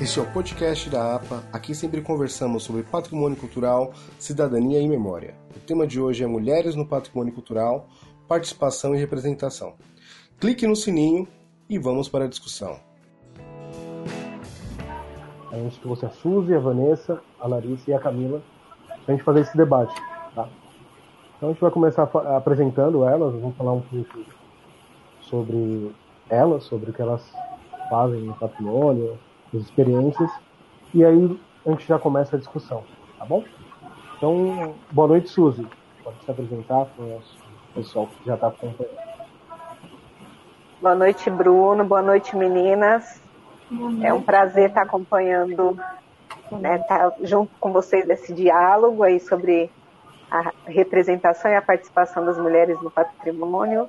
Este 0.00 0.18
é 0.18 0.22
o 0.22 0.32
podcast 0.32 0.88
da 0.88 1.16
APA. 1.16 1.44
Aqui 1.52 1.74
sempre 1.74 2.00
conversamos 2.00 2.62
sobre 2.62 2.82
patrimônio 2.82 3.36
cultural, 3.36 3.92
cidadania 4.18 4.80
e 4.80 4.88
memória. 4.88 5.34
O 5.54 5.60
tema 5.60 5.86
de 5.86 6.00
hoje 6.00 6.24
é 6.24 6.26
Mulheres 6.26 6.74
no 6.74 6.86
Patrimônio 6.86 7.34
Cultural, 7.34 7.86
Participação 8.26 8.94
e 8.94 8.98
Representação. 8.98 9.74
Clique 10.40 10.66
no 10.66 10.74
sininho 10.74 11.28
e 11.68 11.78
vamos 11.78 12.08
para 12.08 12.24
a 12.24 12.28
discussão. 12.28 12.80
A 15.52 15.56
gente 15.56 15.78
trouxe 15.80 16.06
a 16.06 16.10
Suzy, 16.10 16.54
a 16.54 16.60
Vanessa, 16.60 17.20
a 17.38 17.46
Larissa 17.46 17.90
e 17.90 17.92
a 17.92 18.00
Camila 18.00 18.40
para 19.04 19.12
a 19.14 19.16
gente 19.18 19.22
fazer 19.22 19.40
esse 19.40 19.54
debate. 19.54 19.94
Tá? 20.34 20.48
Então 21.36 21.50
a 21.50 21.52
gente 21.52 21.60
vai 21.60 21.70
começar 21.70 22.04
apresentando 22.04 23.04
elas, 23.04 23.34
vamos 23.34 23.54
falar 23.54 23.74
um 23.74 23.82
pouco 23.82 24.18
sobre 25.20 25.94
elas, 26.30 26.64
sobre 26.64 26.88
o 26.88 26.92
que 26.94 27.02
elas 27.02 27.22
fazem 27.90 28.22
no 28.22 28.34
patrimônio, 28.34 29.18
as 29.54 29.62
experiências, 29.62 30.30
e 30.94 31.04
aí 31.04 31.40
a 31.66 31.70
gente 31.70 31.86
já 31.86 31.98
começa 31.98 32.36
a 32.36 32.38
discussão, 32.38 32.84
tá 33.18 33.24
bom? 33.24 33.44
Então, 34.16 34.74
boa 34.90 35.08
noite, 35.08 35.28
Suzy. 35.30 35.66
Pode 36.04 36.22
se 36.24 36.30
apresentar 36.30 36.86
para 36.86 37.04
o 37.04 37.08
nosso 37.08 37.38
pessoal 37.74 38.06
que 38.06 38.26
já 38.26 38.34
está 38.34 38.48
acompanhando. 38.48 38.98
Boa 40.80 40.94
noite, 40.94 41.28
Bruno. 41.30 41.84
Boa 41.84 42.02
noite, 42.02 42.36
meninas. 42.36 43.22
É 44.02 44.12
um 44.12 44.20
prazer 44.20 44.70
estar 44.70 44.82
acompanhando, 44.82 45.78
né, 46.50 46.76
estar 46.76 47.12
junto 47.22 47.52
com 47.60 47.72
vocês 47.72 48.06
nesse 48.06 48.32
diálogo 48.32 49.02
aí 49.02 49.20
sobre 49.20 49.70
a 50.30 50.52
representação 50.66 51.50
e 51.50 51.54
a 51.54 51.62
participação 51.62 52.24
das 52.24 52.36
mulheres 52.38 52.80
no 52.82 52.90
patrimônio. 52.90 53.88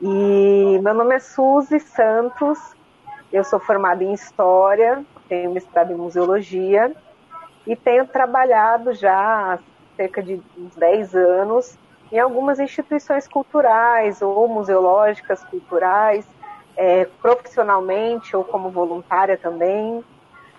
E 0.00 0.78
meu 0.82 0.92
nome 0.92 1.14
é 1.14 1.18
Suzy 1.20 1.80
Santos, 1.80 2.58
eu 3.34 3.42
sou 3.42 3.58
formada 3.58 4.04
em 4.04 4.12
História, 4.12 5.04
tenho 5.28 5.50
mestrado 5.52 5.90
em 5.90 5.96
Museologia 5.96 6.92
e 7.66 7.74
tenho 7.74 8.06
trabalhado 8.06 8.92
já 8.92 9.54
há 9.54 9.58
cerca 9.96 10.22
de 10.22 10.40
uns 10.56 10.76
10 10.76 11.16
anos 11.16 11.76
em 12.12 12.18
algumas 12.20 12.60
instituições 12.60 13.26
culturais 13.26 14.22
ou 14.22 14.46
museológicas 14.46 15.42
culturais, 15.44 16.24
é, 16.76 17.06
profissionalmente 17.20 18.36
ou 18.36 18.44
como 18.44 18.70
voluntária 18.70 19.36
também, 19.36 20.04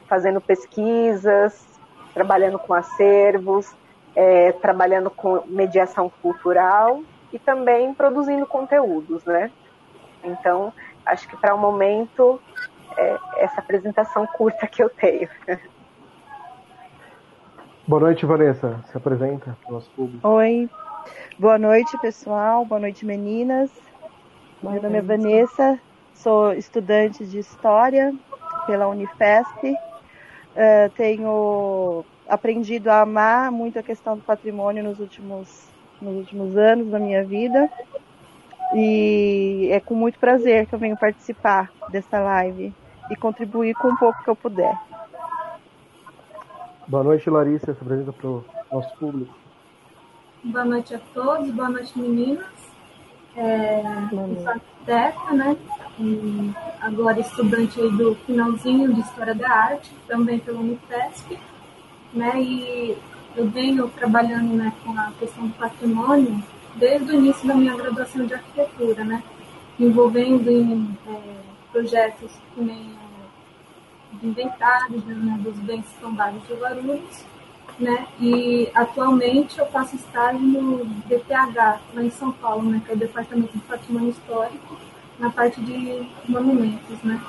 fazendo 0.05 0.41
pesquisas, 0.41 1.65
trabalhando 2.13 2.59
com 2.59 2.73
acervos, 2.73 3.73
é, 4.13 4.51
trabalhando 4.51 5.09
com 5.09 5.43
mediação 5.45 6.11
cultural 6.21 7.01
e 7.31 7.39
também 7.39 7.93
produzindo 7.93 8.45
conteúdos, 8.45 9.23
né? 9.23 9.49
Então, 10.25 10.73
acho 11.05 11.27
que 11.27 11.37
para 11.37 11.53
o 11.53 11.57
momento 11.57 12.41
é 12.97 13.17
essa 13.37 13.59
apresentação 13.59 14.25
curta 14.27 14.67
que 14.67 14.81
eu 14.81 14.89
tenho. 14.89 15.29
Boa 17.87 18.01
noite, 18.01 18.25
Vanessa. 18.25 18.83
Se 18.91 18.97
apresenta 18.97 19.55
para 19.61 19.69
o 19.69 19.73
nosso 19.73 19.91
público. 19.91 20.27
Oi. 20.27 20.67
Boa 21.37 21.59
noite, 21.59 21.95
pessoal. 21.99 22.65
Boa 22.65 22.79
noite, 22.79 23.05
meninas. 23.05 23.69
Boa 24.61 24.73
Meu 24.73 24.81
nome 24.83 24.97
é 24.97 25.01
Vanessa. 25.01 25.79
Sou 26.15 26.53
estudante 26.53 27.23
de 27.25 27.37
História 27.37 28.11
pela 28.65 28.87
Unifesp. 28.87 29.71
Uh, 29.71 30.89
tenho 30.95 32.03
aprendido 32.27 32.89
a 32.89 33.01
amar 33.01 33.51
muito 33.51 33.77
a 33.77 33.83
questão 33.83 34.15
do 34.17 34.23
patrimônio 34.23 34.83
nos 34.83 34.99
últimos, 34.99 35.69
nos 36.01 36.15
últimos 36.15 36.57
anos 36.57 36.89
da 36.89 36.97
minha 36.97 37.23
vida. 37.23 37.69
E 38.73 39.69
é 39.71 39.79
com 39.79 39.93
muito 39.93 40.19
prazer 40.19 40.65
que 40.65 40.73
eu 40.73 40.79
venho 40.79 40.97
participar 40.97 41.71
dessa 41.89 42.19
live 42.19 42.73
e 43.09 43.15
contribuir 43.15 43.75
com 43.75 43.89
um 43.89 43.95
pouco 43.95 44.23
que 44.23 44.29
eu 44.29 44.35
puder. 44.35 44.75
Boa 46.87 47.03
noite, 47.03 47.29
Larissa. 47.29 47.73
Se 47.73 47.81
apresenta 47.81 48.11
para 48.13 48.27
o 48.27 48.45
nosso 48.71 48.95
público. 48.97 49.33
Boa 50.43 50.65
noite 50.65 50.93
a 50.93 50.99
todos, 51.13 51.49
boa 51.51 51.69
noite, 51.69 51.97
meninas. 51.97 52.45
É, 53.35 53.81
eu 54.11 54.41
sou 54.41 54.49
arquiteta, 54.49 55.33
né? 55.33 55.57
E 55.99 56.53
agora 56.81 57.19
estudante 57.19 57.81
aí 57.81 57.89
do 57.91 58.15
finalzinho 58.25 58.93
de 58.93 59.01
História 59.01 59.33
da 59.33 59.49
Arte, 59.49 59.91
também 60.07 60.39
pela 60.39 60.59
Unifesp. 60.59 61.39
Né? 62.13 62.41
E 62.41 62.97
eu 63.35 63.49
venho 63.49 63.89
trabalhando 63.89 64.53
né, 64.55 64.71
com 64.83 64.91
a 64.97 65.11
questão 65.19 65.47
do 65.47 65.53
patrimônio 65.55 66.41
desde 66.75 67.11
o 67.11 67.15
início 67.15 67.47
da 67.47 67.55
minha 67.55 67.75
graduação 67.75 68.25
de 68.25 68.33
arquitetura, 68.33 69.03
né? 69.03 69.23
envolvendo 69.79 70.49
em 70.49 70.97
é, 71.07 71.21
projetos 71.71 72.31
que 72.53 72.61
é, 72.61 74.17
de 74.17 74.27
inventários 74.27 75.03
né, 75.05 75.37
dos 75.43 75.57
bens 75.59 75.85
tombados 75.99 76.45
de 76.47 76.53
Guarulhos, 76.53 77.25
né? 77.77 78.07
E 78.21 78.69
atualmente 78.73 79.59
eu 79.59 79.65
faço 79.65 79.97
estágio 79.97 80.39
no 80.39 80.85
DPH, 80.85 81.81
lá 81.93 82.03
em 82.03 82.09
São 82.09 82.31
Paulo, 82.31 82.69
né? 82.69 82.81
Que 82.85 82.91
é 82.91 82.95
o 82.95 82.97
Departamento 82.97 83.51
de 83.51 83.63
Patrimônio 83.65 84.11
Histórico, 84.11 84.77
na 85.19 85.29
parte 85.29 85.59
de 85.59 86.07
monumentos, 86.25 87.01
né? 87.03 87.21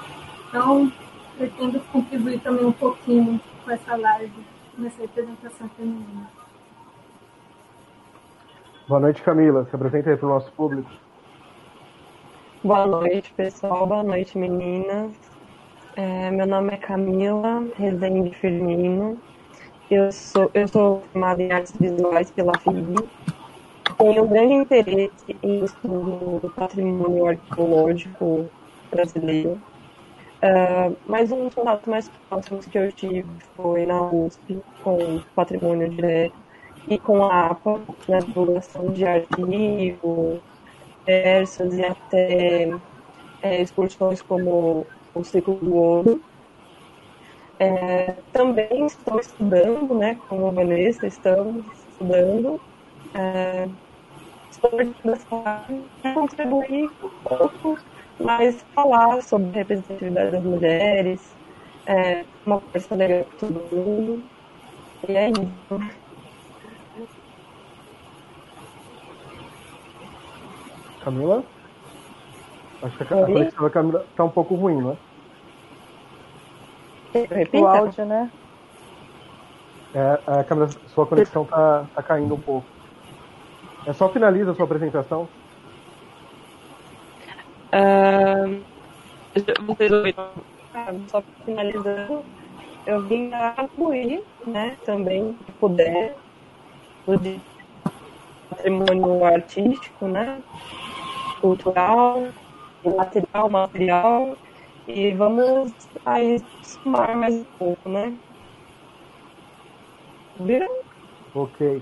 Então, 0.49 0.93
pretendo 1.37 1.81
contribuir 1.93 2.39
também 2.41 2.65
um 2.65 2.73
pouquinho 2.73 3.41
com 3.65 3.71
essa 3.73 3.97
live, 3.97 4.33
nessa 4.79 5.03
representação 5.03 5.69
feminina. 5.77 6.31
Boa 8.89 9.01
noite, 9.01 9.21
Camila. 9.21 9.67
Se 9.69 9.75
apresenta 9.75 10.11
aí 10.11 10.17
para 10.17 10.27
o 10.27 10.31
nosso 10.31 10.53
público. 10.53 10.89
Boa 12.63 12.87
noite, 12.87 13.33
pessoal. 13.33 13.85
Boa 13.85 14.05
noite, 14.05 14.39
meninas. 14.39 15.13
É, 15.97 16.31
meu 16.31 16.47
nome 16.47 16.73
é 16.73 16.77
Camila 16.77 17.67
Rezende 17.77 18.31
Firmino. 18.37 19.19
Eu 19.91 20.13
sou, 20.13 20.49
eu 20.55 20.69
sou 20.69 21.03
formada 21.13 21.43
em 21.43 21.51
artes 21.51 21.75
visuais 21.77 22.31
pela 22.31 22.57
FIB. 22.61 22.95
Tenho 23.99 24.23
um 24.23 24.29
grande 24.29 24.55
interesse 24.55 25.37
em 25.43 25.65
estudo 25.65 26.39
do 26.39 26.51
patrimônio 26.51 27.27
arqueológico 27.27 28.49
brasileiro. 28.89 29.61
Uh, 30.37 30.97
mas 31.09 31.33
um 31.33 31.47
dos 31.47 31.55
contatos 31.57 31.89
mais 31.89 32.09
próximos 32.29 32.67
que 32.67 32.79
eu 32.79 32.93
tive 32.93 33.27
foi 33.57 33.85
na 33.85 34.01
USP, 34.01 34.63
com 34.85 35.21
patrimônio 35.35 35.89
direto 35.89 36.46
e 36.89 36.99
com 36.99 37.25
a 37.25 37.57
na 38.09 38.19
divulgação 38.21 38.93
de 38.93 39.05
arquivos, 39.05 40.41
diversas 41.07 41.75
e 41.75 41.85
até 41.85 42.71
é, 43.43 43.63
exposições 43.63 44.23
como 44.23 44.87
o 45.15 45.25
Ciclo 45.25 45.57
do 45.57 45.75
Ouro. 45.75 46.21
É, 47.59 48.15
também 48.33 48.87
estou 48.87 49.19
estudando, 49.19 49.95
né, 49.95 50.19
como 50.29 50.51
Vanessa, 50.53 51.07
estamos 51.07 51.65
estudando. 51.91 52.61
É, 53.15 53.69
para 54.61 56.15
contribuir 56.15 56.91
um 57.03 57.09
pouco, 57.25 57.79
mas 58.19 58.65
falar 58.75 59.23
sobre 59.23 59.51
representatividade 59.51 60.31
das 60.33 60.43
mulheres, 60.43 61.37
é, 61.87 62.25
uma 62.45 62.61
coisa 62.61 62.95
legal 62.95 63.25
para 63.25 63.49
todo 63.49 63.75
mundo. 63.75 64.23
E 65.09 65.13
é 65.13 65.31
isso. 65.31 66.06
Camila? 71.07 71.45
Acho 72.83 72.97
que 72.97 73.03
a 73.05 73.07
conexão 73.07 73.63
da 73.63 73.71
Camila 73.71 74.07
tá 74.17 74.25
um 74.25 74.29
pouco 74.29 74.57
ruim, 74.57 74.83
né? 74.83 74.97
Repita. 77.15 77.59
O 77.59 77.67
áudio, 77.69 78.05
né? 78.05 78.29
É, 79.95 80.19
a 80.27 80.43
Camila, 80.43 80.69
sua 80.89 81.07
conexão 81.07 81.45
tá, 81.45 81.87
tá 81.95 82.03
caindo 82.03 82.35
um 82.35 82.41
pouco. 82.41 82.67
É 83.87 83.93
só 83.93 84.09
finaliza 84.09 84.51
a 84.51 84.55
sua 84.57 84.65
apresentação. 84.65 85.29
Uh, 87.73 88.61
vocês 89.65 89.93
ouviram? 89.93 90.29
Só 91.07 91.23
finalizando, 91.45 92.25
eu 92.85 93.01
vim 93.03 93.33
apoiar, 93.33 94.23
né, 94.45 94.77
também, 94.85 95.37
se 95.47 95.53
puder, 95.53 96.17
o 97.07 97.19
patrimônio 98.51 99.25
artístico, 99.25 100.07
né, 100.07 100.39
cultural, 101.47 102.27
material, 102.85 103.49
material, 103.49 104.37
e 104.89 105.13
vamos 105.13 105.73
aí 106.05 106.43
somar 106.61 107.17
mais 107.17 107.37
um 107.37 107.45
pouco, 107.57 107.89
né? 107.89 108.17
Viram? 110.41 110.69
Ok. 111.33 111.81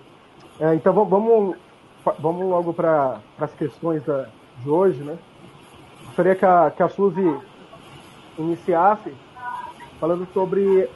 É, 0.60 0.74
então 0.74 0.92
vamos, 0.92 1.56
vamos 2.18 2.46
logo 2.46 2.74
para 2.74 3.20
as 3.38 3.54
questões 3.54 4.02
da, 4.04 4.28
de 4.58 4.68
hoje, 4.68 5.02
né? 5.02 5.16
Gostaria 6.04 6.34
que 6.34 6.44
a, 6.44 6.70
que 6.70 6.82
a 6.82 6.88
Suzy 6.90 7.40
iniciasse 8.38 9.14
falando 9.98 10.28
sobre 10.34 10.90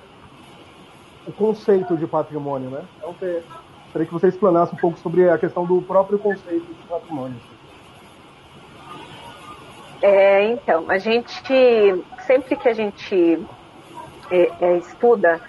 o 1.26 1.32
conceito 1.32 1.96
de 1.96 2.06
patrimônio, 2.06 2.68
né? 2.68 2.84
Então, 2.98 3.12
gostaria 3.12 4.06
que 4.06 4.12
você 4.12 4.28
explanasse 4.28 4.74
um 4.74 4.78
pouco 4.78 4.98
sobre 4.98 5.30
a 5.30 5.38
questão 5.38 5.64
do 5.64 5.80
próprio 5.80 6.18
conceito 6.18 6.66
de 6.66 6.86
patrimônio. 6.86 7.47
É, 10.00 10.44
então, 10.44 10.84
a 10.88 10.98
gente, 10.98 11.52
sempre 12.20 12.56
que 12.56 12.68
a 12.68 12.72
gente 12.72 13.46
é, 14.30 14.50
é, 14.60 14.76
estuda 14.78 15.40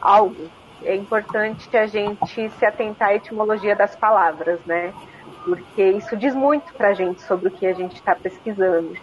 algo, 0.00 0.50
é 0.82 0.96
importante 0.96 1.74
a 1.76 1.86
gente 1.86 2.48
se 2.50 2.64
atentar 2.64 3.08
à 3.08 3.14
etimologia 3.14 3.76
das 3.76 3.94
palavras, 3.94 4.58
né? 4.64 4.94
Porque 5.44 5.82
isso 5.82 6.16
diz 6.16 6.34
muito 6.34 6.72
para 6.74 6.88
a 6.88 6.94
gente 6.94 7.20
sobre 7.22 7.48
o 7.48 7.50
que 7.50 7.66
a 7.66 7.74
gente 7.74 7.96
está 7.96 8.14
pesquisando. 8.14 8.96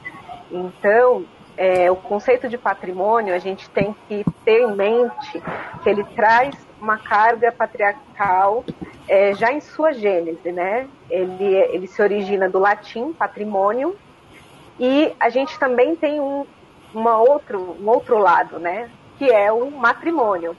Então, 0.51 1.25
é, 1.55 1.91
o 1.91 1.95
conceito 1.95 2.49
de 2.49 2.57
patrimônio, 2.57 3.33
a 3.33 3.39
gente 3.39 3.69
tem 3.69 3.95
que 4.07 4.23
ter 4.43 4.61
em 4.61 4.75
mente 4.75 5.41
que 5.83 5.89
ele 5.89 6.03
traz 6.15 6.55
uma 6.81 6.97
carga 6.97 7.51
patriarcal 7.51 8.63
é, 9.07 9.33
já 9.33 9.51
em 9.51 9.61
sua 9.61 9.93
gênese, 9.93 10.51
né? 10.51 10.87
Ele, 11.09 11.55
ele 11.55 11.87
se 11.87 12.01
origina 12.01 12.49
do 12.49 12.59
latim, 12.59 13.13
patrimônio, 13.13 13.95
e 14.79 15.13
a 15.19 15.29
gente 15.29 15.57
também 15.57 15.95
tem 15.95 16.19
um, 16.19 16.45
uma 16.93 17.17
outro, 17.17 17.77
um 17.79 17.87
outro 17.89 18.17
lado, 18.17 18.59
né? 18.59 18.89
Que 19.17 19.31
é 19.31 19.51
o 19.51 19.71
matrimônio. 19.71 20.55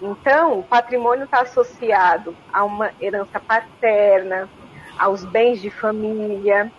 Então, 0.00 0.58
o 0.58 0.62
patrimônio 0.62 1.24
está 1.24 1.40
associado 1.40 2.36
a 2.52 2.64
uma 2.64 2.90
herança 3.00 3.40
paterna, 3.40 4.48
aos 4.98 5.24
bens 5.24 5.60
de 5.60 5.70
família, 5.70 6.70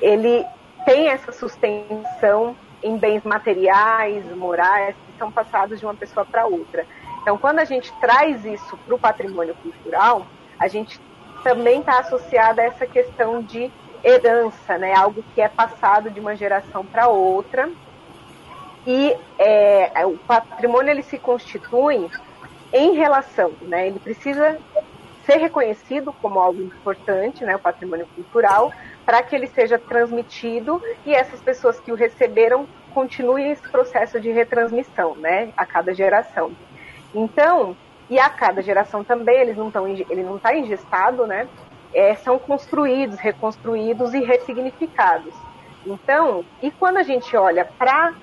ele 0.00 0.44
tem 0.84 1.08
essa 1.08 1.32
sustentação 1.32 2.56
em 2.82 2.96
bens 2.96 3.22
materiais, 3.22 4.24
morais, 4.36 4.96
que 5.06 5.18
são 5.18 5.30
passados 5.30 5.78
de 5.78 5.84
uma 5.84 5.94
pessoa 5.94 6.24
para 6.24 6.46
outra. 6.46 6.86
Então, 7.22 7.36
quando 7.36 7.58
a 7.58 7.64
gente 7.64 7.92
traz 8.00 8.44
isso 8.44 8.76
para 8.78 8.94
o 8.94 8.98
patrimônio 8.98 9.54
cultural, 9.56 10.26
a 10.58 10.66
gente 10.68 11.00
também 11.42 11.80
está 11.80 11.98
associada 11.98 12.62
a 12.62 12.64
essa 12.64 12.86
questão 12.86 13.42
de 13.42 13.70
herança, 14.04 14.78
né? 14.78 14.94
Algo 14.94 15.24
que 15.34 15.40
é 15.40 15.48
passado 15.48 16.10
de 16.10 16.20
uma 16.20 16.36
geração 16.36 16.84
para 16.84 17.08
outra. 17.08 17.70
E 18.86 19.14
é, 19.38 20.06
o 20.06 20.16
patrimônio 20.18 20.90
ele 20.90 21.02
se 21.02 21.18
constitui 21.18 22.08
em 22.72 22.94
relação, 22.94 23.52
né? 23.62 23.86
Ele 23.86 23.98
precisa 23.98 24.58
ser 25.26 25.36
reconhecido 25.36 26.12
como 26.14 26.40
algo 26.40 26.62
importante, 26.62 27.44
né? 27.44 27.56
O 27.56 27.58
patrimônio 27.58 28.06
cultural, 28.14 28.72
para 29.04 29.22
que 29.22 29.34
ele 29.34 29.46
seja 29.46 29.78
transmitido 29.78 30.82
e 31.04 31.14
essas 31.14 31.40
pessoas 31.40 31.78
que 31.78 31.92
o 31.92 31.94
receberam 31.94 32.66
continuem 32.94 33.52
esse 33.52 33.68
processo 33.68 34.20
de 34.20 34.30
retransmissão, 34.30 35.14
né? 35.16 35.52
A 35.56 35.66
cada 35.66 35.92
geração. 35.92 36.52
Então, 37.14 37.76
e 38.08 38.18
a 38.18 38.28
cada 38.28 38.62
geração 38.62 39.04
também, 39.04 39.40
eles 39.40 39.56
não 39.56 39.68
estão, 39.68 39.86
ele 39.86 40.22
não 40.22 40.36
está 40.36 40.54
ingestado, 40.56 41.26
né? 41.26 41.46
É, 41.92 42.14
são 42.14 42.38
construídos, 42.38 43.18
reconstruídos 43.18 44.14
e 44.14 44.20
ressignificados. 44.20 45.34
Então, 45.84 46.44
e 46.62 46.70
quando 46.70 46.98
a 46.98 47.02
gente 47.02 47.36
olha 47.36 47.64
para 47.64 48.14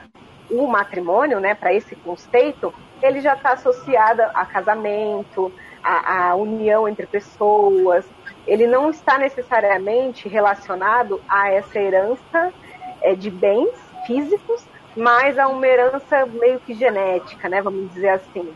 o 0.49 0.67
matrimônio, 0.67 1.39
né, 1.39 1.53
para 1.53 1.73
esse 1.73 1.95
conceito, 1.95 2.73
ele 3.01 3.19
já 3.19 3.33
está 3.33 3.53
associado 3.53 4.21
a 4.33 4.45
casamento, 4.45 5.51
a, 5.83 6.29
a, 6.29 6.35
união 6.35 6.87
entre 6.87 7.05
pessoas. 7.05 8.05
Ele 8.45 8.65
não 8.65 8.89
está 8.89 9.17
necessariamente 9.17 10.29
relacionado 10.29 11.21
a 11.27 11.51
essa 11.51 11.79
herança 11.79 12.53
é, 13.01 13.15
de 13.15 13.29
bens 13.29 13.75
físicos, 14.05 14.65
mas 14.95 15.37
a 15.37 15.47
uma 15.47 15.67
herança 15.67 16.25
meio 16.25 16.59
que 16.61 16.73
genética, 16.73 17.49
né, 17.49 17.61
vamos 17.61 17.93
dizer 17.93 18.09
assim 18.09 18.55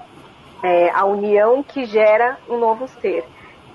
é, 0.63 0.89
a 0.91 1.05
união 1.05 1.63
que 1.63 1.85
gera 1.85 2.37
um 2.47 2.57
novo 2.57 2.87
ser. 2.87 3.25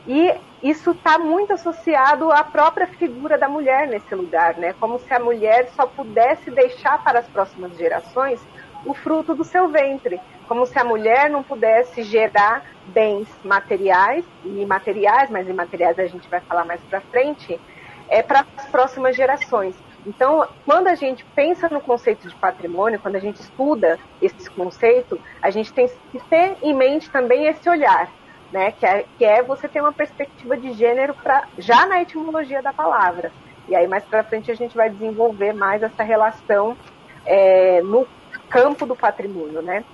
E 0.06 0.32
isso 0.62 0.92
está 0.92 1.18
muito 1.18 1.52
associado 1.52 2.30
à 2.30 2.44
própria 2.44 2.86
figura 2.86 3.36
da 3.36 3.48
mulher 3.48 3.88
nesse 3.88 4.14
lugar, 4.14 4.56
né? 4.56 4.74
Como 4.78 4.98
se 5.00 5.12
a 5.12 5.18
mulher 5.18 5.68
só 5.74 5.86
pudesse 5.86 6.50
deixar 6.50 7.02
para 7.02 7.18
as 7.18 7.26
próximas 7.26 7.76
gerações 7.76 8.40
o 8.84 8.94
fruto 8.94 9.34
do 9.34 9.42
seu 9.42 9.68
ventre, 9.68 10.20
como 10.46 10.64
se 10.64 10.78
a 10.78 10.84
mulher 10.84 11.28
não 11.28 11.42
pudesse 11.42 12.04
gerar 12.04 12.64
bens 12.86 13.28
materiais 13.44 14.24
e 14.44 14.62
imateriais, 14.62 15.28
mas 15.28 15.48
imateriais 15.48 15.98
a 15.98 16.06
gente 16.06 16.28
vai 16.28 16.40
falar 16.40 16.64
mais 16.64 16.80
para 16.82 17.00
frente, 17.00 17.60
é 18.08 18.22
para 18.22 18.46
as 18.56 18.66
próximas 18.66 19.16
gerações. 19.16 19.74
Então, 20.06 20.46
quando 20.64 20.86
a 20.86 20.94
gente 20.94 21.24
pensa 21.34 21.68
no 21.68 21.80
conceito 21.80 22.28
de 22.28 22.34
patrimônio, 22.36 23.00
quando 23.00 23.16
a 23.16 23.20
gente 23.20 23.40
estuda 23.40 23.98
esse 24.22 24.48
conceito, 24.50 25.20
a 25.42 25.50
gente 25.50 25.72
tem 25.72 25.90
que 26.12 26.20
ter 26.30 26.56
em 26.62 26.72
mente 26.72 27.10
também 27.10 27.46
esse 27.46 27.68
olhar, 27.68 28.08
né? 28.52 28.72
Que 28.72 28.86
é, 28.86 29.04
que 29.18 29.24
é 29.24 29.42
você 29.42 29.68
ter 29.68 29.80
uma 29.80 29.92
perspectiva 29.92 30.56
de 30.56 30.72
gênero 30.72 31.14
pra, 31.14 31.46
já 31.58 31.86
na 31.86 32.02
etimologia 32.02 32.62
da 32.62 32.72
palavra. 32.72 33.32
E 33.68 33.74
aí 33.74 33.86
mais 33.86 34.04
para 34.04 34.24
frente 34.24 34.50
a 34.50 34.54
gente 34.54 34.76
vai 34.76 34.88
desenvolver 34.90 35.52
mais 35.52 35.82
essa 35.82 36.02
relação 36.02 36.76
é, 37.24 37.80
no 37.82 38.06
campo 38.48 38.86
do 38.86 38.94
patrimônio, 38.94 39.60
né? 39.60 39.84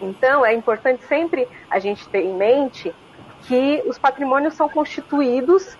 Então 0.00 0.44
é 0.44 0.52
importante 0.52 1.04
sempre 1.04 1.46
a 1.70 1.78
gente 1.78 2.08
ter 2.08 2.22
em 2.22 2.34
mente 2.34 2.92
que 3.42 3.82
os 3.86 3.98
patrimônios 3.98 4.54
são 4.54 4.68
constituídos 4.68 5.76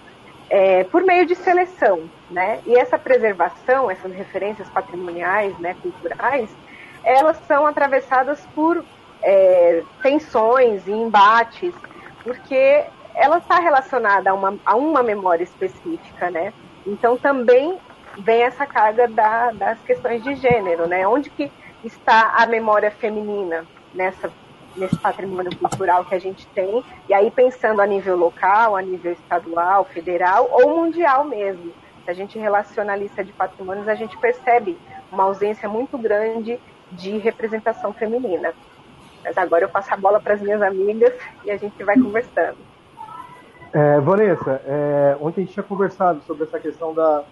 é, 0.48 0.84
por 0.84 1.02
meio 1.02 1.26
de 1.26 1.34
seleção, 1.34 2.08
né? 2.30 2.60
E 2.66 2.74
essa 2.74 2.98
preservação, 2.98 3.90
essas 3.90 4.12
referências 4.12 4.68
patrimoniais, 4.68 5.58
né, 5.58 5.74
culturais, 5.82 6.50
elas 7.02 7.36
são 7.46 7.66
atravessadas 7.66 8.44
por 8.54 8.84
é, 9.22 9.82
tensões 10.02 10.86
e 10.86 10.92
embates, 10.92 11.74
porque 12.22 12.84
ela 13.14 13.38
está 13.38 13.58
relacionada 13.58 14.30
a 14.30 14.34
uma, 14.34 14.58
a 14.64 14.76
uma 14.76 15.02
memória 15.02 15.44
específica, 15.44 16.30
né? 16.30 16.52
Então 16.86 17.16
também 17.16 17.78
vem 18.18 18.42
essa 18.42 18.66
carga 18.66 19.08
da, 19.08 19.52
das 19.52 19.78
questões 19.80 20.22
de 20.22 20.34
gênero, 20.36 20.86
né? 20.86 21.06
Onde 21.06 21.30
que 21.30 21.50
está 21.84 22.34
a 22.36 22.46
memória 22.46 22.90
feminina 22.90 23.66
nessa 23.94 24.30
nesse 24.76 24.96
patrimônio 24.96 25.54
cultural 25.56 26.04
que 26.04 26.14
a 26.14 26.18
gente 26.18 26.46
tem, 26.48 26.82
e 27.08 27.12
aí 27.12 27.30
pensando 27.30 27.82
a 27.82 27.86
nível 27.86 28.16
local, 28.16 28.74
a 28.74 28.82
nível 28.82 29.12
estadual, 29.12 29.84
federal 29.84 30.48
ou 30.50 30.76
mundial 30.76 31.24
mesmo. 31.24 31.72
Se 32.04 32.10
a 32.10 32.14
gente 32.14 32.38
relaciona 32.38 32.94
a 32.94 32.96
lista 32.96 33.22
de 33.22 33.32
patrimônios, 33.32 33.86
a 33.86 33.94
gente 33.94 34.16
percebe 34.18 34.78
uma 35.10 35.24
ausência 35.24 35.68
muito 35.68 35.96
grande 35.98 36.58
de 36.90 37.16
representação 37.18 37.92
feminina. 37.92 38.54
Mas 39.24 39.36
agora 39.38 39.64
eu 39.64 39.68
passo 39.68 39.92
a 39.92 39.96
bola 39.96 40.20
para 40.20 40.34
as 40.34 40.40
minhas 40.40 40.60
amigas 40.62 41.12
e 41.44 41.50
a 41.50 41.56
gente 41.56 41.82
vai 41.84 41.96
conversando. 41.98 42.56
É, 43.72 44.00
Vanessa, 44.00 44.60
é, 44.66 45.16
ontem 45.20 45.42
a 45.42 45.44
gente 45.44 45.54
tinha 45.54 45.64
conversado 45.64 46.20
sobre 46.22 46.44
essa 46.44 46.58
questão 46.58 46.92
da, 46.92 47.24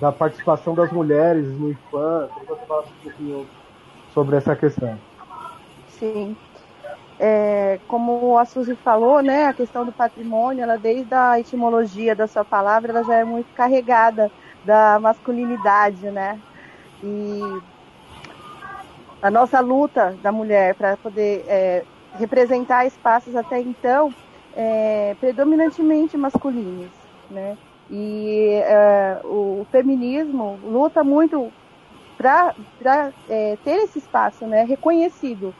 da 0.00 0.12
participação 0.12 0.74
das 0.74 0.90
mulheres 0.90 1.46
no 1.58 1.70
IFAM. 1.70 2.28
Queria 2.28 2.40
que 2.40 2.46
você 2.46 2.66
falasse 2.66 2.88
um 2.90 3.02
pouquinho 3.02 3.46
sobre 4.12 4.36
essa 4.36 4.56
questão. 4.56 4.98
Sim 5.88 6.36
é, 7.18 7.78
como 7.86 8.38
a 8.38 8.44
Suzy 8.44 8.74
falou, 8.76 9.22
né, 9.22 9.46
a 9.46 9.52
questão 9.52 9.84
do 9.84 9.92
patrimônio, 9.92 10.62
ela 10.62 10.76
desde 10.76 11.14
a 11.14 11.38
etimologia 11.38 12.14
da 12.14 12.26
sua 12.26 12.44
palavra, 12.44 12.90
ela 12.90 13.04
já 13.04 13.14
é 13.14 13.24
muito 13.24 13.52
carregada 13.54 14.30
da 14.64 14.98
masculinidade, 15.00 16.10
né? 16.10 16.38
E 17.02 17.40
a 19.24 19.30
nossa 19.30 19.58
luta 19.58 20.14
da 20.22 20.30
mulher 20.30 20.74
para 20.74 20.98
poder 20.98 21.46
é, 21.48 21.82
representar 22.18 22.84
espaços 22.84 23.34
até 23.34 23.58
então 23.58 24.14
é, 24.54 25.16
predominantemente 25.18 26.14
masculinos, 26.14 26.90
né? 27.30 27.56
E 27.90 28.60
é, 28.62 29.20
o 29.24 29.66
feminismo 29.72 30.60
luta 30.62 31.02
muito 31.02 31.50
para 32.18 32.54
é, 33.30 33.56
ter 33.64 33.84
esse 33.84 33.98
espaço, 33.98 34.46
né, 34.46 34.62
reconhecido 34.62 35.54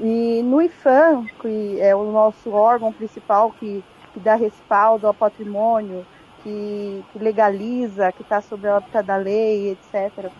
e 0.00 0.40
no 0.42 0.62
IFAM, 0.62 1.26
que 1.42 1.78
é 1.78 1.94
o 1.94 2.10
nosso 2.10 2.52
órgão 2.52 2.90
principal 2.90 3.52
que, 3.52 3.84
que 4.14 4.20
dá 4.20 4.34
respaldo 4.34 5.06
ao 5.06 5.12
patrimônio, 5.12 6.06
que, 6.42 7.04
que 7.12 7.18
legaliza, 7.18 8.12
que 8.12 8.22
está 8.22 8.40
sob 8.40 8.66
a 8.66 8.76
órbita 8.76 9.02
da 9.02 9.16
lei, 9.16 9.72
etc. 9.72 10.30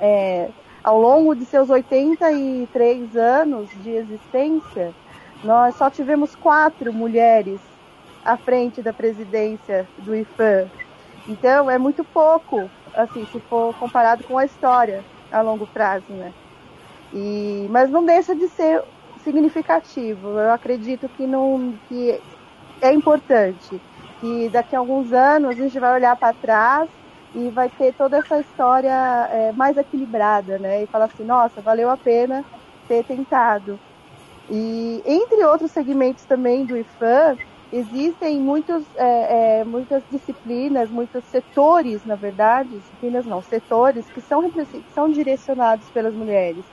É, 0.00 0.48
ao 0.82 1.00
longo 1.00 1.34
de 1.34 1.44
seus 1.44 1.70
83 1.70 3.16
anos 3.16 3.70
de 3.82 3.90
existência, 3.90 4.92
nós 5.44 5.74
só 5.76 5.88
tivemos 5.88 6.34
quatro 6.34 6.92
mulheres 6.92 7.60
à 8.24 8.36
frente 8.36 8.82
da 8.82 8.92
presidência 8.92 9.88
do 9.98 10.14
IFAM. 10.14 10.68
Então, 11.28 11.70
é 11.70 11.78
muito 11.78 12.04
pouco, 12.04 12.68
assim, 12.94 13.26
se 13.26 13.38
for 13.40 13.74
comparado 13.76 14.24
com 14.24 14.38
a 14.38 14.44
história 14.44 15.04
a 15.30 15.40
longo 15.40 15.66
prazo, 15.66 16.12
né? 16.12 16.32
E, 17.12 17.66
mas 17.70 17.90
não 17.90 18.04
deixa 18.04 18.34
de 18.34 18.48
ser 18.48 18.82
significativo. 19.22 20.28
Eu 20.28 20.52
acredito 20.52 21.08
que, 21.08 21.26
não, 21.26 21.74
que 21.88 22.20
é 22.80 22.92
importante. 22.92 23.80
Que 24.20 24.48
daqui 24.48 24.74
a 24.74 24.78
alguns 24.78 25.12
anos 25.12 25.50
a 25.50 25.54
gente 25.54 25.78
vai 25.78 25.94
olhar 25.94 26.16
para 26.16 26.32
trás 26.32 26.88
e 27.34 27.50
vai 27.50 27.68
ter 27.68 27.94
toda 27.94 28.18
essa 28.18 28.38
história 28.40 29.28
é, 29.30 29.52
mais 29.52 29.76
equilibrada, 29.76 30.58
né? 30.58 30.82
E 30.82 30.86
falar 30.86 31.06
assim, 31.06 31.24
nossa, 31.24 31.60
valeu 31.60 31.90
a 31.90 31.96
pena 31.96 32.44
ter 32.88 33.04
tentado. 33.04 33.78
E 34.50 35.02
entre 35.04 35.44
outros 35.44 35.70
segmentos 35.70 36.24
também 36.24 36.64
do 36.64 36.76
IFAM, 36.76 37.36
existem 37.72 38.38
muitos, 38.40 38.84
é, 38.96 39.60
é, 39.60 39.64
muitas 39.64 40.02
disciplinas, 40.10 40.90
muitos 40.90 41.24
setores, 41.24 42.04
na 42.04 42.16
verdade, 42.16 42.68
disciplinas 42.70 43.24
não, 43.24 43.40
setores 43.40 44.06
que 44.10 44.20
são, 44.20 44.50
que 44.50 44.84
são 44.94 45.10
direcionados 45.10 45.88
pelas 45.90 46.14
mulheres 46.14 46.64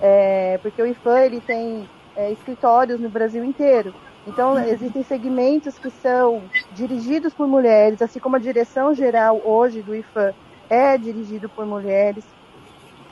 é, 0.00 0.58
porque 0.58 0.82
o 0.82 0.86
IFAM 0.86 1.20
ele 1.20 1.40
tem 1.40 1.88
é, 2.14 2.30
escritórios 2.32 3.00
no 3.00 3.08
Brasil 3.08 3.44
inteiro. 3.44 3.94
Então, 4.26 4.58
existem 4.58 5.02
segmentos 5.04 5.78
que 5.78 5.88
são 5.88 6.42
dirigidos 6.72 7.32
por 7.32 7.46
mulheres, 7.46 8.02
assim 8.02 8.18
como 8.18 8.36
a 8.36 8.40
direção 8.40 8.92
geral 8.92 9.40
hoje 9.44 9.82
do 9.82 9.94
IFAM 9.94 10.34
é 10.68 10.98
dirigido 10.98 11.48
por 11.48 11.64
mulheres. 11.64 12.24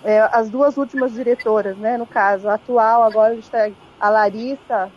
É, 0.02 0.21
as 0.33 0.50
duas 0.50 0.76
últimas 0.76 1.12
diretoras, 1.14 1.76
né, 1.78 1.97
no 1.97 2.06
caso, 2.06 2.49
a 2.49 2.54
atual, 2.54 3.02
agora 3.04 3.33
a 3.33 3.35
gente 3.35 3.44
está 3.44 3.71
a 4.00 4.11
Larissa, 4.11 4.90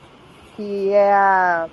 que 0.56 0.90
é 0.90 1.14
a, 1.14 1.70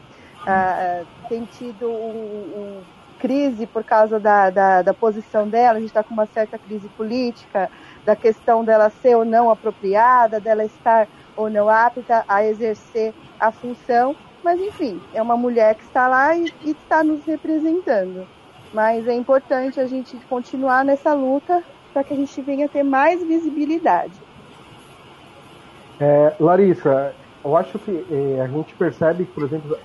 a 0.46 1.02
tem 1.28 1.44
tido 1.46 1.88
um, 1.88 2.52
um 2.56 2.82
crise 3.18 3.66
por 3.66 3.82
causa 3.82 4.20
da, 4.20 4.50
da, 4.50 4.82
da 4.82 4.92
posição 4.92 5.48
dela, 5.48 5.78
a 5.78 5.80
gente 5.80 5.88
está 5.88 6.02
com 6.02 6.12
uma 6.12 6.26
certa 6.26 6.58
crise 6.58 6.88
política, 6.90 7.70
da 8.04 8.14
questão 8.14 8.62
dela 8.62 8.90
ser 8.90 9.16
ou 9.16 9.24
não 9.24 9.50
apropriada, 9.50 10.38
dela 10.38 10.64
estar 10.64 11.08
ou 11.34 11.48
não 11.48 11.68
apta 11.68 12.24
a 12.28 12.44
exercer 12.44 13.14
a 13.40 13.50
função, 13.50 14.14
mas 14.44 14.60
enfim, 14.60 15.00
é 15.14 15.22
uma 15.22 15.36
mulher 15.36 15.74
que 15.74 15.82
está 15.82 16.06
lá 16.06 16.36
e, 16.36 16.52
e 16.62 16.72
está 16.72 17.02
nos 17.02 17.24
representando. 17.24 18.26
Mas 18.74 19.08
é 19.08 19.14
importante 19.14 19.80
a 19.80 19.86
gente 19.86 20.16
continuar 20.28 20.84
nessa 20.84 21.14
luta 21.14 21.64
para 21.92 22.04
que 22.04 22.12
a 22.12 22.16
gente 22.16 22.42
venha 22.42 22.68
ter 22.68 22.82
mais 22.82 23.22
visibilidade. 23.22 24.12
É, 25.98 26.34
Larissa, 26.38 27.14
eu 27.42 27.56
acho 27.56 27.78
que 27.78 28.04
é, 28.10 28.40
a 28.42 28.48
gente 28.48 28.74
percebe 28.74 29.24
que, 29.24 29.32
por 29.32 29.44
exemplo, 29.44 29.78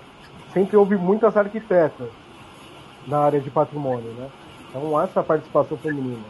sempre 0.52 0.76
houve 0.76 0.98
muitas 0.98 1.38
arquitetas 1.38 2.10
na 3.08 3.20
área 3.20 3.40
de 3.40 3.50
patrimônio, 3.50 4.12
né? 4.14 4.30
Então, 4.70 5.00
essa 5.02 5.24
participação 5.24 5.78
feminina. 5.78 6.24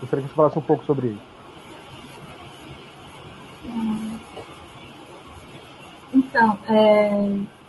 Gostaria 0.00 0.24
que 0.24 0.30
você 0.30 0.34
falasse 0.34 0.58
um 0.58 0.62
pouco 0.62 0.84
sobre 0.84 1.08
isso. 1.08 1.30
Então, 6.12 6.58
é... 6.68 7.59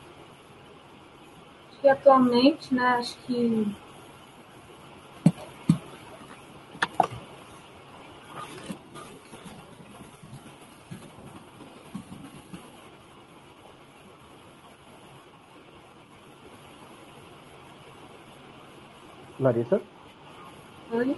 que 1.82 1.90
atualmente, 1.90 2.74
né, 2.74 2.86
acho 3.00 3.18
que 3.26 3.66
Larissa? 19.40 19.82
Oi? 20.92 21.18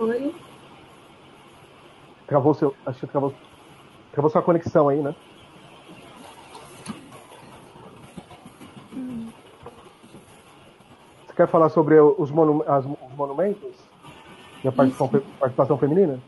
Oi? 0.00 0.34
Travou 2.26 2.52
seu. 2.52 2.74
Acho 2.84 2.98
que 2.98 3.06
travou, 3.06 3.32
travou 4.10 4.28
sua 4.28 4.42
conexão 4.42 4.88
aí, 4.88 5.00
né? 5.00 5.14
Quer 11.36 11.46
falar 11.48 11.68
sobre 11.68 12.00
os, 12.00 12.30
monu 12.30 12.64
as, 12.66 12.84
os 12.84 13.16
monumentos? 13.16 13.74
E 14.64 14.68
a 14.68 14.72
participação, 14.72 15.22
participação 15.38 15.78
feminina? 15.78 16.18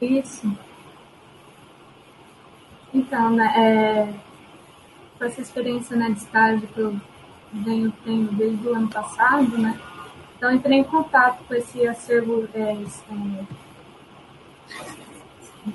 Isso. 0.00 0.46
Então, 2.92 3.30
né, 3.30 3.52
é, 3.56 4.14
com 5.18 5.24
essa 5.24 5.40
experiência 5.40 5.96
né, 5.96 6.10
de 6.10 6.18
estágio 6.18 6.68
que 6.68 6.78
eu 6.78 6.94
venho 7.52 7.92
tendo 8.04 8.32
desde 8.36 8.68
o 8.68 8.74
ano 8.74 8.88
passado, 8.88 9.56
né? 9.58 9.80
Então 10.36 10.52
entrei 10.52 10.78
em 10.78 10.84
contato 10.84 11.42
com 11.44 11.54
esse 11.54 11.86
acervo, 11.86 12.46
é, 12.52 12.60
é, 12.60 13.44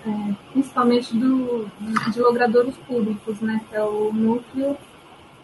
é, 0.05 0.35
principalmente 0.51 1.17
do, 1.17 1.67
de 2.11 2.19
logradouros 2.19 2.77
públicos, 2.77 3.39
né? 3.41 3.61
Que 3.69 3.75
é 3.75 3.83
o 3.83 4.13
núcleo, 4.13 4.77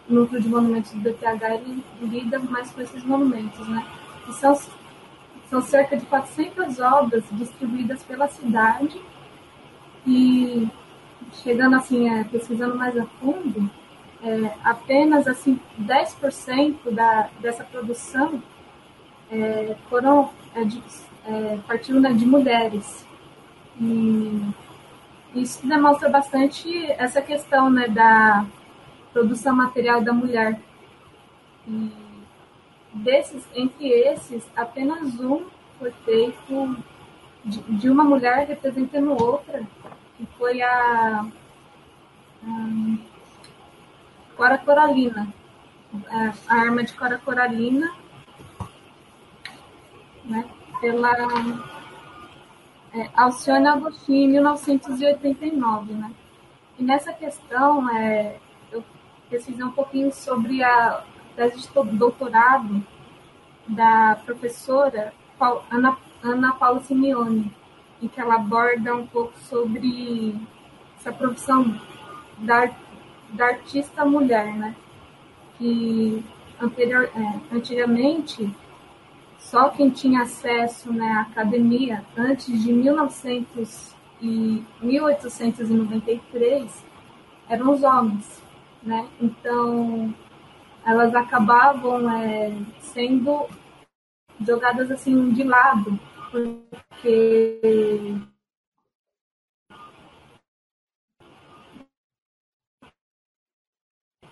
núcleo 0.08 0.40
de 0.40 0.48
monumentos 0.48 0.92
do 0.92 1.00
BTH, 1.00 1.42
ele 1.54 1.84
lida 2.00 2.38
mais 2.38 2.70
com 2.70 2.80
esses 2.80 3.04
monumentos, 3.04 3.66
né? 3.68 3.84
São, 4.32 4.58
são 5.48 5.60
cerca 5.62 5.96
de 5.96 6.06
400 6.06 6.80
obras 6.80 7.24
distribuídas 7.32 8.02
pela 8.02 8.28
cidade 8.28 9.00
e 10.06 10.68
chegando 11.42 11.76
assim, 11.76 12.08
é, 12.08 12.24
pesquisando 12.24 12.76
mais 12.76 12.96
a 12.96 13.04
fundo, 13.20 13.70
é, 14.22 14.52
apenas 14.64 15.26
assim 15.26 15.60
10% 15.80 16.90
da, 16.90 17.28
dessa 17.40 17.64
produção 17.64 18.42
é, 19.30 19.76
foram 19.88 20.30
é, 20.54 20.64
de, 20.64 20.82
é, 21.26 21.58
partiram 21.66 22.00
né, 22.00 22.12
de 22.12 22.24
mulheres 22.24 23.06
e 23.80 24.42
isso 25.34 25.66
demonstra 25.66 26.08
bastante 26.08 26.90
essa 26.92 27.20
questão 27.20 27.68
né, 27.68 27.88
da 27.88 28.46
produção 29.16 29.56
material 29.56 30.02
da 30.02 30.12
mulher 30.12 30.60
e 31.66 31.90
desses 32.92 33.48
entre 33.54 33.88
esses 33.88 34.46
apenas 34.54 35.18
um 35.18 35.46
foi 35.78 35.90
feito 36.04 36.76
de, 37.42 37.62
de 37.62 37.88
uma 37.88 38.04
mulher 38.04 38.46
representando 38.46 39.12
outra 39.12 39.66
que 40.18 40.26
foi 40.36 40.60
a, 40.60 41.26
a 42.44 42.96
Cora 44.36 44.58
Coralina. 44.58 45.32
É, 46.10 46.32
a 46.48 46.60
arma 46.60 46.84
de 46.84 46.92
Cora 46.92 47.16
Coralina, 47.16 47.90
né, 50.26 50.44
pela 50.78 51.14
é, 52.92 53.08
Alcione 53.14 53.66
Agostinho, 53.66 54.28
em 54.28 54.32
1989. 54.32 55.94
Né? 55.94 56.12
E 56.78 56.82
nessa 56.82 57.14
questão, 57.14 57.88
é, 57.96 58.40
pesquisei 59.30 59.64
um 59.64 59.70
pouquinho 59.70 60.12
sobre 60.12 60.62
a 60.62 61.02
tese 61.34 61.60
de 61.60 61.96
doutorado 61.96 62.84
da 63.68 64.18
professora 64.24 65.12
Ana, 65.70 65.96
Ana 66.22 66.52
Paula 66.52 66.80
Simeone, 66.80 67.52
em 68.02 68.08
que 68.08 68.20
ela 68.20 68.36
aborda 68.36 68.94
um 68.94 69.06
pouco 69.06 69.38
sobre 69.40 70.34
essa 70.98 71.12
profissão 71.12 71.78
da 72.38 72.70
da 73.30 73.46
artista 73.46 74.04
mulher, 74.04 74.54
né? 74.54 74.76
Que 75.58 76.22
anterior, 76.60 77.10
é, 77.14 77.40
antigamente 77.54 78.54
só 79.38 79.68
quem 79.68 79.90
tinha 79.90 80.22
acesso 80.22 80.92
né, 80.92 81.06
à 81.06 81.20
academia 81.22 82.04
antes 82.16 82.62
de 82.62 82.72
1900 82.72 83.94
e 84.20 84.62
1893 84.80 86.84
eram 87.48 87.72
os 87.72 87.82
homens, 87.82 88.42
né? 88.86 89.08
Então 89.20 90.14
elas 90.84 91.14
acabavam 91.14 92.08
é, 92.08 92.50
sendo 92.80 93.48
jogadas 94.40 94.90
assim 94.90 95.32
de 95.32 95.42
lado 95.42 95.98
porque 96.30 97.60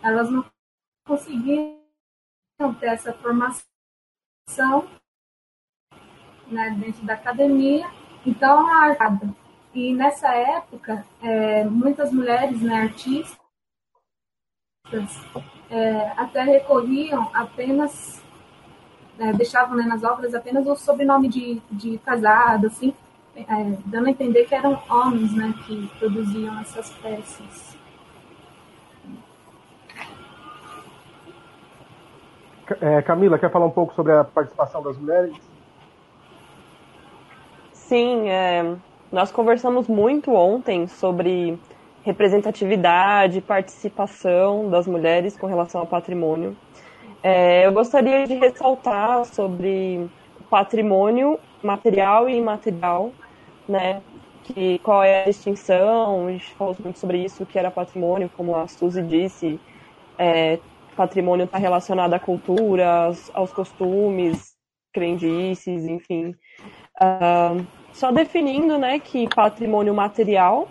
elas 0.01 0.31
não 0.31 0.45
conseguiam 1.07 1.81
ter 2.79 2.87
essa 2.87 3.13
formação 3.15 3.59
né, 6.47 6.71
dentro 6.79 7.05
da 7.05 7.15
academia, 7.15 7.91
então 8.25 8.69
a 8.69 8.85
arcada. 8.85 9.35
E 9.73 9.93
nessa 9.93 10.29
época, 10.29 11.05
é, 11.21 11.65
muitas 11.65 12.13
mulheres 12.13 12.61
né, 12.63 12.83
artistas 12.83 13.44
é, 15.71 16.13
até 16.17 16.43
recorriam 16.43 17.31
apenas, 17.33 18.23
é, 19.19 19.33
deixavam 19.33 19.77
né, 19.77 19.85
nas 19.85 20.03
obras 20.05 20.35
apenas 20.35 20.67
o 20.67 20.75
sobrenome 20.77 21.29
de, 21.29 21.61
de 21.71 21.99
casado, 21.99 22.67
assim, 22.67 22.95
é, 23.37 23.45
dando 23.87 24.07
a 24.07 24.11
entender 24.11 24.45
que 24.45 24.55
eram 24.55 24.81
homens 24.89 25.35
né, 25.35 25.55
que 25.67 25.89
produziam 25.99 26.59
essas 26.61 26.91
peças. 26.91 27.75
É, 32.81 33.03
Camila, 33.03 33.39
quer 33.39 33.51
falar 33.51 33.67
um 33.67 33.71
pouco 33.71 33.95
sobre 33.95 34.13
a 34.13 34.25
participação 34.25 34.83
das 34.83 34.97
mulheres? 34.97 35.35
Sim, 37.73 38.31
é, 38.31 38.77
nós 39.13 39.31
conversamos 39.31 39.87
muito 39.87 40.33
ontem 40.33 40.87
sobre 40.87 41.59
representatividade, 42.05 43.41
participação 43.41 44.69
das 44.69 44.87
mulheres 44.87 45.37
com 45.37 45.47
relação 45.47 45.81
ao 45.81 45.87
patrimônio. 45.87 46.57
É, 47.23 47.67
eu 47.67 47.73
gostaria 47.73 48.27
de 48.27 48.35
ressaltar 48.35 49.25
sobre 49.25 50.07
patrimônio 50.51 51.41
material 51.63 52.29
e 52.29 52.37
imaterial, 52.37 53.11
né? 53.67 54.03
Que, 54.43 54.79
qual 54.81 55.03
é 55.03 55.23
a 55.23 55.25
distinção, 55.25 56.27
a 56.27 56.33
gente 56.33 56.53
falou 56.55 56.77
muito 56.79 56.99
sobre 56.99 57.25
isso, 57.25 57.47
que 57.47 57.59
era 57.59 57.71
patrimônio, 57.71 58.31
como 58.37 58.55
a 58.55 58.69
Suzy 58.69 59.01
disse, 59.01 59.59
é, 60.19 60.59
patrimônio 60.95 61.45
está 61.45 61.57
relacionado 61.57 62.13
à 62.13 62.19
cultura, 62.19 63.07
aos, 63.07 63.31
aos, 63.35 63.53
costumes, 63.55 64.53
crendices, 64.93 65.87
enfim. 65.87 66.35
Uh, 67.01 67.67
só 67.95 68.13
definindo, 68.13 68.77
né, 68.77 68.99
que 68.99 69.27
patrimônio 69.35 69.95
material 69.95 70.69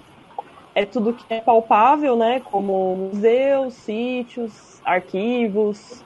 é 0.76 0.86
tudo 0.86 1.14
que 1.14 1.26
é 1.30 1.40
palpável, 1.40 2.16
né, 2.16 2.40
como 2.40 2.96
museus, 2.96 3.74
sítios, 3.76 4.82
arquivos, 4.84 6.04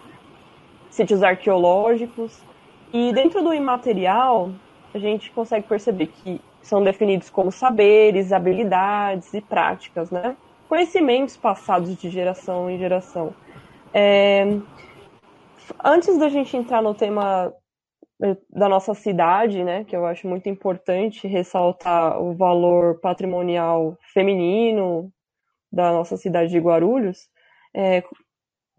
sítios 0.89 1.23
arqueológicos. 1.23 2.41
E 2.91 3.13
dentro 3.13 3.43
do 3.43 3.53
imaterial, 3.53 4.51
a 4.93 4.97
gente 4.97 5.31
consegue 5.31 5.67
perceber 5.67 6.07
que 6.07 6.41
são 6.61 6.83
definidos 6.83 7.29
como 7.29 7.51
saberes, 7.51 8.33
habilidades 8.33 9.33
e 9.33 9.41
práticas, 9.41 10.11
né? 10.11 10.35
Conhecimentos 10.67 11.37
passados 11.37 11.95
de 11.95 12.09
geração 12.09 12.69
em 12.69 12.77
geração. 12.77 13.33
É... 13.93 14.57
Antes 15.83 16.17
da 16.17 16.29
gente 16.29 16.55
entrar 16.57 16.81
no 16.81 16.93
tema 16.93 17.53
da 18.49 18.67
nossa 18.67 18.93
cidade, 18.95 19.63
né, 19.63 19.83
que 19.83 19.95
eu 19.95 20.05
acho 20.05 20.27
muito 20.27 20.49
importante 20.49 21.27
ressaltar 21.27 22.19
o 22.19 22.33
valor 22.35 22.99
patrimonial 22.99 23.95
feminino 24.11 25.11
da 25.71 25.91
nossa 25.91 26.17
cidade 26.17 26.49
de 26.49 26.59
Guarulhos. 26.59 27.29
É, 27.75 28.03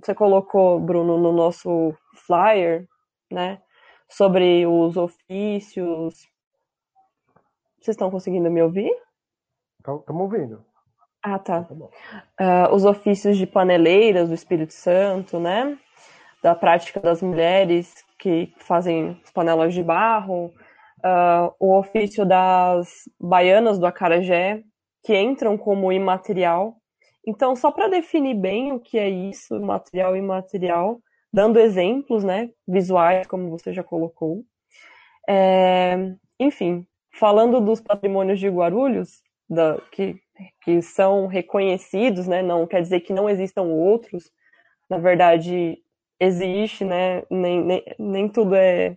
você 0.02 0.14
colocou, 0.14 0.80
Bruno, 0.80 1.18
no 1.18 1.32
nosso 1.32 1.94
flyer, 2.26 2.86
né, 3.30 3.60
sobre 4.08 4.66
os 4.66 4.96
ofícios. 4.96 6.26
Vocês 7.80 7.94
estão 7.94 8.10
conseguindo 8.10 8.50
me 8.50 8.62
ouvir? 8.62 8.90
Estamos 9.78 10.22
ouvindo. 10.22 10.64
Ah, 11.22 11.38
tá. 11.38 11.62
tá 11.62 11.74
uh, 11.74 12.74
os 12.74 12.84
ofícios 12.84 13.36
de 13.36 13.46
paneleiras 13.46 14.28
do 14.28 14.34
Espírito 14.34 14.72
Santo, 14.72 15.38
né? 15.38 15.78
Da 16.42 16.54
prática 16.54 17.00
das 17.00 17.22
mulheres 17.22 18.04
que 18.18 18.52
fazem 18.58 19.20
as 19.24 19.30
panelas 19.30 19.72
de 19.72 19.82
barro, 19.82 20.52
uh, 20.98 21.54
o 21.58 21.78
ofício 21.78 22.26
das 22.26 23.08
baianas 23.20 23.78
do 23.78 23.86
acarajé, 23.86 24.62
que 25.04 25.16
entram 25.18 25.56
como 25.56 25.92
imaterial. 25.92 26.76
Então, 27.26 27.54
só 27.54 27.70
para 27.70 27.88
definir 27.88 28.34
bem 28.34 28.72
o 28.72 28.80
que 28.80 28.98
é 28.98 29.08
isso, 29.08 29.60
material 29.60 30.16
e 30.16 30.18
imaterial, 30.18 31.00
dando 31.32 31.58
exemplos, 31.58 32.24
né, 32.24 32.50
visuais, 32.66 33.26
como 33.26 33.50
você 33.50 33.72
já 33.72 33.84
colocou. 33.84 34.44
É, 35.28 35.96
enfim, 36.40 36.86
falando 37.12 37.60
dos 37.60 37.80
patrimônios 37.80 38.40
de 38.40 38.48
Guarulhos, 38.48 39.22
da, 39.48 39.78
que, 39.92 40.16
que 40.62 40.80
são 40.82 41.26
reconhecidos, 41.26 42.26
né, 42.26 42.42
não 42.42 42.66
quer 42.66 42.80
dizer 42.80 43.00
que 43.00 43.12
não 43.12 43.28
existam 43.28 43.62
outros, 43.62 44.30
na 44.88 44.98
verdade, 44.98 45.78
existe, 46.20 46.84
né? 46.84 47.22
Nem, 47.30 47.62
nem, 47.64 47.84
nem 47.98 48.28
tudo 48.28 48.54
é 48.54 48.96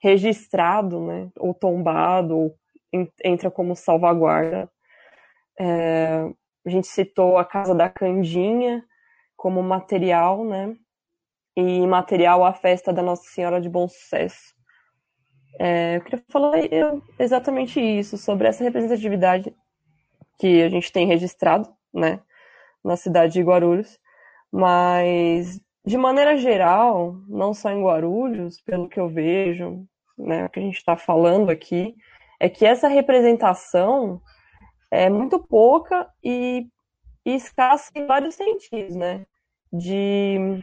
registrado, 0.00 1.00
né? 1.00 1.30
Ou 1.38 1.54
tombado, 1.54 2.36
ou 2.36 2.58
entra 3.24 3.50
como 3.50 3.76
salvaguarda. 3.76 4.70
É, 5.58 6.28
a 6.64 6.70
gente 6.70 6.86
citou 6.86 7.38
a 7.38 7.44
Casa 7.44 7.74
da 7.74 7.88
Candinha 7.88 8.84
como 9.36 9.62
material, 9.62 10.44
né? 10.44 10.76
E 11.56 11.86
material 11.86 12.44
a 12.44 12.52
festa 12.52 12.92
da 12.92 13.02
Nossa 13.02 13.24
Senhora 13.30 13.60
de 13.60 13.68
Bom 13.68 13.88
Sucesso. 13.88 14.54
É, 15.58 15.96
eu 15.96 16.02
queria 16.02 16.22
falar 16.30 16.52
exatamente 17.18 17.80
isso, 17.80 18.18
sobre 18.18 18.46
essa 18.46 18.62
representatividade 18.62 19.54
que 20.38 20.62
a 20.62 20.68
gente 20.68 20.92
tem 20.92 21.06
registrado, 21.06 21.68
né? 21.92 22.20
Na 22.84 22.96
cidade 22.96 23.32
de 23.32 23.42
Guarulhos, 23.42 23.98
mas 24.52 25.60
de 25.86 25.96
maneira 25.96 26.36
geral, 26.36 27.14
não 27.28 27.54
só 27.54 27.70
em 27.70 27.82
Guarulhos, 27.82 28.60
pelo 28.60 28.88
que 28.88 28.98
eu 28.98 29.08
vejo, 29.08 29.86
né, 30.18 30.48
que 30.48 30.58
a 30.58 30.62
gente 30.62 30.76
está 30.76 30.96
falando 30.96 31.48
aqui, 31.48 31.94
é 32.40 32.48
que 32.48 32.66
essa 32.66 32.88
representação 32.88 34.20
é 34.90 35.08
muito 35.08 35.38
pouca 35.38 36.08
e, 36.24 36.66
e 37.24 37.34
escassa 37.34 37.90
em 37.94 38.04
vários 38.04 38.34
sentidos, 38.34 38.96
né? 38.96 39.24
De 39.72 40.60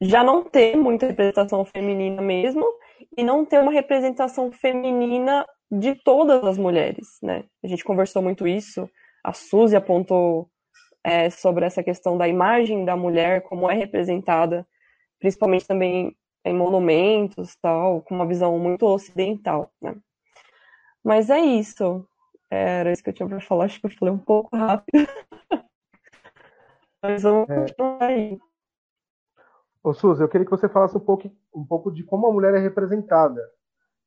já 0.00 0.22
não 0.22 0.44
ter 0.44 0.76
muita 0.76 1.06
representação 1.06 1.64
feminina 1.64 2.20
mesmo 2.22 2.64
e 3.16 3.22
não 3.22 3.44
ter 3.44 3.60
uma 3.60 3.72
representação 3.72 4.50
feminina 4.52 5.46
de 5.70 5.94
todas 5.94 6.44
as 6.44 6.58
mulheres, 6.58 7.18
né? 7.22 7.44
A 7.62 7.66
gente 7.66 7.84
conversou 7.84 8.22
muito 8.22 8.46
isso, 8.46 8.88
a 9.24 9.32
Suzy 9.32 9.76
apontou 9.76 10.48
é, 11.04 11.30
sobre 11.30 11.64
essa 11.64 11.82
questão 11.82 12.16
da 12.16 12.28
imagem 12.28 12.84
da 12.84 12.96
mulher, 12.96 13.42
como 13.42 13.70
é 13.70 13.74
representada, 13.74 14.66
principalmente 15.18 15.66
também 15.66 16.16
em 16.44 16.54
monumentos, 16.54 17.56
tal, 17.56 18.02
com 18.02 18.14
uma 18.14 18.26
visão 18.26 18.58
muito 18.58 18.86
ocidental, 18.86 19.70
né? 19.80 19.96
Mas 21.02 21.30
é 21.30 21.38
isso. 21.40 22.06
Era 22.50 22.92
isso 22.92 23.02
que 23.02 23.10
eu 23.10 23.14
tinha 23.14 23.28
para 23.28 23.40
falar. 23.40 23.64
Acho 23.64 23.80
que 23.80 23.86
eu 23.86 23.90
falei 23.90 24.14
um 24.14 24.18
pouco 24.18 24.56
rápido. 24.56 25.08
Mas 27.02 27.22
vamos 27.22 27.48
é... 27.48 27.60
continuar 27.60 28.02
aí. 28.02 28.38
Ô, 29.82 29.92
Suzy, 29.92 30.22
eu 30.22 30.28
queria 30.28 30.44
que 30.44 30.50
você 30.50 30.68
falasse 30.68 30.96
um 30.96 31.00
pouco, 31.00 31.28
um 31.52 31.64
pouco 31.64 31.90
de 31.90 32.04
como 32.04 32.28
a 32.28 32.32
mulher 32.32 32.54
é 32.54 32.58
representada. 32.58 33.40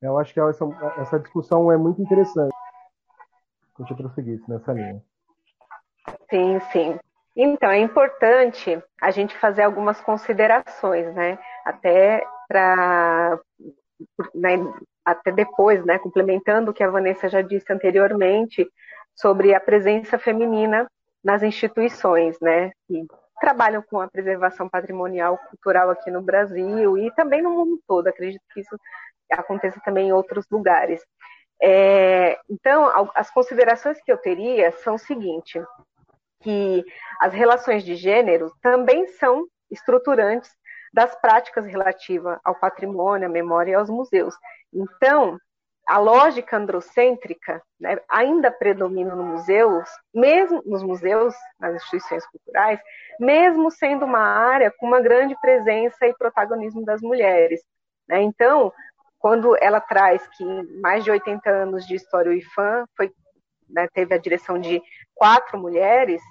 Eu 0.02 0.18
acho 0.18 0.34
que 0.34 0.40
essa, 0.40 0.66
essa 0.98 1.20
discussão 1.20 1.72
é 1.72 1.78
muito 1.78 2.02
interessante. 2.02 2.54
Que 3.76 3.82
eu 3.82 3.86
te 3.86 3.96
prosseguisse 3.96 4.50
nessa 4.50 4.72
linha. 4.72 5.04
Sim, 6.30 6.60
sim. 6.72 7.00
Então, 7.36 7.70
é 7.70 7.80
importante 7.80 8.82
a 9.02 9.12
gente 9.12 9.36
fazer 9.38 9.64
algumas 9.64 10.00
considerações, 10.02 11.14
né? 11.14 11.38
Até 11.66 12.24
para. 12.48 13.40
Né, 14.34 14.58
até 15.04 15.32
depois, 15.32 15.84
né? 15.86 16.00
Complementando 16.00 16.72
o 16.72 16.74
que 16.74 16.84
a 16.84 16.90
Vanessa 16.90 17.28
já 17.30 17.42
disse 17.42 17.72
anteriormente 17.72 18.68
sobre 19.16 19.54
a 19.54 19.60
presença 19.60 20.18
feminina 20.18 20.88
nas 21.24 21.44
instituições, 21.44 22.38
né? 22.42 22.72
Que 22.88 23.06
trabalham 23.40 23.82
com 23.82 24.00
a 24.00 24.08
preservação 24.08 24.70
patrimonial 24.70 25.38
cultural 25.50 25.90
aqui 25.90 26.10
no 26.10 26.22
Brasil 26.22 26.98
e 26.98 27.14
também 27.16 27.42
no 27.42 27.52
mundo 27.52 27.80
todo. 27.88 28.08
Acredito 28.08 28.42
que 28.54 28.62
isso 28.62 28.78
aconteça 29.32 29.80
também 29.84 30.08
em 30.10 30.14
outros 30.14 30.46
lugares. 30.50 31.02
É, 31.62 32.38
então, 32.50 33.10
as 33.16 33.30
considerações 33.32 34.02
que 34.02 34.12
eu 34.12 34.18
teria 34.18 34.72
são 34.84 34.96
o 34.96 35.00
seguinte: 35.00 35.62
que 36.46 36.86
as 37.20 37.34
relações 37.34 37.84
de 37.84 37.96
gênero 37.96 38.52
também 38.62 39.08
são 39.08 39.48
estruturantes 39.72 40.52
das 40.94 41.20
práticas 41.20 41.66
relativas 41.66 42.38
ao 42.46 42.54
patrimônio, 42.54 43.28
à 43.28 43.32
memória 43.32 43.72
e 43.72 43.74
aos 43.74 43.90
museus. 43.90 44.36
Então, 44.72 45.40
a 45.88 45.98
lógica 45.98 46.56
androcêntrica 46.56 47.62
né, 47.80 47.98
ainda 48.08 48.52
predomina 48.52 49.16
nos 49.16 49.26
museus, 49.26 49.90
mesmo 50.14 50.62
nos 50.66 50.84
museus, 50.84 51.34
nas 51.60 51.76
instituições 51.76 52.26
culturais, 52.28 52.80
mesmo 53.20 53.72
sendo 53.72 54.06
uma 54.06 54.20
área 54.20 54.72
com 54.78 54.86
uma 54.86 55.02
grande 55.02 55.36
presença 55.42 56.06
e 56.06 56.14
protagonismo 56.14 56.86
das 56.86 57.02
mulheres. 57.02 57.60
Né? 58.08 58.22
Então, 58.22 58.72
quando 59.18 59.58
ela 59.60 59.82
traz 59.82 60.26
que 60.28 60.46
mais 60.80 61.04
de 61.04 61.10
80 61.10 61.50
anos 61.50 61.88
de 61.88 61.96
história 61.96 62.30
o 62.32 62.36
IFAM 62.36 62.86
foi, 62.96 63.12
né, 63.70 63.88
teve 63.94 64.14
a 64.14 64.18
direção 64.20 64.60
de 64.60 64.82
quatro 65.14 65.58
mulheres, 65.58 66.22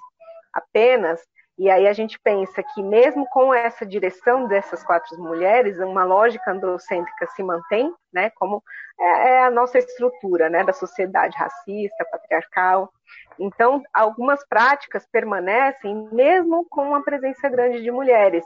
apenas, 0.53 1.21
e 1.57 1.69
aí 1.69 1.87
a 1.87 1.93
gente 1.93 2.19
pensa 2.19 2.61
que 2.61 2.83
mesmo 2.83 3.25
com 3.27 3.53
essa 3.53 3.85
direção 3.85 4.45
dessas 4.45 4.83
quatro 4.83 5.17
mulheres, 5.17 5.79
uma 5.79 6.03
lógica 6.03 6.51
androcêntrica 6.51 7.27
se 7.27 7.41
mantém, 7.41 7.93
né, 8.11 8.29
como 8.31 8.61
é, 8.99 9.29
é 9.29 9.43
a 9.43 9.51
nossa 9.51 9.77
estrutura, 9.77 10.49
né, 10.49 10.63
da 10.65 10.73
sociedade 10.73 11.37
racista, 11.37 12.05
patriarcal. 12.11 12.91
Então, 13.39 13.81
algumas 13.93 14.45
práticas 14.47 15.07
permanecem 15.09 16.09
mesmo 16.11 16.65
com 16.69 16.93
a 16.93 17.01
presença 17.01 17.47
grande 17.47 17.81
de 17.81 17.91
mulheres. 17.91 18.43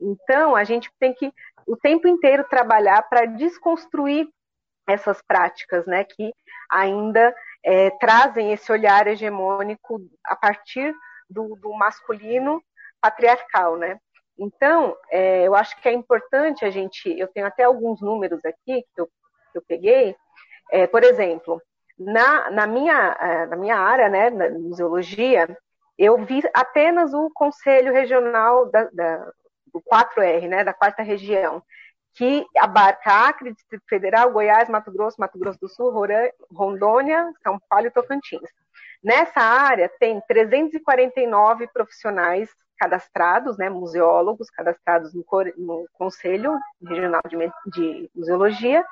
Então, 0.00 0.54
a 0.54 0.62
gente 0.62 0.88
tem 1.00 1.12
que 1.12 1.32
o 1.66 1.76
tempo 1.76 2.06
inteiro 2.06 2.44
trabalhar 2.44 3.02
para 3.08 3.24
desconstruir 3.24 4.28
essas 4.86 5.20
práticas, 5.22 5.86
né, 5.86 6.04
que 6.04 6.32
ainda 6.70 7.34
é, 7.64 7.90
trazem 7.90 8.52
esse 8.52 8.70
olhar 8.70 9.06
hegemônico 9.06 10.00
a 10.24 10.36
partir 10.36 10.94
do, 11.28 11.56
do 11.56 11.72
masculino 11.72 12.62
patriarcal, 13.00 13.76
né? 13.76 13.98
Então, 14.38 14.96
é, 15.10 15.46
eu 15.46 15.54
acho 15.54 15.80
que 15.80 15.88
é 15.88 15.92
importante 15.92 16.64
a 16.64 16.70
gente. 16.70 17.08
Eu 17.18 17.28
tenho 17.28 17.46
até 17.46 17.64
alguns 17.64 18.00
números 18.00 18.44
aqui 18.44 18.84
que 18.94 19.00
eu, 19.00 19.06
que 19.06 19.58
eu 19.58 19.62
peguei. 19.66 20.14
É, 20.70 20.86
por 20.86 21.04
exemplo, 21.04 21.60
na, 21.98 22.50
na, 22.50 22.66
minha, 22.66 23.16
é, 23.20 23.46
na 23.46 23.56
minha 23.56 23.76
área, 23.76 24.08
né, 24.08 24.30
na 24.30 24.50
museologia, 24.50 25.56
eu 25.96 26.18
vi 26.18 26.42
apenas 26.52 27.14
o 27.14 27.30
Conselho 27.32 27.92
Regional 27.92 28.70
da, 28.70 28.84
da, 28.92 29.32
do 29.72 29.80
4R, 29.80 30.48
né, 30.48 30.64
da 30.64 30.74
quarta 30.74 31.02
região, 31.02 31.62
que 32.14 32.46
abarca 32.56 33.28
Acre, 33.28 33.52
Distrito 33.52 33.84
Federal, 33.88 34.30
Goiás, 34.30 34.68
Mato 34.68 34.90
Grosso, 34.92 35.20
Mato 35.20 35.38
Grosso 35.38 35.58
do 35.58 35.68
Sul, 35.68 35.92
Rondônia, 36.52 37.32
São 37.42 37.58
Paulo 37.68 37.86
e 37.86 37.90
Tocantins. 37.90 38.48
Nessa 39.02 39.40
área 39.40 39.90
tem 39.98 40.20
349 40.26 41.66
profissionais 41.68 42.48
cadastrados, 42.78 43.58
né, 43.58 43.68
museólogos 43.68 44.48
cadastrados 44.50 45.12
no, 45.14 45.24
no 45.56 45.86
Conselho 45.92 46.58
Regional 46.82 47.20
de, 47.28 47.36
de 47.72 48.10
Museologia. 48.14 48.84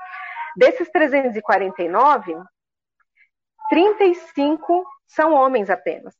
Desses 0.56 0.90
349, 0.90 2.36
35 3.70 4.84
são 5.06 5.32
homens 5.32 5.70
apenas 5.70 6.14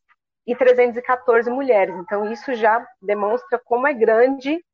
e 0.47 0.57
314 0.57 1.51
mulheres. 1.51 1.95
Então, 1.97 2.31
isso 2.33 2.55
já 2.55 2.87
demonstra 3.01 3.61
como 3.65 3.87
é 3.87 3.93
grande 3.93 4.65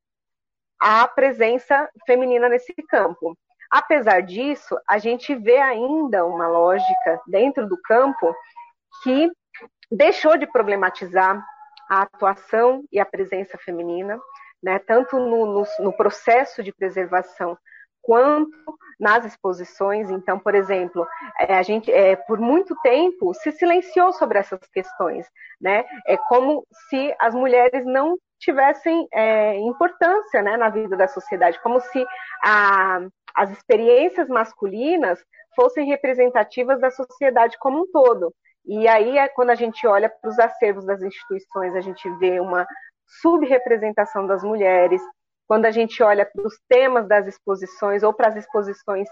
a 0.81 1.07
presença 1.09 1.89
feminina 2.07 2.49
nesse 2.49 2.75
campo. 2.89 3.37
Apesar 3.71 4.23
disso, 4.23 4.79
a 4.89 4.99
gente 4.99 5.35
vê 5.35 5.59
ainda 5.59 6.25
uma 6.25 6.49
lógica 6.49 7.21
dentro 7.27 7.69
do 7.69 7.81
campo 7.83 8.35
que 9.03 9.31
deixou 9.91 10.37
de 10.37 10.47
problematizar 10.47 11.45
a 11.89 12.03
atuação 12.03 12.85
e 12.93 12.99
a 13.01 13.05
presença 13.05 13.59
feminina, 13.59 14.19
né, 14.63 14.79
tanto 14.79 15.19
no, 15.19 15.47
no, 15.47 15.65
no 15.81 15.93
processo 15.93 16.63
de 16.63 16.73
preservação 16.73 17.57
quanto 18.03 18.79
nas 18.99 19.25
exposições. 19.25 20.11
Então, 20.11 20.39
por 20.39 20.55
exemplo, 20.55 21.07
é, 21.39 21.55
a 21.55 21.63
gente, 21.63 21.93
é, 21.93 22.17
por 22.17 22.39
muito 22.39 22.75
tempo, 22.83 23.35
se 23.35 23.53
silenciou 23.53 24.13
sobre 24.13 24.39
essas 24.39 24.61
questões, 24.73 25.27
né? 25.61 25.85
É 26.07 26.17
como 26.17 26.67
se 26.89 27.15
as 27.19 27.35
mulheres 27.35 27.85
não 27.85 28.17
tivessem 28.39 29.07
é, 29.13 29.57
importância 29.59 30.43
né, 30.43 30.57
na 30.57 30.69
vida 30.69 30.97
da 30.97 31.09
sociedade, 31.09 31.61
como 31.63 31.81
se 31.81 32.07
a, 32.43 33.01
as 33.35 33.51
experiências 33.51 34.29
masculinas 34.29 35.19
fossem 35.55 35.87
representativas 35.87 36.81
da 36.81 36.91
sociedade 36.91 37.57
como 37.59 37.81
um 37.81 37.91
todo. 37.91 38.33
E 38.65 38.87
aí, 38.87 39.19
é 39.19 39.29
quando 39.29 39.51
a 39.51 39.55
gente 39.55 39.87
olha 39.87 40.09
para 40.09 40.31
os 40.31 40.39
acervos 40.39 40.85
das 40.85 41.03
instituições, 41.03 41.75
a 41.75 41.81
gente 41.81 42.09
vê 42.19 42.39
uma 42.39 42.67
subrepresentação 43.23 44.27
das 44.27 44.43
mulheres, 44.45 45.01
quando 45.49 45.65
a 45.65 45.71
gente 45.71 46.03
olha 46.03 46.27
para 46.27 46.47
os 46.47 46.61
temas 46.69 47.09
das 47.09 47.27
exposições 47.27 48.03
ou 48.03 48.13
para 48.13 48.29
as 48.29 48.37
exposições 48.37 49.09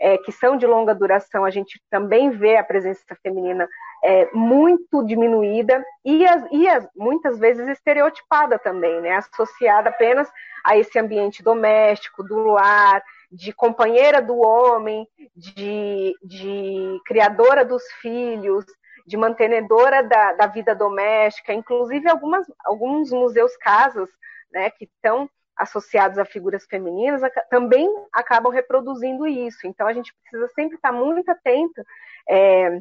é, 0.00 0.18
que 0.18 0.32
são 0.32 0.56
de 0.56 0.66
longa 0.66 0.92
duração, 0.92 1.44
a 1.44 1.50
gente 1.50 1.80
também 1.88 2.28
vê 2.30 2.56
a 2.56 2.64
presença 2.64 3.04
feminina 3.22 3.68
é, 4.02 4.28
muito 4.32 5.06
diminuída 5.06 5.84
e, 6.04 6.26
as, 6.26 6.44
e 6.50 6.68
as, 6.68 6.88
muitas 6.96 7.38
vezes 7.38 7.68
estereotipada 7.68 8.58
também, 8.58 9.00
né? 9.00 9.12
associada 9.12 9.90
apenas 9.90 10.28
a 10.64 10.76
esse 10.76 10.98
ambiente 10.98 11.40
doméstico, 11.40 12.24
do 12.24 12.36
lar, 12.36 13.00
de 13.30 13.52
companheira 13.52 14.20
do 14.20 14.38
homem, 14.38 15.06
de, 15.36 16.14
de 16.24 17.00
criadora 17.06 17.64
dos 17.64 17.84
filhos, 18.00 18.64
de 19.06 19.16
mantenedora 19.16 20.02
da, 20.02 20.32
da 20.32 20.46
vida 20.48 20.74
doméstica, 20.74 21.52
inclusive 21.52 22.08
algumas, 22.10 22.44
alguns 22.64 23.12
museus 23.12 23.56
casas 23.56 24.08
né, 24.52 24.68
que 24.70 24.84
estão 24.84 25.30
associados 25.56 26.18
a 26.18 26.24
figuras 26.24 26.66
femininas 26.66 27.22
também 27.50 27.88
acabam 28.12 28.52
reproduzindo 28.52 29.26
isso. 29.26 29.66
Então 29.66 29.86
a 29.86 29.92
gente 29.92 30.14
precisa 30.22 30.48
sempre 30.54 30.76
estar 30.76 30.92
muito 30.92 31.30
atento 31.30 31.82
é, 32.28 32.80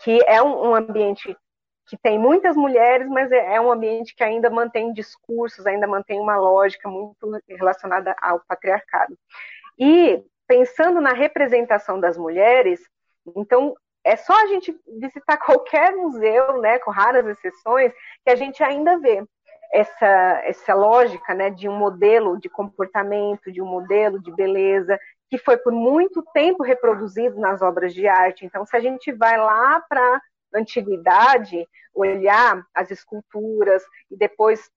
que 0.00 0.22
é 0.26 0.42
um, 0.42 0.70
um, 0.70 0.74
ambiente 0.74 1.36
que 1.86 1.96
tem 1.96 2.18
muitas 2.18 2.56
mulheres, 2.56 3.08
mas 3.08 3.30
é, 3.30 3.54
é, 3.54 3.60
um 3.60 3.70
ambiente 3.70 4.14
que 4.14 4.24
ainda 4.24 4.50
mantém 4.50 4.92
discursos, 4.92 5.66
ainda 5.66 5.86
mantém 5.86 6.18
uma 6.18 6.36
lógica 6.36 6.88
muito 6.88 7.30
relacionada 7.48 8.14
ao 8.20 8.40
patriarcado. 8.40 9.16
E 9.78 10.24
pensando 10.48 11.00
na 11.00 11.12
representação 11.12 12.00
das 12.00 12.16
mulheres, 12.16 12.80
então 13.36 13.74
é 14.02 14.16
só 14.16 14.32
a 14.42 14.46
gente 14.46 14.76
visitar 15.00 15.36
qualquer 15.44 15.92
museu, 15.94 16.60
né, 16.60 16.78
com 16.78 16.90
raras 16.90 17.26
exceções, 17.26 17.92
que 18.24 18.30
a 18.30 18.36
gente 18.36 18.62
ainda 18.62 18.98
vê 18.98 19.24
essa, 19.72 20.40
essa 20.44 20.74
lógica 20.74 21.34
né, 21.34 21.50
de 21.50 21.68
um 21.68 21.76
modelo 21.76 22.38
de 22.38 22.48
comportamento, 22.48 23.52
de 23.52 23.60
um 23.60 23.66
modelo 23.66 24.20
de 24.20 24.32
beleza, 24.32 24.98
que 25.28 25.38
foi 25.38 25.56
por 25.56 25.72
muito 25.72 26.22
tempo 26.32 26.62
reproduzido 26.62 27.38
nas 27.38 27.62
obras 27.62 27.92
de 27.92 28.06
arte. 28.06 28.44
Então, 28.44 28.64
se 28.64 28.76
a 28.76 28.80
gente 28.80 29.12
vai 29.12 29.36
lá 29.36 29.80
para 29.88 30.00
a 30.00 30.20
antiguidade, 30.58 31.66
olhar 31.94 32.64
as 32.74 32.90
esculturas 32.90 33.82
e 34.10 34.16
depois 34.16 34.70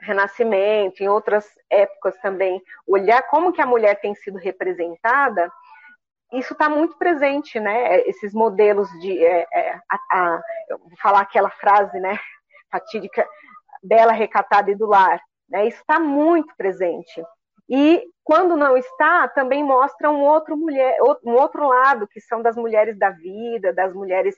Renascimento, 0.00 1.02
em 1.02 1.08
outras 1.08 1.44
épocas 1.68 2.16
também, 2.18 2.62
olhar 2.86 3.20
como 3.24 3.52
que 3.52 3.60
a 3.60 3.66
mulher 3.66 4.00
tem 4.00 4.14
sido 4.14 4.38
representada, 4.38 5.50
isso 6.32 6.52
está 6.52 6.68
muito 6.68 6.96
presente, 6.96 7.58
né? 7.58 8.00
Esses 8.02 8.32
modelos 8.32 8.88
de, 9.00 9.24
é, 9.24 9.46
é, 9.52 9.80
a, 9.90 9.96
a, 10.12 10.42
eu 10.68 10.78
vou 10.78 10.96
falar 11.00 11.20
aquela 11.20 11.50
frase, 11.50 11.98
né? 11.98 12.16
Fatídica, 12.70 13.26
dela 13.82 14.12
recatada 14.12 14.70
e 14.70 14.74
do 14.74 14.86
lar. 14.86 15.20
Né? 15.48 15.66
Está 15.66 15.98
muito 15.98 16.54
presente. 16.56 17.22
E 17.68 18.02
quando 18.24 18.56
não 18.56 18.76
está, 18.76 19.28
também 19.28 19.62
mostra 19.62 20.10
um 20.10 20.20
outro, 20.22 20.56
mulher, 20.56 20.96
um 21.24 21.32
outro 21.32 21.66
lado, 21.68 22.08
que 22.08 22.20
são 22.20 22.40
das 22.40 22.56
mulheres 22.56 22.98
da 22.98 23.10
vida, 23.10 23.72
das 23.72 23.92
mulheres 23.92 24.34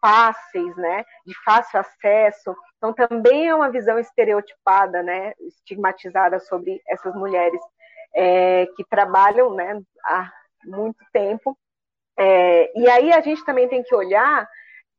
fáceis, 0.00 0.76
né, 0.76 1.04
de 1.26 1.34
fácil 1.44 1.80
acesso. 1.80 2.54
Então 2.76 2.92
também 2.92 3.48
é 3.48 3.54
uma 3.54 3.70
visão 3.70 3.98
estereotipada, 3.98 5.02
né, 5.02 5.32
estigmatizada 5.40 6.38
sobre 6.38 6.80
essas 6.86 7.14
mulheres 7.14 7.60
é, 8.14 8.66
que 8.76 8.84
trabalham, 8.84 9.54
né, 9.54 9.80
há 10.04 10.30
muito 10.64 11.04
tempo. 11.12 11.58
É, 12.16 12.72
e 12.78 12.88
aí 12.88 13.12
a 13.12 13.20
gente 13.20 13.44
também 13.44 13.68
tem 13.68 13.82
que 13.82 13.94
olhar 13.94 14.48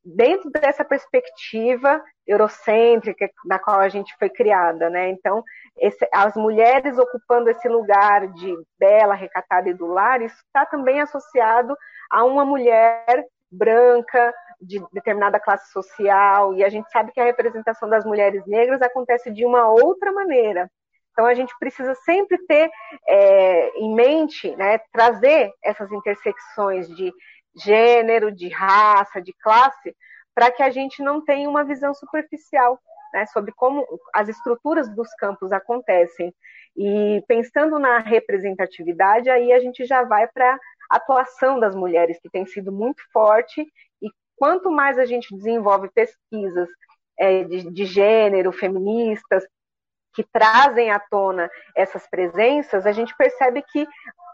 dentro 0.03 0.49
dessa 0.49 0.83
perspectiva 0.83 2.01
eurocêntrica 2.25 3.29
na 3.45 3.59
qual 3.59 3.79
a 3.79 3.89
gente 3.89 4.15
foi 4.17 4.29
criada, 4.29 4.89
né? 4.89 5.09
Então, 5.09 5.43
esse, 5.77 6.07
as 6.13 6.35
mulheres 6.35 6.97
ocupando 6.97 7.49
esse 7.49 7.67
lugar 7.67 8.27
de 8.33 8.55
bela, 8.79 9.13
recatada 9.13 9.69
e 9.69 9.73
do 9.73 9.87
lar, 9.87 10.21
isso 10.21 10.37
está 10.45 10.65
também 10.65 11.01
associado 11.01 11.75
a 12.09 12.23
uma 12.23 12.45
mulher 12.45 13.25
branca 13.51 14.33
de 14.61 14.83
determinada 14.91 15.39
classe 15.39 15.71
social, 15.71 16.53
e 16.53 16.63
a 16.63 16.69
gente 16.69 16.89
sabe 16.91 17.11
que 17.11 17.19
a 17.19 17.25
representação 17.25 17.89
das 17.89 18.05
mulheres 18.05 18.45
negras 18.45 18.81
acontece 18.81 19.31
de 19.31 19.45
uma 19.45 19.69
outra 19.69 20.11
maneira. 20.11 20.69
Então, 21.11 21.25
a 21.25 21.33
gente 21.33 21.53
precisa 21.59 21.95
sempre 21.95 22.37
ter 22.45 22.69
é, 23.07 23.69
em 23.77 23.93
mente, 23.93 24.55
né, 24.55 24.79
trazer 24.91 25.51
essas 25.63 25.91
intersecções 25.91 26.87
de 26.95 27.11
gênero, 27.55 28.31
de 28.31 28.49
raça, 28.49 29.21
de 29.21 29.33
classe, 29.33 29.95
para 30.33 30.51
que 30.51 30.63
a 30.63 30.69
gente 30.69 31.03
não 31.03 31.23
tenha 31.23 31.49
uma 31.49 31.63
visão 31.63 31.93
superficial 31.93 32.79
né, 33.13 33.25
sobre 33.27 33.51
como 33.51 33.85
as 34.13 34.29
estruturas 34.29 34.89
dos 34.95 35.13
campos 35.15 35.51
acontecem. 35.51 36.33
E 36.77 37.23
pensando 37.27 37.79
na 37.79 37.99
representatividade, 37.99 39.29
aí 39.29 39.51
a 39.51 39.59
gente 39.59 39.85
já 39.85 40.03
vai 40.03 40.27
para 40.27 40.57
a 40.89 40.95
atuação 40.95 41.59
das 41.59 41.75
mulheres, 41.75 42.19
que 42.21 42.29
tem 42.29 42.45
sido 42.45 42.71
muito 42.71 43.01
forte, 43.11 43.65
e 44.01 44.09
quanto 44.35 44.71
mais 44.71 44.97
a 44.97 45.05
gente 45.05 45.35
desenvolve 45.35 45.89
pesquisas 45.89 46.69
é, 47.17 47.43
de, 47.43 47.69
de 47.71 47.85
gênero, 47.85 48.51
feministas, 48.51 49.43
que 50.13 50.23
trazem 50.23 50.91
à 50.91 50.99
tona 50.99 51.49
essas 51.75 52.07
presenças, 52.07 52.85
a 52.85 52.91
gente 52.91 53.15
percebe 53.15 53.61
que 53.61 53.87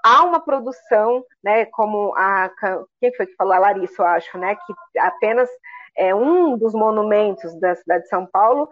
há 0.06 0.24
uma 0.24 0.40
produção, 0.40 1.26
né, 1.44 1.66
como 1.66 2.14
a 2.16 2.52
quem 3.00 3.12
foi 3.16 3.26
que 3.26 3.36
falou 3.36 3.54
a 3.54 3.60
Larissa, 3.60 4.04
eu 4.04 4.06
acho, 4.06 4.38
né, 4.38 4.56
que 4.56 5.00
apenas 5.00 5.50
é, 5.98 6.14
um 6.14 6.56
dos 6.56 6.76
monumentos 6.76 7.60
da 7.60 7.74
cidade 7.74 8.04
de 8.04 8.10
São 8.10 8.24
Paulo 8.28 8.70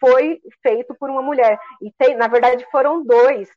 foi 0.00 0.40
feito 0.62 0.94
por 0.94 1.10
uma 1.10 1.20
mulher. 1.20 1.60
E 1.82 1.92
tem, 1.98 2.16
na 2.16 2.28
verdade 2.28 2.66
foram 2.72 3.04
dois, 3.04 3.50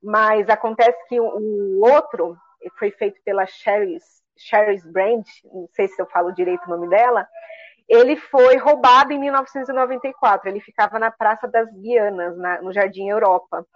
mas 0.00 0.48
acontece 0.48 0.96
que 1.08 1.18
o, 1.20 1.80
outro 1.80 2.36
foi 2.78 2.92
feito 2.92 3.20
pela 3.24 3.46
Sherry's, 3.46 4.04
Sherry's 4.38 4.86
Brand, 4.86 5.26
não 5.52 5.68
sei 5.72 5.88
se 5.88 6.00
eu 6.00 6.06
falo 6.06 6.32
direito 6.32 6.66
o 6.66 6.70
nome 6.70 6.88
dela, 6.88 7.26
ele 7.88 8.14
foi 8.14 8.56
roubado 8.56 9.12
em 9.12 9.18
1994. 9.18 10.48
Ele 10.48 10.60
ficava 10.60 10.96
na 11.00 11.10
Praça 11.10 11.48
das 11.48 11.68
Guianas, 11.72 12.36
na, 12.38 12.62
no 12.62 12.72
Jardim 12.72 13.08
Europa. 13.08 13.66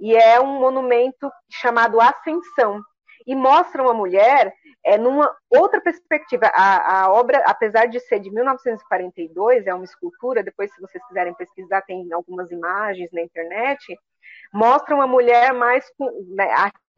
E 0.00 0.16
é 0.16 0.40
um 0.40 0.60
monumento 0.60 1.30
chamado 1.50 2.00
Ascensão. 2.00 2.82
E 3.26 3.34
mostra 3.34 3.82
uma 3.82 3.92
mulher 3.92 4.54
é, 4.84 4.96
numa 4.96 5.34
outra 5.50 5.80
perspectiva. 5.80 6.46
A, 6.54 7.02
a, 7.02 7.12
obra, 7.12 7.42
apesar 7.46 7.86
de 7.86 8.00
ser 8.00 8.20
de 8.20 8.30
1942, 8.30 9.66
é 9.66 9.74
uma 9.74 9.84
escultura, 9.84 10.42
depois, 10.42 10.72
se 10.72 10.80
vocês 10.80 11.04
quiserem 11.06 11.34
pesquisar, 11.34 11.82
tem 11.82 12.10
algumas 12.12 12.50
imagens 12.50 13.10
na 13.12 13.20
internet, 13.20 13.98
mostra 14.52 14.94
uma 14.94 15.06
mulher 15.06 15.52
mais 15.52 15.84
né, 16.34 16.48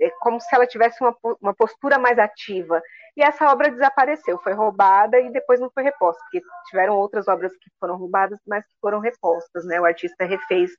é 0.01 0.11
como 0.21 0.41
se 0.41 0.55
ela 0.55 0.67
tivesse 0.67 1.03
uma, 1.03 1.15
uma 1.41 1.55
postura 1.55 1.99
mais 1.99 2.19
ativa. 2.19 2.81
E 3.17 3.23
essa 3.23 3.51
obra 3.53 3.71
desapareceu, 3.71 4.39
foi 4.39 4.55
roubada 4.55 5.21
e 5.21 5.31
depois 5.31 5.61
não 5.61 5.71
foi 5.71 5.83
reposta, 5.83 6.23
porque 6.25 6.41
tiveram 6.71 6.97
outras 6.97 7.29
obras 7.29 7.53
que 7.57 7.71
foram 7.79 7.97
roubadas, 7.97 8.39
mas 8.47 8.65
que 8.65 8.73
foram 8.81 9.01
repostas, 9.01 9.65
né? 9.67 9.81
O 9.81 9.85
artista 9.85 10.25
refez 10.25 10.71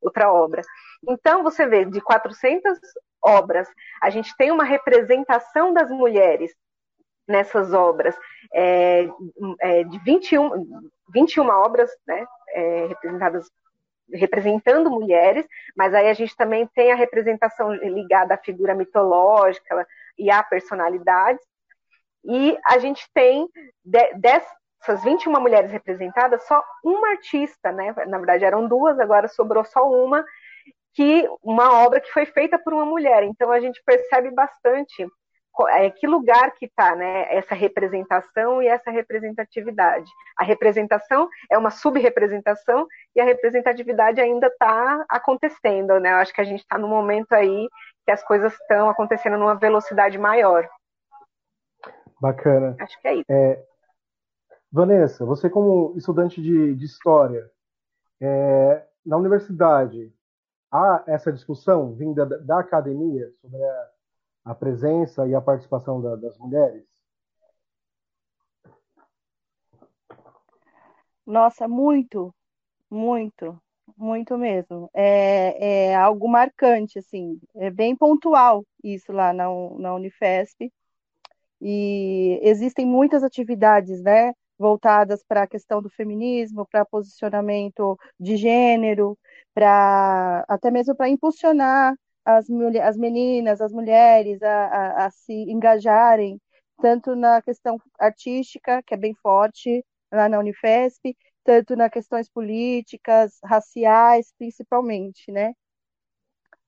outra 0.00 0.32
obra. 0.32 0.62
Então, 1.08 1.42
você 1.42 1.66
vê, 1.66 1.84
de 1.84 2.00
400 2.00 2.78
obras, 3.22 3.68
a 4.00 4.10
gente 4.10 4.36
tem 4.36 4.50
uma 4.50 4.64
representação 4.64 5.72
das 5.72 5.90
mulheres 5.90 6.52
nessas 7.26 7.74
obras, 7.74 8.16
é, 8.54 9.06
é, 9.60 9.84
de 9.84 9.98
21, 9.98 10.90
21 11.12 11.46
obras 11.48 11.90
né, 12.06 12.24
é, 12.50 12.86
representadas 12.86 13.50
representando 14.10 14.90
mulheres, 14.90 15.46
mas 15.76 15.92
aí 15.92 16.08
a 16.08 16.14
gente 16.14 16.34
também 16.34 16.66
tem 16.74 16.90
a 16.90 16.96
representação 16.96 17.74
ligada 17.74 18.34
à 18.34 18.38
figura 18.38 18.74
mitológica 18.74 19.86
e 20.18 20.30
à 20.30 20.42
personalidade. 20.42 21.38
E 22.24 22.56
a 22.64 22.78
gente 22.78 23.06
tem, 23.12 23.46
dessas 24.80 25.02
21 25.02 25.40
mulheres 25.40 25.70
representadas, 25.70 26.46
só 26.46 26.62
uma 26.84 27.10
artista, 27.10 27.72
né? 27.72 27.94
Na 28.06 28.18
verdade 28.18 28.44
eram 28.44 28.66
duas, 28.66 28.98
agora 28.98 29.28
sobrou 29.28 29.64
só 29.64 29.88
uma, 29.88 30.24
que 30.94 31.28
uma 31.42 31.84
obra 31.84 32.00
que 32.00 32.12
foi 32.12 32.26
feita 32.26 32.58
por 32.58 32.72
uma 32.72 32.84
mulher. 32.84 33.22
Então 33.24 33.50
a 33.50 33.60
gente 33.60 33.82
percebe 33.84 34.30
bastante 34.30 35.06
é, 35.70 35.90
que 35.90 36.06
lugar 36.06 36.52
que 36.52 36.66
está 36.66 36.94
né, 36.94 37.26
essa 37.34 37.54
representação 37.54 38.62
e 38.62 38.68
essa 38.68 38.90
representatividade. 38.90 40.08
A 40.36 40.44
representação 40.44 41.28
é 41.50 41.58
uma 41.58 41.70
subrepresentação 41.70 42.86
e 43.16 43.20
a 43.20 43.24
representatividade 43.24 44.20
ainda 44.20 44.46
está 44.46 45.04
acontecendo. 45.08 45.98
Né? 45.98 46.12
Eu 46.12 46.16
acho 46.16 46.32
que 46.32 46.40
a 46.40 46.44
gente 46.44 46.60
está 46.60 46.78
no 46.78 46.86
momento 46.86 47.32
aí 47.32 47.68
que 48.04 48.12
as 48.12 48.22
coisas 48.22 48.52
estão 48.54 48.88
acontecendo 48.88 49.36
numa 49.36 49.54
velocidade 49.54 50.16
maior. 50.16 50.68
Bacana. 52.20 52.76
Acho 52.80 53.00
que 53.00 53.08
é 53.08 53.14
isso. 53.14 53.24
É, 53.30 53.62
Vanessa, 54.70 55.24
você 55.24 55.48
como 55.48 55.94
estudante 55.96 56.42
de, 56.42 56.74
de 56.74 56.84
História, 56.84 57.50
é, 58.20 58.86
na 59.04 59.16
universidade, 59.16 60.12
há 60.70 61.02
essa 61.06 61.32
discussão 61.32 61.94
vinda 61.94 62.26
da, 62.26 62.36
da 62.38 62.60
academia 62.60 63.32
sobre 63.40 63.62
a 63.62 63.88
a 64.48 64.54
presença 64.54 65.28
e 65.28 65.34
a 65.34 65.42
participação 65.42 66.00
da, 66.00 66.16
das 66.16 66.38
mulheres? 66.38 66.82
Nossa, 71.26 71.68
muito, 71.68 72.34
muito, 72.90 73.60
muito 73.94 74.38
mesmo. 74.38 74.90
É, 74.94 75.90
é 75.90 75.94
algo 75.94 76.26
marcante, 76.26 76.98
assim, 76.98 77.38
é 77.56 77.70
bem 77.70 77.94
pontual 77.94 78.64
isso 78.82 79.12
lá 79.12 79.34
na, 79.34 79.44
na 79.78 79.94
Unifesp. 79.94 80.72
E 81.60 82.40
existem 82.42 82.86
muitas 82.86 83.22
atividades, 83.22 84.00
né, 84.00 84.32
voltadas 84.58 85.22
para 85.26 85.42
a 85.44 85.46
questão 85.46 85.80
do 85.82 85.90
feminismo, 85.90 86.66
para 86.70 86.84
posicionamento 86.84 87.98
de 88.18 88.36
gênero, 88.36 89.18
para 89.54 90.44
até 90.48 90.70
mesmo 90.70 90.94
para 90.96 91.08
impulsionar 91.08 91.94
as, 92.24 92.46
as 92.82 92.96
meninas, 92.96 93.60
as 93.60 93.72
mulheres 93.72 94.42
a, 94.42 94.66
a, 94.66 95.06
a 95.06 95.10
se 95.10 95.32
engajarem 95.32 96.40
tanto 96.80 97.16
na 97.16 97.42
questão 97.42 97.76
artística, 97.98 98.82
que 98.82 98.94
é 98.94 98.96
bem 98.96 99.14
forte 99.14 99.84
lá 100.12 100.28
na 100.28 100.38
Unifesp, 100.38 101.16
tanto 101.44 101.74
nas 101.76 101.90
questões 101.90 102.28
políticas, 102.28 103.38
raciais, 103.44 104.32
principalmente, 104.38 105.30
né? 105.32 105.52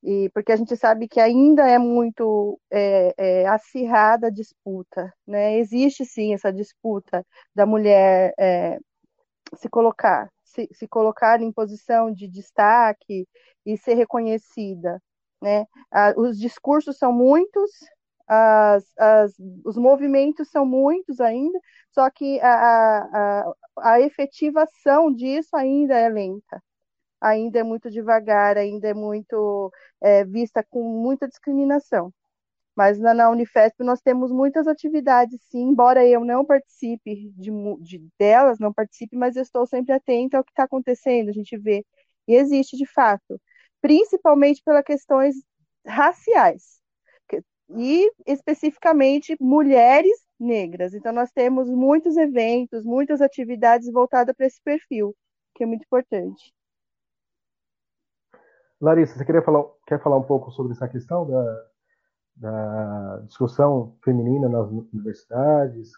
E 0.03 0.31
porque 0.31 0.53
a 0.53 0.57
gente 0.57 0.77
sabe 0.77 1.07
que 1.09 1.21
ainda 1.21 1.69
é 1.69 1.79
muito 1.79 2.59
é, 2.71 3.15
é, 3.19 3.49
acirrada 3.49 4.29
a 4.29 4.31
disputa, 4.31 5.13
né? 5.27 5.59
Existe 5.59 6.05
sim 6.07 6.33
essa 6.35 6.53
disputa 6.53 7.25
da 7.55 7.67
mulher 7.67 8.33
é, 8.39 8.79
se 9.57 9.69
colocar, 9.69 10.31
se, 10.45 10.69
se 10.73 10.89
colocar 10.89 11.41
em 11.43 11.53
posição 11.53 12.13
de 12.13 12.29
destaque 12.29 13.27
e 13.67 13.77
ser 13.77 13.95
reconhecida. 13.95 15.03
Né? 15.41 15.67
Ah, 15.91 16.13
os 16.17 16.39
discursos 16.39 16.99
são 16.99 17.13
muitos, 17.13 17.71
as, 18.27 18.85
as, 18.99 19.33
os 19.65 19.77
movimentos 19.77 20.51
são 20.51 20.67
muitos 20.67 21.21
ainda, 21.21 21.59
só 21.91 22.09
que 22.11 22.39
a, 22.41 23.43
a, 23.43 23.53
a 23.79 24.01
efetivação 24.01 25.13
disso 25.13 25.57
ainda 25.57 25.95
é 25.97 26.09
lenta, 26.09 26.63
ainda 27.20 27.61
é 27.61 27.62
muito 27.62 27.90
devagar, 27.90 28.56
ainda 28.56 28.88
é 28.88 28.94
muito 28.94 29.72
é, 30.00 30.24
vista 30.24 30.64
com 30.70 30.83
muita 30.83 31.28
discriminação. 31.28 32.12
Mas 32.76 32.98
na, 32.98 33.12
na, 33.14 33.30
Unifesp 33.30 33.83
nós 33.85 34.00
temos 34.00 34.33
muitas 34.33 34.66
atividades, 34.66 35.40
sim, 35.50 35.62
embora 35.70 36.06
eu 36.06 36.24
não 36.24 36.44
participe 36.44 37.30
de, 37.37 37.50
de 37.80 38.09
delas, 38.18 38.59
não 38.59 38.72
participe, 38.72 39.16
mas 39.16 39.37
eu 39.37 39.42
estou 39.42 39.66
sempre 39.66 39.92
atenta 39.92 40.38
ao 40.38 40.44
que 40.44 40.52
está 40.52 40.64
acontecendo, 40.64 41.28
a 41.28 41.33
gente 41.33 41.56
vê. 41.59 41.85
E 42.28 42.35
existe 42.35 42.76
de 42.76 42.87
fato 42.87 43.40
principalmente 43.80 44.62
pelas 44.62 44.85
questões 44.85 45.37
raciais 45.87 46.80
e 47.76 48.11
especificamente 48.26 49.37
mulheres 49.40 50.24
negras. 50.38 50.94
Então 50.94 51.12
nós 51.12 51.30
temos 51.30 51.68
muitos 51.68 52.16
eventos, 52.16 52.85
muitas 52.85 53.20
atividades 53.20 53.90
voltadas 53.90 54.35
para 54.35 54.46
esse 54.46 54.61
perfil, 54.62 55.14
que 55.54 55.62
é 55.62 55.66
muito 55.66 55.83
importante. 55.83 56.52
Larissa, 58.81 59.19
você 59.19 59.27
queria 59.27 59.43
falar, 59.43 59.62
quer 59.87 60.03
falar 60.03 60.16
um 60.16 60.23
pouco 60.23 60.51
sobre 60.51 60.73
essa 60.73 60.88
questão 60.88 61.29
da, 61.29 61.66
da 62.37 63.23
discussão 63.27 63.95
feminina 64.03 64.49
nas 64.49 64.71
universidades? 64.71 65.93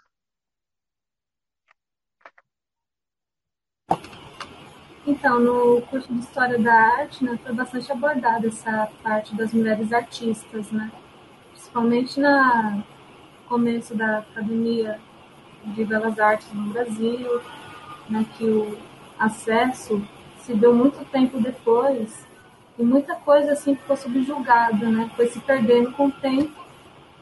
Então, 5.07 5.39
no 5.39 5.83
curso 5.83 6.13
de 6.13 6.21
História 6.21 6.59
da 6.59 6.75
Arte, 6.75 7.25
né, 7.25 7.39
foi 7.45 7.55
bastante 7.55 7.91
abordada 7.93 8.49
essa 8.49 8.89
parte 9.03 9.37
das 9.37 9.53
mulheres 9.53 9.93
artistas, 9.93 10.73
né? 10.73 10.91
Principalmente 11.53 12.21
no 12.21 12.85
começo 13.49 13.97
da 13.97 14.19
Academia 14.19 15.01
de 15.67 15.85
Belas 15.85 16.19
Artes 16.19 16.53
no 16.53 16.73
Brasil, 16.73 17.41
né, 18.11 18.27
que 18.37 18.45
o 18.45 18.77
acesso 19.19 20.05
se 20.39 20.55
deu 20.55 20.75
muito 20.75 21.05
tempo 21.11 21.41
depois 21.41 22.32
e 22.83 22.85
muita 22.85 23.15
coisa 23.15 23.53
assim 23.53 23.77
ficou 23.77 23.97
subjugada, 23.97 24.89
né? 24.89 25.09
Foi 25.15 25.29
se 25.29 25.39
perdendo 25.39 25.93
com 25.93 26.07
o 26.07 26.13
tempo, 26.13 26.61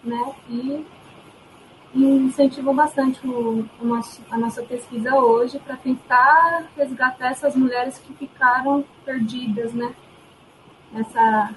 né? 0.03 0.35
E 0.49 0.87
e 1.93 2.05
incentivam 2.05 2.75
bastante 2.75 3.27
o, 3.27 3.69
o 3.81 3.85
nosso, 3.85 4.23
a 4.31 4.39
nossa 4.39 4.63
pesquisa 4.63 5.13
hoje 5.17 5.59
para 5.59 5.77
tentar 5.77 6.69
resgatar 6.77 7.33
essas 7.33 7.57
mulheres 7.57 7.99
que 7.99 8.15
ficaram 8.15 8.85
perdidas, 9.05 9.75
né? 9.75 9.93
Nessa, 10.93 11.51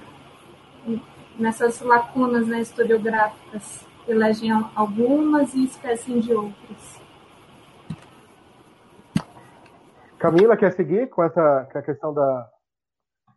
nessas 1.37 1.79
lacunas 1.81 2.47
né, 2.47 2.61
historiográficas. 2.61 3.87
Elegem 4.07 4.51
algumas 4.75 5.53
e 5.53 5.63
esquecem 5.63 6.19
de 6.19 6.33
outras. 6.33 7.01
Camila, 10.19 10.57
quer 10.57 10.73
seguir 10.73 11.09
com 11.09 11.23
essa 11.23 11.69
com 11.71 11.77
a 11.77 11.81
questão 11.81 12.13
da, 12.13 12.49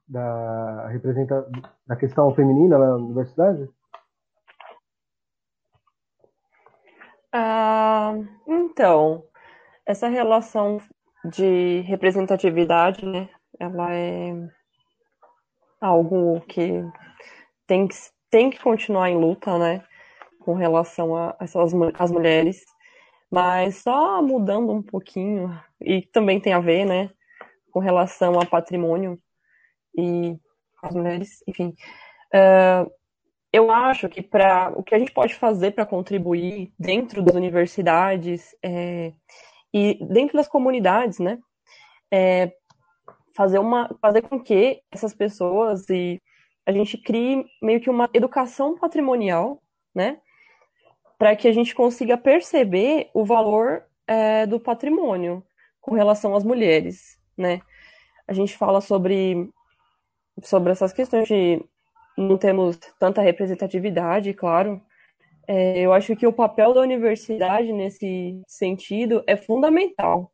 da, 0.09 0.89
representa, 0.89 1.49
da 1.87 1.97
questão 1.97 2.35
feminina 2.35 2.79
na 2.79 2.97
universidade? 2.97 3.69
Ah, 7.33 8.15
então, 8.47 9.25
essa 9.85 10.09
relação 10.09 10.81
de 11.25 11.81
representatividade, 11.81 13.05
né, 13.05 13.29
ela 13.59 13.93
é 13.93 14.33
algo 15.81 16.41
que 16.43 16.83
tem 17.67 17.89
que, 17.89 17.97
tem 18.31 18.51
que 18.51 18.63
continuar 18.63 19.11
em 19.11 19.19
luta, 19.19 19.59
né, 19.59 19.85
com 20.41 20.55
relação 20.55 21.17
a 21.17 21.37
essas 21.41 21.73
as 21.99 22.11
mulheres, 22.11 22.65
mas 23.31 23.83
só 23.83 24.23
mudando 24.23 24.73
um 24.73 24.83
pouquinho, 24.83 25.51
e 25.81 26.03
também 26.03 26.41
tem 26.41 26.53
a 26.53 26.61
ver, 26.61 26.87
né, 26.87 27.11
com 27.73 27.81
relação 27.81 28.41
a 28.41 28.47
patrimônio 28.47 29.19
e 29.97 30.37
as 30.83 30.95
mulheres, 30.95 31.43
enfim. 31.47 31.75
Uh, 32.35 32.91
eu 33.53 33.71
acho 33.71 34.09
que 34.09 34.23
para 34.23 34.71
o 34.77 34.83
que 34.83 34.95
a 34.95 34.99
gente 34.99 35.13
pode 35.13 35.35
fazer 35.35 35.71
para 35.73 35.87
contribuir 35.87 36.73
dentro 36.79 37.23
das 37.23 37.35
universidades 37.35 38.55
é, 38.63 39.13
e 39.73 39.99
dentro 40.07 40.37
das 40.37 40.47
comunidades, 40.47 41.19
né, 41.19 41.39
é 42.13 42.53
fazer 43.35 43.59
uma 43.59 43.89
fazer 44.01 44.23
com 44.23 44.39
que 44.39 44.83
essas 44.91 45.15
pessoas 45.15 45.89
e 45.89 46.21
a 46.67 46.73
gente 46.73 46.99
crie 46.99 47.47
meio 47.63 47.81
que 47.81 47.89
uma 47.89 48.11
educação 48.13 48.77
patrimonial, 48.77 49.63
né, 49.95 50.19
para 51.19 51.35
que 51.35 51.49
a 51.49 51.53
gente 51.53 51.75
consiga 51.75 52.19
perceber 52.19 53.09
o 53.15 53.25
valor 53.25 53.85
é, 54.07 54.47
do 54.47 54.61
patrimônio 54.61 55.43
com 55.81 55.95
relação 55.95 56.35
às 56.37 56.45
mulheres, 56.45 57.19
né. 57.37 57.63
A 58.29 58.35
gente 58.35 58.55
fala 58.57 58.81
sobre 58.81 59.49
sobre 60.43 60.73
essas 60.73 60.93
questões 60.93 61.29
de 61.29 61.65
não 62.17 62.39
temos 62.39 62.79
tanta 62.99 63.21
representatividade, 63.21 64.33
claro. 64.33 64.81
É, 65.47 65.81
eu 65.81 65.93
acho 65.93 66.17
que 66.17 66.27
o 66.27 66.33
papel 66.33 66.75
da 66.75 66.81
universidade 66.81 67.73
nesse 67.73 68.41
sentido 68.49 69.23
é 69.27 69.37
fundamental, 69.37 70.31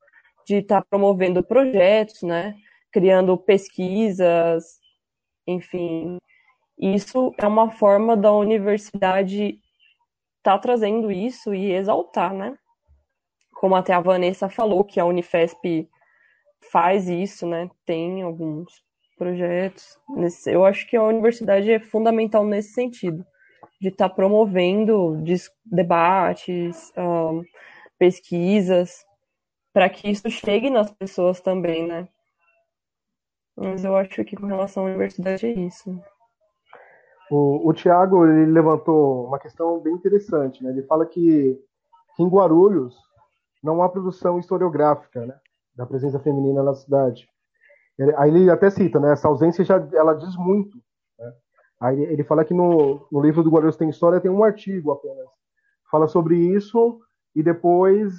de 0.47 0.57
estar 0.57 0.81
tá 0.81 0.87
promovendo 0.89 1.43
projetos, 1.43 2.23
né, 2.23 2.55
criando 2.91 3.37
pesquisas, 3.37 4.81
enfim. 5.47 6.19
Isso 6.79 7.35
é 7.39 7.47
uma 7.47 7.71
forma 7.71 8.17
da 8.17 8.33
universidade 8.33 9.61
estar 10.39 10.55
tá 10.55 10.59
trazendo 10.59 11.11
isso 11.11 11.55
e 11.55 11.73
exaltar, 11.73 12.33
né? 12.33 12.57
Como 13.55 13.77
até 13.77 13.93
a 13.93 14.01
Vanessa 14.01 14.49
falou, 14.49 14.83
que 14.85 14.99
a 14.99 15.05
Unifesp 15.05 15.89
faz 16.73 17.09
isso, 17.09 17.47
né? 17.47 17.71
Tem 17.85 18.23
alguns 18.23 18.83
projetos. 19.23 19.97
Eu 20.47 20.65
acho 20.65 20.89
que 20.89 20.97
a 20.97 21.03
universidade 21.03 21.71
é 21.71 21.79
fundamental 21.79 22.45
nesse 22.45 22.73
sentido, 22.73 23.25
de 23.81 23.89
estar 23.89 24.09
tá 24.09 24.15
promovendo 24.15 25.17
debates, 25.65 26.93
um, 26.97 27.43
pesquisas, 27.99 29.05
para 29.73 29.89
que 29.89 30.11
isso 30.11 30.29
chegue 30.29 30.69
nas 30.69 30.91
pessoas 30.91 31.41
também, 31.41 31.87
né? 31.87 32.09
Mas 33.57 33.85
eu 33.85 33.95
acho 33.95 34.25
que 34.25 34.35
com 34.35 34.47
relação 34.47 34.85
à 34.85 34.87
universidade 34.87 35.47
é 35.47 35.53
isso. 35.53 35.97
O, 37.31 37.69
o 37.69 37.73
Tiago 37.73 38.27
ele 38.27 38.51
levantou 38.51 39.27
uma 39.27 39.39
questão 39.39 39.79
bem 39.81 39.95
interessante, 39.95 40.65
né? 40.65 40.71
Ele 40.71 40.83
fala 40.83 41.07
que, 41.07 41.59
que 42.17 42.23
em 42.23 42.29
Guarulhos 42.29 42.97
não 43.63 43.83
há 43.83 43.89
produção 43.89 44.39
historiográfica, 44.39 45.25
né? 45.25 45.39
Da 45.77 45.87
presença 45.87 46.19
feminina 46.19 46.63
na 46.63 46.75
cidade. 46.75 47.29
Aí 48.17 48.31
ele 48.31 48.51
até 48.51 48.71
cita, 48.71 48.99
né? 48.99 49.13
Essa 49.13 49.29
ausência 49.29 49.65
já 49.65 49.77
ela 49.93 50.15
diz 50.15 50.37
muito. 50.37 50.77
Né? 51.19 51.33
Aí 51.81 52.03
ele 52.03 52.25
fala 52.25 52.45
que 52.45 52.55
no, 52.55 53.07
no 53.11 53.21
livro 53.21 53.43
do 53.43 53.51
Guarulhos 53.51 53.77
tem 53.77 53.91
história 53.91 54.21
tem 54.21 54.31
um 54.31 54.45
artigo 54.45 54.93
apenas 54.93 55.29
fala 55.93 56.09
sobre 56.09 56.37
isso 56.37 56.99
e 57.37 57.43
depois 57.43 58.15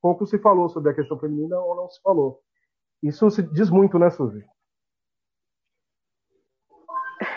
pouco 0.00 0.26
se 0.26 0.38
falou 0.38 0.68
sobre 0.68 0.90
a 0.90 0.94
questão 0.94 1.18
feminina 1.18 1.58
ou 1.58 1.74
não 1.74 1.88
se 1.88 2.00
falou. 2.02 2.40
Isso 3.02 3.30
se 3.30 3.42
diz 3.42 3.70
muito, 3.70 3.98
né, 3.98 4.10
Suzy? 4.10 4.44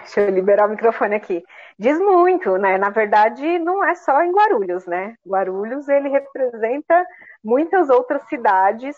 Deixa 0.02 0.22
eu 0.22 0.30
liberar 0.30 0.68
o 0.68 0.72
microfone 0.72 1.16
aqui. 1.16 1.44
Diz 1.80 1.98
muito, 1.98 2.58
né? 2.58 2.78
Na 2.78 2.90
verdade, 2.90 3.58
não 3.60 3.84
é 3.84 3.96
só 3.96 4.22
em 4.22 4.32
Guarulhos, 4.32 4.86
né? 4.86 5.16
Guarulhos 5.26 5.88
ele 5.88 6.10
representa 6.10 7.06
muitas 7.44 7.90
outras 7.90 8.22
cidades. 8.28 8.96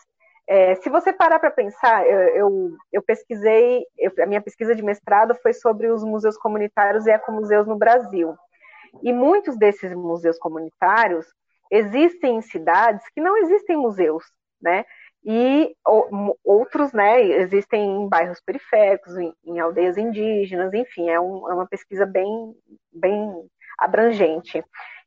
É, 0.47 0.75
se 0.75 0.89
você 0.89 1.13
parar 1.13 1.39
para 1.39 1.51
pensar, 1.51 2.05
eu, 2.05 2.19
eu, 2.35 2.77
eu 2.91 3.01
pesquisei, 3.01 3.85
eu, 3.97 4.11
a 4.21 4.25
minha 4.25 4.41
pesquisa 4.41 4.75
de 4.75 4.83
mestrado 4.83 5.35
foi 5.41 5.53
sobre 5.53 5.89
os 5.89 6.03
museus 6.03 6.37
comunitários 6.37 7.05
e 7.05 7.11
ecomuseus 7.11 7.65
no 7.65 7.77
Brasil. 7.77 8.35
E 9.01 9.13
muitos 9.13 9.57
desses 9.57 9.93
museus 9.93 10.37
comunitários 10.37 11.25
existem 11.71 12.37
em 12.37 12.41
cidades 12.41 13.05
que 13.13 13.21
não 13.21 13.37
existem 13.37 13.77
museus, 13.77 14.23
né? 14.61 14.85
e 15.25 15.73
outros, 16.43 16.91
né, 16.91 17.21
existem 17.21 17.81
em 17.81 18.09
bairros 18.09 18.41
periféricos, 18.41 19.17
em, 19.17 19.33
em 19.45 19.59
aldeias 19.59 19.97
indígenas, 19.97 20.73
enfim, 20.73 21.09
é, 21.09 21.19
um, 21.19 21.49
é, 21.49 21.53
uma 21.53 21.67
pesquisa 21.67 22.05
bem, 22.05 22.53
bem 22.91 23.31
abrangente. 23.79 24.63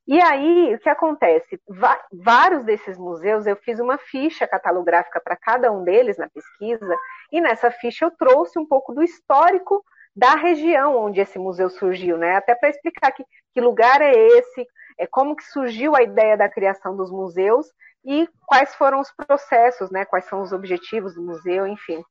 E 0.07 0.21
aí, 0.23 0.75
o 0.75 0.79
que 0.79 0.88
acontece? 0.88 1.61
Va 1.69 1.99
vários 2.12 2.64
desses 2.64 2.97
museus, 2.97 3.45
eu 3.45 3.57
fiz 3.57 3.81
uma 3.81 3.99
ficha 3.99 4.47
catalográfica 4.47 5.21
para 5.21 5.37
cada 5.37 5.73
um 5.73 5.83
deles 5.83 6.16
na 6.16 6.29
pesquisa, 6.29 6.97
e 7.33 7.40
nessa 7.40 7.71
ficha 7.73 8.05
eu 8.05 8.11
trouxe 8.12 8.57
um 8.59 8.64
pouco 8.64 8.95
do 8.95 9.03
histórico 9.03 9.85
da 10.14 10.35
região 10.35 10.97
onde 10.97 11.21
esse 11.21 11.38
museu 11.38 11.69
surgiu, 11.69 12.16
né? 12.16 12.37
Até 12.37 12.55
para 12.55 12.71
explicar 12.71 13.11
que, 13.12 13.25
que 13.53 13.61
lugar 13.61 14.01
é 14.01 14.12
esse, 14.12 14.66
é 14.99 15.07
como 15.07 15.35
que 15.35 15.45
surgiu 15.45 15.95
a 15.97 16.03
ideia 16.03 16.37
da 16.37 16.49
criação 16.49 16.97
dos 16.97 17.11
museus 17.11 17.66
e 18.05 18.29
quais 18.47 18.75
foram 18.77 19.01
os 19.01 19.12
processos, 19.12 19.90
né? 19.90 20.05
Quais 20.05 20.25
são 20.27 20.40
os 20.40 20.53
objetivos 20.53 21.14
do 21.16 21.23
museu, 21.23 21.66
enfim. 21.66 22.03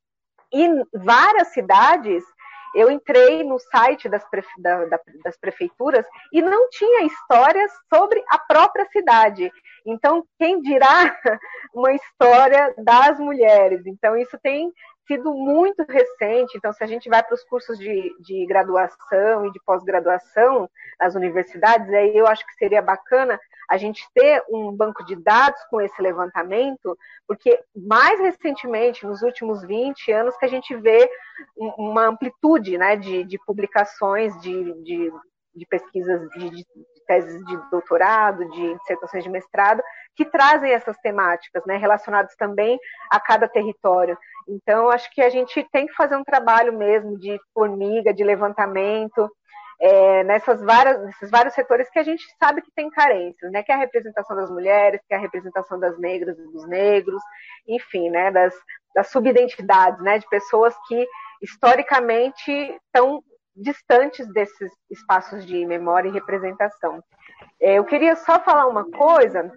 E 0.54 0.68
várias 0.94 1.48
cidades, 1.48 2.24
eu 2.76 2.92
entrei 2.92 3.44
no 3.44 3.58
site 3.58 4.10
das, 4.10 4.24
prefe... 4.30 4.62
da, 4.62 4.86
da, 4.86 5.00
das 5.24 5.38
prefeituras 5.38 6.06
e 6.32 6.42
não 6.42 6.70
tinha 6.70 7.06
histórias 7.06 7.72
sobre 7.92 8.22
a 8.30 8.38
própria 8.38 8.86
cidade. 8.92 9.52
Então, 9.86 10.26
quem 10.38 10.62
dirá 10.62 11.16
uma 11.74 11.94
história 11.94 12.74
das 12.78 13.18
mulheres? 13.20 13.86
Então, 13.86 14.18
isso 14.18 14.38
tem 14.44 14.72
sido 15.08 15.34
muito 15.34 15.84
recente. 15.88 16.58
Então, 16.58 16.74
se 16.74 16.84
a 16.84 16.88
gente 16.88 17.10
vai 17.10 17.24
para 17.24 17.36
os 17.36 17.44
cursos 17.44 17.78
de, 17.78 18.14
de 18.20 18.46
graduação 18.46 19.46
e 19.46 19.52
de 19.52 19.62
pós-graduação 19.66 20.70
nas 21.00 21.16
universidades, 21.16 21.92
aí 21.94 22.16
eu 22.18 22.28
acho 22.28 22.46
que 22.46 22.54
seria 22.56 22.82
bacana 22.82 23.40
a 23.70 23.78
gente 23.78 24.08
ter 24.14 24.44
um 24.50 24.72
banco 24.72 25.04
de 25.06 25.16
dados 25.16 25.60
com 25.70 25.82
esse 25.82 26.02
levantamento, 26.02 26.98
porque 27.28 27.60
mais 27.76 28.20
recentemente, 28.20 29.06
nos 29.06 29.22
últimos 29.22 29.64
20 29.64 30.12
anos, 30.12 30.38
que 30.38 30.46
a 30.46 30.50
gente 30.50 30.76
vê 30.76 31.10
uma 31.58 32.06
amplitude 32.08 32.78
né, 32.78 32.96
de, 32.96 33.24
de 33.24 33.38
publicações, 33.46 34.40
de, 34.42 34.74
de, 34.84 35.12
de 35.56 35.66
pesquisas, 35.66 36.30
de, 36.32 36.50
de, 36.50 36.66
teses 37.08 37.44
de 37.46 37.70
doutorado, 37.70 38.50
de 38.50 38.76
dissertações 38.80 39.24
de 39.24 39.30
mestrado, 39.30 39.82
que 40.16 40.26
trazem 40.26 40.72
essas 40.72 40.98
temáticas, 40.98 41.64
né, 41.66 41.78
relacionadas 41.78 42.36
também 42.36 42.80
a 43.12 43.20
cada 43.20 43.48
território. 43.48 44.18
Então, 44.48 44.90
acho 44.90 45.10
que 45.12 45.22
a 45.22 45.30
gente 45.30 45.64
tem 45.72 45.88
que 45.88 45.94
fazer 45.94 46.16
um 46.16 46.24
trabalho 46.24 46.78
mesmo 46.78 47.18
de 47.18 47.40
formiga, 47.54 48.14
de 48.14 48.24
levantamento, 48.24 49.30
é, 49.80 50.24
nessas 50.24 50.62
várias, 50.62 51.04
nesses 51.06 51.30
vários 51.30 51.54
setores 51.54 51.90
que 51.90 52.00
a 52.00 52.04
gente 52.04 52.24
sabe 52.42 52.62
que 52.62 52.72
tem 52.76 52.90
carências, 52.90 53.52
né? 53.52 53.64
Que 53.64 53.72
é 53.72 53.76
a 53.76 53.80
representação 53.80 54.36
das 54.36 54.50
mulheres, 54.50 55.02
que 55.08 55.14
é 55.14 55.18
a 55.18 55.22
representação 55.22 55.80
das 55.80 55.98
negras 56.00 56.38
e 56.38 56.44
dos 56.52 56.68
negros, 56.68 57.22
enfim, 57.68 58.10
né? 58.10 58.32
Das, 58.32 58.54
das 58.94 59.10
subidentidades, 59.10 60.02
né? 60.02 60.18
De 60.20 60.28
pessoas 60.30 60.76
que 60.88 61.08
historicamente 61.42 62.52
estão 62.86 63.22
distantes 63.56 64.28
desses 64.34 64.72
espaços 64.90 65.46
de 65.46 65.66
memória 65.66 66.10
e 66.10 66.14
representação. 66.14 67.02
É, 67.62 67.78
eu 67.78 67.86
queria 67.86 68.16
só 68.16 68.40
falar 68.40 68.68
uma 68.68 68.90
coisa 68.92 69.52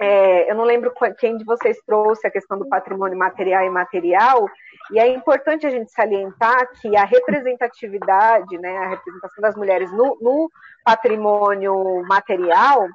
é, 0.00 0.50
eu 0.50 0.54
não 0.54 0.64
lembro 0.64 0.92
quem 1.18 1.36
de 1.36 1.44
vocês 1.44 1.78
trouxe 1.86 2.26
a 2.26 2.30
questão 2.30 2.58
do 2.58 2.68
patrimônio 2.68 3.18
material 3.18 3.62
e 3.62 3.66
imaterial, 3.66 4.48
e 4.92 4.98
é 4.98 5.08
importante 5.08 5.66
a 5.66 5.70
gente 5.70 5.90
salientar 5.90 6.68
que 6.80 6.96
a 6.96 7.04
representatividade, 7.04 8.58
né, 8.58 8.76
a 8.76 8.88
representação 8.88 9.42
das 9.42 9.56
mulheres 9.56 9.90
no, 9.92 10.18
no 10.20 10.50
patrimônio 10.84 12.02
material, 12.06 12.86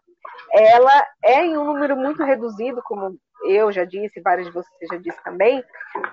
ela 0.51 1.05
é 1.23 1.45
em 1.45 1.57
um 1.57 1.63
número 1.63 1.95
muito 1.95 2.23
reduzido, 2.23 2.81
como 2.83 3.17
eu 3.45 3.71
já 3.71 3.85
disse, 3.85 4.21
vários 4.21 4.47
de 4.47 4.53
vocês 4.53 4.89
já 4.91 4.97
disse 4.97 5.23
também, 5.23 5.63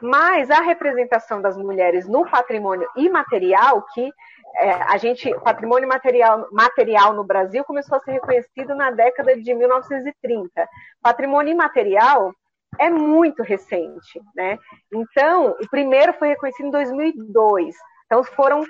mas 0.00 0.50
a 0.50 0.60
representação 0.60 1.42
das 1.42 1.56
mulheres 1.56 2.06
no 2.06 2.24
patrimônio 2.28 2.88
imaterial, 2.96 3.84
que 3.92 4.12
é, 4.58 4.72
a 4.72 4.96
gente, 4.96 5.30
patrimônio 5.40 5.88
material, 5.88 6.48
material 6.50 7.12
no 7.12 7.24
Brasil 7.24 7.64
começou 7.64 7.98
a 7.98 8.00
ser 8.00 8.12
reconhecido 8.12 8.74
na 8.74 8.90
década 8.90 9.36
de 9.36 9.54
1930. 9.54 10.68
Patrimônio 11.02 11.52
imaterial 11.52 12.32
é 12.78 12.90
muito 12.90 13.42
recente, 13.42 14.20
né? 14.34 14.58
Então, 14.92 15.56
o 15.60 15.68
primeiro 15.68 16.12
foi 16.14 16.28
reconhecido 16.28 16.66
em 16.66 16.70
2002. 16.70 17.74
Então, 18.06 18.24
foram 18.24 18.64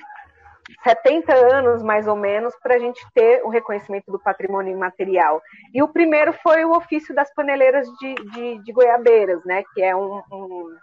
70 0.82 1.32
anos, 1.32 1.82
mais 1.82 2.08
ou 2.08 2.16
menos, 2.16 2.54
para 2.62 2.74
a 2.74 2.78
gente 2.78 3.04
ter 3.14 3.42
o 3.44 3.48
reconhecimento 3.48 4.10
do 4.10 4.18
patrimônio 4.18 4.72
imaterial. 4.72 5.40
E 5.72 5.82
o 5.82 5.88
primeiro 5.88 6.32
foi 6.42 6.64
o 6.64 6.76
ofício 6.76 7.14
das 7.14 7.32
paneleiras 7.32 7.86
de, 8.00 8.14
de, 8.14 8.62
de 8.62 8.72
Goiabeiras, 8.72 9.44
né? 9.44 9.62
Que 9.72 9.82
é 9.82 9.94
um, 9.94 10.20
um, 10.32 10.76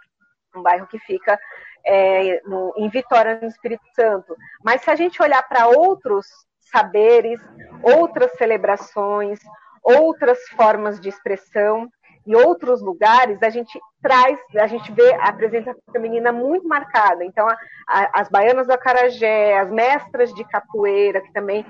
um 0.56 0.62
bairro 0.62 0.86
que 0.86 0.98
fica 1.00 1.38
é, 1.86 2.40
no, 2.44 2.72
em 2.76 2.88
Vitória, 2.88 3.38
no 3.40 3.48
Espírito 3.48 3.84
Santo. 3.94 4.36
Mas 4.62 4.82
se 4.82 4.90
a 4.90 4.96
gente 4.96 5.22
olhar 5.22 5.42
para 5.48 5.68
outros 5.68 6.26
saberes, 6.60 7.40
outras 7.82 8.32
celebrações, 8.32 9.38
outras 9.82 10.38
formas 10.56 10.98
de 10.98 11.08
expressão 11.08 11.88
e 12.26 12.34
outros 12.34 12.80
lugares, 12.80 13.42
a 13.42 13.50
gente 13.50 13.78
traz, 14.00 14.38
a 14.56 14.66
gente 14.66 14.90
vê 14.92 15.14
a 15.20 15.30
presença 15.32 15.76
feminina 15.92 16.32
muito 16.32 16.66
marcada. 16.66 17.22
Então, 17.22 17.46
a, 17.46 17.56
a, 17.86 18.10
as 18.20 18.28
baianas 18.30 18.66
do 18.66 18.72
Acarajé, 18.72 19.58
as 19.58 19.70
mestras 19.70 20.32
de 20.34 20.42
capoeira, 20.44 21.20
que 21.20 21.32
também 21.32 21.64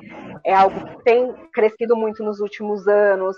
é 0.45 0.55
algo 0.55 0.79
que 0.87 1.03
tem 1.03 1.33
crescido 1.53 1.97
muito 1.97 2.23
nos 2.23 2.39
últimos 2.39 2.87
anos, 2.87 3.37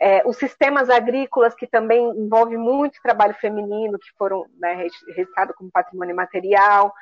é, 0.00 0.22
os 0.24 0.36
sistemas 0.36 0.88
agrícolas, 0.88 1.54
que 1.54 1.66
também 1.66 2.08
envolve 2.16 2.56
muito 2.56 3.02
trabalho 3.02 3.34
feminino, 3.34 3.98
que 3.98 4.10
foram 4.16 4.46
né, 4.58 4.88
registrados 5.14 5.56
como 5.56 5.70
patrimônio 5.70 6.14
material, 6.14 6.92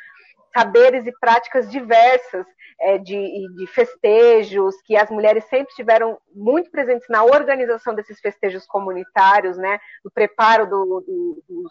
saberes 0.56 1.06
e 1.06 1.12
práticas 1.20 1.70
diversas 1.70 2.46
é, 2.80 2.96
de, 2.96 3.46
de, 3.56 3.66
festejos, 3.66 4.74
que 4.82 4.96
as 4.96 5.10
mulheres 5.10 5.44
sempre 5.44 5.74
tiveram 5.74 6.18
muito 6.34 6.70
presentes 6.70 7.06
na 7.10 7.22
organização 7.24 7.94
desses 7.94 8.18
festejos 8.20 8.66
comunitários, 8.66 9.58
né, 9.58 9.78
no 10.02 10.10
preparo 10.10 10.66
do, 10.66 11.04
do, 11.46 11.68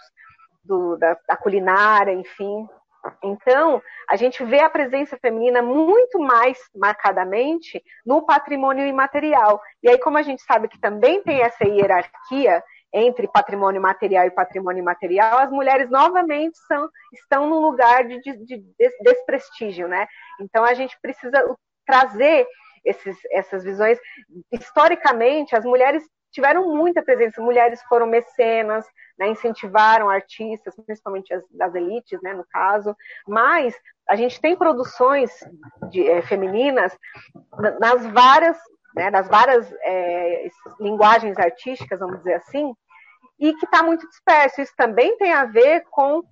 do, 0.64 0.98
da, 0.98 1.18
da 1.28 1.36
culinária, 1.36 2.14
enfim. 2.14 2.68
Então, 3.24 3.82
a 4.08 4.16
gente 4.16 4.44
vê 4.44 4.60
a 4.60 4.70
presença 4.70 5.18
feminina 5.18 5.62
muito 5.62 6.20
mais 6.20 6.58
marcadamente 6.76 7.84
no 8.06 8.26
patrimônio 8.26 8.86
imaterial. 8.86 9.62
E 9.84 9.90
aí, 9.90 9.98
como 9.98 10.18
a 10.18 10.22
gente 10.22 10.42
sabe 10.44 10.68
que 10.68 10.80
também 10.80 11.22
tem 11.24 11.42
essa 11.42 11.68
hierarquia 11.68 12.64
entre 12.94 13.28
patrimônio 13.28 13.82
material 13.82 14.26
e 14.26 14.32
patrimônio 14.32 14.82
imaterial, 14.82 15.40
as 15.40 15.52
mulheres 15.52 15.90
novamente 15.90 16.58
são, 16.68 16.88
estão 17.14 17.50
num 17.50 17.60
lugar 17.60 18.06
de, 18.08 18.22
de, 18.22 18.38
de 18.46 18.64
desprestígio, 19.02 19.88
né? 19.88 20.08
Então, 20.40 20.64
a 20.64 20.74
gente 20.74 20.98
precisa 21.02 21.44
trazer 21.86 22.48
esses, 22.86 23.18
essas 23.32 23.64
visões. 23.64 24.00
Historicamente, 24.52 25.56
as 25.56 25.66
mulheres 25.66 26.04
tiveram 26.32 26.76
muita 26.76 27.02
presença. 27.02 27.42
Mulheres 27.42 27.82
foram 27.84 28.06
mecenas, 28.06 28.86
né, 29.18 29.28
incentivaram 29.30 30.10
artistas, 30.10 30.76
principalmente 30.86 31.34
as 31.34 31.44
das 31.52 31.74
elites, 31.76 32.22
né, 32.22 32.34
no 32.34 32.46
caso, 32.46 32.96
mas 33.28 33.76
a 34.08 34.16
gente 34.16 34.40
tem 34.40 34.56
produções 34.56 35.32
de, 35.90 36.08
é, 36.08 36.22
femininas 36.22 36.98
nas 37.80 38.06
várias, 38.08 38.58
né, 38.96 39.10
nas 39.10 39.28
várias 39.28 39.72
é, 39.82 40.48
linguagens 40.80 41.38
artísticas, 41.38 42.00
vamos 42.00 42.18
dizer 42.18 42.36
assim, 42.36 42.74
e 43.40 43.54
que 43.54 43.66
está 43.66 43.84
muito 43.84 44.08
disperso. 44.08 44.62
Isso 44.62 44.74
também 44.78 45.18
tem 45.18 45.34
a 45.34 45.46
ver 45.46 45.84
com 45.90 46.24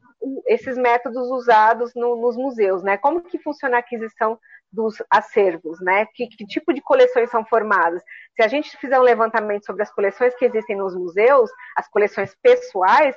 esses 0.48 0.78
métodos 0.78 1.30
usados 1.30 1.94
no, 1.96 2.16
nos 2.16 2.38
museus, 2.38 2.82
né? 2.82 2.98
Como 2.98 3.22
que 3.22 3.38
funciona 3.40 3.78
a 3.78 3.80
aquisição 3.80 4.40
dos 4.74 4.96
acervos, 5.10 5.80
né? 5.80 6.06
Que, 6.14 6.28
que, 6.28 6.46
tipo 6.46 6.74
de 6.74 6.82
coleções 6.82 7.30
são 7.30 7.46
formadas? 7.46 8.02
Se 8.36 8.42
a 8.42 8.48
gente 8.48 8.76
fizer 8.78 9.00
um 9.00 9.04
levantamento 9.04 9.66
sobre 9.66 9.84
as 9.84 9.94
coleções 9.94 10.36
que 10.36 10.46
existem 10.46 10.76
nos 10.76 10.96
museus, 10.96 11.52
as 11.78 11.88
coleções 11.88 12.36
pessoais, 12.42 13.16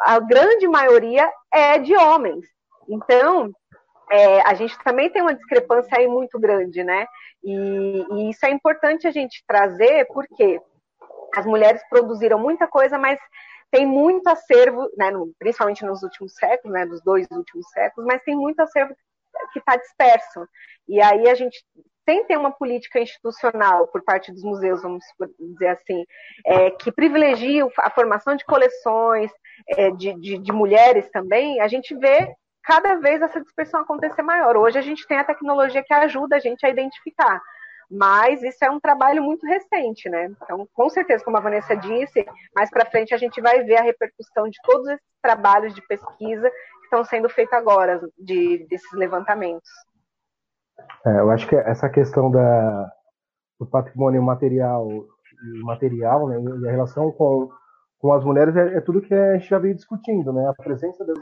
a 0.00 0.20
grande 0.20 0.66
maioria 0.68 1.30
é 1.52 1.78
de 1.78 1.94
homens. 1.96 2.46
Então, 2.88 3.52
é, 4.10 4.40
a 4.48 4.54
gente 4.54 4.78
também 4.82 5.10
tem 5.10 5.22
uma 5.22 5.34
discrepância 5.34 5.98
aí 5.98 6.06
muito 6.06 6.38
grande, 6.38 6.82
né? 6.84 7.06
E, 7.42 8.06
e 8.12 8.30
isso 8.30 8.46
é 8.46 8.50
importante 8.50 9.06
a 9.06 9.10
gente 9.10 9.44
trazer, 9.46 10.06
porque 10.06 10.60
as 11.34 11.44
mulheres 11.44 11.82
produziram 11.88 12.38
muita 12.38 12.66
coisa, 12.66 12.98
mas 12.98 13.18
tem 13.70 13.86
muito 13.86 14.26
acervo, 14.28 14.90
né, 14.96 15.12
principalmente 15.38 15.84
nos 15.84 16.02
últimos 16.02 16.34
séculos, 16.34 16.74
né, 16.74 16.84
dos 16.86 17.00
dois 17.02 17.28
últimos 17.30 17.68
séculos, 17.70 18.04
mas 18.04 18.22
tem 18.24 18.34
muito 18.34 18.58
acervo 18.60 18.94
está 19.58 19.76
disperso. 19.76 20.46
E 20.88 21.00
aí 21.00 21.28
a 21.28 21.34
gente 21.34 21.62
tem 22.04 22.24
ter 22.24 22.36
uma 22.36 22.50
política 22.50 22.98
institucional 22.98 23.86
por 23.88 24.02
parte 24.02 24.32
dos 24.32 24.42
museus, 24.42 24.82
vamos 24.82 25.04
dizer 25.38 25.68
assim, 25.68 26.04
é, 26.44 26.70
que 26.70 26.90
privilegie 26.90 27.60
a 27.78 27.90
formação 27.90 28.34
de 28.34 28.44
coleções 28.44 29.30
é, 29.68 29.90
de, 29.90 30.14
de, 30.14 30.38
de 30.38 30.52
mulheres 30.52 31.08
também, 31.10 31.60
a 31.60 31.68
gente 31.68 31.94
vê 31.96 32.34
cada 32.64 32.96
vez 32.96 33.22
essa 33.22 33.40
dispersão 33.40 33.80
acontecer 33.80 34.22
maior. 34.22 34.56
Hoje 34.56 34.78
a 34.78 34.82
gente 34.82 35.06
tem 35.06 35.18
a 35.18 35.24
tecnologia 35.24 35.84
que 35.84 35.94
ajuda 35.94 36.36
a 36.36 36.40
gente 36.40 36.64
a 36.64 36.70
identificar 36.70 37.40
mas 37.90 38.40
isso 38.44 38.64
é 38.64 38.70
um 38.70 38.78
trabalho 38.78 39.20
muito 39.20 39.44
recente, 39.44 40.08
né? 40.08 40.26
Então, 40.26 40.68
com 40.72 40.88
certeza, 40.88 41.24
como 41.24 41.36
a 41.36 41.40
Vanessa 41.40 41.74
disse, 41.74 42.24
mais 42.54 42.70
para 42.70 42.88
frente 42.88 43.12
a 43.12 43.18
gente 43.18 43.40
vai 43.40 43.64
ver 43.64 43.78
a 43.78 43.82
repercussão 43.82 44.48
de 44.48 44.58
todos 44.62 44.86
esses 44.86 45.04
trabalhos 45.20 45.74
de 45.74 45.84
pesquisa 45.88 46.48
que 46.50 46.79
estão 46.90 47.04
sendo 47.04 47.28
feitos 47.28 47.54
agora, 47.54 48.00
de, 48.18 48.66
desses 48.68 48.92
levantamentos. 48.92 49.70
É, 51.06 51.20
eu 51.20 51.30
acho 51.30 51.46
que 51.46 51.54
essa 51.54 51.88
questão 51.88 52.30
da, 52.30 52.92
do 53.58 53.66
patrimônio 53.66 54.20
material 54.22 54.88
e 54.90 55.62
material, 55.62 56.28
né, 56.28 56.36
e 56.60 56.68
a 56.68 56.70
relação 56.70 57.12
com, 57.12 57.48
com 57.98 58.12
as 58.12 58.24
mulheres 58.24 58.56
é, 58.56 58.76
é, 58.76 58.80
tudo 58.80 59.00
que 59.00 59.14
a 59.14 59.38
gente 59.38 59.48
já 59.48 59.58
veio 59.58 59.74
discutindo, 59.74 60.32
né? 60.32 60.48
A 60.48 60.62
presença 60.62 61.04
de, 61.04 61.14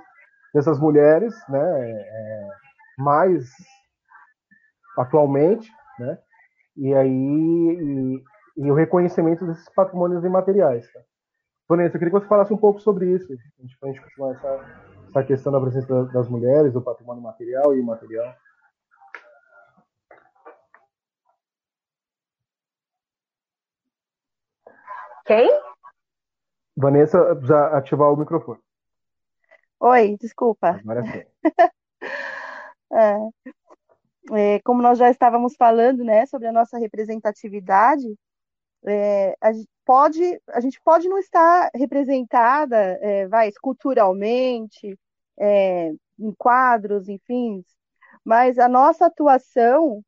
dessas 0.55 0.79
mulheres, 0.81 1.35
né, 1.49 1.91
é, 1.91 2.49
mais 2.99 3.49
atualmente, 4.97 5.71
né? 5.99 6.19
E 6.77 6.95
aí 6.95 7.09
e, 7.11 8.25
e 8.57 8.71
o 8.71 8.75
reconhecimento 8.75 9.47
desses 9.47 9.69
patrimônios 9.75 10.25
imateriais. 10.25 10.91
Tá? 10.93 11.01
Vanessa, 11.69 11.97
eu 11.97 11.99
queria 12.01 12.13
que 12.13 12.21
você 12.21 12.27
falasse 12.27 12.53
um 12.53 12.57
pouco 12.57 12.81
sobre 12.81 13.07
isso, 13.13 13.27
para 13.27 13.37
a 13.89 13.91
gente 13.93 14.01
continuar 14.01 14.33
essa, 14.33 14.98
essa 15.09 15.25
questão 15.25 15.53
da 15.53 15.61
presença 15.61 16.05
das 16.07 16.29
mulheres, 16.29 16.73
do 16.73 16.83
patrimônio 16.83 17.23
material 17.23 17.75
e 17.75 17.81
imaterial. 17.81 18.35
Quem? 25.25 25.49
Vanessa, 26.77 27.35
precisa 27.35 27.67
ativar 27.77 28.13
o 28.13 28.17
microfone. 28.17 28.61
Oi, 29.81 30.17
desculpa. 30.19 30.81
Agora 30.81 31.03
sim. 31.03 31.25
é 32.93 33.49
é, 34.33 34.61
como 34.61 34.83
nós 34.83 34.99
já 34.99 35.11
estávamos 35.11 35.55
falando, 35.57 36.05
né, 36.05 36.27
sobre 36.27 36.49
a 36.49 36.53
nossa 36.53 36.79
representatividade, 36.79 38.07
é, 38.87 39.35
a, 39.41 39.53
gente 39.53 39.69
pode, 39.89 40.21
a 40.49 40.61
gente 40.61 40.79
pode 40.83 41.09
não 41.09 41.17
estar 41.17 41.71
representada, 41.75 42.77
é, 42.77 43.27
vai, 43.27 43.51
culturalmente, 43.63 44.99
é, 45.41 45.91
em 46.19 46.35
quadros, 46.37 47.09
enfim, 47.09 47.65
mas 48.23 48.59
a 48.59 48.69
nossa 48.69 49.07
atuação 49.07 50.05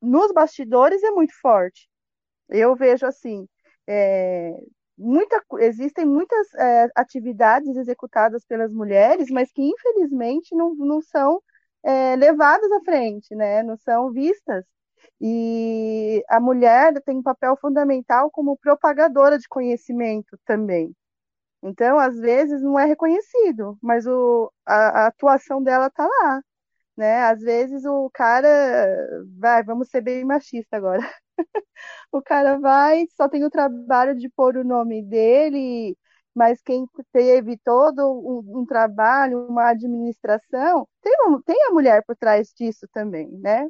nos 0.00 0.32
bastidores 0.32 1.02
é 1.02 1.10
muito 1.10 1.38
forte. 1.42 1.90
Eu 2.48 2.74
vejo 2.74 3.04
assim, 3.04 3.46
é, 3.86 4.54
muita, 4.96 5.42
existem 5.58 6.06
muitas 6.06 6.54
é, 6.54 6.88
atividades 6.96 7.76
executadas 7.76 8.46
pelas 8.46 8.72
mulheres, 8.72 9.28
mas 9.30 9.52
que 9.52 9.60
infelizmente 9.62 10.54
não, 10.54 10.74
não 10.74 11.02
são 11.02 11.42
é, 11.82 12.16
levadas 12.16 12.72
à 12.72 12.80
frente, 12.80 13.34
né? 13.34 13.62
Não 13.62 13.76
são 13.76 14.10
vistas. 14.10 14.64
E 15.20 16.24
a 16.28 16.40
mulher 16.40 17.00
tem 17.02 17.18
um 17.18 17.22
papel 17.22 17.56
fundamental 17.60 18.30
como 18.30 18.56
propagadora 18.56 19.38
de 19.38 19.48
conhecimento 19.48 20.38
também. 20.44 20.94
Então, 21.62 21.98
às 21.98 22.18
vezes, 22.18 22.62
não 22.62 22.78
é 22.78 22.84
reconhecido, 22.86 23.78
mas 23.82 24.06
o, 24.06 24.52
a, 24.66 25.04
a 25.04 25.06
atuação 25.08 25.62
dela 25.62 25.88
está 25.88 26.06
lá. 26.06 26.42
Né? 26.96 27.22
Às 27.24 27.40
vezes 27.40 27.84
o 27.84 28.10
cara 28.12 28.48
vai, 29.38 29.62
vamos 29.64 29.88
ser 29.90 30.00
bem 30.02 30.24
machista 30.24 30.76
agora. 30.76 31.00
o 32.12 32.22
cara 32.22 32.58
vai, 32.58 33.06
só 33.16 33.28
tem 33.28 33.44
o 33.44 33.50
trabalho 33.50 34.16
de 34.16 34.28
pôr 34.30 34.56
o 34.56 34.64
nome 34.64 35.02
dele 35.02 35.96
mas 36.38 36.62
quem 36.62 36.86
teve 37.12 37.58
todo 37.58 38.00
um, 38.12 38.60
um 38.60 38.64
trabalho, 38.64 39.48
uma 39.48 39.70
administração, 39.70 40.86
tem, 41.02 41.12
tem 41.44 41.64
a 41.66 41.72
mulher 41.72 42.04
por 42.06 42.16
trás 42.16 42.52
disso 42.56 42.86
também, 42.92 43.28
né? 43.40 43.66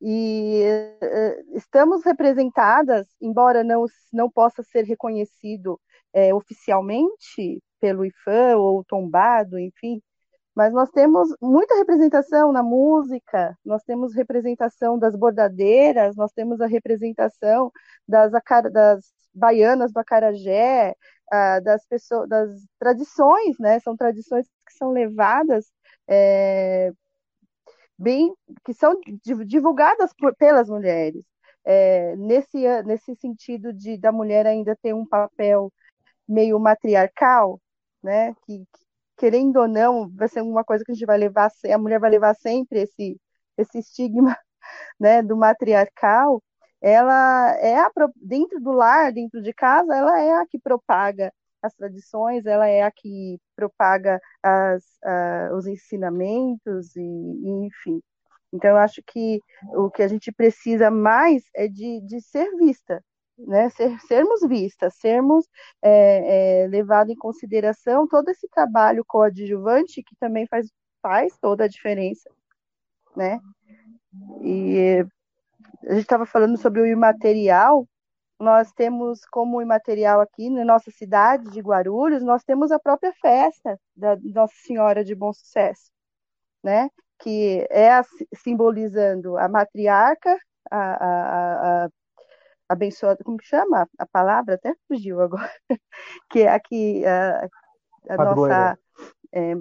E 0.00 0.64
uh, 1.02 1.56
estamos 1.56 2.04
representadas, 2.04 3.06
embora 3.20 3.62
não, 3.62 3.84
não 4.12 4.30
possa 4.30 4.62
ser 4.62 4.84
reconhecido 4.84 5.78
é, 6.12 6.34
oficialmente 6.34 7.62
pelo 7.80 8.04
IFAM 8.04 8.56
ou 8.56 8.84
tombado, 8.84 9.58
enfim, 9.58 10.00
mas 10.54 10.72
nós 10.72 10.90
temos 10.90 11.28
muita 11.40 11.76
representação 11.76 12.52
na 12.52 12.62
música, 12.62 13.56
nós 13.64 13.82
temos 13.84 14.14
representação 14.14 14.98
das 14.98 15.14
bordadeiras, 15.16 16.16
nós 16.16 16.32
temos 16.32 16.60
a 16.60 16.66
representação 16.66 17.72
das, 18.06 18.32
das 18.72 19.04
baianas 19.34 19.92
do 19.92 19.98
acarajé, 19.98 20.94
ah, 21.32 21.60
das 21.60 21.86
pessoas, 21.86 22.28
das 22.28 22.50
tradições, 22.78 23.58
né? 23.58 23.78
São 23.80 23.96
tradições 23.96 24.46
que 24.66 24.72
são 24.74 24.90
levadas 24.90 25.66
é, 26.08 26.92
bem, 28.00 28.34
que 28.64 28.72
são 28.74 28.94
divulgadas 29.46 30.12
por, 30.14 30.34
pelas 30.36 30.68
mulheres. 30.68 31.24
É, 31.64 32.16
nesse, 32.16 32.58
nesse 32.84 33.14
sentido 33.16 33.72
de 33.72 33.98
da 33.98 34.10
mulher 34.10 34.46
ainda 34.46 34.76
ter 34.82 34.94
um 34.94 35.06
papel 35.06 35.72
meio 36.28 36.58
matriarcal, 36.58 37.60
né? 38.02 38.34
Que, 38.46 38.64
querendo 39.18 39.58
ou 39.60 39.68
não, 39.68 40.08
vai 40.10 40.28
ser 40.28 40.42
uma 40.42 40.64
coisa 40.64 40.84
que 40.84 40.92
a 40.92 40.94
gente 40.94 41.06
vai 41.06 41.18
levar, 41.18 41.50
a 41.72 41.78
mulher 41.78 42.00
vai 42.00 42.10
levar 42.10 42.34
sempre 42.34 42.82
esse, 42.82 43.20
esse 43.58 43.78
estigma, 43.80 44.36
né? 45.00 45.22
Do 45.22 45.36
matriarcal 45.36 46.42
ela 46.80 47.50
é 47.58 47.78
a, 47.78 47.90
dentro 48.16 48.60
do 48.60 48.72
lar, 48.72 49.12
dentro 49.12 49.42
de 49.42 49.52
casa, 49.52 49.94
ela 49.94 50.18
é 50.20 50.32
a 50.32 50.46
que 50.46 50.58
propaga 50.58 51.32
as 51.62 51.74
tradições, 51.74 52.46
ela 52.46 52.66
é 52.66 52.82
a 52.82 52.90
que 52.90 53.38
propaga 53.54 54.20
as, 54.42 54.84
os 55.56 55.66
ensinamentos 55.66 56.96
e, 56.96 57.00
e, 57.00 57.66
enfim. 57.66 58.00
Então, 58.52 58.70
eu 58.70 58.76
acho 58.76 59.02
que 59.06 59.40
o 59.74 59.90
que 59.90 60.02
a 60.02 60.08
gente 60.08 60.32
precisa 60.32 60.90
mais 60.90 61.44
é 61.54 61.68
de, 61.68 62.00
de 62.00 62.20
ser 62.20 62.50
vista, 62.56 63.02
né? 63.38 63.70
Ser, 63.70 63.98
sermos 64.00 64.40
vistas, 64.46 64.94
sermos 64.96 65.46
é, 65.82 66.64
é, 66.64 66.66
levado 66.66 67.10
em 67.10 67.16
consideração 67.16 68.08
todo 68.08 68.28
esse 68.28 68.48
trabalho 68.48 69.04
coadjuvante 69.06 70.02
que 70.02 70.16
também 70.16 70.46
faz, 70.46 70.68
faz 71.00 71.36
toda 71.40 71.64
a 71.64 71.68
diferença, 71.68 72.28
né? 73.16 73.38
E 74.42 75.04
a 75.86 75.92
gente 75.92 76.02
estava 76.02 76.26
falando 76.26 76.58
sobre 76.58 76.80
o 76.80 76.86
imaterial, 76.86 77.86
nós 78.40 78.72
temos 78.72 79.20
como 79.26 79.60
imaterial 79.60 80.20
aqui 80.20 80.48
na 80.48 80.64
nossa 80.64 80.90
cidade 80.90 81.50
de 81.50 81.60
Guarulhos, 81.60 82.22
nós 82.22 82.42
temos 82.42 82.72
a 82.72 82.78
própria 82.78 83.12
festa 83.20 83.78
da 83.94 84.16
Nossa 84.16 84.54
Senhora 84.64 85.04
de 85.04 85.14
Bom 85.14 85.30
Sucesso, 85.30 85.92
né? 86.64 86.88
Que 87.18 87.66
é 87.70 87.92
a, 87.92 88.02
simbolizando 88.34 89.36
a 89.36 89.46
matriarca, 89.46 90.38
a, 90.70 90.78
a, 90.78 91.84
a, 91.84 91.88
abençoada, 92.66 93.22
como 93.22 93.36
que 93.36 93.44
chama 93.44 93.86
a 93.98 94.06
palavra? 94.06 94.54
Até 94.54 94.74
fugiu 94.88 95.20
agora, 95.20 95.52
que 96.30 96.40
é 96.40 96.48
aqui 96.48 97.04
a, 97.04 97.46
a 98.08 98.16
nossa 98.16 98.78
é, 99.34 99.52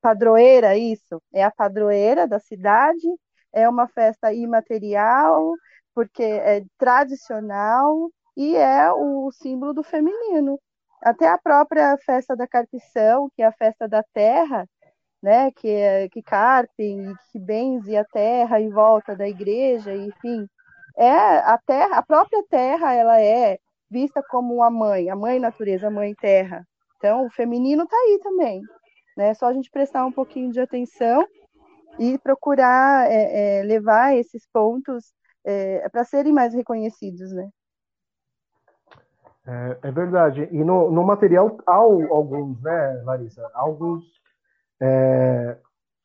padroeira, 0.00 0.78
isso, 0.78 1.20
é 1.32 1.42
a 1.42 1.50
padroeira 1.50 2.28
da 2.28 2.38
cidade, 2.38 3.08
é 3.52 3.68
uma 3.68 3.88
festa 3.88 4.32
imaterial, 4.32 5.54
porque 5.92 6.22
é 6.22 6.64
tradicional 6.78 8.12
e 8.38 8.54
é 8.54 8.92
o 8.92 9.32
símbolo 9.32 9.74
do 9.74 9.82
feminino, 9.82 10.60
até 11.02 11.26
a 11.26 11.36
própria 11.36 11.98
festa 11.98 12.36
da 12.36 12.46
carpição, 12.46 13.28
que 13.34 13.42
é 13.42 13.46
a 13.46 13.52
festa 13.52 13.88
da 13.88 14.00
terra, 14.14 14.64
né, 15.20 15.50
que, 15.50 15.68
é, 15.68 16.08
que 16.08 16.22
carpem, 16.22 17.12
que 17.32 17.38
benze 17.40 17.96
a 17.96 18.04
terra 18.04 18.60
em 18.60 18.70
volta 18.70 19.16
da 19.16 19.28
igreja, 19.28 19.92
enfim, 19.92 20.46
é 20.96 21.10
a 21.10 21.58
terra, 21.66 21.98
a 21.98 22.02
própria 22.02 22.40
terra, 22.48 22.94
ela 22.94 23.20
é 23.20 23.58
vista 23.90 24.22
como 24.30 24.62
a 24.62 24.70
mãe, 24.70 25.10
a 25.10 25.16
mãe 25.16 25.40
natureza, 25.40 25.88
a 25.88 25.90
mãe 25.90 26.14
terra. 26.14 26.64
Então, 26.96 27.26
o 27.26 27.30
feminino 27.30 27.82
está 27.82 27.96
aí 27.96 28.20
também, 28.22 28.62
né? 29.16 29.30
É 29.30 29.34
só 29.34 29.46
a 29.46 29.52
gente 29.52 29.70
prestar 29.70 30.06
um 30.06 30.12
pouquinho 30.12 30.52
de 30.52 30.60
atenção 30.60 31.26
e 31.98 32.16
procurar 32.18 33.10
é, 33.10 33.58
é, 33.58 33.62
levar 33.64 34.16
esses 34.16 34.46
pontos 34.52 35.12
é, 35.44 35.88
para 35.88 36.04
serem 36.04 36.32
mais 36.32 36.54
reconhecidos, 36.54 37.32
né? 37.32 37.48
É, 39.48 39.88
é, 39.88 39.90
verdade. 39.90 40.46
E 40.52 40.62
no, 40.62 40.90
no 40.90 41.02
material 41.02 41.58
há 41.66 41.72
alguns, 41.76 42.60
né, 42.60 43.02
Larissa? 43.02 43.50
Alguns 43.54 44.04
é, 44.78 45.56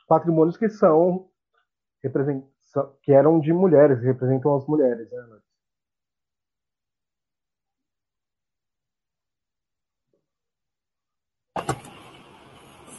patrimônios 0.07 0.55
que 0.55 0.69
são 0.69 1.27
que 3.01 3.11
eram 3.11 3.39
de 3.39 3.53
mulheres, 3.53 4.01
representam 4.01 4.55
as 4.55 4.65
mulheres, 4.65 5.11
né, 5.11 5.17
Larissa? 5.17 5.43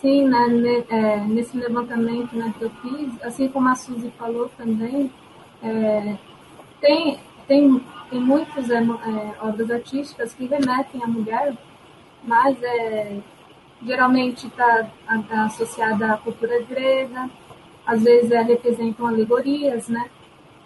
Sim, 0.01 0.29
né, 0.29 0.85
é, 0.91 1.21
nesse 1.27 1.57
levantamento 1.57 2.37
né, 2.37 2.53
que 2.59 2.65
eu 2.65 2.71
fiz, 2.71 3.23
assim 3.23 3.49
como 3.49 3.69
a 3.71 3.75
Suzy 3.75 4.11
falou 4.19 4.51
também, 4.51 5.11
é, 5.63 6.19
tem, 6.83 7.19
tem 7.49 7.83
tem 8.15 8.23
muitas 8.23 8.71
é, 8.71 8.81
obras 9.41 9.69
artísticas 9.73 10.33
que 10.33 10.47
remetem 10.47 11.03
à 11.03 11.07
mulher, 11.09 11.59
mas 12.23 12.57
é, 12.63 13.21
geralmente 13.83 14.47
está 14.47 14.89
tá 15.29 15.45
associada 15.47 16.13
à 16.13 16.19
cultura 16.19 16.63
grega, 16.63 17.29
às 17.85 18.05
vezes 18.05 18.31
é, 18.31 18.41
representam 18.41 19.09
alegorias, 19.09 19.89
né? 19.89 20.09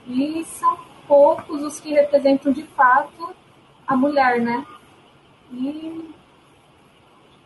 E 0.07 0.45
são 0.45 0.77
poucos 1.07 1.63
os 1.63 1.81
que 1.81 1.95
representam 1.95 2.53
de 2.53 2.65
fato 2.65 3.35
a 3.87 3.97
mulher, 3.97 4.43
né? 4.43 4.67
E 5.51 6.15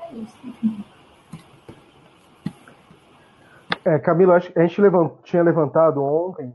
é 0.01 0.15
isso. 0.15 0.37
É, 3.85 4.01
Camila, 4.01 4.35
a 4.35 4.67
gente 4.67 4.81
levant, 4.81 5.13
tinha 5.23 5.45
levantado 5.45 6.03
ontem 6.03 6.53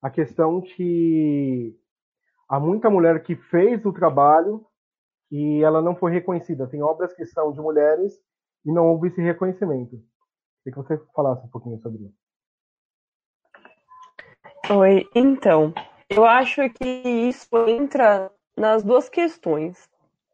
a 0.00 0.08
questão 0.08 0.62
que 0.62 1.76
há 2.48 2.60
muita 2.60 2.90
mulher 2.90 3.22
que 3.22 3.36
fez 3.36 3.84
o 3.84 3.92
trabalho 3.92 4.64
e 5.30 5.62
ela 5.62 5.80
não 5.80 5.96
foi 5.96 6.12
reconhecida. 6.12 6.66
Tem 6.66 6.82
obras 6.82 7.14
que 7.14 7.24
são 7.26 7.52
de 7.52 7.60
mulheres 7.60 8.12
e 8.64 8.72
não 8.72 8.88
houve 8.88 9.08
esse 9.08 9.20
reconhecimento. 9.20 9.96
Queria 10.62 10.72
que 10.72 10.76
você 10.76 10.98
falasse 11.14 11.44
um 11.46 11.50
pouquinho 11.50 11.80
sobre 11.80 12.04
isso. 12.04 12.22
Oi, 14.70 15.08
então, 15.14 15.74
eu 16.08 16.24
acho 16.24 16.68
que 16.70 16.86
isso 16.86 17.48
entra 17.66 18.30
nas 18.56 18.82
duas 18.82 19.08
questões, 19.08 19.88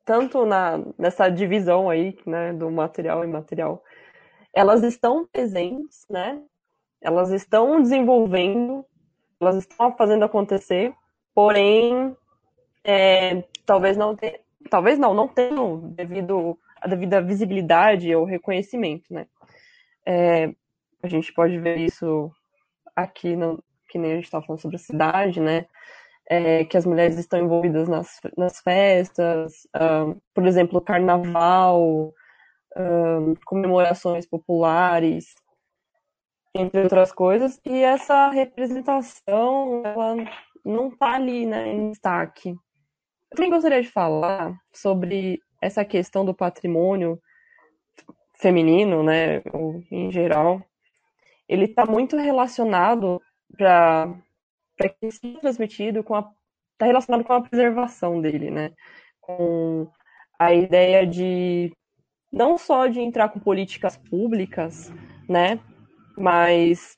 tanto 0.04 0.44
na, 0.44 0.78
nessa 0.98 1.28
divisão 1.28 1.88
aí, 1.88 2.18
né, 2.26 2.52
do 2.52 2.70
material 2.70 3.24
e 3.24 3.28
imaterial. 3.28 3.82
Elas 4.54 4.82
estão 4.82 5.26
presentes, 5.26 6.04
né? 6.10 6.42
Elas 7.00 7.30
estão 7.30 7.80
desenvolvendo, 7.80 8.84
elas 9.40 9.56
estão 9.56 9.96
fazendo 9.96 10.24
acontecer, 10.24 10.92
porém, 11.38 12.16
é, 12.82 13.44
talvez 13.64 13.96
não 13.96 14.16
talvez 14.68 14.98
não, 14.98 15.14
não 15.14 15.28
tenham 15.28 15.78
devido 15.90 16.58
a 16.80 16.88
devida 16.88 17.22
visibilidade 17.22 18.12
ou 18.12 18.24
reconhecimento, 18.24 19.04
né? 19.14 19.24
É, 20.04 20.52
a 21.00 21.06
gente 21.06 21.32
pode 21.32 21.56
ver 21.60 21.76
isso 21.76 22.28
aqui, 22.96 23.36
no, 23.36 23.62
que 23.88 23.98
nem 23.98 24.10
a 24.10 24.14
gente 24.16 24.24
estava 24.24 24.44
falando 24.44 24.60
sobre 24.60 24.78
a 24.78 24.80
cidade, 24.80 25.40
né? 25.40 25.66
É, 26.28 26.64
que 26.64 26.76
as 26.76 26.84
mulheres 26.84 27.16
estão 27.16 27.38
envolvidas 27.38 27.88
nas, 27.88 28.18
nas 28.36 28.58
festas, 28.58 29.64
um, 29.80 30.20
por 30.34 30.44
exemplo, 30.44 30.80
carnaval, 30.80 32.12
um, 32.76 33.36
comemorações 33.44 34.26
populares, 34.26 35.36
entre 36.52 36.82
outras 36.82 37.12
coisas, 37.12 37.60
e 37.64 37.84
essa 37.84 38.28
representação, 38.30 39.82
ela 39.84 40.16
não 40.64 40.88
está 40.88 41.14
ali 41.14 41.46
né, 41.46 41.68
em 41.68 41.90
destaque. 41.90 42.50
Eu 42.50 43.36
também 43.36 43.50
gostaria 43.50 43.82
de 43.82 43.88
falar 43.90 44.54
sobre 44.72 45.40
essa 45.60 45.84
questão 45.84 46.24
do 46.24 46.34
patrimônio 46.34 47.20
feminino, 48.40 49.02
né, 49.02 49.42
ou 49.52 49.82
em 49.90 50.10
geral. 50.10 50.62
Ele 51.48 51.64
está 51.64 51.84
muito 51.84 52.16
relacionado 52.16 53.20
para 53.56 54.14
que 55.00 55.10
seja 55.10 55.40
transmitido 55.40 56.04
com 56.04 56.14
a 56.14 56.30
está 56.78 56.86
relacionado 56.86 57.24
com 57.24 57.32
a 57.32 57.42
preservação 57.42 58.20
dele, 58.20 58.50
né? 58.50 58.70
Com 59.20 59.90
a 60.38 60.54
ideia 60.54 61.04
de 61.04 61.72
não 62.32 62.56
só 62.56 62.86
de 62.86 63.00
entrar 63.00 63.30
com 63.30 63.40
políticas 63.40 63.96
públicas, 63.96 64.92
né? 65.28 65.58
Mas 66.16 66.96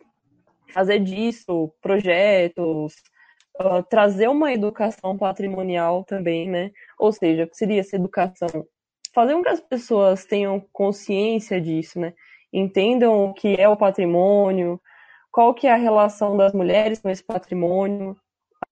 fazer 0.73 1.01
disso 1.01 1.73
projetos, 1.81 2.95
trazer 3.89 4.29
uma 4.29 4.53
educação 4.53 5.17
patrimonial 5.17 6.05
também, 6.05 6.49
né? 6.49 6.71
Ou 6.99 7.13
seja, 7.13 7.49
seria 7.53 7.81
essa 7.81 7.97
educação 7.97 8.67
fazer 9.15 9.35
com 9.35 9.43
que 9.43 9.49
as 9.49 9.61
pessoas 9.61 10.25
tenham 10.25 10.61
consciência 10.73 11.61
disso, 11.61 11.99
né? 11.99 12.15
Entendam 12.53 13.25
o 13.25 13.35
que 13.35 13.61
é 13.61 13.69
o 13.69 13.77
patrimônio, 13.77 14.81
qual 15.31 15.55
que 15.55 15.67
é 15.67 15.73
a 15.73 15.77
relação 15.77 16.37
das 16.37 16.53
mulheres 16.53 17.01
com 17.01 17.09
esse 17.09 17.23
patrimônio. 17.23 18.17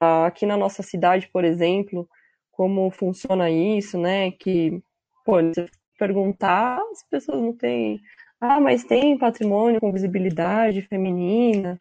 Aqui 0.00 0.46
na 0.46 0.56
nossa 0.56 0.82
cidade, 0.82 1.28
por 1.32 1.44
exemplo, 1.44 2.08
como 2.52 2.90
funciona 2.90 3.50
isso, 3.50 3.98
né? 3.98 4.30
Que, 4.32 4.80
pô, 5.24 5.36
se 5.52 5.68
perguntar, 5.98 6.80
as 6.92 7.02
pessoas 7.08 7.40
não 7.40 7.52
têm. 7.56 8.00
Ah, 8.40 8.60
mas 8.60 8.84
tem 8.84 9.18
patrimônio 9.18 9.80
com 9.80 9.92
visibilidade 9.92 10.82
feminina 10.82 11.80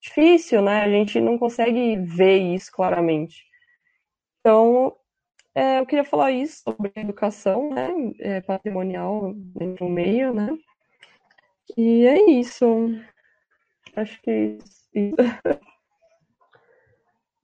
difícil, 0.00 0.62
né? 0.62 0.82
A 0.82 0.88
gente 0.88 1.20
não 1.20 1.38
consegue 1.38 1.96
ver 1.96 2.38
isso 2.38 2.70
claramente. 2.72 3.44
Então, 4.40 4.96
é, 5.54 5.80
eu 5.80 5.86
queria 5.86 6.04
falar 6.04 6.30
isso 6.30 6.62
sobre 6.62 6.92
educação, 6.96 7.70
né? 7.70 7.90
É, 8.20 8.40
patrimonial 8.40 9.32
dentro 9.34 9.86
do 9.86 9.92
meio, 9.92 10.32
né? 10.32 10.56
E 11.76 12.06
é 12.06 12.30
isso. 12.30 12.66
Acho 13.96 14.20
que 14.22 14.30
é 14.30 14.44
isso. 14.44 14.88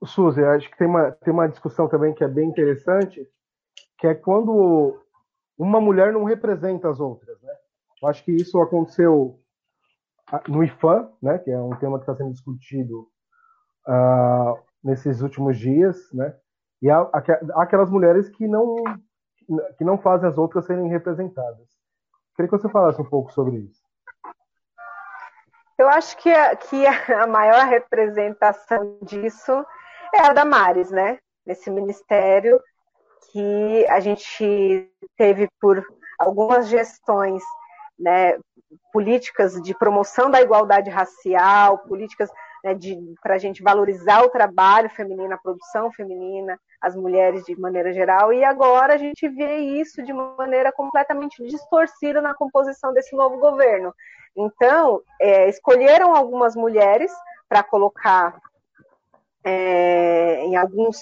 Suzy, 0.05 0.43
acho 0.43 0.69
que 0.69 0.77
tem 0.77 0.87
uma, 0.87 1.11
tem 1.11 1.33
uma 1.33 1.47
discussão 1.47 1.87
também 1.87 2.13
que 2.13 2.23
é 2.23 2.27
bem 2.27 2.47
interessante, 2.47 3.27
que 3.97 4.05
é 4.05 4.13
quando 4.13 5.03
uma 5.57 5.81
mulher 5.81 6.13
não 6.13 6.23
representa 6.23 6.89
as 6.89 6.99
outras, 6.99 7.41
né? 7.41 7.53
Eu 8.01 8.07
acho 8.07 8.23
que 8.23 8.31
isso 8.31 8.59
aconteceu 8.61 9.39
no 10.47 10.63
IFAM, 10.63 11.09
né, 11.21 11.37
que 11.37 11.51
é 11.51 11.59
um 11.59 11.75
tema 11.75 11.97
que 11.97 12.03
está 12.03 12.15
sendo 12.15 12.31
discutido 12.31 13.07
uh, 13.87 14.57
nesses 14.83 15.21
últimos 15.21 15.57
dias, 15.57 16.11
né, 16.13 16.35
e 16.81 16.89
há, 16.89 16.99
há, 17.01 17.61
aquelas 17.61 17.89
mulheres 17.89 18.29
que 18.29 18.47
não 18.47 18.75
que 19.77 19.83
não 19.83 19.97
fazem 19.99 20.27
as 20.27 20.39
outras 20.39 20.65
serem 20.65 20.87
representadas. 20.87 21.67
Queria 22.35 22.49
que 22.49 22.57
você 22.57 22.67
falasse 22.67 22.99
um 22.99 23.05
pouco 23.05 23.31
sobre 23.31 23.57
isso. 23.57 23.79
Eu 25.77 25.87
acho 25.89 26.17
que 26.17 26.31
a, 26.31 26.55
que 26.55 26.83
a 26.87 27.27
maior 27.27 27.65
representação 27.67 28.97
disso 29.03 29.51
é 30.13 30.21
a 30.21 30.33
da 30.33 30.43
Maris, 30.43 30.89
né? 30.89 31.19
Nesse 31.45 31.69
ministério 31.69 32.59
que 33.31 33.85
a 33.87 33.99
gente 33.99 34.91
teve 35.15 35.47
por 35.59 35.85
algumas 36.17 36.67
gestões 36.67 37.43
né, 37.99 38.37
políticas 38.91 39.61
de 39.61 39.73
promoção 39.77 40.29
da 40.29 40.41
igualdade 40.41 40.89
racial, 40.89 41.79
políticas 41.79 42.29
né, 42.63 42.75
para 43.21 43.35
a 43.35 43.37
gente 43.37 43.61
valorizar 43.61 44.23
o 44.23 44.29
trabalho 44.29 44.89
feminino, 44.89 45.33
a 45.33 45.37
produção 45.37 45.91
feminina, 45.91 46.59
as 46.81 46.95
mulheres 46.95 47.43
de 47.43 47.59
maneira 47.59 47.93
geral, 47.93 48.33
e 48.33 48.43
agora 48.43 48.93
a 48.93 48.97
gente 48.97 49.27
vê 49.27 49.57
isso 49.57 50.01
de 50.03 50.11
maneira 50.11 50.71
completamente 50.71 51.43
distorcida 51.43 52.21
na 52.21 52.33
composição 52.33 52.93
desse 52.93 53.15
novo 53.15 53.37
governo. 53.37 53.93
Então, 54.35 55.01
é, 55.21 55.47
escolheram 55.47 56.15
algumas 56.15 56.55
mulheres 56.55 57.11
para 57.47 57.63
colocar 57.63 58.39
é, 59.43 60.41
em 60.43 60.55
alguns 60.55 60.99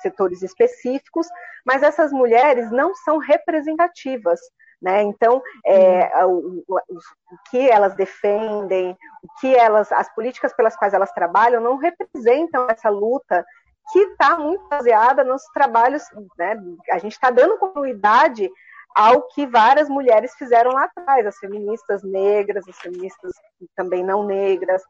setores 0.00 0.42
específicos, 0.42 1.26
mas 1.66 1.82
essas 1.82 2.12
mulheres 2.12 2.70
não 2.70 2.94
são 2.94 3.18
representativas 3.18 4.40
né? 4.82 5.02
Então, 5.02 5.40
é, 5.64 6.26
o, 6.26 6.64
o, 6.66 6.76
o, 6.76 7.38
que 7.48 7.70
elas 7.70 7.94
defendem, 7.94 8.96
o 9.22 9.40
que 9.40 9.54
elas, 9.54 9.92
as 9.92 10.12
políticas 10.12 10.52
pelas 10.52 10.76
quais 10.76 10.92
elas 10.92 11.12
trabalham, 11.12 11.62
não 11.62 11.76
representam 11.76 12.66
essa 12.68 12.88
luta 12.88 13.46
que 13.92 13.98
está 14.00 14.36
muito 14.36 14.66
baseada 14.68 15.22
nos 15.22 15.42
trabalhos, 15.54 16.02
né, 16.38 16.56
a 16.90 16.98
gente 16.98 17.12
está 17.12 17.30
dando 17.30 17.58
continuidade 17.58 18.50
ao 18.94 19.22
que 19.28 19.46
várias 19.46 19.88
mulheres 19.88 20.34
fizeram 20.34 20.72
lá 20.72 20.84
atrás, 20.84 21.26
as 21.26 21.38
feministas 21.38 22.02
negras, 22.02 22.66
as 22.68 22.78
feministas 22.78 23.32
também 23.74 24.04
não 24.04 24.24
negras. 24.24 24.82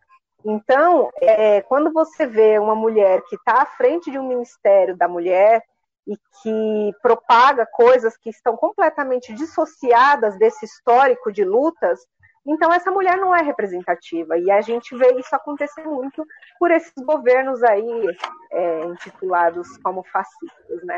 Então, 0.45 1.11
é, 1.21 1.61
quando 1.63 1.93
você 1.93 2.27
vê 2.27 2.59
uma 2.59 2.75
mulher 2.75 3.23
que 3.29 3.37
está 3.37 3.63
à 3.63 3.67
frente 3.67 4.11
de 4.11 4.19
um 4.19 4.27
ministério 4.27 4.97
da 4.97 5.07
mulher 5.07 5.63
e 6.07 6.17
que 6.17 6.93
propaga 7.01 7.67
coisas 7.67 8.17
que 8.17 8.31
estão 8.31 8.57
completamente 8.57 9.33
dissociadas 9.33 10.37
desse 10.39 10.65
histórico 10.65 11.33
de 11.33 11.45
lutas, 11.45 12.01
então, 12.45 12.73
essa 12.73 12.91
mulher 12.91 13.17
não 13.19 13.35
é 13.35 13.41
representativa. 13.41 14.37
E 14.37 14.51
a 14.51 14.61
gente 14.61 14.97
vê 14.97 15.13
isso 15.15 15.35
acontecer 15.35 15.85
muito 15.85 16.27
por 16.59 16.71
esses 16.73 16.93
governos 17.05 17.63
aí 17.63 18.17
é, 18.51 18.85
intitulados 18.85 19.77
como 19.79 20.03
fascistas, 20.05 20.83
né? 20.83 20.97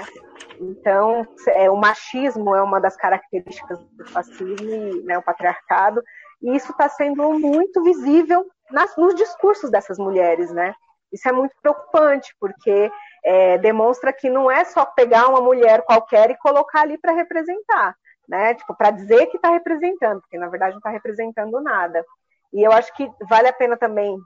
Então, 0.58 1.26
é, 1.48 1.70
o 1.70 1.76
machismo 1.76 2.54
é 2.54 2.62
uma 2.62 2.80
das 2.80 2.96
características 2.96 3.78
do 3.78 4.06
fascismo, 4.06 5.02
né, 5.04 5.18
o 5.18 5.22
patriarcado, 5.22 6.02
e 6.42 6.56
isso 6.56 6.72
está 6.72 6.88
sendo 6.88 7.38
muito 7.38 7.82
visível 7.82 8.46
nas, 8.70 8.96
nos 8.96 9.14
discursos 9.14 9.70
dessas 9.70 9.98
mulheres, 9.98 10.50
né? 10.50 10.74
Isso 11.12 11.28
é 11.28 11.32
muito 11.32 11.54
preocupante, 11.60 12.34
porque 12.40 12.90
é, 13.24 13.58
demonstra 13.58 14.12
que 14.12 14.28
não 14.28 14.50
é 14.50 14.64
só 14.64 14.84
pegar 14.84 15.28
uma 15.28 15.40
mulher 15.40 15.82
qualquer 15.82 16.30
e 16.30 16.38
colocar 16.38 16.82
ali 16.82 16.98
para 16.98 17.12
representar 17.12 17.96
né? 18.28 18.54
Tipo, 18.54 18.74
para 18.74 18.90
dizer 18.90 19.26
que 19.26 19.36
está 19.36 19.50
representando, 19.50 20.20
porque 20.20 20.38
na 20.38 20.48
verdade 20.48 20.72
não 20.72 20.78
está 20.78 20.90
representando 20.90 21.60
nada. 21.60 22.04
E 22.52 22.62
eu 22.62 22.72
acho 22.72 22.94
que 22.94 23.08
vale 23.28 23.48
a 23.48 23.52
pena 23.52 23.76
também 23.76 24.16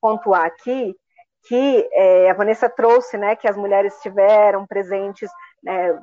pontuar 0.00 0.44
aqui 0.44 0.94
que 1.48 1.88
é, 1.92 2.30
a 2.30 2.34
Vanessa 2.34 2.68
trouxe, 2.68 3.16
né, 3.16 3.36
que 3.36 3.48
as 3.48 3.56
mulheres 3.56 3.94
estiveram 3.94 4.66
presentes 4.66 5.30
né, 5.62 5.96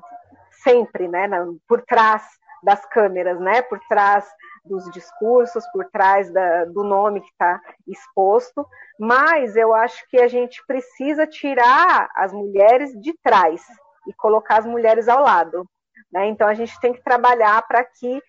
sempre, 0.64 1.06
né, 1.06 1.28
na, 1.28 1.46
por 1.68 1.82
trás 1.82 2.24
das 2.64 2.86
câmeras, 2.86 3.40
né, 3.40 3.62
por 3.62 3.80
trás 3.88 4.26
dos 4.64 4.90
discursos, 4.92 5.66
por 5.72 5.86
trás 5.92 6.32
da, 6.32 6.66
do 6.66 6.84
nome 6.84 7.22
que 7.22 7.30
está 7.30 7.62
exposto, 7.88 8.66
mas 8.98 9.56
eu 9.56 9.74
acho 9.74 10.08
que 10.10 10.18
a 10.18 10.28
gente 10.28 10.66
precisa 10.66 11.28
tirar 11.28 12.10
as 12.16 12.32
mulheres 12.32 12.94
de 13.02 13.14
trás 13.22 13.62
e 14.08 14.14
colocar 14.14 14.58
as 14.58 14.66
mulheres 14.66 15.10
ao 15.10 15.22
lado. 15.22 15.68
Né? 16.12 16.28
Então 16.28 16.48
a 16.48 16.54
gente 16.54 16.80
tem 16.80 16.94
que 16.94 17.04
trabalhar 17.04 17.62
para 17.68 17.84
que 17.84 18.22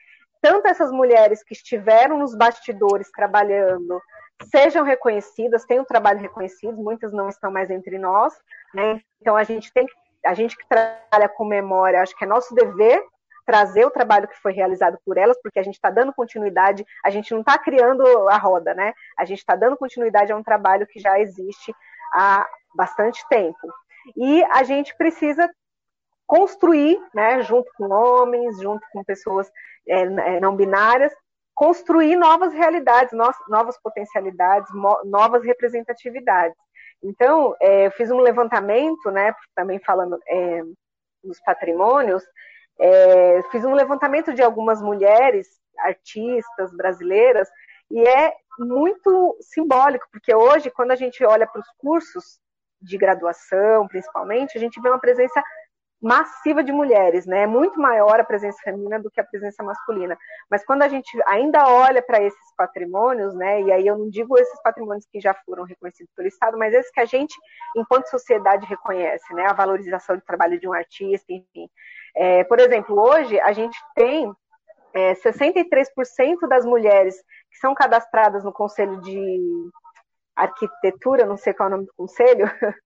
tanto 0.43 0.67
essas 0.67 0.91
mulheres 0.91 1.43
que 1.43 1.55
estiveram 1.55 2.19
nos 2.19 2.35
bastidores 2.35 3.11
trabalhando 3.11 4.01
sejam 4.51 4.85
reconhecidas, 4.85 5.65
tenham 5.65 5.85
trabalho 5.85 6.21
reconhecido, 6.21 6.77
muitas 6.77 7.13
não 7.13 7.29
estão 7.29 7.51
mais 7.51 7.71
entre 7.71 7.99
nós, 7.99 8.35
né? 8.75 9.01
Então 9.21 9.37
a 9.37 9.45
gente 9.45 9.73
tem 9.73 9.87
a 10.25 10.35
gente 10.35 10.57
que 10.57 10.67
trabalha 10.67 11.29
com 11.29 11.45
memória, 11.45 12.01
acho 12.01 12.17
que 12.17 12.25
é 12.25 12.27
nosso 12.27 12.55
dever 12.55 13.03
trazer 13.45 13.85
o 13.85 13.91
trabalho 13.91 14.29
que 14.29 14.41
foi 14.41 14.53
realizado 14.53 14.99
por 15.05 15.17
elas, 15.17 15.41
porque 15.43 15.59
a 15.59 15.63
gente 15.63 15.75
está 15.75 15.91
dando 15.91 16.13
continuidade, 16.13 16.85
a 17.05 17.11
gente 17.11 17.33
não 17.33 17.41
está 17.41 17.59
criando 17.59 18.05
a 18.29 18.37
roda, 18.37 18.75
né? 18.75 18.95
A 19.19 19.25
gente 19.25 19.39
está 19.39 19.55
dando 19.55 19.77
continuidade 19.77 20.33
a 20.33 20.37
um 20.37 20.43
trabalho 20.43 20.87
que 20.87 20.99
já 20.99 21.19
existe 21.21 21.75
há 22.13 22.49
bastante 22.75 23.27
tempo. 23.29 23.73
E 24.17 24.43
a 24.45 24.63
gente 24.63 24.97
precisa 24.97 25.49
construir, 26.27 26.99
né, 27.15 27.43
junto 27.43 27.71
com 27.77 27.91
homens, 27.91 28.59
junto 28.61 28.85
com 28.93 29.05
pessoas 29.05 29.51
é, 29.87 30.01
é 30.03 30.41
não 30.41 30.57
binárias, 30.57 31.13
construir 31.55 32.17
novas 32.17 32.53
realidades, 32.53 33.13
novas 33.49 33.79
potencialidades, 33.81 34.69
novas 35.05 35.45
representatividades. 35.45 36.57
Então, 37.03 37.55
é, 37.61 37.87
eu 37.87 37.91
fiz 37.93 38.11
um 38.11 38.19
levantamento, 38.19 39.11
né, 39.11 39.35
também 39.55 39.79
falando 39.79 40.19
é, 40.27 40.63
dos 41.23 41.41
patrimônios, 41.45 42.25
é, 42.79 43.43
fiz 43.51 43.65
um 43.65 43.75
levantamento 43.75 44.33
de 44.33 44.43
algumas 44.43 44.83
mulheres 44.83 45.49
artistas 45.79 46.75
brasileiras 46.77 47.49
e 47.91 48.07
é 48.07 48.33
muito 48.59 49.37
simbólico, 49.41 50.07
porque 50.11 50.35
hoje, 50.35 50.71
quando 50.71 50.93
a 50.93 50.97
gente 50.97 51.25
olha 51.25 51.47
para 51.47 51.61
os 51.61 51.69
cursos 51.79 52.39
de 52.81 52.97
graduação, 52.97 53.87
principalmente, 53.89 54.57
a 54.57 54.61
gente 54.61 54.81
vê 54.81 54.89
uma 54.89 55.01
presença 55.01 55.43
massiva 56.05 56.63
de 56.63 56.71
mulheres, 56.71 57.25
né? 57.25 57.45
É 57.45 57.47
muito 57.47 57.81
maior 57.81 58.21
a 58.21 58.25
presença 58.25 58.59
feminina 58.63 59.01
do 59.01 59.11
que 59.11 59.21
a 59.21 59.25
presença 59.25 59.63
masculina. 59.63 60.19
Mas 60.51 60.63
quando 60.63 60.83
a 60.83 60.89
gente 60.89 61.11
ainda 61.27 61.67
olha 61.67 62.03
para 62.03 62.23
esses 62.23 62.55
patrimônios, 62.59 63.35
né? 63.35 63.63
E 63.63 63.73
aí 63.73 63.87
eu 63.87 63.97
não 63.97 64.11
digo 64.11 64.39
esses 64.39 64.61
patrimônios 64.63 65.07
que 65.11 65.19
já 65.19 65.33
foram 65.47 65.65
reconhecidos 65.65 66.13
pelo 66.15 66.29
Estado, 66.29 66.59
mas 66.59 66.75
esses 66.75 66.93
que 66.93 67.01
a 67.01 67.07
gente, 67.07 67.35
enquanto 67.75 68.11
sociedade, 68.11 68.67
reconhece, 68.67 69.33
né? 69.33 69.47
A 69.47 69.55
valorização 69.55 70.17
do 70.17 70.23
trabalho 70.23 70.61
de 70.61 70.69
um 70.69 70.75
artista, 70.75 71.33
enfim. 71.33 71.71
É, 72.17 72.45
por 72.45 72.61
exemplo, 72.61 72.99
hoje 72.99 73.41
a 73.41 73.53
gente 73.53 73.77
tem 73.95 74.33
é, 74.95 75.15
63% 75.15 76.49
das 76.49 76.65
mulheres 76.65 77.17
que 77.51 77.59
são 77.59 77.75
cadastradas 77.75 78.45
no 78.45 78.53
Conselho 78.53 79.01
de 79.01 79.71
Arquitetura, 80.37 81.27
não 81.27 81.37
sei 81.37 81.53
qual 81.53 81.69
é 81.69 81.73
o 81.73 81.77
nome 81.77 81.87
do 81.87 81.95
conselho, 81.97 82.47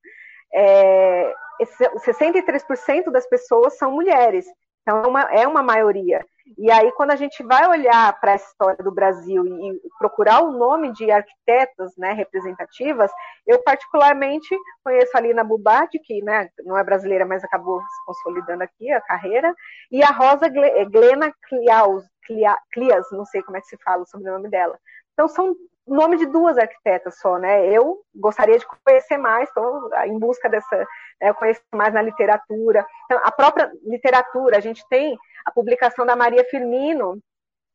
é, 0.52 1.34
63% 1.60 3.10
das 3.10 3.26
pessoas 3.28 3.76
são 3.76 3.92
mulheres. 3.92 4.46
Então, 4.88 5.02
é 5.02 5.06
uma, 5.06 5.20
é 5.20 5.46
uma 5.46 5.62
maioria. 5.62 6.24
E 6.56 6.70
aí, 6.70 6.90
quando 6.92 7.10
a 7.10 7.16
gente 7.16 7.42
vai 7.42 7.68
olhar 7.68 8.18
para 8.18 8.32
a 8.32 8.36
história 8.36 8.82
do 8.82 8.90
Brasil 8.90 9.44
e 9.46 9.78
procurar 9.98 10.40
o 10.40 10.50
nome 10.50 10.94
de 10.94 11.10
arquitetas 11.10 11.94
né, 11.98 12.12
representativas, 12.14 13.10
eu 13.46 13.62
particularmente 13.62 14.48
conheço 14.82 15.14
a 15.14 15.20
Lina 15.20 15.44
Bubadi, 15.44 15.98
que 15.98 16.22
né, 16.22 16.48
não 16.64 16.78
é 16.78 16.82
brasileira, 16.82 17.26
mas 17.26 17.44
acabou 17.44 17.82
se 17.82 18.04
consolidando 18.06 18.62
aqui 18.62 18.90
a 18.90 19.00
carreira, 19.02 19.54
e 19.92 20.02
a 20.02 20.10
Rosa 20.10 20.48
Glena 20.48 21.34
Clias, 22.72 23.04
não 23.12 23.26
sei 23.26 23.42
como 23.42 23.58
é 23.58 23.60
que 23.60 23.66
se 23.66 23.76
fala 23.84 24.04
o 24.04 24.06
sobrenome 24.06 24.48
dela. 24.48 24.78
Então, 25.12 25.28
são 25.28 25.54
nome 25.94 26.16
de 26.16 26.26
duas 26.26 26.58
arquitetas 26.58 27.18
só, 27.18 27.38
né? 27.38 27.66
Eu 27.66 27.98
gostaria 28.14 28.58
de 28.58 28.66
conhecer 28.84 29.16
mais, 29.16 29.48
estou 29.48 29.90
em 30.04 30.18
busca 30.18 30.48
dessa, 30.48 30.86
né, 31.20 31.32
conheço 31.32 31.60
mais 31.74 31.92
na 31.92 32.02
literatura. 32.02 32.86
Então, 33.04 33.20
a 33.24 33.32
própria 33.32 33.70
literatura, 33.84 34.56
a 34.56 34.60
gente 34.60 34.86
tem 34.88 35.16
a 35.44 35.50
publicação 35.50 36.04
da 36.04 36.16
Maria 36.16 36.44
Firmino, 36.44 37.18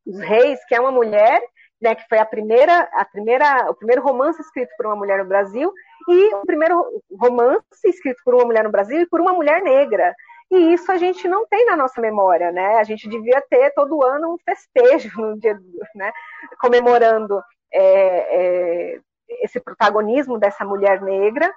Os 0.06 0.20
Reis, 0.20 0.64
que 0.66 0.76
é 0.76 0.80
uma 0.80 0.92
mulher, 0.92 1.42
né, 1.82 1.96
que 1.96 2.08
foi 2.08 2.18
a 2.18 2.26
primeira, 2.26 2.88
a 2.94 3.06
primeira, 3.06 3.70
o 3.70 3.76
primeiro 3.76 4.02
romance 4.02 4.42
escrito 4.42 4.70
por 4.78 4.86
uma 4.86 4.96
mulher 4.96 5.20
no 5.20 5.26
Brasil 5.26 5.74
e 6.08 6.36
o 6.36 6.46
primeiro 6.46 6.86
romance 7.20 7.66
escrito 7.86 8.22
por 8.24 8.36
uma 8.36 8.46
mulher 8.46 8.64
no 8.64 8.72
Brasil 8.72 9.02
e 9.02 9.08
por 9.08 9.20
uma 9.20 9.34
mulher 9.34 9.62
negra. 9.62 10.14
E 10.52 10.74
isso 10.74 10.92
a 10.92 10.98
gente 10.98 11.28
não 11.28 11.46
tem 11.48 11.66
na 11.66 11.76
nossa 11.76 12.00
memória, 12.00 12.52
né? 12.52 12.76
A 12.76 12.84
gente 12.84 13.10
devia 13.10 13.42
ter 13.50 13.72
todo 13.72 14.04
ano 14.04 14.34
um 14.34 14.38
festejo 14.46 15.10
no 15.20 15.38
dia, 15.40 15.58
né, 15.96 16.12
comemorando 16.60 17.42
é, 17.74 18.94
é, 18.94 19.00
esse 19.42 19.60
protagonismo 19.60 20.38
dessa 20.38 20.64
mulher 20.64 21.02
negra 21.02 21.54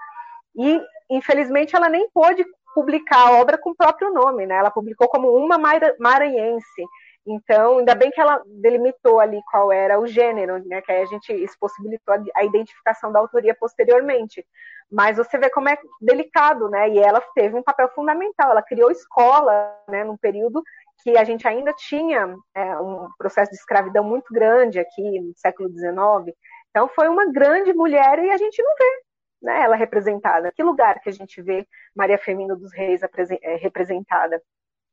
e 0.56 0.80
infelizmente 1.10 1.76
ela 1.76 1.88
nem 1.88 2.08
pôde 2.10 2.44
publicar 2.74 3.28
a 3.28 3.40
obra 3.40 3.56
com 3.56 3.70
o 3.70 3.76
próprio 3.76 4.12
nome, 4.12 4.44
né? 4.44 4.56
Ela 4.56 4.70
publicou 4.70 5.08
como 5.08 5.34
uma 5.34 5.58
maranhense. 5.98 6.84
Então, 7.26 7.78
ainda 7.78 7.94
bem 7.94 8.10
que 8.10 8.20
ela 8.20 8.42
delimitou 8.46 9.18
ali 9.18 9.40
qual 9.50 9.72
era 9.72 9.98
o 9.98 10.06
gênero, 10.06 10.62
né? 10.66 10.82
Que 10.82 10.92
aí 10.92 11.02
a 11.02 11.06
gente 11.06 11.32
isso 11.32 11.56
possibilitou 11.58 12.14
a 12.34 12.44
identificação 12.44 13.10
da 13.10 13.18
autoria 13.18 13.56
posteriormente. 13.58 14.46
Mas 14.90 15.16
você 15.16 15.36
vê 15.38 15.50
como 15.50 15.68
é 15.68 15.78
delicado, 16.00 16.68
né? 16.68 16.90
E 16.90 16.98
ela 16.98 17.20
teve 17.34 17.56
um 17.56 17.62
papel 17.62 17.88
fundamental. 17.94 18.50
Ela 18.50 18.62
criou 18.62 18.90
escola, 18.90 19.74
né? 19.88 20.04
Num 20.04 20.16
período 20.16 20.62
que 21.02 21.16
a 21.16 21.24
gente 21.24 21.46
ainda 21.46 21.72
tinha 21.72 22.34
é, 22.54 22.80
um 22.80 23.08
processo 23.18 23.50
de 23.50 23.56
escravidão 23.56 24.04
muito 24.04 24.32
grande 24.32 24.78
aqui 24.78 25.20
no 25.20 25.32
século 25.36 25.68
XIX. 25.68 26.36
Então, 26.70 26.88
foi 26.88 27.08
uma 27.08 27.30
grande 27.30 27.72
mulher 27.72 28.18
e 28.18 28.30
a 28.30 28.36
gente 28.36 28.62
não 28.62 28.74
vê 28.76 29.02
né, 29.42 29.62
ela 29.62 29.76
representada. 29.76 30.52
Que 30.52 30.62
lugar 30.62 31.00
que 31.00 31.08
a 31.08 31.12
gente 31.12 31.40
vê 31.42 31.66
Maria 31.94 32.18
Firmina 32.18 32.56
dos 32.56 32.72
Reis 32.72 33.00
é, 33.42 33.56
representada? 33.56 34.42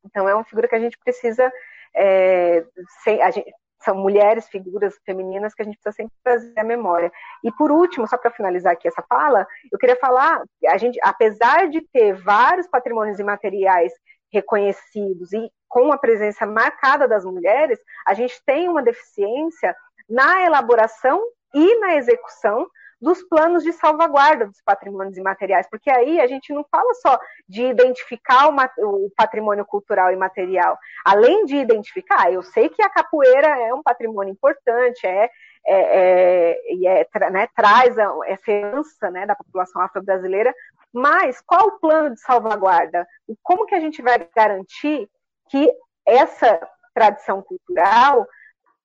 Então, 0.05 0.27
é 0.27 0.33
uma 0.33 0.43
figura 0.43 0.67
que 0.67 0.75
a 0.75 0.79
gente 0.79 0.97
precisa. 0.97 1.51
É, 1.95 2.65
sem, 3.03 3.21
a 3.21 3.31
gente, 3.31 3.51
são 3.83 3.95
mulheres, 3.95 4.47
figuras 4.47 4.97
femininas 5.05 5.53
que 5.53 5.61
a 5.61 5.65
gente 5.65 5.77
precisa 5.77 5.95
sempre 5.95 6.15
trazer 6.23 6.57
à 6.57 6.63
memória. 6.63 7.11
E 7.43 7.51
por 7.51 7.71
último, 7.71 8.07
só 8.07 8.17
para 8.17 8.31
finalizar 8.31 8.73
aqui 8.73 8.87
essa 8.87 9.03
fala, 9.03 9.45
eu 9.71 9.77
queria 9.77 9.97
falar, 9.97 10.41
a 10.67 10.77
gente, 10.77 10.97
apesar 11.03 11.69
de 11.69 11.81
ter 11.91 12.13
vários 12.13 12.67
patrimônios 12.67 13.19
imateriais 13.19 13.91
reconhecidos 14.33 15.31
e 15.31 15.51
com 15.69 15.93
a 15.93 15.97
presença 15.97 16.45
marcada 16.45 17.07
das 17.07 17.23
mulheres, 17.23 17.79
a 18.05 18.13
gente 18.13 18.41
tem 18.45 18.67
uma 18.67 18.81
deficiência 18.81 19.75
na 20.09 20.43
elaboração 20.43 21.23
e 21.53 21.79
na 21.79 21.95
execução 21.95 22.67
dos 23.03 23.21
planos 23.23 23.63
de 23.63 23.73
salvaguarda 23.73 24.45
dos 24.45 24.61
patrimônios 24.61 25.17
imateriais, 25.17 25.67
porque 25.69 25.91
aí 25.91 26.21
a 26.21 26.27
gente 26.27 26.53
não 26.53 26.65
fala 26.71 26.93
só 26.95 27.19
de 27.49 27.63
identificar 27.63 28.47
o, 28.47 29.11
patrimônio 29.15 29.65
cultural 29.65 30.11
e 30.11 30.15
material, 30.15 30.77
além 31.05 31.43
de 31.43 31.57
identificar, 31.57 32.31
eu 32.31 32.41
sei 32.41 32.69
que 32.69 32.81
a 32.81 32.89
capoeira 32.89 33.47
é 33.59 33.73
um 33.73 33.83
patrimônio 33.83 34.31
importante, 34.31 35.05
é, 35.05 35.29
é, 35.67 36.57
é, 36.87 37.01
é 37.01 37.29
né, 37.29 37.47
traz 37.53 37.97
essa 38.25 38.51
herança 38.51 39.11
né, 39.11 39.25
da 39.25 39.35
população 39.35 39.81
afro-brasileira 39.81 40.53
Mas 40.93 41.41
qual 41.41 41.67
o 41.67 41.79
plano 41.79 42.13
de 42.13 42.21
salvaguarda? 42.21 43.07
Como 43.41 43.65
que 43.65 43.73
a 43.73 43.79
gente 43.79 44.01
vai 44.01 44.27
garantir 44.35 45.09
que 45.49 45.71
essa 46.05 46.59
tradição 46.93 47.41
cultural 47.41 48.27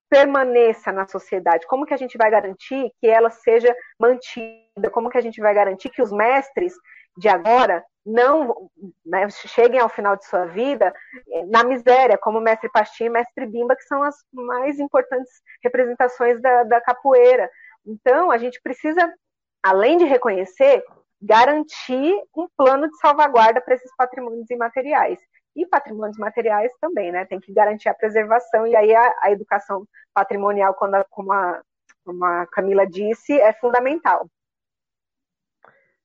permaneça 0.09 0.91
na 0.91 1.07
sociedade? 1.07 1.67
Como 1.67 1.85
que 1.85 1.93
a 1.93 1.97
gente 1.97 2.17
vai 2.17 2.31
garantir 2.31 2.91
que 2.99 3.07
ela 3.07 3.29
seja 3.29 3.75
mantida? 3.99 4.89
Como 4.91 5.09
que 5.09 5.17
a 5.17 5.21
gente 5.21 5.39
vai 5.39 5.53
garantir 5.53 5.89
que 5.89 6.01
os 6.01 6.11
mestres 6.11 6.73
de 7.15 7.29
agora 7.29 7.85
não 8.05 8.69
né, 9.05 9.29
cheguem 9.29 9.79
ao 9.79 9.89
final 9.89 10.15
de 10.15 10.25
sua 10.25 10.45
vida 10.45 10.93
eh, 11.31 11.45
na 11.45 11.63
miséria, 11.63 12.17
como 12.17 12.41
mestre 12.41 12.69
Pastinha 12.71 13.07
e 13.07 13.11
mestre 13.11 13.45
Bimba, 13.45 13.75
que 13.75 13.83
são 13.83 14.01
as 14.01 14.15
mais 14.31 14.79
importantes 14.79 15.31
representações 15.63 16.41
da, 16.41 16.63
da 16.63 16.81
capoeira. 16.81 17.49
Então, 17.85 18.31
a 18.31 18.37
gente 18.37 18.59
precisa, 18.61 19.13
além 19.61 19.97
de 19.97 20.05
reconhecer, 20.05 20.83
garantir 21.21 22.13
um 22.35 22.47
plano 22.55 22.87
de 22.89 22.97
salvaguarda 22.97 23.61
para 23.61 23.75
esses 23.75 23.93
patrimônios 23.95 24.49
imateriais. 24.49 25.19
E 25.55 25.65
patrimônios 25.65 26.17
materiais 26.17 26.71
também, 26.79 27.11
né? 27.11 27.25
Tem 27.25 27.39
que 27.39 27.53
garantir 27.53 27.89
a 27.89 27.93
preservação, 27.93 28.65
e 28.65 28.75
aí 28.75 28.93
a, 28.95 29.13
a 29.23 29.31
educação 29.31 29.85
patrimonial, 30.13 30.73
quando 30.73 30.95
a, 30.95 31.03
como, 31.05 31.31
a, 31.31 31.61
como 32.05 32.23
a 32.23 32.45
Camila 32.47 32.85
disse, 32.87 33.33
é 33.39 33.51
fundamental. 33.53 34.27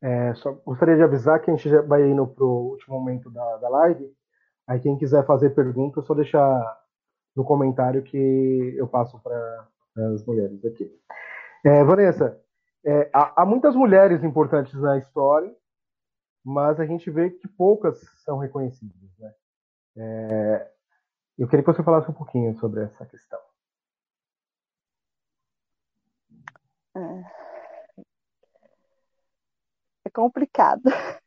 É, 0.03 0.35
só 0.35 0.53
gostaria 0.67 0.97
de 0.97 1.03
avisar 1.03 1.41
que 1.41 1.51
a 1.51 1.55
gente 1.55 1.69
já 1.69 1.81
vai 1.81 2.03
indo 2.03 2.27
para 2.27 2.45
o 2.45 2.71
último 2.71 2.99
momento 2.99 3.31
da, 3.31 3.57
da 3.57 3.69
live. 3.69 4.13
Aí 4.67 4.81
quem 4.81 4.99
quiser 4.99 5.25
fazer 5.25 5.51
pergunta, 5.51 6.03
só 6.03 6.15
deixar 6.15 6.85
no 7.35 7.45
comentário 7.45 8.03
que 8.03 8.75
eu 8.77 8.87
passo 8.87 9.19
para 9.21 9.69
as 10.13 10.25
mulheres 10.27 10.65
aqui. 10.65 10.91
É, 11.65 11.83
Vanessa, 11.85 12.39
é, 12.85 13.11
há, 13.13 13.43
há, 13.43 13.47
muitas 13.47 13.75
mulheres 13.75 14.23
importantes 14.23 14.75
na 14.75 14.99
história, 14.99 15.55
mas 16.45 16.79
a 16.79 16.87
gente 16.87 17.11
vê 17.11 17.31
que 17.31 17.49
poucas 17.49 17.99
são 18.25 18.39
reconhecidas. 18.39 19.11
Né? 19.19 19.35
É, 19.97 20.73
eu 21.39 21.49
queria 21.49 21.65
que 21.65 21.73
você 21.73 21.83
falasse 21.83 22.11
um 22.11 22.15
pouquinho 22.15 22.55
sobre 22.59 22.83
essa 22.83 23.07
questão. 23.07 23.41
É, 26.97 27.01
é 30.07 30.11
complicado. 30.11 30.83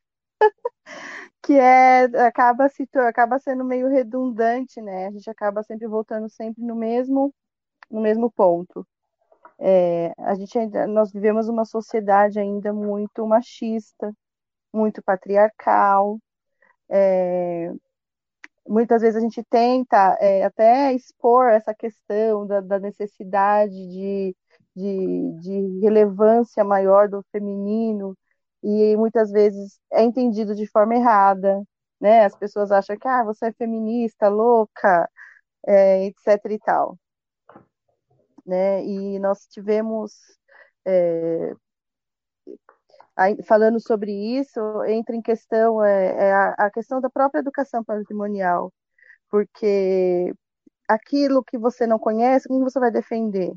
que 1.43 1.53
é 1.53 2.03
acaba 2.27 2.69
se 2.69 2.87
acaba 3.07 3.39
sendo 3.39 3.63
meio 3.63 3.87
redundante, 3.87 4.81
né? 4.81 5.07
A 5.07 5.11
gente 5.11 5.29
acaba 5.29 5.63
sempre 5.63 5.87
voltando 5.87 6.29
sempre 6.29 6.63
no 6.63 6.75
mesmo 6.75 7.33
no 7.89 8.01
mesmo 8.01 8.29
ponto. 8.31 8.85
É, 9.59 10.13
a 10.19 10.35
gente 10.35 10.57
ainda, 10.57 10.85
nós 10.87 11.11
vivemos 11.11 11.47
uma 11.49 11.65
sociedade 11.65 12.39
ainda 12.39 12.73
muito 12.73 13.25
machista, 13.27 14.13
muito 14.73 15.01
patriarcal. 15.03 16.19
É, 16.89 17.71
muitas 18.67 19.01
vezes 19.01 19.17
a 19.17 19.21
gente 19.21 19.43
tenta 19.49 20.17
é, 20.19 20.43
até 20.45 20.93
expor 20.93 21.49
essa 21.49 21.73
questão 21.73 22.45
da, 22.47 22.61
da 22.61 22.79
necessidade 22.79 23.73
de, 23.73 24.35
de, 24.75 25.31
de, 25.41 25.79
relevância 25.81 26.63
maior 26.63 27.09
do 27.09 27.23
feminino 27.31 28.17
e 28.63 28.95
muitas 28.97 29.31
vezes 29.31 29.79
é 29.91 30.03
entendido 30.03 30.55
de 30.55 30.67
forma 30.67 30.95
errada, 30.95 31.63
né? 31.99 32.25
As 32.25 32.35
pessoas 32.35 32.71
acham 32.71 32.97
que 32.97 33.07
ah, 33.07 33.23
você 33.23 33.47
é 33.47 33.53
feminista, 33.53 34.29
louca, 34.29 35.09
é, 35.67 36.05
etc 36.07 36.45
e 36.51 36.59
tal 36.59 36.97
né? 38.47 38.83
E 38.85 39.19
nós 39.19 39.45
tivemos 39.47 40.13
é, 40.85 41.53
falando 43.45 43.79
sobre 43.79 44.11
isso 44.11 44.59
entra 44.85 45.15
em 45.15 45.21
questão 45.21 45.83
é, 45.83 46.29
é 46.29 46.33
a, 46.33 46.69
questão 46.71 47.01
da 47.01 47.09
própria 47.09 47.39
educação 47.39 47.83
patrimonial, 47.83 48.71
porque 49.29 50.33
aquilo 50.87 51.43
que 51.43 51.57
você 51.57 51.87
não 51.87 51.99
conhece, 51.99 52.47
como 52.47 52.63
você 52.63 52.79
vai 52.79 52.91
defender? 52.91 53.53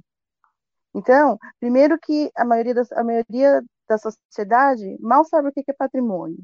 Então, 0.95 1.39
primeiro 1.61 1.99
que 1.99 2.31
a 2.37 2.45
maioria, 2.45 2.75
das, 2.75 2.91
a 2.93 3.05
maioria 3.05 3.63
da 3.89 3.99
sociedade 3.99 4.97
mal 5.01 5.25
sabe 5.25 5.49
o 5.49 5.53
que 5.53 5.63
é 5.71 5.75
patrimônio, 5.75 6.39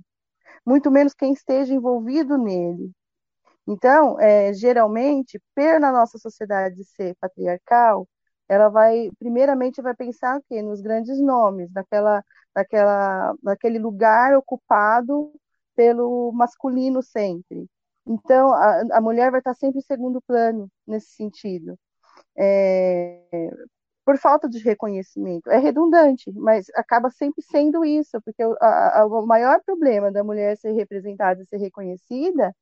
muito 0.64 0.90
menos 0.90 1.14
quem 1.14 1.32
esteja 1.32 1.74
envolvido 1.74 2.38
nele. 2.38 2.92
Então, 3.66 4.20
é, 4.20 4.53
geralmente, 4.55 5.40
pela 5.55 5.90
nossa 5.92 6.18
sociedade 6.18 6.84
ser 6.84 7.16
patriarcal, 7.20 8.07
ela 8.49 8.68
vai, 8.68 9.11
primeiramente, 9.18 9.82
vai 9.82 9.94
pensar 9.94 10.38
o 10.38 10.42
quê? 10.49 10.62
Nos 10.62 10.80
grandes 10.80 11.20
nomes, 11.20 11.70
naquela, 11.72 12.24
naquela, 12.55 13.34
naquele 13.42 13.78
lugar 13.78 14.36
ocupado 14.36 15.32
pelo 15.74 16.32
masculino 16.32 17.03
sempre. 17.03 17.66
Então, 18.07 18.53
a, 18.53 18.82
a 18.92 19.01
mulher 19.01 19.30
vai 19.30 19.40
estar 19.40 19.55
sempre 19.55 19.78
em 19.80 19.82
segundo 19.82 20.20
plano 20.22 20.70
nesse 20.86 21.11
sentido. 21.11 21.78
É, 22.38 23.20
por 24.05 24.16
falta 24.18 24.49
de 24.49 24.59
reconhecimento. 24.61 25.51
É 25.51 25.59
redundante, 25.59 26.30
mas 26.32 26.66
acaba 26.76 27.11
sempre 27.11 27.42
sendo 27.42 27.84
isso, 27.84 28.20
porque 28.22 28.44
o, 28.44 28.57
a, 28.61 29.01
a, 29.01 29.07
o 29.07 29.26
maior 29.26 29.61
problema 29.64 30.12
da 30.12 30.22
mulher 30.22 30.57
ser 30.57 30.72
representada 30.72 31.42
e 31.42 31.47
ser 31.47 31.57
reconhecida 31.59 32.55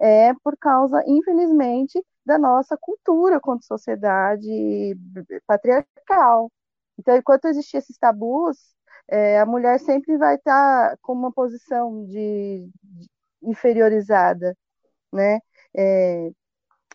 é 0.00 0.32
por 0.44 0.56
causa, 0.58 1.02
infelizmente, 1.06 2.02
da 2.24 2.38
nossa 2.38 2.76
cultura 2.76 3.40
quanto 3.40 3.64
sociedade 3.64 4.96
patriarcal. 5.46 6.50
Então, 6.98 7.16
enquanto 7.16 7.46
existir 7.46 7.78
esses 7.78 7.96
tabus, 7.98 8.58
é, 9.08 9.40
a 9.40 9.46
mulher 9.46 9.80
sempre 9.80 10.16
vai 10.18 10.36
estar 10.36 10.96
com 11.02 11.12
uma 11.14 11.32
posição 11.32 12.04
de, 12.06 12.68
de 12.82 13.08
inferiorizada, 13.42 14.56
né? 15.12 15.40
É, 15.76 16.30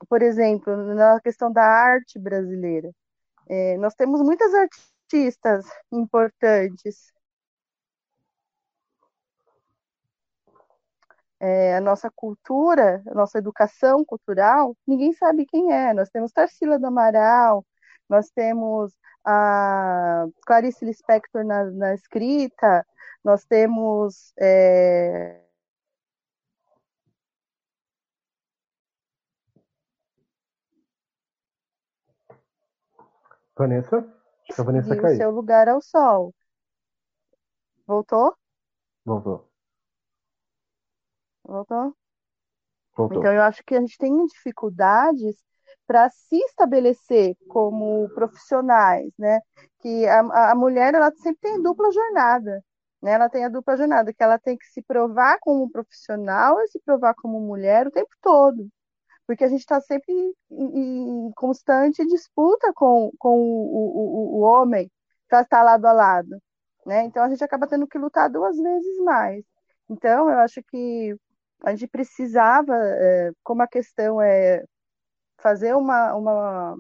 por 0.10 0.22
exemplo, 0.22 0.76
na 0.96 1.20
questão 1.22 1.52
da 1.52 1.64
arte 1.64 2.20
brasileira, 2.20 2.92
é, 3.50 3.78
nós 3.78 3.96
temos 3.96 4.22
muitas 4.22 4.54
artistas 4.54 5.66
importantes 5.92 7.13
é, 11.44 11.76
a 11.76 11.82
nossa 11.82 12.10
cultura, 12.10 13.04
a 13.06 13.14
nossa 13.14 13.38
educação 13.38 14.06
cultural, 14.06 14.78
ninguém 14.88 15.12
sabe 15.12 15.46
quem 15.46 15.74
é. 15.74 15.94
Nós 15.94 16.10
temos 16.10 16.32
Tarsila 16.32 16.80
do 16.80 16.88
Amaral, 16.88 17.66
nós 18.10 18.30
temos 18.30 18.94
a 19.26 20.26
Clarice 20.46 20.86
Lispector 20.86 21.44
na, 21.44 21.66
na 21.66 21.94
escrita, 21.96 22.86
nós 23.22 23.44
temos. 23.44 24.34
É... 24.40 25.42
Vanessa? 33.58 33.98
Acho 33.98 34.56
que 34.56 34.62
a 34.62 34.64
Vanessa 34.64 34.96
caiu. 34.96 35.18
seu 35.18 35.32
lugar 35.32 35.68
ao 35.68 35.82
sol. 35.82 36.34
Voltou? 37.86 38.34
Voltou. 39.06 39.53
Voltou? 41.44 41.96
Voltou. 42.96 43.20
Então, 43.20 43.34
eu 43.34 43.42
acho 43.42 43.64
que 43.66 43.76
a 43.76 43.80
gente 43.80 43.98
tem 43.98 44.26
dificuldades 44.26 45.36
para 45.86 46.10
se 46.10 46.38
estabelecer 46.46 47.36
como 47.48 48.10
profissionais, 48.10 49.12
né? 49.18 49.40
Que 49.80 50.08
a, 50.08 50.52
a 50.52 50.56
mulher 50.56 50.94
ela 50.94 51.12
sempre 51.16 51.42
tem 51.42 51.62
dupla 51.62 51.92
jornada, 51.92 52.64
né? 53.02 53.14
Ela 53.14 53.30
tem 53.30 53.46
a 53.46 53.50
dupla 53.50 53.76
jornada 53.76 54.14
que 54.14 54.24
ela 54.24 54.40
tem 54.40 54.58
que 54.58 54.66
se 54.68 54.82
provar 54.82 55.38
como 55.42 55.70
profissional 55.70 56.60
e 56.62 56.68
se 56.68 56.80
provar 56.80 57.14
como 57.16 57.40
mulher 57.40 57.88
o 57.88 57.92
tempo 57.92 58.12
todo, 58.22 58.68
porque 59.28 59.44
a 59.44 59.48
gente 59.50 59.62
está 59.62 59.82
sempre 59.82 60.14
em, 60.14 61.28
em, 61.28 61.32
constante 61.36 62.06
disputa 62.06 62.72
com, 62.74 63.12
com 63.20 63.38
o, 63.38 64.38
o, 64.38 64.38
o 64.38 64.42
homem 64.42 64.90
para 65.28 65.42
estar 65.42 65.64
lado 65.64 65.86
a 65.86 65.92
lado, 65.94 66.42
né? 66.86 67.04
Então 67.06 67.24
a 67.24 67.30
gente 67.30 67.44
acaba 67.44 67.68
tendo 67.68 67.88
que 67.88 67.98
lutar 67.98 68.30
duas 68.30 68.58
vezes 68.58 68.98
mais. 69.00 69.44
Então 69.90 70.30
eu 70.30 70.40
acho 70.40 70.62
que 70.64 71.16
a 71.64 71.72
gente 71.72 71.88
precisava, 71.88 72.76
é, 72.76 73.32
como 73.42 73.62
a 73.64 73.68
questão 73.68 74.22
é 74.22 74.64
fazer 75.42 75.76
uma, 75.76 76.14
uma, 76.16 76.78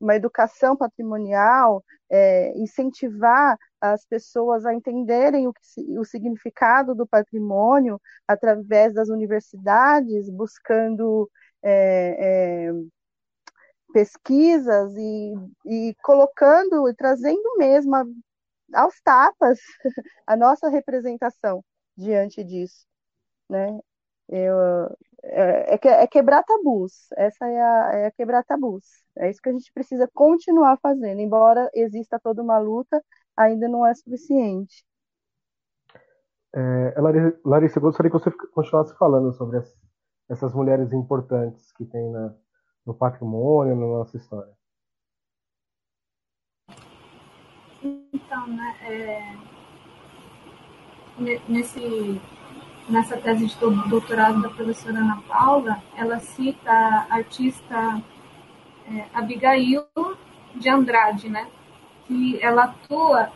uma 0.00 0.16
educação 0.16 0.76
patrimonial, 0.76 1.84
é, 2.10 2.56
incentivar 2.58 3.58
as 3.80 4.04
pessoas 4.06 4.64
a 4.64 4.74
entenderem 4.74 5.46
o, 5.46 5.52
que, 5.52 5.98
o 5.98 6.04
significado 6.04 6.94
do 6.94 7.06
patrimônio 7.06 8.00
através 8.26 8.94
das 8.94 9.08
universidades, 9.08 10.30
buscando 10.30 11.30
é, 11.62 12.68
é, 12.68 12.72
pesquisas 13.92 14.94
e, 14.96 15.34
e 15.66 15.94
colocando 16.02 16.88
e 16.88 16.94
trazendo 16.94 17.56
mesmo 17.58 17.94
a, 17.94 18.04
aos 18.74 19.00
tapas 19.02 19.58
a 20.26 20.36
nossa 20.36 20.68
representação 20.68 21.62
diante 21.96 22.42
disso 22.44 22.86
né? 23.48 23.78
Eu, 24.28 24.56
é, 25.22 25.74
é, 25.74 26.02
é, 26.02 26.06
quebrar 26.06 26.42
tabus. 26.44 27.08
Essa 27.16 27.46
é 27.46 27.60
a, 27.60 27.90
é 27.94 28.06
a 28.06 28.10
quebrar 28.10 28.44
tabus. 28.44 28.84
É 29.16 29.30
isso 29.30 29.40
que 29.40 29.48
a 29.48 29.52
gente 29.52 29.72
precisa 29.72 30.08
continuar 30.14 30.78
fazendo. 30.78 31.20
Embora 31.20 31.70
exista 31.74 32.18
toda 32.22 32.42
uma 32.42 32.58
luta, 32.58 33.02
ainda 33.36 33.68
não 33.68 33.86
é 33.86 33.94
suficiente. 33.94 34.84
É, 36.54 36.94
Larissa, 37.44 37.78
eu 37.78 37.82
gostaria 37.82 38.10
que 38.10 38.18
você 38.18 38.30
continuasse 38.30 38.96
falando 38.96 39.32
sobre 39.34 39.58
as, 39.58 39.76
essas 40.28 40.54
mulheres 40.54 40.92
importantes 40.92 41.70
que 41.72 41.84
tem 41.84 42.10
na, 42.10 42.34
no 42.86 42.94
patrimônio, 42.94 43.76
na 43.76 43.86
nossa 43.86 44.16
história. 44.16 44.54
Então, 47.82 48.46
né, 48.46 48.74
é, 48.82 49.36
nesse, 51.48 52.20
nessa 52.88 53.16
tese 53.16 53.46
de 53.46 53.56
doutorado 53.88 54.40
da 54.40 54.48
professora 54.48 54.98
Ana 54.98 55.20
Paula, 55.28 55.82
ela 55.96 56.20
cita 56.20 56.70
a 56.70 57.14
artista 57.14 58.00
é, 58.88 59.04
Abigail 59.12 59.84
de 60.54 60.68
Andrade, 60.68 61.28
né, 61.28 61.48
que 62.06 62.38
ela 62.40 62.62
atua 62.64 63.32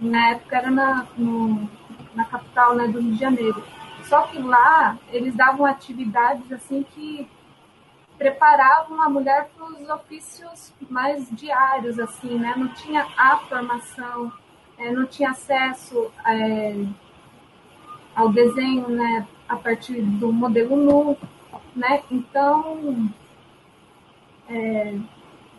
na 0.00 0.30
época 0.30 0.56
era 0.56 0.70
na, 0.70 1.06
no, 1.16 1.68
na 2.14 2.24
capital 2.24 2.74
né, 2.74 2.88
do 2.88 3.00
Rio 3.00 3.12
de 3.12 3.18
Janeiro. 3.18 3.64
Só 4.04 4.22
que 4.22 4.38
lá 4.38 4.98
eles 5.10 5.34
davam 5.34 5.64
atividades 5.64 6.50
assim 6.52 6.84
que 6.94 7.28
preparavam 8.22 9.02
a 9.02 9.08
mulher 9.08 9.50
para 9.56 9.66
os 9.66 9.88
ofícios 9.88 10.72
mais 10.88 11.28
diários, 11.32 11.98
assim, 11.98 12.38
né? 12.38 12.54
Não 12.56 12.68
tinha 12.68 13.04
a 13.16 13.36
formação, 13.38 14.32
é, 14.78 14.92
não 14.92 15.06
tinha 15.06 15.30
acesso 15.30 16.08
é, 16.24 16.86
ao 18.14 18.28
desenho, 18.28 18.88
né? 18.88 19.26
A 19.48 19.56
partir 19.56 20.00
do 20.02 20.32
modelo 20.32 20.76
nu, 20.76 21.18
né? 21.74 22.04
Então, 22.12 23.10
é, 24.48 24.94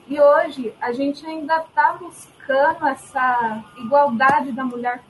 e 0.08 0.22
hoje 0.22 0.74
a 0.80 0.94
gente 0.94 1.26
ainda 1.26 1.58
está 1.58 1.94
buscando 1.94 2.88
essa 2.88 3.62
igualdade 3.78 4.54
da 4.54 4.64
mulher, 4.64 5.04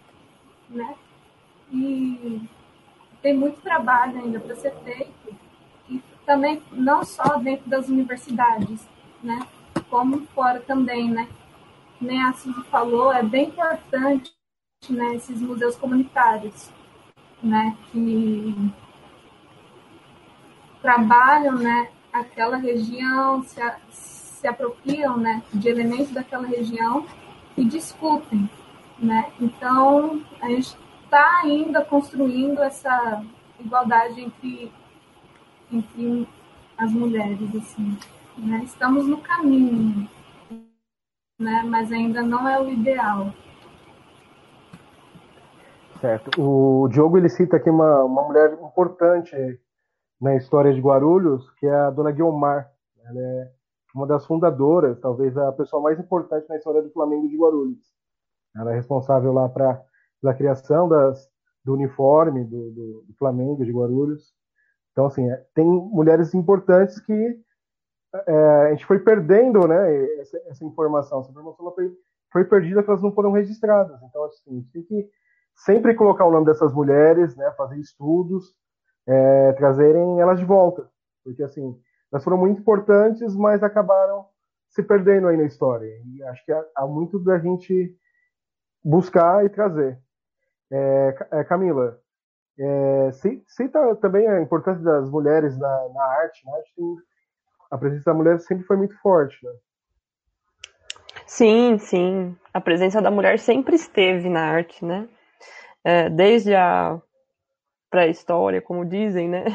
né? 0.68 0.96
E 1.72 2.42
tem 3.22 3.38
muito 3.38 3.62
trabalho 3.62 4.18
ainda 4.18 4.40
para 4.40 4.56
ser 4.56 4.74
feito 4.84 5.23
também 6.26 6.62
não 6.72 7.04
só 7.04 7.38
dentro 7.38 7.70
das 7.70 7.88
universidades, 7.90 8.88
né, 9.22 9.40
como 9.90 10.26
fora 10.28 10.60
também, 10.62 11.10
né. 11.10 11.28
Nem 12.00 12.22
a 12.22 12.34
Suzy 12.34 12.64
falou, 12.70 13.14
é 13.14 13.24
bem 13.24 13.48
importante, 13.50 14.34
né, 14.90 15.16
esses 15.16 15.42
museus 15.42 15.76
comunitários, 15.76 16.70
né, 17.42 17.78
que 17.92 18.56
trabalham, 20.82 21.56
né, 21.56 21.90
aquela 22.12 22.58
região, 22.58 23.42
se, 23.44 23.62
a, 23.62 23.78
se 23.90 24.48
apropriam, 24.48 25.18
né, 25.18 25.42
de 25.54 25.70
elementos 25.70 26.12
daquela 26.12 26.48
região 26.48 27.06
e 27.56 27.64
discutem, 27.64 28.50
né. 29.00 29.32
Então 29.40 30.22
a 30.42 30.50
gente 30.50 30.78
está 31.06 31.42
ainda 31.44 31.86
construindo 31.86 32.62
essa 32.62 33.24
igualdade 33.60 34.20
entre 34.20 34.72
entre 35.74 36.28
as 36.78 36.92
mulheres, 36.92 37.56
assim, 37.56 37.98
né? 38.38 38.62
Estamos 38.64 39.08
no 39.08 39.18
caminho, 39.22 40.08
né? 41.40 41.64
Mas 41.64 41.92
ainda 41.92 42.22
não 42.22 42.48
é 42.48 42.60
o 42.60 42.70
ideal. 42.70 43.34
Certo. 46.00 46.42
O 46.42 46.88
Diogo 46.90 47.18
ele 47.18 47.30
cita 47.30 47.58
aqui 47.58 47.70
uma, 47.70 48.04
uma 48.04 48.24
mulher 48.24 48.54
importante 48.54 49.36
na 50.20 50.36
história 50.36 50.74
de 50.74 50.82
Guarulhos, 50.82 51.50
que 51.52 51.66
é 51.66 51.74
a 51.74 51.90
Dona 51.90 52.12
Guilmar. 52.12 52.70
Ela 53.06 53.20
é 53.20 53.52
uma 53.96 54.08
das 54.08 54.26
fundadoras, 54.26 55.00
talvez 55.00 55.38
a 55.38 55.52
pessoa 55.52 55.82
mais 55.82 56.00
importante 56.00 56.48
na 56.50 56.58
história 56.58 56.82
do 56.82 56.92
Flamengo 56.92 57.30
de 57.30 57.38
Guarulhos. 57.38 57.80
Ela 58.56 58.72
é 58.72 58.76
responsável 58.76 59.32
lá 59.32 59.48
pra, 59.48 59.82
pela 60.22 60.34
criação 60.34 60.90
das, 60.90 61.30
do 61.64 61.74
uniforme 61.74 62.44
do, 62.44 62.72
do, 62.72 63.06
do 63.08 63.14
Flamengo 63.18 63.64
de 63.64 63.72
Guarulhos. 63.72 64.34
Então, 64.94 65.08
assim, 65.08 65.30
é, 65.30 65.44
tem 65.54 65.66
mulheres 65.66 66.34
importantes 66.34 67.00
que 67.00 67.40
é, 68.28 68.68
a 68.68 68.70
gente 68.70 68.86
foi 68.86 69.00
perdendo 69.00 69.68
né, 69.68 70.06
essa, 70.20 70.38
essa 70.48 70.64
informação. 70.64 71.20
Essa 71.20 71.32
informação 71.32 71.74
foi, 71.74 71.92
foi 72.32 72.46
perdida 72.46 72.76
porque 72.76 72.92
elas 72.92 73.04
não 73.04 73.12
foram 73.12 73.32
registradas. 73.32 74.02
Então, 74.04 74.24
assim, 74.26 74.52
a 74.52 74.54
gente 74.54 74.72
tem 74.72 74.84
que 74.84 75.10
sempre 75.56 75.96
colocar 75.96 76.26
o 76.26 76.32
nome 76.32 76.46
dessas 76.46 76.72
mulheres, 76.72 77.36
né, 77.36 77.52
fazer 77.58 77.80
estudos, 77.80 78.56
é, 79.08 79.54
trazerem 79.54 80.20
elas 80.22 80.40
de 80.40 80.46
volta. 80.46 80.88
Porque, 81.24 81.42
assim, 81.42 81.76
elas 82.12 82.24
foram 82.24 82.38
muito 82.38 82.62
importantes, 82.62 83.36
mas 83.36 83.64
acabaram 83.64 84.26
se 84.70 84.84
perdendo 84.84 85.28
aí 85.28 85.38
na 85.38 85.44
história. 85.44 85.88
E 86.06 86.24
acho 86.24 86.46
que 86.46 86.52
há, 86.52 86.64
há 86.76 86.86
muito 86.86 87.18
da 87.20 87.40
gente 87.40 87.96
buscar 88.84 89.44
e 89.44 89.50
trazer. 89.50 90.00
É, 90.72 91.16
é 91.32 91.44
Camila, 91.44 92.00
é, 92.60 93.12
cita 93.48 93.96
também 93.96 94.28
a 94.28 94.42
importância 94.42 94.84
das 94.84 95.10
mulheres 95.10 95.58
na, 95.58 95.90
na 95.90 96.04
arte, 96.04 96.46
né? 96.46 96.54
A 97.72 97.78
presença 97.78 98.06
da 98.06 98.14
mulher 98.14 98.40
sempre 98.40 98.66
foi 98.66 98.78
muito 98.78 98.96
forte, 99.00 99.44
né? 99.44 99.52
Sim, 101.26 101.78
sim. 101.80 102.36
A 102.54 102.62
presença 102.62 103.02
da 103.02 103.10
mulher 103.10 103.40
sempre 103.40 103.76
esteve 103.76 104.30
na 104.30 104.42
arte, 104.42 104.86
né? 104.86 105.08
É, 105.84 106.10
desde 106.10 106.54
a 106.54 107.02
pré-história, 107.90 108.62
como 108.62 108.86
dizem, 108.86 109.28
né? 109.28 109.46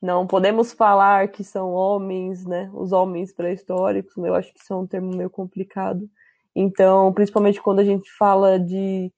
Não 0.00 0.26
podemos 0.26 0.72
falar 0.72 1.28
que 1.28 1.44
são 1.44 1.72
homens, 1.72 2.46
né? 2.46 2.70
Os 2.72 2.92
homens 2.92 3.32
pré-históricos, 3.32 4.16
eu 4.16 4.34
acho 4.34 4.52
que 4.52 4.60
isso 4.60 4.72
é 4.72 4.76
um 4.76 4.86
termo 4.86 5.14
meio 5.14 5.28
complicado. 5.28 6.08
Então, 6.54 7.12
principalmente 7.12 7.60
quando 7.60 7.80
a 7.80 7.84
gente 7.84 8.10
fala 8.12 8.58
de 8.58 9.12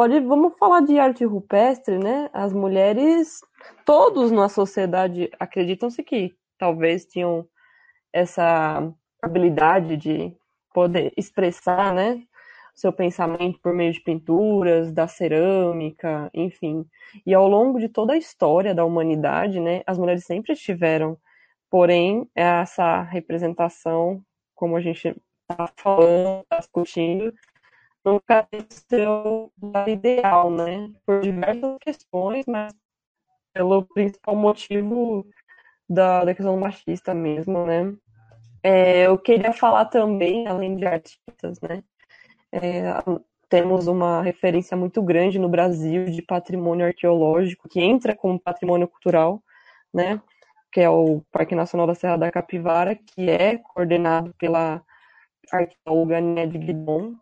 pode, 0.00 0.18
vamos 0.20 0.54
falar 0.58 0.80
de 0.80 0.98
arte 0.98 1.26
rupestre, 1.26 1.98
né? 1.98 2.30
As 2.32 2.54
mulheres, 2.54 3.40
todos 3.84 4.32
na 4.32 4.48
sociedade 4.48 5.30
acreditam-se 5.38 6.02
que 6.02 6.34
talvez 6.56 7.04
tinham 7.04 7.46
essa 8.10 8.90
habilidade 9.20 9.98
de 9.98 10.34
poder 10.72 11.12
expressar, 11.18 11.92
né? 11.92 12.22
Seu 12.74 12.90
pensamento 12.90 13.60
por 13.60 13.74
meio 13.74 13.92
de 13.92 14.00
pinturas, 14.00 14.90
da 14.90 15.06
cerâmica, 15.06 16.30
enfim. 16.32 16.86
E 17.26 17.34
ao 17.34 17.46
longo 17.46 17.78
de 17.78 17.90
toda 17.90 18.14
a 18.14 18.16
história 18.16 18.74
da 18.74 18.86
humanidade, 18.86 19.60
né, 19.60 19.82
as 19.86 19.98
mulheres 19.98 20.24
sempre 20.24 20.54
estiveram. 20.54 21.18
Porém, 21.68 22.26
essa 22.34 23.02
representação, 23.02 24.22
como 24.54 24.76
a 24.76 24.80
gente 24.80 25.14
está 25.42 25.70
falando, 25.76 26.40
está 26.40 26.56
discutindo, 26.56 27.34
nunca 28.04 28.48
seu 28.88 29.52
ideal, 29.86 30.50
né? 30.50 30.92
Por 31.06 31.20
diversas 31.20 31.76
questões, 31.80 32.44
mas 32.46 32.72
pelo 33.52 33.84
principal 33.86 34.36
motivo 34.36 35.26
da, 35.88 36.24
da 36.24 36.34
questão 36.34 36.56
machista 36.56 37.14
mesmo, 37.14 37.66
né? 37.66 37.94
É, 38.62 39.06
eu 39.06 39.18
queria 39.18 39.52
falar 39.52 39.86
também, 39.86 40.46
além 40.46 40.76
de 40.76 40.86
artistas, 40.86 41.60
né? 41.60 41.82
É, 42.52 42.82
temos 43.48 43.86
uma 43.86 44.22
referência 44.22 44.76
muito 44.76 45.02
grande 45.02 45.38
no 45.38 45.48
Brasil 45.48 46.06
de 46.06 46.22
patrimônio 46.22 46.86
arqueológico, 46.86 47.68
que 47.68 47.80
entra 47.80 48.14
como 48.14 48.38
patrimônio 48.40 48.88
cultural, 48.88 49.42
né? 49.92 50.20
Que 50.72 50.80
é 50.80 50.88
o 50.90 51.22
Parque 51.32 51.54
Nacional 51.54 51.86
da 51.86 51.94
Serra 51.94 52.16
da 52.16 52.30
Capivara, 52.30 52.94
que 52.94 53.28
é 53.28 53.58
coordenado 53.58 54.32
pela 54.38 54.82
arqueóloga 55.52 56.20
Ned 56.20 56.56
Guidon, 56.58 57.16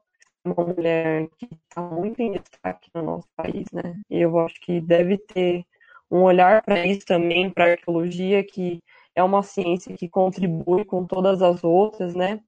uma 0.44 0.64
mulher 0.66 1.28
que 1.38 1.48
está 1.68 1.82
muito 1.82 2.20
em 2.20 2.32
destaque 2.32 2.90
no 2.94 3.02
nosso 3.02 3.28
país, 3.36 3.66
né? 3.72 4.00
E 4.10 4.20
eu 4.20 4.38
acho 4.38 4.60
que 4.60 4.80
deve 4.80 5.18
ter 5.18 5.64
um 6.10 6.22
olhar 6.22 6.62
para 6.62 6.86
isso 6.86 7.04
também, 7.06 7.50
para 7.50 7.64
a 7.64 7.70
arqueologia, 7.72 8.42
que 8.42 8.80
é 9.14 9.22
uma 9.22 9.42
ciência 9.42 9.96
que 9.96 10.08
contribui 10.08 10.84
com 10.84 11.04
todas 11.04 11.42
as 11.42 11.62
outras, 11.64 12.14
né? 12.14 12.40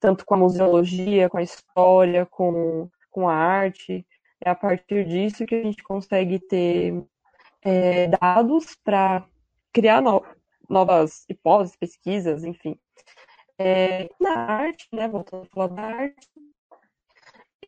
Tanto 0.00 0.24
com 0.26 0.34
a 0.34 0.38
museologia, 0.38 1.28
com 1.28 1.38
a 1.38 1.42
história, 1.42 2.26
com, 2.26 2.88
com 3.10 3.28
a 3.28 3.34
arte. 3.34 4.06
É 4.40 4.50
a 4.50 4.54
partir 4.54 5.04
disso 5.06 5.46
que 5.46 5.54
a 5.54 5.62
gente 5.62 5.82
consegue 5.82 6.38
ter 6.38 7.02
é, 7.62 8.08
dados 8.08 8.76
para 8.84 9.24
criar 9.72 10.00
no, 10.00 10.24
novas 10.68 11.24
hipóteses, 11.28 11.76
pesquisas, 11.76 12.44
enfim. 12.44 12.78
É, 13.58 14.08
na 14.20 14.38
arte, 14.38 14.86
né, 14.92 15.08
voltando 15.08 15.42
a 15.42 15.46
falar 15.46 15.68
da 15.68 15.82
arte, 15.82 16.28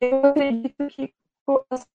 eu 0.01 0.24
acredito 0.26 0.86
que 0.88 1.12
elas 1.48 1.86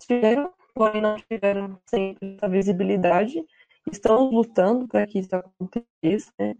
tiveram, 0.00 0.52
porém 0.74 1.00
não 1.00 1.16
tiveram 1.16 1.78
sempre 1.86 2.36
essa 2.36 2.48
visibilidade. 2.48 3.44
Estamos 3.90 4.32
lutando 4.32 4.86
para 4.88 5.06
que 5.06 5.18
isso 5.18 5.34
aconteça. 5.34 6.32
Né? 6.38 6.54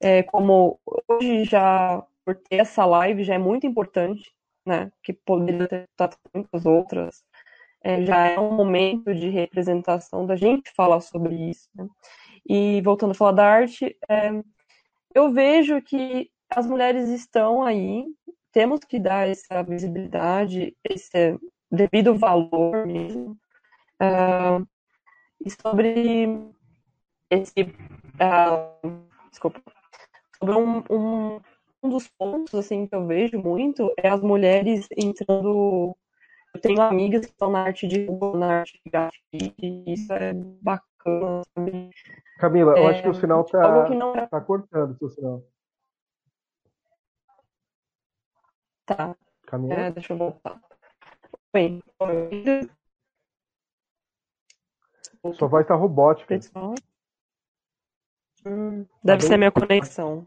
É, 0.00 0.22
como 0.22 0.80
hoje 1.08 1.44
já 1.44 2.04
por 2.24 2.36
ter 2.36 2.56
essa 2.56 2.84
live 2.84 3.24
já 3.24 3.34
é 3.34 3.38
muito 3.38 3.66
importante, 3.66 4.32
né? 4.66 4.90
Que 5.02 5.12
poderia 5.12 5.66
ter 5.66 5.88
muitas 6.34 6.66
outras. 6.66 7.24
É, 7.82 8.04
já 8.04 8.28
é 8.28 8.38
um 8.38 8.54
momento 8.54 9.14
de 9.14 9.28
representação 9.30 10.26
da 10.26 10.36
gente 10.36 10.70
falar 10.74 11.00
sobre 11.00 11.34
isso. 11.34 11.68
Né? 11.74 11.88
E 12.48 12.80
voltando 12.82 13.12
a 13.12 13.14
falar 13.14 13.32
da 13.32 13.46
arte, 13.46 13.96
é, 14.08 14.30
eu 15.14 15.32
vejo 15.32 15.80
que 15.82 16.30
as 16.50 16.66
mulheres 16.66 17.08
estão 17.08 17.62
aí, 17.62 18.04
temos 18.52 18.80
que 18.80 18.98
dar 18.98 19.28
essa 19.28 19.62
visibilidade, 19.62 20.76
esse 20.84 21.38
devido 21.70 22.16
valor 22.16 22.86
mesmo. 22.86 23.36
Uh, 24.00 24.66
e 25.44 25.50
sobre 25.50 26.52
esse. 27.30 27.62
Uh, 27.62 29.06
desculpa. 29.30 29.62
Sobre 30.38 30.54
um, 30.56 30.82
um, 30.90 31.40
um 31.82 31.88
dos 31.88 32.08
pontos 32.08 32.54
assim, 32.54 32.86
que 32.86 32.94
eu 32.94 33.06
vejo 33.06 33.38
muito 33.38 33.92
é 33.96 34.08
as 34.08 34.20
mulheres 34.20 34.88
entrando. 34.96 35.96
Eu 36.52 36.60
tenho 36.60 36.80
amigas 36.82 37.26
que 37.26 37.32
estão 37.32 37.50
na 37.50 37.62
arte 37.62 37.86
de 37.86 38.06
na 38.34 38.58
arte 38.60 38.80
de 38.84 38.90
grafite, 38.90 39.54
e 39.62 39.92
isso 39.92 40.12
é 40.12 40.32
bacana, 40.34 41.42
sabe? 41.54 41.90
Camila, 42.38 42.76
é, 42.76 42.82
eu 42.82 42.88
acho 42.88 43.02
que 43.02 43.08
o 43.08 43.14
sinal 43.14 43.44
tá, 43.44 43.88
não... 43.90 44.16
É 44.16 44.26
tá 44.26 44.40
cortando 44.40 44.90
o 44.90 44.96
seu 44.96 45.08
sinal. 45.10 45.44
Tá. 48.96 49.16
Camila? 49.46 49.74
É, 49.74 49.90
deixa 49.92 50.12
eu 50.12 50.18
voltar. 50.18 50.60
Oi. 51.54 51.80
Sua 55.34 55.46
voz 55.46 55.64
tá 55.64 55.76
robótica. 55.76 56.34
Hum, 58.44 58.84
deve 59.04 59.22
tá 59.22 59.28
ser 59.28 59.36
minha 59.36 59.52
conexão. 59.52 60.26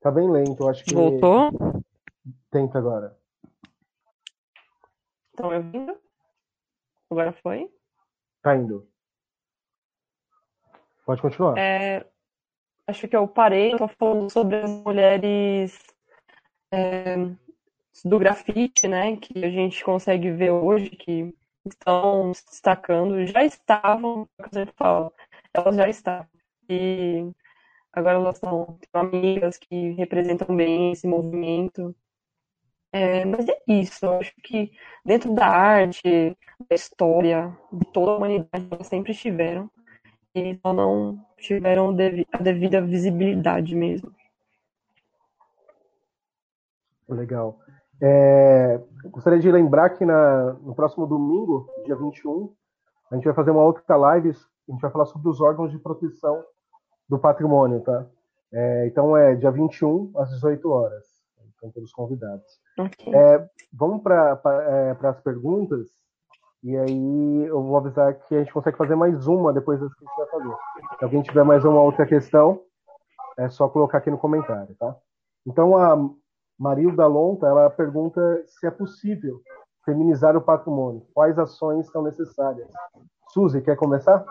Tá 0.00 0.12
bem 0.12 0.30
lento, 0.30 0.68
acho 0.68 0.84
que. 0.84 0.94
Voltou? 0.94 1.50
Tenta 2.52 2.78
agora. 2.78 3.18
Estão 5.30 5.50
me 5.50 5.56
ouvindo? 5.56 6.00
Agora 7.10 7.32
foi? 7.32 7.68
Tá 8.42 8.54
indo. 8.54 8.88
Pode 11.04 11.20
continuar. 11.20 11.58
É, 11.58 12.06
acho 12.86 13.08
que 13.08 13.16
eu 13.16 13.26
parei, 13.26 13.72
eu 13.72 13.78
tô 13.78 13.88
falando 13.88 14.30
sobre 14.30 14.56
as 14.56 14.70
mulheres 14.70 15.90
é, 16.72 17.16
do 18.04 18.18
grafite, 18.18 18.88
né, 18.88 19.16
que 19.16 19.44
a 19.44 19.50
gente 19.50 19.84
consegue 19.84 20.30
ver 20.32 20.50
hoje, 20.50 20.90
que 20.90 21.34
estão 21.66 22.32
se 22.34 22.44
destacando, 22.46 23.26
já 23.26 23.44
estavam, 23.44 24.28
como 24.36 24.50
eu 24.64 24.72
falo, 24.76 25.12
elas 25.54 25.76
já 25.76 25.88
estavam. 25.88 26.28
E 26.68 27.30
agora 27.92 28.16
elas 28.18 28.38
são 28.38 28.78
amigas 28.92 29.58
que 29.58 29.92
representam 29.92 30.56
bem 30.56 30.92
esse 30.92 31.06
movimento. 31.06 31.94
É, 32.92 33.24
mas 33.24 33.48
é 33.48 33.56
isso, 33.68 34.04
eu 34.04 34.18
acho 34.18 34.34
que 34.42 34.72
dentro 35.04 35.32
da 35.34 35.46
arte, 35.46 36.36
da 36.68 36.74
história, 36.74 37.56
de 37.72 37.86
toda 37.92 38.12
a 38.12 38.16
humanidade, 38.16 38.66
elas 38.70 38.86
sempre 38.88 39.12
estiveram 39.12 39.70
e 40.34 40.58
só 40.62 40.72
não 40.72 41.24
tiveram 41.38 41.90
a 42.32 42.38
devida 42.42 42.82
visibilidade 42.82 43.74
mesmo. 43.76 44.14
Legal. 47.14 47.58
É, 48.02 48.80
gostaria 49.10 49.38
de 49.38 49.50
lembrar 49.50 49.90
que 49.90 50.04
na, 50.04 50.54
no 50.54 50.74
próximo 50.74 51.06
domingo, 51.06 51.68
dia 51.84 51.96
21, 51.96 52.52
a 53.10 53.14
gente 53.16 53.24
vai 53.24 53.34
fazer 53.34 53.50
uma 53.50 53.62
outra 53.62 53.96
live, 53.96 54.30
a 54.30 54.72
gente 54.72 54.80
vai 54.80 54.90
falar 54.90 55.06
sobre 55.06 55.28
os 55.28 55.40
órgãos 55.40 55.70
de 55.70 55.78
proteção 55.78 56.42
do 57.08 57.18
patrimônio, 57.18 57.80
tá? 57.80 58.06
É, 58.52 58.86
então 58.86 59.16
é 59.16 59.34
dia 59.34 59.50
21 59.50 60.12
às 60.16 60.30
18 60.30 60.70
horas. 60.70 61.04
Então, 61.56 61.70
todos 61.72 61.92
convidados. 61.92 62.46
Okay. 62.78 63.14
É, 63.14 63.48
vamos 63.72 64.02
para 64.02 64.40
é, 65.02 65.06
as 65.06 65.20
perguntas. 65.20 65.88
E 66.62 66.76
aí 66.76 67.44
eu 67.46 67.62
vou 67.62 67.76
avisar 67.76 68.14
que 68.14 68.34
a 68.34 68.38
gente 68.38 68.52
consegue 68.52 68.76
fazer 68.76 68.94
mais 68.94 69.26
uma 69.26 69.52
depois 69.52 69.80
das 69.80 69.92
que 69.94 70.04
a 70.04 70.08
gente 70.08 70.16
vai 70.16 70.26
fazer. 70.26 70.56
Se 70.98 71.04
alguém 71.04 71.22
tiver 71.22 71.42
mais 71.42 71.64
uma 71.64 71.82
outra 71.82 72.06
questão, 72.06 72.62
é 73.38 73.48
só 73.48 73.68
colocar 73.68 73.98
aqui 73.98 74.10
no 74.10 74.18
comentário, 74.18 74.74
tá? 74.78 74.96
Então 75.46 75.76
a 75.76 75.96
Marilda 76.60 77.06
Lonta, 77.06 77.46
ela 77.46 77.70
pergunta 77.70 78.20
se 78.46 78.66
é 78.66 78.70
possível 78.70 79.40
feminizar 79.84 80.36
o 80.36 80.42
patrimônio. 80.42 81.06
Quais 81.14 81.38
ações 81.38 81.90
são 81.90 82.02
necessárias? 82.02 82.68
Suzy, 83.30 83.62
quer 83.62 83.76
começar? 83.76 84.22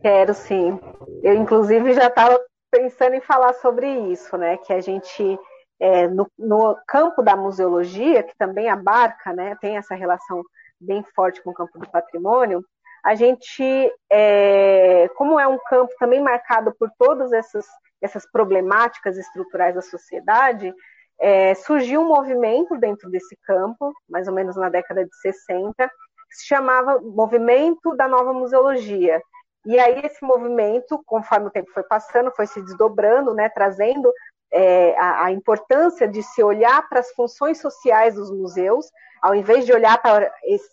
Quero 0.00 0.32
sim. 0.32 0.80
Eu, 1.22 1.34
inclusive, 1.34 1.92
já 1.92 2.06
estava 2.06 2.40
pensando 2.70 3.14
em 3.14 3.20
falar 3.20 3.52
sobre 3.54 3.86
isso, 4.10 4.36
né? 4.38 4.56
Que 4.56 4.72
a 4.72 4.80
gente 4.80 5.38
é, 5.78 6.08
no, 6.08 6.26
no, 6.38 6.76
campo 6.86 7.22
da 7.22 7.36
museologia, 7.36 8.22
que 8.22 8.36
também 8.36 8.68
abarca, 8.68 9.32
né, 9.32 9.56
tem 9.60 9.76
essa 9.76 9.94
relação 9.94 10.42
bem 10.80 11.04
forte 11.14 11.42
com 11.42 11.50
o 11.50 11.54
campo 11.54 11.78
do 11.78 11.88
patrimônio, 11.88 12.64
a 13.04 13.14
gente, 13.14 13.62
é, 14.10 15.08
como 15.16 15.38
é 15.38 15.46
um 15.46 15.58
campo 15.68 15.92
também 15.98 16.20
marcado 16.20 16.74
por 16.78 16.90
todas 16.98 17.32
essas, 17.32 17.64
essas 18.00 18.30
problemáticas 18.30 19.16
estruturais 19.16 19.74
da 19.74 19.82
sociedade, 19.82 20.74
é, 21.20 21.54
surgiu 21.54 22.00
um 22.00 22.08
movimento 22.08 22.76
dentro 22.76 23.10
desse 23.10 23.36
campo, 23.44 23.92
mais 24.08 24.28
ou 24.28 24.34
menos 24.34 24.56
na 24.56 24.68
década 24.68 25.04
de 25.04 25.16
60, 25.16 25.74
que 25.76 26.36
se 26.36 26.46
chamava 26.46 27.00
Movimento 27.00 27.96
da 27.96 28.06
Nova 28.06 28.32
Museologia. 28.32 29.20
E 29.66 29.78
aí 29.78 30.00
esse 30.04 30.24
movimento, 30.24 31.02
conforme 31.04 31.48
o 31.48 31.50
tempo 31.50 31.70
foi 31.72 31.82
passando, 31.82 32.30
foi 32.30 32.46
se 32.46 32.62
desdobrando, 32.62 33.34
né, 33.34 33.48
trazendo 33.48 34.12
é, 34.52 34.96
a, 34.98 35.24
a, 35.24 35.32
importância 35.32 36.06
de 36.08 36.22
se 36.22 36.42
olhar 36.42 36.88
para 36.88 37.00
as 37.00 37.10
funções 37.12 37.60
sociais 37.60 38.14
dos 38.14 38.30
museus, 38.30 38.86
ao 39.20 39.34
invés 39.34 39.66
de 39.66 39.72
olhar 39.72 40.00
para 40.00 40.32
esse, 40.44 40.70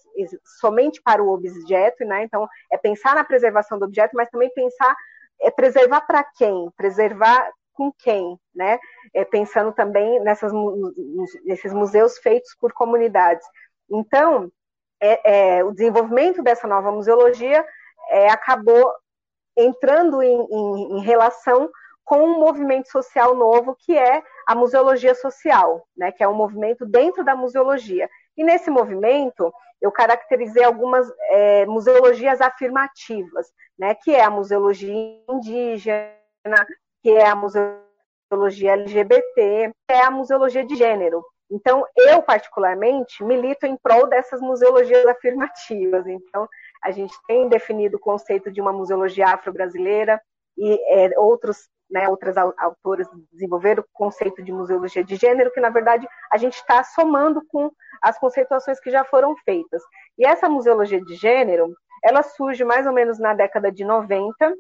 somente 0.59 1.01
para 1.01 1.21
o 1.21 1.30
objeto, 1.30 2.05
né? 2.05 2.23
Então, 2.23 2.47
é 2.71 2.78
pensar 2.78 3.15
na 3.15 3.23
preservação 3.23 3.78
do 3.78 3.86
objeto, 3.86 4.15
mas 4.15 4.30
também 4.30 4.49
pensar 4.53 4.95
é 5.41 5.51
preservar 5.51 6.01
para 6.01 6.23
quem, 6.23 6.69
preservar 6.75 7.51
com 7.73 7.91
quem, 7.91 8.39
né? 8.53 8.79
É, 9.13 9.25
pensando 9.25 9.71
também 9.73 10.19
nessas, 10.21 10.51
nesses 11.43 11.73
museus 11.73 12.17
feitos 12.17 12.55
por 12.59 12.73
comunidades. 12.73 13.45
Então, 13.89 14.49
é, 15.01 15.57
é, 15.57 15.63
o 15.63 15.71
desenvolvimento 15.71 16.41
dessa 16.41 16.67
nova 16.67 16.91
museologia 16.91 17.65
é, 18.09 18.29
acabou 18.29 18.91
entrando 19.57 20.21
em, 20.21 20.47
em, 20.51 20.97
em 20.97 21.01
relação 21.01 21.69
com 22.03 22.23
um 22.23 22.39
movimento 22.39 22.89
social 22.89 23.36
novo 23.36 23.75
que 23.79 23.97
é 23.97 24.21
a 24.45 24.53
museologia 24.53 25.15
social, 25.15 25.88
né, 25.97 26.11
que 26.11 26.23
é 26.23 26.27
um 26.27 26.36
movimento 26.36 26.86
dentro 26.86 27.25
da 27.25 27.36
museologia. 27.36 28.07
E 28.38 28.43
nesse 28.43 28.69
movimento 28.69 29.51
eu 29.86 29.91
caracterizei 29.91 30.63
algumas 30.63 31.07
é, 31.29 31.65
museologias 31.67 32.41
afirmativas, 32.41 33.47
né, 33.77 33.93
que 33.93 34.11
é 34.11 34.23
a 34.23 34.31
museologia 34.31 35.21
indígena, 35.29 36.09
que 37.03 37.11
é 37.11 37.27
a 37.27 37.36
museologia 37.36 38.73
LGBT, 38.73 39.71
que 39.88 39.93
é 39.93 40.03
a 40.03 40.09
museologia 40.09 40.65
de 40.65 40.75
gênero. 40.75 41.23
Então, 41.51 41.86
eu, 41.95 42.23
particularmente, 42.23 43.23
milito 43.23 43.67
em 43.67 43.77
prol 43.77 44.07
dessas 44.07 44.41
museologias 44.41 45.05
afirmativas. 45.05 46.07
Então, 46.07 46.49
a 46.83 46.89
gente 46.89 47.13
tem 47.27 47.47
definido 47.47 47.97
o 47.97 47.99
conceito 47.99 48.51
de 48.51 48.59
uma 48.59 48.73
museologia 48.73 49.27
afro-brasileira 49.27 50.19
e 50.57 50.79
é, 50.89 51.19
outros 51.19 51.69
né, 51.89 52.07
outras 52.09 52.36
autoras 52.38 53.07
desenvolveram 53.31 53.83
o 53.83 53.88
conceito 53.93 54.43
de 54.43 54.51
museologia 54.51 55.03
de 55.03 55.15
gênero, 55.15 55.51
que 55.51 55.59
na 55.59 55.69
verdade 55.69 56.07
a 56.31 56.38
gente 56.38 56.55
está 56.55 56.83
somando 56.83 57.41
com 57.47 57.71
as 58.01 58.17
conceituações 58.17 58.79
que 58.79 58.89
já 58.89 59.03
foram 59.03 59.36
feitas. 59.38 59.81
E 60.17 60.25
essa 60.25 60.49
museologia 60.49 61.01
de 61.01 61.15
gênero, 61.15 61.73
ela 62.03 62.23
surge 62.23 62.63
mais 62.63 62.86
ou 62.86 62.93
menos 62.93 63.19
na 63.19 63.33
década 63.33 63.71
de 63.71 63.83
90 63.83 64.53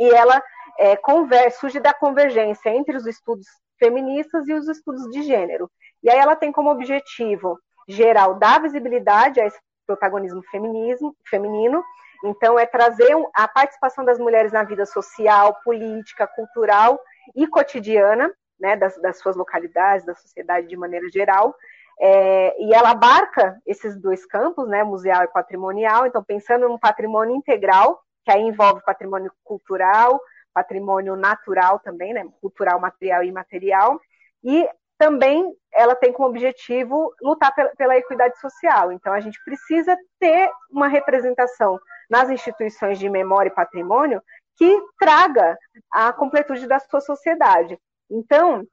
e 0.00 0.10
ela 0.10 0.42
é, 0.78 0.96
converge, 0.96 1.56
surge 1.56 1.80
da 1.80 1.92
convergência 1.92 2.70
entre 2.70 2.96
os 2.96 3.06
estudos 3.06 3.46
feministas 3.78 4.48
e 4.48 4.54
os 4.54 4.68
estudos 4.68 5.02
de 5.10 5.22
gênero. 5.22 5.70
E 6.02 6.10
aí 6.10 6.18
ela 6.18 6.36
tem 6.36 6.52
como 6.52 6.70
objetivo 6.70 7.58
geral 7.88 8.34
dar 8.34 8.60
visibilidade 8.60 9.40
a 9.40 9.46
esse 9.46 9.58
protagonismo 9.86 10.42
feminismo, 10.50 11.14
feminino 11.28 11.82
então, 12.24 12.58
é 12.58 12.66
trazer 12.66 13.12
a 13.34 13.48
participação 13.48 14.04
das 14.04 14.18
mulheres 14.18 14.52
na 14.52 14.62
vida 14.62 14.86
social, 14.86 15.60
política, 15.64 16.26
cultural 16.26 17.00
e 17.34 17.46
cotidiana, 17.46 18.32
né, 18.58 18.76
das, 18.76 18.96
das 19.00 19.18
suas 19.18 19.36
localidades, 19.36 20.06
da 20.06 20.14
sociedade 20.14 20.68
de 20.68 20.76
maneira 20.76 21.08
geral. 21.10 21.54
É, 22.00 22.62
e 22.62 22.72
ela 22.72 22.90
abarca 22.90 23.60
esses 23.66 23.96
dois 24.00 24.24
campos, 24.24 24.68
né, 24.68 24.84
museal 24.84 25.24
e 25.24 25.28
patrimonial. 25.28 26.06
Então, 26.06 26.22
pensando 26.22 26.68
num 26.68 26.78
patrimônio 26.78 27.34
integral, 27.34 28.00
que 28.24 28.30
aí 28.30 28.42
envolve 28.42 28.82
patrimônio 28.84 29.32
cultural, 29.42 30.20
patrimônio 30.54 31.16
natural 31.16 31.80
também, 31.80 32.12
né, 32.12 32.24
cultural, 32.40 32.78
material 32.78 33.22
e 33.24 33.28
imaterial, 33.28 34.00
e 34.44 34.68
também 34.98 35.52
ela 35.72 35.96
tem 35.96 36.12
como 36.12 36.28
objetivo 36.28 37.12
lutar 37.20 37.52
pela, 37.54 37.70
pela 37.70 37.96
equidade 37.96 38.38
social. 38.38 38.92
Então, 38.92 39.12
a 39.12 39.18
gente 39.18 39.42
precisa 39.44 39.96
ter 40.20 40.48
uma 40.70 40.86
representação 40.86 41.80
nas 42.12 42.28
instituições 42.28 42.98
de 42.98 43.08
memória 43.08 43.48
e 43.48 43.54
patrimônio 43.54 44.22
que 44.58 44.82
traga 45.00 45.56
a 45.90 46.12
completude 46.12 46.66
da 46.66 46.78
sua 46.78 47.00
sociedade. 47.00 47.78
Então, 48.10 48.66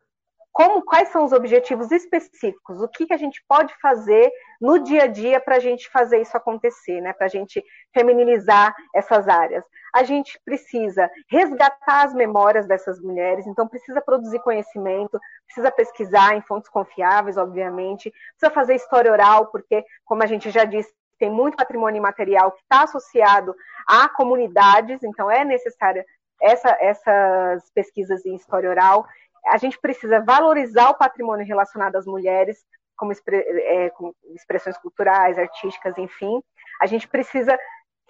como, 0.51 0.83
quais 0.83 1.07
são 1.07 1.23
os 1.23 1.31
objetivos 1.31 1.89
específicos? 1.89 2.81
O 2.81 2.87
que, 2.89 3.05
que 3.05 3.13
a 3.13 3.17
gente 3.17 3.41
pode 3.47 3.73
fazer 3.81 4.29
no 4.59 4.77
dia 4.79 5.03
a 5.03 5.07
dia 5.07 5.39
para 5.39 5.55
a 5.55 5.59
gente 5.59 5.89
fazer 5.89 6.19
isso 6.19 6.35
acontecer, 6.35 6.99
né? 6.99 7.13
para 7.13 7.27
a 7.27 7.29
gente 7.29 7.63
feminilizar 7.93 8.75
essas 8.93 9.29
áreas? 9.29 9.63
A 9.95 10.03
gente 10.03 10.37
precisa 10.43 11.09
resgatar 11.29 12.03
as 12.03 12.13
memórias 12.13 12.67
dessas 12.67 12.99
mulheres, 12.99 13.47
então 13.47 13.69
precisa 13.69 14.01
produzir 14.01 14.39
conhecimento, 14.39 15.17
precisa 15.45 15.71
pesquisar 15.71 16.35
em 16.35 16.41
fontes 16.41 16.69
confiáveis, 16.69 17.37
obviamente, 17.37 18.11
precisa 18.37 18.53
fazer 18.53 18.75
história 18.75 19.11
oral, 19.13 19.47
porque, 19.47 19.85
como 20.03 20.23
a 20.23 20.27
gente 20.27 20.49
já 20.51 20.65
disse, 20.65 20.93
tem 21.19 21.29
muito 21.29 21.57
patrimônio 21.57 21.99
imaterial 21.99 22.51
que 22.51 22.61
está 22.61 22.83
associado 22.83 23.53
a 23.85 24.07
comunidades, 24.09 25.03
então 25.03 25.29
é 25.29 25.43
necessária 25.43 26.05
essa, 26.41 26.77
essas 26.79 27.69
pesquisas 27.71 28.25
em 28.25 28.35
história 28.35 28.69
oral 28.69 29.05
a 29.45 29.57
gente 29.57 29.79
precisa 29.79 30.19
valorizar 30.19 30.89
o 30.89 30.97
patrimônio 30.97 31.45
relacionado 31.45 31.95
às 31.95 32.05
mulheres, 32.05 32.63
como, 32.95 33.11
é, 33.13 33.89
como 33.91 34.15
expressões 34.35 34.77
culturais, 34.77 35.37
artísticas, 35.37 35.97
enfim. 35.97 36.41
A 36.81 36.85
gente 36.85 37.07
precisa 37.07 37.57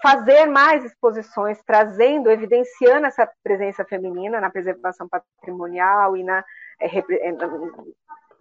fazer 0.02 0.46
mais 0.46 0.84
exposições, 0.84 1.62
trazendo, 1.66 2.32
evidenciando 2.32 3.06
essa 3.06 3.30
presença 3.44 3.86
feminina 3.86 4.40
na 4.40 4.50
preservação 4.50 5.08
patrimonial 5.08 6.16
e 6.16 6.24
na, 6.24 6.44
é, 6.80 6.98
é 6.98 7.34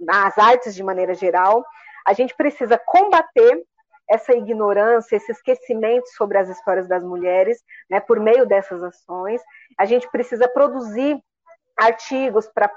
nas 0.01 0.39
artes 0.39 0.75
de 0.75 0.83
maneira 0.83 1.15
geral. 1.15 1.65
A 2.07 2.13
gente 2.13 2.35
precisa 2.35 2.79
combater 2.79 3.63
essa 4.09 4.33
ignorância, 4.33 5.17
esse 5.17 5.31
esquecimento 5.31 6.09
sobre 6.17 6.39
as 6.39 6.49
histórias 6.49 6.89
das 6.89 7.05
mulheres, 7.05 7.63
né, 7.91 8.01
por 8.01 8.19
meio 8.19 8.47
dessas 8.47 8.83
ações. 8.83 9.43
A 9.79 9.85
gente 9.85 10.11
precisa 10.11 10.49
produzir 10.49 11.23
artigos 11.79 12.49
para 12.49 12.71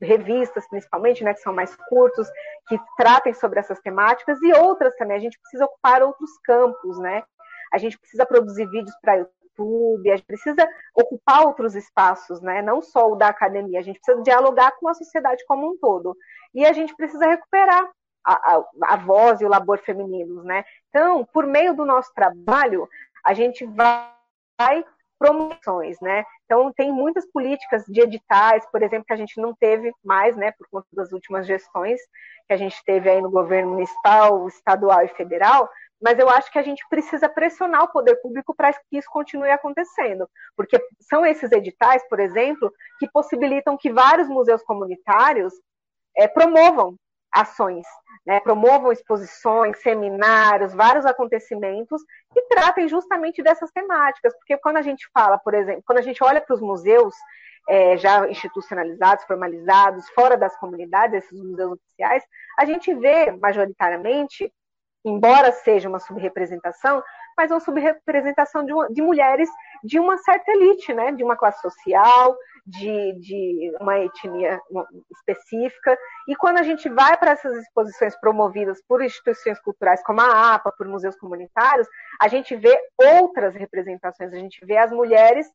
revistas, 0.00 0.68
principalmente, 0.68 1.22
né, 1.24 1.32
que 1.32 1.40
são 1.40 1.54
mais 1.54 1.74
curtos, 1.88 2.28
que 2.68 2.78
tratem 2.96 3.32
sobre 3.32 3.60
essas 3.60 3.80
temáticas, 3.80 4.40
e 4.42 4.52
outras 4.52 4.94
também. 4.96 5.16
A 5.16 5.20
gente 5.20 5.38
precisa 5.40 5.64
ocupar 5.64 6.02
outros 6.02 6.30
campos, 6.44 6.98
né? 6.98 7.22
A 7.72 7.78
gente 7.78 7.98
precisa 7.98 8.26
produzir 8.26 8.68
vídeos 8.68 8.94
para 9.00 9.16
YouTube, 9.16 10.10
a 10.10 10.16
gente 10.16 10.26
precisa 10.26 10.68
ocupar 10.94 11.46
outros 11.46 11.74
espaços, 11.74 12.40
né? 12.40 12.60
Não 12.60 12.82
só 12.82 13.10
o 13.10 13.16
da 13.16 13.28
academia, 13.28 13.78
a 13.78 13.82
gente 13.82 14.00
precisa 14.00 14.22
dialogar 14.22 14.72
com 14.72 14.88
a 14.88 14.94
sociedade 14.94 15.44
como 15.46 15.70
um 15.70 15.78
todo. 15.78 16.16
E 16.52 16.64
a 16.66 16.72
gente 16.72 16.94
precisa 16.94 17.26
recuperar 17.26 17.90
a, 18.24 18.32
a, 18.32 18.64
a 18.82 18.96
voz 18.96 19.40
e 19.40 19.44
o 19.44 19.48
labor 19.48 19.78
femininos, 19.78 20.44
né? 20.44 20.64
Então, 20.88 21.24
por 21.32 21.46
meio 21.46 21.74
do 21.74 21.84
nosso 21.84 22.12
trabalho, 22.14 22.88
a 23.24 23.34
gente 23.34 23.64
vai 23.66 24.84
promoções, 25.18 25.98
né? 26.00 26.24
Então, 26.44 26.72
tem 26.72 26.92
muitas 26.92 27.26
políticas 27.30 27.84
de 27.86 28.00
editais, 28.00 28.66
por 28.70 28.82
exemplo, 28.82 29.06
que 29.06 29.12
a 29.12 29.16
gente 29.16 29.40
não 29.40 29.54
teve 29.54 29.92
mais, 30.04 30.36
né, 30.36 30.52
por 30.52 30.68
conta 30.68 30.86
das 30.92 31.12
últimas 31.12 31.46
gestões 31.46 32.00
que 32.46 32.52
a 32.52 32.56
gente 32.56 32.76
teve 32.84 33.08
aí 33.08 33.22
no 33.22 33.30
governo 33.30 33.72
municipal, 33.72 34.46
estadual 34.48 35.02
e 35.02 35.08
federal, 35.08 35.70
mas 36.02 36.18
eu 36.18 36.28
acho 36.28 36.52
que 36.52 36.58
a 36.58 36.62
gente 36.62 36.86
precisa 36.90 37.28
pressionar 37.28 37.84
o 37.84 37.88
poder 37.88 38.16
público 38.16 38.54
para 38.54 38.72
que 38.72 38.98
isso 38.98 39.08
continue 39.10 39.50
acontecendo, 39.50 40.28
porque 40.54 40.78
são 41.00 41.24
esses 41.24 41.50
editais, 41.52 42.06
por 42.08 42.20
exemplo, 42.20 42.70
que 42.98 43.08
possibilitam 43.10 43.78
que 43.78 43.90
vários 43.90 44.28
museus 44.28 44.62
comunitários 44.62 45.54
é, 46.14 46.28
promovam 46.28 46.96
ações, 47.34 47.84
né, 48.24 48.40
promovam 48.40 48.92
exposições, 48.92 49.80
seminários, 49.82 50.72
vários 50.72 51.04
acontecimentos 51.04 52.00
que 52.32 52.42
tratem 52.42 52.88
justamente 52.88 53.42
dessas 53.42 53.70
temáticas, 53.72 54.34
porque 54.36 54.56
quando 54.58 54.76
a 54.76 54.82
gente 54.82 55.08
fala, 55.12 55.36
por 55.38 55.52
exemplo, 55.52 55.82
quando 55.84 55.98
a 55.98 56.02
gente 56.02 56.22
olha 56.22 56.40
para 56.40 56.54
os 56.54 56.60
museus 56.60 57.14
é, 57.68 57.96
já 57.96 58.28
institucionalizados, 58.28 59.24
formalizados, 59.24 60.08
fora 60.10 60.36
das 60.36 60.56
comunidades, 60.56 61.24
esses 61.24 61.42
museus 61.42 61.72
oficiais, 61.72 62.22
a 62.58 62.64
gente 62.64 62.94
vê 62.94 63.30
majoritariamente, 63.32 64.52
embora 65.04 65.50
seja 65.52 65.88
uma 65.88 65.98
subrepresentação, 65.98 67.02
mas 67.36 67.50
uma 67.50 67.60
subrepresentação 67.60 68.64
de, 68.64 68.72
de 68.90 69.02
mulheres 69.02 69.48
de 69.82 69.98
uma 69.98 70.16
certa 70.18 70.50
elite, 70.52 70.92
né, 70.92 71.12
de 71.12 71.22
uma 71.22 71.36
classe 71.36 71.60
social, 71.60 72.36
de, 72.66 73.12
de 73.20 73.72
uma 73.80 73.98
etnia 73.98 74.60
específica. 75.10 75.98
E 76.26 76.34
quando 76.34 76.58
a 76.58 76.62
gente 76.62 76.88
vai 76.88 77.16
para 77.16 77.32
essas 77.32 77.56
exposições 77.56 78.18
promovidas 78.18 78.82
por 78.88 79.02
instituições 79.02 79.60
culturais 79.60 80.02
como 80.02 80.20
a 80.20 80.54
APA, 80.54 80.72
por 80.76 80.86
museus 80.86 81.16
comunitários, 81.16 81.86
a 82.20 82.28
gente 82.28 82.56
vê 82.56 82.78
outras 82.98 83.54
representações, 83.54 84.32
a 84.32 84.38
gente 84.38 84.64
vê 84.64 84.76
as 84.76 84.90
mulheres 84.90 85.46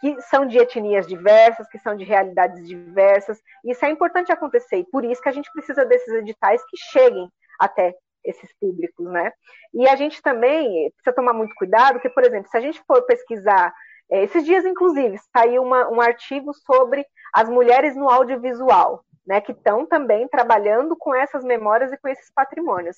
que 0.00 0.20
são 0.22 0.46
de 0.46 0.56
etnias 0.58 1.08
diversas, 1.08 1.68
que 1.68 1.78
são 1.78 1.96
de 1.96 2.04
realidades 2.04 2.66
diversas. 2.66 3.40
Isso 3.64 3.84
é 3.84 3.90
importante 3.90 4.30
acontecer, 4.30 4.76
e 4.76 4.90
por 4.90 5.04
isso 5.04 5.20
que 5.20 5.28
a 5.28 5.32
gente 5.32 5.50
precisa 5.52 5.84
desses 5.84 6.14
editais 6.14 6.62
que 6.68 6.76
cheguem 6.76 7.28
até 7.58 7.94
esses 8.28 8.52
públicos, 8.60 9.06
né? 9.06 9.32
E 9.72 9.88
a 9.88 9.96
gente 9.96 10.20
também 10.22 10.90
precisa 10.92 11.14
tomar 11.14 11.32
muito 11.32 11.54
cuidado, 11.54 11.94
porque, 11.94 12.10
por 12.10 12.24
exemplo, 12.24 12.50
se 12.50 12.56
a 12.56 12.60
gente 12.60 12.82
for 12.86 13.02
pesquisar 13.02 13.72
é, 14.10 14.24
esses 14.24 14.44
dias, 14.44 14.64
inclusive, 14.64 15.18
saiu 15.36 15.62
uma, 15.62 15.88
um 15.88 16.00
artigo 16.00 16.52
sobre 16.54 17.06
as 17.32 17.48
mulheres 17.48 17.94
no 17.94 18.08
audiovisual, 18.08 19.04
né, 19.26 19.40
que 19.40 19.52
estão 19.52 19.84
também 19.86 20.26
trabalhando 20.28 20.96
com 20.96 21.14
essas 21.14 21.44
memórias 21.44 21.92
e 21.92 21.98
com 21.98 22.08
esses 22.08 22.30
patrimônios. 22.34 22.96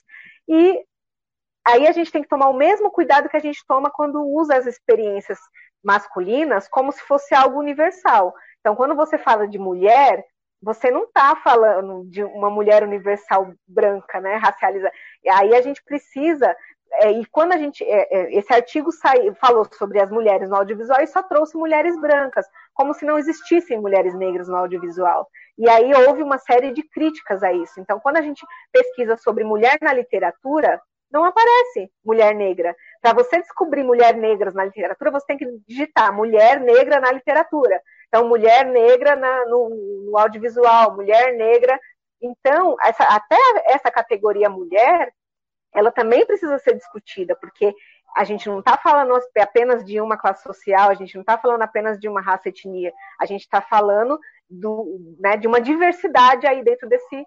E 0.48 0.80
aí 1.66 1.86
a 1.86 1.92
gente 1.92 2.12
tem 2.12 2.22
que 2.22 2.28
tomar 2.28 2.48
o 2.48 2.56
mesmo 2.56 2.90
cuidado 2.90 3.28
que 3.28 3.36
a 3.36 3.40
gente 3.40 3.64
toma 3.66 3.90
quando 3.90 4.22
usa 4.22 4.56
as 4.56 4.66
experiências 4.66 5.38
masculinas 5.82 6.68
como 6.68 6.92
se 6.92 7.02
fosse 7.02 7.34
algo 7.34 7.58
universal. 7.58 8.32
Então, 8.60 8.76
quando 8.76 8.94
você 8.94 9.18
fala 9.18 9.48
de 9.48 9.58
mulher, 9.58 10.24
você 10.62 10.90
não 10.90 11.04
está 11.04 11.34
falando 11.36 12.04
de 12.10 12.22
uma 12.22 12.50
mulher 12.50 12.82
universal 12.84 13.52
branca, 13.66 14.20
né, 14.20 14.36
racializada. 14.36 14.94
Aí 15.28 15.54
a 15.54 15.60
gente 15.60 15.82
precisa 15.82 16.54
é, 16.92 17.12
e 17.12 17.26
quando 17.26 17.52
a 17.52 17.56
gente. 17.56 17.84
É, 17.84 18.08
é, 18.10 18.34
esse 18.34 18.52
artigo 18.52 18.90
saiu, 18.90 19.34
falou 19.36 19.66
sobre 19.72 20.00
as 20.00 20.10
mulheres 20.10 20.48
no 20.48 20.56
audiovisual 20.56 21.00
e 21.00 21.06
só 21.06 21.22
trouxe 21.22 21.56
mulheres 21.56 21.98
brancas, 22.00 22.46
como 22.74 22.92
se 22.94 23.04
não 23.04 23.18
existissem 23.18 23.80
mulheres 23.80 24.14
negras 24.14 24.48
no 24.48 24.56
audiovisual. 24.56 25.28
E 25.56 25.68
aí 25.68 25.92
houve 25.94 26.22
uma 26.22 26.38
série 26.38 26.72
de 26.72 26.82
críticas 26.82 27.42
a 27.42 27.52
isso. 27.52 27.80
Então, 27.80 28.00
quando 28.00 28.16
a 28.16 28.22
gente 28.22 28.44
pesquisa 28.72 29.16
sobre 29.16 29.44
mulher 29.44 29.78
na 29.80 29.92
literatura, 29.92 30.80
não 31.12 31.24
aparece 31.24 31.90
mulher 32.04 32.34
negra. 32.34 32.74
Para 33.00 33.12
você 33.12 33.40
descobrir 33.40 33.82
mulher 33.82 34.16
negras 34.16 34.54
na 34.54 34.64
literatura, 34.64 35.10
você 35.10 35.26
tem 35.26 35.38
que 35.38 35.46
digitar 35.68 36.12
mulher 36.14 36.60
negra 36.60 37.00
na 37.00 37.12
literatura. 37.12 37.80
Então, 38.08 38.28
mulher 38.28 38.64
negra 38.66 39.14
na, 39.16 39.46
no, 39.46 39.68
no 40.10 40.18
audiovisual, 40.18 40.96
mulher 40.96 41.36
negra. 41.36 41.78
Então, 42.20 42.76
essa, 42.82 43.04
até 43.04 43.36
essa 43.66 43.90
categoria 43.90 44.48
mulher 44.48 45.12
ela 45.72 45.90
também 45.90 46.26
precisa 46.26 46.58
ser 46.58 46.74
discutida, 46.74 47.36
porque 47.36 47.74
a 48.16 48.24
gente 48.24 48.48
não 48.48 48.58
está 48.58 48.76
falando 48.76 49.18
apenas 49.38 49.84
de 49.84 50.00
uma 50.00 50.16
classe 50.16 50.42
social, 50.42 50.90
a 50.90 50.94
gente 50.94 51.14
não 51.14 51.22
está 51.22 51.38
falando 51.38 51.62
apenas 51.62 51.98
de 51.98 52.08
uma 52.08 52.20
raça 52.20 52.48
etnia, 52.48 52.92
a 53.20 53.26
gente 53.26 53.42
está 53.42 53.60
falando 53.60 54.18
do, 54.48 55.16
né, 55.20 55.36
de 55.36 55.46
uma 55.46 55.60
diversidade 55.60 56.46
aí 56.46 56.62
dentro 56.64 56.88
desse, 56.88 57.24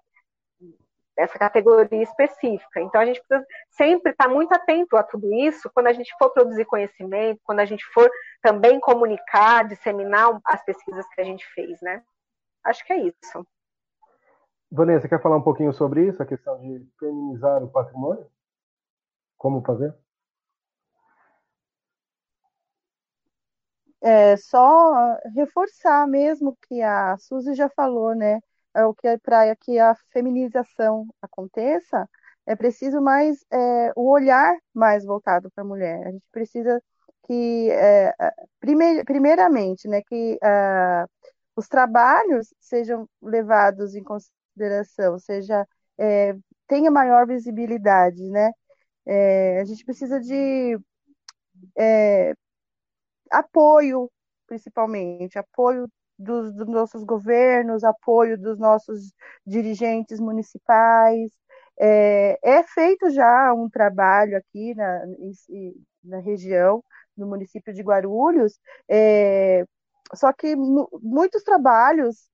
dessa 1.16 1.38
categoria 1.38 2.02
específica. 2.02 2.80
Então 2.80 3.00
a 3.00 3.06
gente 3.06 3.22
precisa 3.26 3.46
sempre 3.70 4.12
estar 4.12 4.24
tá 4.24 4.30
muito 4.30 4.52
atento 4.52 4.96
a 4.96 5.02
tudo 5.02 5.32
isso 5.34 5.70
quando 5.72 5.86
a 5.86 5.92
gente 5.92 6.12
for 6.18 6.30
produzir 6.30 6.66
conhecimento, 6.66 7.40
quando 7.44 7.60
a 7.60 7.64
gente 7.64 7.84
for 7.86 8.10
também 8.42 8.78
comunicar, 8.78 9.66
disseminar 9.66 10.38
as 10.44 10.62
pesquisas 10.64 11.06
que 11.14 11.20
a 11.20 11.24
gente 11.24 11.46
fez, 11.54 11.80
né? 11.80 12.02
Acho 12.62 12.84
que 12.84 12.92
é 12.92 12.98
isso. 12.98 13.46
Vanessa, 14.74 15.08
quer 15.08 15.22
falar 15.22 15.36
um 15.36 15.42
pouquinho 15.42 15.72
sobre 15.72 16.08
isso, 16.08 16.20
a 16.20 16.26
questão 16.26 16.60
de 16.60 16.84
feminizar 16.98 17.62
o 17.62 17.68
patrimônio? 17.68 18.26
Como 19.38 19.62
fazer? 19.62 19.94
É 24.02 24.36
só 24.36 25.16
reforçar 25.34 26.08
mesmo 26.08 26.58
que 26.66 26.82
a 26.82 27.16
Suzy 27.18 27.54
já 27.54 27.68
falou, 27.70 28.16
né? 28.16 28.40
É 28.74 28.84
o 28.84 28.92
que 28.92 29.06
é 29.06 29.16
para 29.16 29.54
que 29.54 29.78
a 29.78 29.94
feminização 30.12 31.06
aconteça, 31.22 32.08
é 32.44 32.56
preciso 32.56 33.00
mais 33.00 33.44
é, 33.52 33.92
o 33.94 34.10
olhar 34.10 34.56
mais 34.74 35.04
voltado 35.04 35.50
para 35.52 35.62
a 35.62 35.66
mulher. 35.66 36.04
A 36.04 36.10
gente 36.10 36.24
precisa 36.32 36.82
que, 37.28 37.70
é, 37.70 38.12
primeir, 38.58 39.04
primeiramente, 39.04 39.86
né, 39.86 40.02
que 40.02 40.34
uh, 40.42 41.08
os 41.56 41.68
trabalhos 41.68 42.52
sejam 42.60 43.08
levados 43.22 43.94
em 43.94 44.02
consideração 44.02 44.43
consideração, 44.54 45.18
seja 45.18 45.66
é, 45.98 46.34
tenha 46.66 46.90
maior 46.90 47.26
visibilidade, 47.26 48.22
né? 48.30 48.50
É, 49.06 49.60
a 49.60 49.64
gente 49.64 49.84
precisa 49.84 50.20
de 50.20 50.78
é, 51.78 52.34
apoio, 53.30 54.10
principalmente, 54.46 55.38
apoio 55.38 55.88
dos, 56.18 56.54
dos 56.54 56.66
nossos 56.68 57.04
governos, 57.04 57.84
apoio 57.84 58.38
dos 58.38 58.58
nossos 58.58 59.12
dirigentes 59.46 60.20
municipais. 60.20 61.30
É, 61.78 62.38
é, 62.42 62.62
feito 62.64 63.10
já 63.10 63.52
um 63.54 63.68
trabalho 63.68 64.36
aqui 64.36 64.74
na, 64.74 65.02
na 66.04 66.18
região, 66.20 66.82
no 67.16 67.26
município 67.26 67.72
de 67.72 67.82
Guarulhos, 67.82 68.58
é, 68.88 69.64
só 70.14 70.32
que 70.32 70.54
muitos 70.56 71.42
trabalhos, 71.42 72.28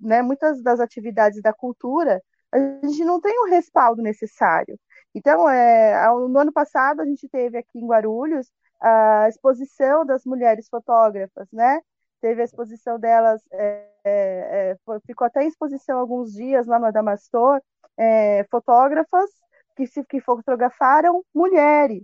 né, 0.00 0.22
muitas 0.22 0.62
das 0.62 0.80
atividades 0.80 1.40
da 1.42 1.52
cultura, 1.52 2.22
a 2.52 2.58
gente 2.86 3.04
não 3.04 3.20
tem 3.20 3.38
o 3.40 3.46
respaldo 3.46 4.02
necessário. 4.02 4.78
Então, 5.14 5.48
é, 5.48 6.06
no 6.28 6.38
ano 6.38 6.52
passado, 6.52 7.00
a 7.00 7.04
gente 7.04 7.28
teve 7.28 7.58
aqui 7.58 7.78
em 7.78 7.86
Guarulhos 7.86 8.50
a 8.80 9.28
exposição 9.28 10.04
das 10.04 10.24
mulheres 10.24 10.68
fotógrafas, 10.68 11.48
né? 11.52 11.80
Teve 12.20 12.42
a 12.42 12.44
exposição 12.44 12.98
delas, 12.98 13.42
é, 13.52 13.88
é, 14.04 14.70
é 14.72 14.76
ficou 15.06 15.26
até 15.26 15.42
em 15.42 15.48
exposição 15.48 15.98
alguns 15.98 16.32
dias 16.32 16.66
lá 16.66 16.78
no 16.78 16.86
Adamastor, 16.86 17.60
é, 17.96 18.44
fotógrafas 18.50 19.30
que, 19.76 19.86
se, 19.86 20.04
que 20.04 20.20
fotografaram 20.20 21.22
mulheres. 21.34 22.02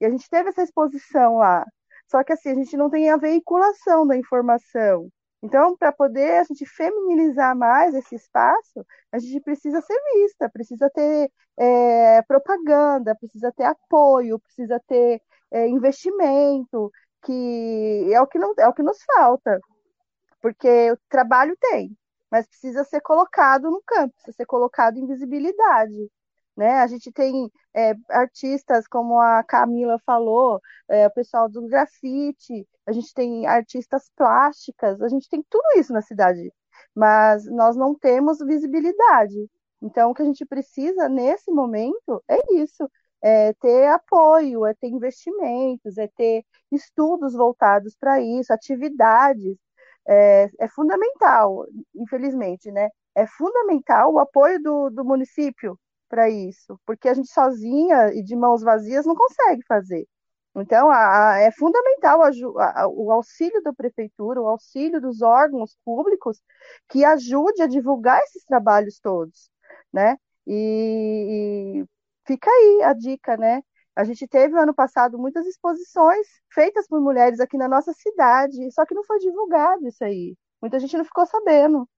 E 0.00 0.06
a 0.06 0.10
gente 0.10 0.28
teve 0.28 0.50
essa 0.50 0.62
exposição 0.62 1.36
lá. 1.36 1.64
Só 2.10 2.24
que 2.24 2.32
assim, 2.32 2.50
a 2.50 2.54
gente 2.54 2.76
não 2.76 2.90
tem 2.90 3.08
a 3.08 3.16
veiculação 3.16 4.04
da 4.06 4.16
informação. 4.16 5.08
Então, 5.42 5.76
para 5.76 5.92
poder 5.92 6.40
a 6.40 6.44
gente 6.44 6.66
feminilizar 6.66 7.56
mais 7.56 7.94
esse 7.94 8.16
espaço, 8.16 8.84
a 9.12 9.18
gente 9.18 9.40
precisa 9.40 9.80
ser 9.80 9.98
vista, 10.14 10.50
precisa 10.50 10.90
ter 10.90 11.30
é, 11.56 12.20
propaganda, 12.22 13.14
precisa 13.14 13.52
ter 13.52 13.64
apoio, 13.64 14.40
precisa 14.40 14.80
ter 14.88 15.22
é, 15.52 15.68
investimento, 15.68 16.90
que 17.22 18.10
é 18.12 18.20
o 18.20 18.26
que, 18.26 18.38
não, 18.38 18.54
é 18.58 18.68
o 18.68 18.74
que 18.74 18.82
nos 18.82 18.98
falta. 19.04 19.60
Porque 20.42 20.92
o 20.92 20.98
trabalho 21.08 21.56
tem, 21.60 21.96
mas 22.30 22.46
precisa 22.48 22.84
ser 22.84 23.00
colocado 23.00 23.70
no 23.70 23.82
campo, 23.86 24.12
precisa 24.14 24.36
ser 24.36 24.46
colocado 24.46 24.98
em 24.98 25.06
visibilidade. 25.06 26.10
Né? 26.56 26.80
A 26.80 26.86
gente 26.86 27.10
tem 27.12 27.50
é, 27.74 27.94
artistas, 28.10 28.86
como 28.86 29.18
a 29.18 29.42
Camila 29.42 29.98
falou, 30.04 30.60
é, 30.88 31.06
o 31.06 31.10
pessoal 31.12 31.48
do 31.48 31.66
grafite, 31.66 32.66
a 32.86 32.92
gente 32.92 33.14
tem 33.14 33.46
artistas 33.46 34.10
plásticas, 34.16 35.00
a 35.00 35.08
gente 35.08 35.28
tem 35.28 35.44
tudo 35.48 35.64
isso 35.78 35.92
na 35.92 36.02
cidade, 36.02 36.52
mas 36.94 37.46
nós 37.46 37.76
não 37.76 37.94
temos 37.94 38.38
visibilidade. 38.40 39.48
Então, 39.82 40.10
o 40.10 40.14
que 40.14 40.22
a 40.22 40.24
gente 40.24 40.44
precisa 40.44 41.08
nesse 41.08 41.50
momento 41.50 42.22
é 42.28 42.54
isso: 42.54 42.88
é 43.22 43.52
ter 43.54 43.88
apoio, 43.88 44.66
é 44.66 44.74
ter 44.74 44.88
investimentos, 44.88 45.98
é 45.98 46.08
ter 46.08 46.44
estudos 46.72 47.34
voltados 47.34 47.96
para 47.98 48.20
isso, 48.20 48.52
atividades. 48.52 49.56
É, 50.08 50.50
é, 50.58 50.68
fundamental, 50.68 51.66
infelizmente, 51.94 52.70
né? 52.72 52.88
É 53.14 53.26
fundamental 53.26 54.12
o 54.14 54.18
apoio 54.18 54.60
do, 54.62 54.90
do 54.90 55.04
município 55.04 55.78
para 56.10 56.28
isso, 56.28 56.78
porque 56.84 57.08
a 57.08 57.14
gente 57.14 57.32
sozinha 57.32 58.12
e 58.12 58.22
de 58.22 58.36
mãos 58.36 58.62
vazias 58.62 59.06
não 59.06 59.14
consegue 59.14 59.62
fazer. 59.66 60.06
Então, 60.54 60.90
a, 60.90 61.34
a, 61.34 61.38
é 61.40 61.52
fundamental 61.52 62.22
a, 62.22 62.88
o 62.88 63.12
auxílio 63.12 63.62
da 63.62 63.72
prefeitura, 63.72 64.42
o 64.42 64.48
auxílio 64.48 65.00
dos 65.00 65.22
órgãos 65.22 65.76
públicos 65.84 66.42
que 66.88 67.04
ajude 67.04 67.62
a 67.62 67.68
divulgar 67.68 68.20
esses 68.22 68.44
trabalhos 68.44 68.98
todos, 69.00 69.48
né? 69.92 70.16
E, 70.46 71.82
e 71.82 71.86
fica 72.26 72.50
aí 72.50 72.82
a 72.82 72.92
dica, 72.92 73.36
né? 73.36 73.62
A 73.94 74.04
gente 74.04 74.26
teve 74.26 74.58
ano 74.58 74.74
passado 74.74 75.18
muitas 75.18 75.46
exposições 75.46 76.26
feitas 76.52 76.86
por 76.88 77.00
mulheres 77.00 77.38
aqui 77.40 77.56
na 77.56 77.68
nossa 77.68 77.92
cidade, 77.92 78.70
só 78.72 78.84
que 78.86 78.94
não 78.94 79.04
foi 79.04 79.18
divulgado 79.20 79.86
isso 79.86 80.02
aí. 80.04 80.36
Muita 80.60 80.78
gente 80.80 80.96
não 80.96 81.04
ficou 81.04 81.26
sabendo 81.26 81.88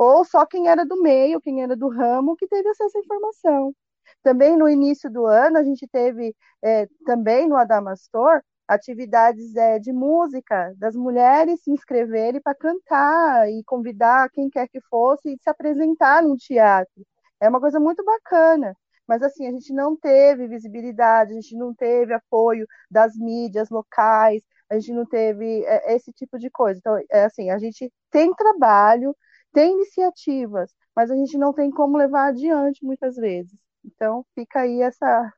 ou 0.00 0.24
só 0.24 0.46
quem 0.46 0.66
era 0.66 0.82
do 0.86 1.02
meio, 1.02 1.42
quem 1.42 1.62
era 1.62 1.76
do 1.76 1.90
ramo, 1.90 2.34
que 2.34 2.48
teve 2.48 2.66
acesso 2.70 2.96
à 2.96 3.00
informação. 3.02 3.74
Também 4.22 4.56
no 4.56 4.66
início 4.66 5.10
do 5.10 5.26
ano, 5.26 5.58
a 5.58 5.62
gente 5.62 5.86
teve, 5.86 6.34
é, 6.62 6.88
também 7.04 7.46
no 7.46 7.54
Adamastor, 7.54 8.40
atividades 8.66 9.54
é, 9.54 9.78
de 9.78 9.92
música, 9.92 10.72
das 10.78 10.96
mulheres 10.96 11.62
se 11.62 11.70
inscreverem 11.70 12.40
para 12.40 12.54
cantar 12.54 13.50
e 13.50 13.62
convidar 13.64 14.30
quem 14.30 14.48
quer 14.48 14.68
que 14.68 14.80
fosse 14.88 15.34
e 15.34 15.38
se 15.38 15.50
apresentar 15.50 16.22
num 16.22 16.36
teatro. 16.36 17.04
É 17.38 17.46
uma 17.50 17.60
coisa 17.60 17.78
muito 17.78 18.02
bacana. 18.02 18.74
Mas 19.06 19.22
assim, 19.22 19.46
a 19.46 19.50
gente 19.50 19.70
não 19.70 19.94
teve 19.96 20.48
visibilidade, 20.48 21.32
a 21.32 21.34
gente 21.34 21.54
não 21.56 21.74
teve 21.74 22.14
apoio 22.14 22.66
das 22.90 23.14
mídias 23.16 23.68
locais, 23.68 24.42
a 24.70 24.78
gente 24.78 24.92
não 24.94 25.04
teve 25.04 25.62
é, 25.66 25.94
esse 25.94 26.10
tipo 26.10 26.38
de 26.38 26.48
coisa. 26.48 26.78
Então, 26.78 26.96
é 27.10 27.24
assim, 27.24 27.50
a 27.50 27.58
gente 27.58 27.92
tem 28.10 28.32
trabalho, 28.34 29.14
tem 29.52 29.72
iniciativas, 29.74 30.74
mas 30.94 31.10
a 31.10 31.16
gente 31.16 31.36
não 31.38 31.52
tem 31.52 31.70
como 31.70 31.96
levar 31.96 32.28
adiante 32.28 32.84
muitas 32.84 33.16
vezes. 33.16 33.56
Então, 33.84 34.24
fica 34.34 34.60
aí 34.60 34.82
essa 34.82 35.32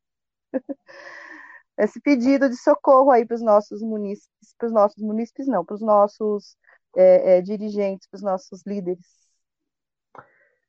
esse 1.78 2.00
pedido 2.00 2.48
de 2.48 2.56
socorro 2.56 3.10
aí 3.10 3.26
para 3.26 3.34
os 3.34 3.42
nossos 3.42 3.82
munícipes, 3.82 4.54
para 4.58 4.66
os 4.66 4.72
nossos 4.72 5.02
munícipes 5.02 5.46
não, 5.46 5.64
para 5.64 5.74
os 5.74 5.80
nossos 5.80 6.56
é, 6.96 7.38
é, 7.38 7.42
dirigentes, 7.42 8.06
para 8.08 8.16
os 8.16 8.22
nossos 8.22 8.64
líderes. 8.66 9.06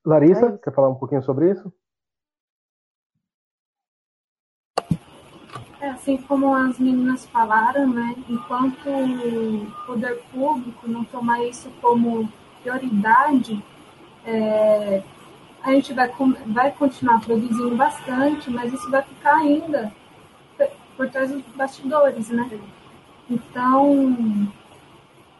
Larissa, 0.06 0.48
é 0.48 0.58
quer 0.58 0.74
falar 0.74 0.90
um 0.90 0.96
pouquinho 0.96 1.24
sobre 1.24 1.52
isso? 1.52 1.72
É, 5.80 5.90
assim 5.90 6.18
como 6.24 6.54
as 6.54 6.80
meninas 6.80 7.26
falaram, 7.26 7.94
né, 7.94 8.16
enquanto 8.30 8.90
o 8.90 9.86
poder 9.86 10.22
público 10.32 10.88
não 10.88 11.04
tomar 11.04 11.44
isso 11.44 11.70
como 11.82 12.32
prioridade, 12.64 13.64
é, 14.26 15.04
a 15.62 15.72
gente 15.72 15.94
vai, 15.94 16.12
vai 16.48 16.72
continuar 16.72 17.20
produzindo 17.20 17.76
bastante, 17.76 18.50
mas 18.50 18.74
isso 18.74 18.90
vai 18.90 19.04
ficar 19.04 19.36
ainda 19.36 19.94
por 20.96 21.10
trás 21.10 21.32
dos 21.32 21.42
bastidores, 21.56 22.30
né? 22.30 22.50
Então, 23.30 24.52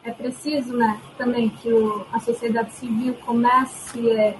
é 0.02 0.10
preciso, 0.10 0.76
né, 0.76 1.00
também 1.16 1.48
que 1.48 1.72
o, 1.72 2.06
a 2.12 2.20
sociedade 2.20 2.72
civil 2.72 3.14
comece 3.24 4.10
é, 4.10 4.36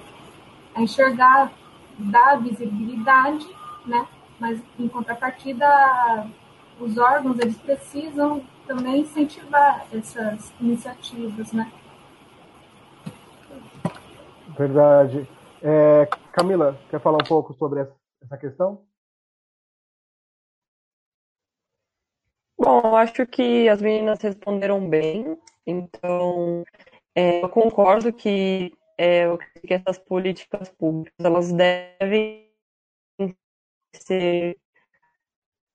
a 0.75 0.81
enxergar, 0.81 1.51
dar 1.97 2.35
visibilidade, 2.41 3.47
né? 3.85 4.05
Mas, 4.39 4.61
em 4.77 4.87
contrapartida, 4.87 6.27
os 6.79 6.97
órgãos, 6.97 7.39
eles 7.39 7.57
precisam 7.57 8.43
também 8.67 9.01
incentivar 9.01 9.85
essas 9.93 10.51
iniciativas, 10.59 11.53
né? 11.53 11.71
Verdade. 14.57 15.27
É, 15.61 16.05
Camila, 16.31 16.79
quer 16.89 17.01
falar 17.01 17.17
um 17.17 17.27
pouco 17.27 17.53
sobre 17.55 17.81
essa 18.21 18.37
questão? 18.37 18.85
Bom, 22.57 22.95
acho 22.95 23.25
que 23.27 23.67
as 23.67 23.81
meninas 23.81 24.21
responderam 24.21 24.89
bem, 24.89 25.37
então 25.67 26.63
é, 27.13 27.43
eu 27.43 27.49
concordo 27.49 28.13
que, 28.13 28.73
é, 28.97 29.25
que 29.65 29.73
essas 29.73 29.97
políticas 29.97 30.69
públicas 30.69 31.13
elas 31.19 31.51
devem 31.51 32.49
ser 33.93 34.57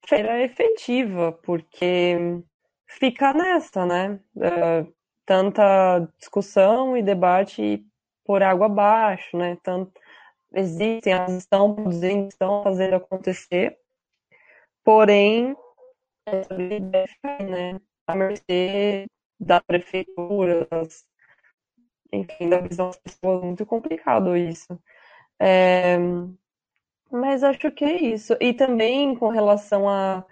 feira 0.07 0.43
efetiva, 0.43 1.32
porque 1.32 2.43
fica 2.86 3.35
nessa, 3.35 3.85
né? 3.85 4.20
É, 4.40 4.86
tanta 5.27 6.01
discussão 6.19 6.97
e 6.97 7.02
debate 7.02 7.85
por 8.31 8.44
água 8.44 8.66
abaixo, 8.66 9.36
né? 9.36 9.59
Tanto 9.61 9.90
existem, 10.55 11.12
elas 11.12 11.32
estão 11.32 11.74
produzindo, 11.74 12.28
estão 12.28 12.62
fazendo 12.62 12.94
acontecer, 12.94 13.77
porém 14.85 15.57
ficar, 17.09 17.43
né? 17.43 17.81
A 18.07 18.15
mercê 18.15 19.07
da 19.40 19.61
prefeitura, 19.61 20.65
das, 20.70 21.05
enfim, 22.12 22.48
da 22.48 22.61
visão 22.61 22.86
das 22.90 22.98
pessoas, 22.98 23.43
muito 23.43 23.66
complicado 23.66 24.36
isso. 24.36 24.81
É, 25.40 25.98
mas 27.11 27.43
acho 27.43 27.69
que 27.73 27.85
é 27.85 28.01
isso. 28.01 28.36
E 28.40 28.55
também 28.55 29.12
com 29.16 29.27
relação 29.27 29.89
à 29.89 30.24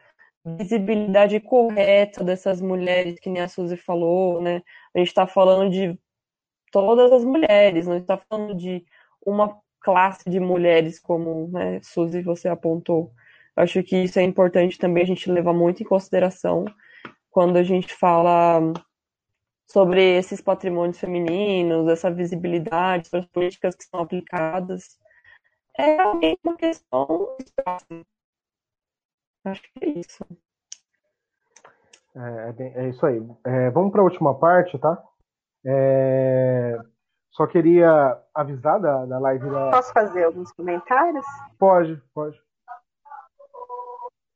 visibilidade 0.44 1.40
correta 1.40 2.22
dessas 2.22 2.60
mulheres, 2.60 3.18
que 3.18 3.28
nem 3.28 3.42
a 3.42 3.48
Suzy 3.48 3.76
falou, 3.76 4.40
né? 4.40 4.62
A 4.94 4.98
gente 5.00 5.08
está 5.08 5.26
falando 5.26 5.72
de 5.72 5.98
todas 6.70 7.12
as 7.12 7.24
mulheres, 7.24 7.86
não 7.86 7.96
está 7.96 8.16
falando 8.16 8.54
de 8.54 8.84
uma 9.24 9.58
classe 9.80 10.28
de 10.28 10.40
mulheres, 10.40 10.98
como 10.98 11.48
né, 11.48 11.80
Suzy 11.82 12.22
você 12.22 12.48
apontou. 12.48 13.12
Acho 13.56 13.82
que 13.82 13.96
isso 13.96 14.18
é 14.18 14.22
importante 14.22 14.78
também 14.78 15.02
a 15.02 15.06
gente 15.06 15.30
levar 15.30 15.52
muito 15.52 15.82
em 15.82 15.86
consideração 15.86 16.64
quando 17.30 17.56
a 17.56 17.62
gente 17.62 17.92
fala 17.94 18.60
sobre 19.66 20.02
esses 20.16 20.40
patrimônios 20.40 20.98
femininos, 20.98 21.88
essa 21.88 22.10
visibilidade, 22.10 23.10
as 23.12 23.26
políticas 23.26 23.74
que 23.74 23.84
são 23.84 24.00
aplicadas. 24.00 24.98
É 25.76 25.96
realmente 25.96 26.40
uma 26.44 26.56
questão 26.56 27.36
Acho 29.44 29.62
que 29.62 29.84
é 29.84 29.88
isso. 29.88 30.24
É, 32.14 32.54
é, 32.58 32.84
é 32.84 32.88
isso 32.88 33.04
aí. 33.06 33.20
É, 33.44 33.70
vamos 33.70 33.92
para 33.92 34.00
a 34.00 34.04
última 34.04 34.34
parte, 34.38 34.78
tá? 34.78 35.02
É... 35.64 36.78
Só 37.30 37.46
queria 37.46 38.20
avisar 38.34 38.80
da, 38.80 39.06
da 39.06 39.18
live 39.18 39.48
da. 39.48 39.70
Posso 39.70 39.92
fazer 39.92 40.24
alguns 40.24 40.50
comentários? 40.52 41.24
Pode, 41.58 42.02
pode. 42.12 42.40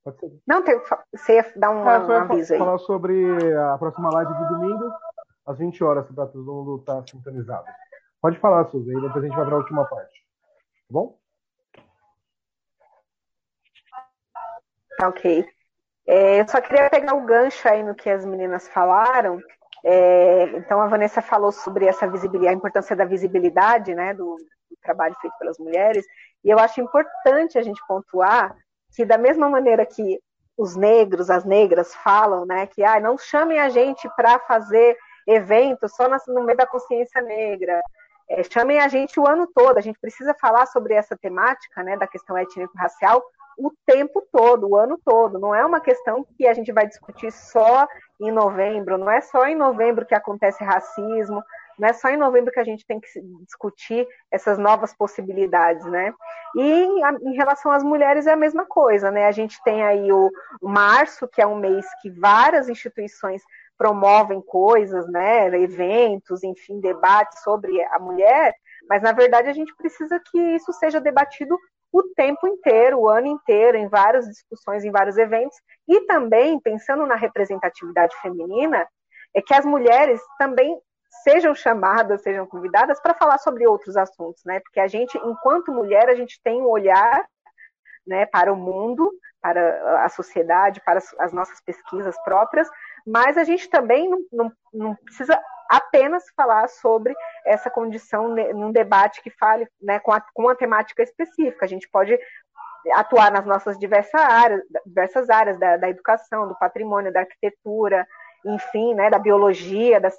pode 0.05 0.21
ser. 0.21 0.33
Não, 0.47 0.63
tem, 0.63 0.81
você 1.13 1.37
ia 1.37 1.53
dar 1.57 1.71
um, 1.71 1.89
é, 1.89 1.99
um 1.99 2.13
aviso 2.13 2.53
aí. 2.53 2.59
falar 2.59 2.79
sobre 2.79 3.57
a 3.57 3.77
próxima 3.77 4.09
live 4.11 4.33
de 4.33 4.49
domingo, 4.51 4.93
às 5.47 5.59
20 5.59 5.83
horas, 5.83 6.07
para 6.07 6.27
todo 6.27 6.45
mundo 6.45 6.77
estar 6.77 6.97
tá 6.97 7.07
sintonizado. 7.09 7.65
Pode 8.21 8.39
falar, 8.39 8.67
Suzy, 8.67 8.95
aí 8.95 9.03
depois 9.03 9.25
a 9.25 9.27
gente 9.27 9.37
vai 9.37 9.47
para 9.47 9.55
a 9.55 9.59
última 9.59 9.85
parte. 9.85 10.21
Tá 10.23 10.93
bom? 10.93 11.19
Ok. 15.03 15.45
É, 16.07 16.41
eu 16.41 16.49
só 16.49 16.61
queria 16.61 16.89
pegar 16.89 17.15
o 17.15 17.25
gancho 17.25 17.69
aí 17.69 17.83
no 17.83 17.97
que 17.97 18.09
as 18.09 18.25
meninas 18.25 18.69
falaram. 18.69 19.41
É, 19.85 20.45
então, 20.57 20.81
a 20.81 20.87
Vanessa 20.87 21.21
falou 21.21 21.51
sobre 21.51 21.87
essa 21.87 22.07
visibilidade, 22.07 22.55
a 22.55 22.57
importância 22.57 22.95
da 22.95 23.05
visibilidade 23.05 23.95
né, 23.95 24.15
do, 24.15 24.37
do, 24.37 24.77
trabalho 24.81 25.15
feito 25.21 25.37
pelas 25.39 25.59
mulheres, 25.59 26.05
e 26.45 26.51
eu 26.51 26.59
acho 26.59 26.81
importante 26.81 27.59
a 27.59 27.63
gente 27.63 27.81
pontuar 27.87 28.57
que, 28.95 29.05
da 29.05 29.19
mesma 29.19 29.49
maneira 29.49 29.85
que 29.85 30.21
os 30.57 30.77
negros, 30.77 31.31
as 31.31 31.45
negras 31.45 31.95
falam, 31.95 32.45
né, 32.45 32.67
que 32.67 32.85
ah, 32.85 33.01
não 33.01 33.19
chamem 33.19 33.59
a 33.59 33.69
gente 33.69 34.09
para 34.17 34.39
fazer 34.41 34.97
eventos 35.27 35.95
só 35.95 36.09
no 36.29 36.45
meio 36.45 36.57
da 36.57 36.67
consciência 36.67 37.21
negra, 37.21 37.81
é, 38.29 38.43
chamem 38.45 38.81
a 38.81 38.89
gente 38.89 39.19
o 39.19 39.27
ano 39.27 39.49
todo, 39.53 39.79
a 39.79 39.81
gente 39.81 39.99
precisa 39.99 40.35
falar 40.35 40.67
sobre 40.67 40.95
essa 40.95 41.17
temática 41.17 41.83
né, 41.83 41.97
da 41.97 42.07
questão 42.07 42.37
étnico-racial 42.37 43.23
o 43.59 43.71
tempo 43.87 44.27
todo, 44.33 44.69
o 44.69 44.77
ano 44.77 44.99
todo. 45.05 45.39
Não 45.39 45.55
é 45.55 45.65
uma 45.65 45.81
questão 45.81 46.25
que 46.37 46.47
a 46.47 46.55
gente 46.55 46.73
vai 46.73 46.87
discutir 46.87 47.31
só 47.31 47.87
em 48.21 48.31
novembro, 48.31 48.99
não 48.99 49.11
é 49.11 49.21
só 49.21 49.47
em 49.47 49.57
novembro 49.57 50.07
que 50.07 50.15
acontece 50.15 50.63
racismo, 50.63 51.43
não 51.79 51.89
é 51.89 51.93
só 51.93 52.09
em 52.09 52.17
novembro 52.17 52.53
que 52.53 52.61
a 52.61 52.65
gente 52.65 52.87
tem 52.87 53.01
que 53.01 53.09
discutir 53.45 54.07
essas 54.31 54.59
novas 54.59 54.95
possibilidades, 54.95 55.85
né? 55.87 56.13
E 56.55 56.85
em 57.23 57.35
relação 57.35 57.73
às 57.73 57.83
mulheres 57.83 58.27
é 58.27 58.33
a 58.33 58.37
mesma 58.37 58.65
coisa, 58.67 59.11
né? 59.11 59.27
A 59.27 59.33
gente 59.33 59.61
tem 59.65 59.83
aí 59.83 60.13
o, 60.13 60.31
março, 60.61 61.27
que 61.27 61.41
é 61.41 61.47
um 61.47 61.57
mês 61.57 61.87
que 62.01 62.11
várias 62.11 62.69
instituições 62.69 63.43
promovem 63.77 64.41
coisas, 64.41 65.09
né? 65.09 65.47
Eventos, 65.61 66.45
enfim, 66.45 66.81
debates 66.81 67.43
sobre 67.43 67.83
a 67.87 67.99
mulher, 67.99 68.55
mas 68.89 69.03
na 69.03 69.13
verdade 69.13 69.49
a 69.49 69.53
gente 69.53 69.75
precisa 69.75 70.21
que 70.21 70.39
isso 70.39 70.73
seja 70.73 71.01
debatido 71.01 71.59
o 71.93 72.03
tempo 72.15 72.49
inteiro, 72.49 73.01
o 73.01 73.09
ano 73.09 73.27
inteiro, 73.27 73.77
em 73.77 73.87
várias 73.87 74.27
discussões, 74.27 74.85
em 74.85 74.91
vários 74.91 75.19
eventos, 75.19 75.57
e 75.87 76.01
também, 76.07 76.59
pensando 76.59 77.07
na 77.07 77.17
representatividade 77.17 78.17
feminina, 78.23 78.87
é 79.35 79.43
que 79.43 79.53
as 79.53 79.65
mulheres 79.65 80.21
também 80.39 80.81
sejam 81.23 81.55
chamadas, 81.55 82.23
sejam 82.23 82.47
convidadas 82.47 83.01
para 83.01 83.15
falar 83.15 83.39
sobre 83.39 83.67
outros 83.67 83.97
assuntos, 83.97 84.43
né? 84.47 84.61
Porque 84.61 84.81
a 84.81 84.87
gente, 84.87 85.19
enquanto 85.19 85.73
mulher, 85.73 86.09
a 86.09 86.15
gente 86.15 86.41
tem 86.43 86.63
um 86.63 86.69
olhar 86.69 87.25
né, 88.07 88.27
para 88.27 88.53
o 88.53 88.57
mundo, 88.57 89.13
para 89.41 90.05
a 90.05 90.09
sociedade, 90.09 90.81
para 90.85 91.01
as 91.19 91.33
nossas 91.33 91.61
pesquisas 91.61 92.17
próprias, 92.25 92.69
mas 93.07 93.37
a 93.37 93.45
gente 93.45 93.69
também 93.69 94.09
não, 94.09 94.19
não, 94.33 94.53
não 94.73 94.95
precisa 94.97 95.39
apenas 95.73 96.25
falar 96.37 96.69
sobre 96.69 97.15
essa 97.47 97.71
condição 97.71 98.29
num 98.29 98.71
debate 98.71 99.23
que 99.23 99.31
fale 99.31 99.67
né, 99.81 99.99
com, 100.01 100.13
a, 100.13 100.21
com 100.35 100.43
uma 100.43 100.55
temática 100.55 101.03
específica. 101.03 101.65
A 101.65 101.69
gente 101.69 101.89
pode 101.89 102.19
atuar 102.93 103.33
nas 103.33 103.47
nossas 103.47 103.79
diversas 103.79 104.21
áreas, 104.21 104.61
diversas 104.85 105.31
áreas 105.31 105.59
da, 105.59 105.79
da 105.79 105.89
educação, 105.89 106.47
do 106.47 106.59
patrimônio, 106.59 107.11
da 107.11 107.21
arquitetura, 107.21 108.07
enfim, 108.45 108.93
né, 108.95 109.09
da 109.09 109.19
biologia, 109.19 109.99
da, 109.99 110.11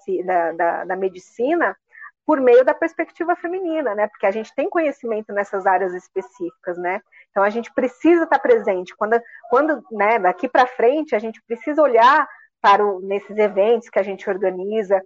da, 0.53 0.85
da, 0.85 0.95
medicina, 0.95 1.77
por 2.25 2.41
meio 2.41 2.65
da 2.65 2.73
perspectiva 2.73 3.35
feminina, 3.35 3.93
né? 3.93 4.07
Porque 4.07 4.25
a 4.25 4.31
gente 4.31 4.55
tem 4.55 4.69
conhecimento 4.69 5.31
nessas 5.33 5.67
áreas 5.67 5.93
específicas, 5.93 6.79
né? 6.79 6.99
Então 7.29 7.43
a 7.43 7.49
gente 7.49 7.71
precisa 7.73 8.23
estar 8.23 8.39
presente. 8.39 8.95
Quando, 8.95 9.21
quando 9.49 9.83
né, 9.91 10.17
daqui 10.17 10.47
para 10.47 10.65
frente, 10.65 11.15
a 11.15 11.19
gente 11.19 11.39
precisa 11.45 11.81
olhar 11.81 12.27
para 12.61 12.83
o, 12.83 13.01
nesses 13.01 13.37
eventos 13.37 13.89
que 13.89 13.99
a 13.99 14.03
gente 14.03 14.27
organiza, 14.29 15.03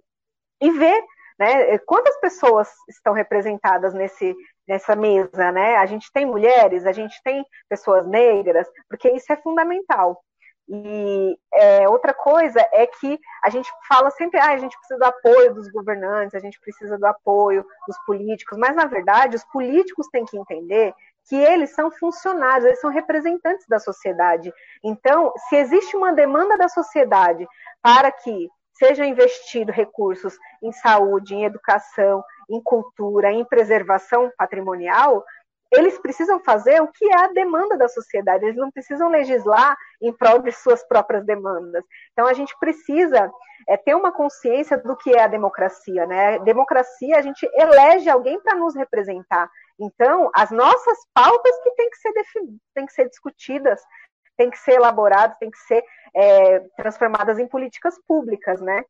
e 0.60 0.70
ver 0.70 1.02
né, 1.38 1.78
quantas 1.78 2.18
pessoas 2.20 2.68
estão 2.88 3.12
representadas 3.12 3.94
nesse, 3.94 4.34
nessa 4.66 4.96
mesa, 4.96 5.52
né? 5.52 5.76
A 5.76 5.86
gente 5.86 6.10
tem 6.12 6.26
mulheres, 6.26 6.84
a 6.84 6.92
gente 6.92 7.20
tem 7.22 7.44
pessoas 7.68 8.06
negras, 8.06 8.66
porque 8.88 9.08
isso 9.10 9.32
é 9.32 9.36
fundamental. 9.36 10.22
E 10.70 11.38
é, 11.54 11.88
outra 11.88 12.12
coisa 12.12 12.60
é 12.72 12.86
que 12.86 13.18
a 13.42 13.48
gente 13.48 13.70
fala 13.88 14.10
sempre, 14.10 14.38
ah, 14.38 14.50
a 14.50 14.58
gente 14.58 14.76
precisa 14.76 14.98
do 14.98 15.04
apoio 15.04 15.54
dos 15.54 15.70
governantes, 15.70 16.34
a 16.34 16.40
gente 16.40 16.60
precisa 16.60 16.98
do 16.98 17.06
apoio 17.06 17.64
dos 17.86 17.96
políticos, 18.04 18.58
mas 18.58 18.76
na 18.76 18.84
verdade 18.84 19.36
os 19.36 19.44
políticos 19.44 20.08
têm 20.08 20.26
que 20.26 20.36
entender 20.36 20.92
que 21.26 21.36
eles 21.36 21.74
são 21.74 21.90
funcionários, 21.90 22.66
eles 22.66 22.80
são 22.80 22.90
representantes 22.90 23.66
da 23.66 23.78
sociedade. 23.78 24.52
Então, 24.84 25.32
se 25.48 25.56
existe 25.56 25.96
uma 25.96 26.12
demanda 26.12 26.56
da 26.58 26.68
sociedade 26.68 27.46
para 27.82 28.10
que 28.12 28.48
seja 28.78 29.04
investido 29.04 29.72
recursos 29.72 30.34
em 30.62 30.72
saúde, 30.72 31.34
em 31.34 31.44
educação, 31.44 32.22
em 32.48 32.62
cultura, 32.62 33.32
em 33.32 33.44
preservação 33.44 34.30
patrimonial, 34.38 35.24
eles 35.70 35.98
precisam 35.98 36.40
fazer 36.40 36.80
o 36.80 36.88
que 36.88 37.04
é 37.04 37.14
a 37.14 37.32
demanda 37.32 37.76
da 37.76 37.88
sociedade, 37.88 38.44
eles 38.44 38.56
não 38.56 38.70
precisam 38.70 39.10
legislar 39.10 39.76
em 40.00 40.12
prol 40.12 40.40
de 40.40 40.50
suas 40.50 40.82
próprias 40.86 41.24
demandas. 41.26 41.84
Então 42.12 42.26
a 42.26 42.32
gente 42.32 42.54
precisa 42.58 43.30
é, 43.68 43.76
ter 43.76 43.94
uma 43.94 44.10
consciência 44.10 44.78
do 44.78 44.96
que 44.96 45.10
é 45.10 45.22
a 45.22 45.28
democracia, 45.28 46.06
né? 46.06 46.38
Democracia, 46.38 47.18
a 47.18 47.22
gente 47.22 47.46
elege 47.52 48.08
alguém 48.08 48.40
para 48.40 48.56
nos 48.56 48.74
representar. 48.74 49.50
Então, 49.78 50.30
as 50.34 50.50
nossas 50.50 50.98
pautas 51.14 51.56
que 51.62 51.70
têm 51.72 51.90
que 51.90 51.96
ser 51.98 52.12
têm 52.74 52.86
que 52.86 52.92
ser 52.92 53.08
discutidas, 53.08 53.80
têm 54.38 54.48
que 54.48 54.58
ser 54.58 54.74
elaboradas, 54.74 55.36
têm 55.38 55.50
que 55.50 55.58
ser 55.58 55.84
é, 56.14 56.60
transformadas 56.76 57.38
em 57.38 57.46
políticas 57.46 58.00
públicas, 58.06 58.60
né? 58.60 58.82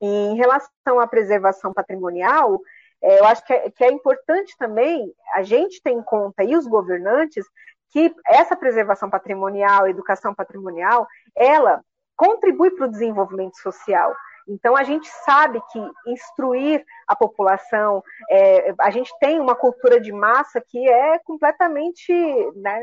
E 0.00 0.06
em 0.06 0.36
relação 0.36 1.00
à 1.00 1.06
preservação 1.06 1.72
patrimonial, 1.72 2.60
é, 3.02 3.18
eu 3.18 3.24
acho 3.24 3.44
que 3.44 3.52
é, 3.52 3.70
que 3.70 3.82
é 3.82 3.90
importante 3.90 4.54
também 4.58 5.12
a 5.34 5.42
gente 5.42 5.82
ter 5.82 5.90
em 5.90 6.02
conta, 6.02 6.44
e 6.44 6.54
os 6.54 6.66
governantes, 6.66 7.44
que 7.90 8.14
essa 8.26 8.54
preservação 8.54 9.08
patrimonial, 9.10 9.88
educação 9.88 10.34
patrimonial, 10.34 11.06
ela 11.34 11.82
contribui 12.16 12.70
para 12.70 12.86
o 12.86 12.90
desenvolvimento 12.90 13.56
social. 13.56 14.14
Então, 14.48 14.76
a 14.76 14.82
gente 14.82 15.08
sabe 15.24 15.60
que 15.70 15.80
instruir 16.06 16.84
a 17.06 17.14
população, 17.14 18.02
é, 18.30 18.74
a 18.80 18.90
gente 18.90 19.12
tem 19.20 19.40
uma 19.40 19.54
cultura 19.54 20.00
de 20.00 20.12
massa 20.12 20.60
que 20.60 20.88
é 20.88 21.18
completamente. 21.20 22.12
Né, 22.56 22.80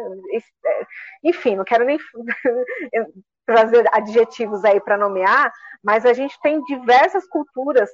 é, 0.66 0.86
enfim, 1.24 1.56
não 1.56 1.64
quero 1.64 1.86
nem 1.86 1.98
trazer 3.46 3.88
adjetivos 3.92 4.64
aí 4.64 4.80
para 4.80 4.98
nomear, 4.98 5.52
mas 5.84 6.06
a 6.06 6.14
gente 6.14 6.40
tem 6.42 6.62
diversas 6.66 7.28
culturas 7.28 7.90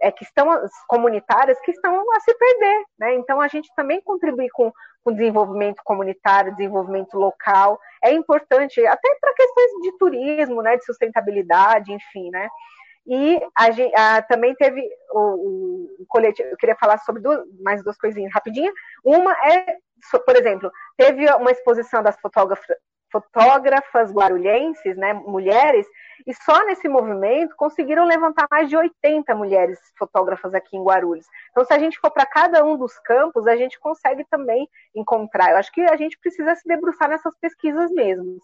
é, 0.00 0.10
que 0.10 0.24
estão 0.24 0.48
comunitárias 0.88 1.58
que 1.60 1.70
estão 1.70 2.04
a 2.12 2.20
se 2.20 2.34
perder, 2.34 2.84
né? 2.98 3.14
Então 3.14 3.40
a 3.40 3.48
gente 3.48 3.70
também 3.74 4.00
contribui 4.02 4.48
com 4.50 4.72
o 5.04 5.12
desenvolvimento 5.12 5.80
comunitário, 5.84 6.54
desenvolvimento 6.56 7.16
local, 7.16 7.78
é 8.02 8.12
importante 8.12 8.84
até 8.84 9.16
para 9.20 9.34
questões 9.34 9.70
de 9.82 9.98
turismo, 9.98 10.62
né, 10.62 10.76
de 10.76 10.84
sustentabilidade, 10.84 11.92
enfim, 11.92 12.30
né? 12.30 12.48
E 13.06 13.40
a 13.56 14.16
a, 14.16 14.22
também 14.22 14.54
teve 14.56 14.82
o, 15.12 15.98
o, 16.00 16.06
coletivo, 16.08 16.48
eu 16.48 16.56
queria 16.56 16.76
falar 16.76 16.98
sobre 16.98 17.22
duas, 17.22 17.40
mais 17.60 17.82
duas 17.82 17.96
coisinhas 17.96 18.32
rapidinho. 18.32 18.72
Uma 19.04 19.32
é, 19.32 19.76
por 20.24 20.36
exemplo, 20.36 20.70
teve 20.96 21.26
uma 21.34 21.52
exposição 21.52 22.02
das 22.02 22.18
fotógrafas, 22.20 22.76
fotógrafas 23.10 24.12
guarulhenses, 24.12 24.96
né, 24.96 25.12
mulheres, 25.12 25.86
e 26.26 26.34
só 26.34 26.64
nesse 26.66 26.88
movimento 26.88 27.54
conseguiram 27.56 28.04
levantar 28.04 28.46
mais 28.50 28.68
de 28.68 28.76
80 28.76 29.34
mulheres 29.34 29.78
fotógrafas 29.98 30.52
aqui 30.54 30.76
em 30.76 30.82
Guarulhos. 30.82 31.26
Então, 31.50 31.64
se 31.64 31.72
a 31.72 31.78
gente 31.78 31.98
for 31.98 32.10
para 32.10 32.26
cada 32.26 32.64
um 32.64 32.76
dos 32.76 32.98
campos, 33.00 33.46
a 33.46 33.56
gente 33.56 33.78
consegue 33.78 34.24
também 34.28 34.68
encontrar. 34.94 35.52
Eu 35.52 35.58
acho 35.58 35.72
que 35.72 35.82
a 35.82 35.96
gente 35.96 36.18
precisa 36.18 36.54
se 36.56 36.66
debruçar 36.66 37.08
nessas 37.08 37.36
pesquisas 37.38 37.90
mesmo. 37.90 38.38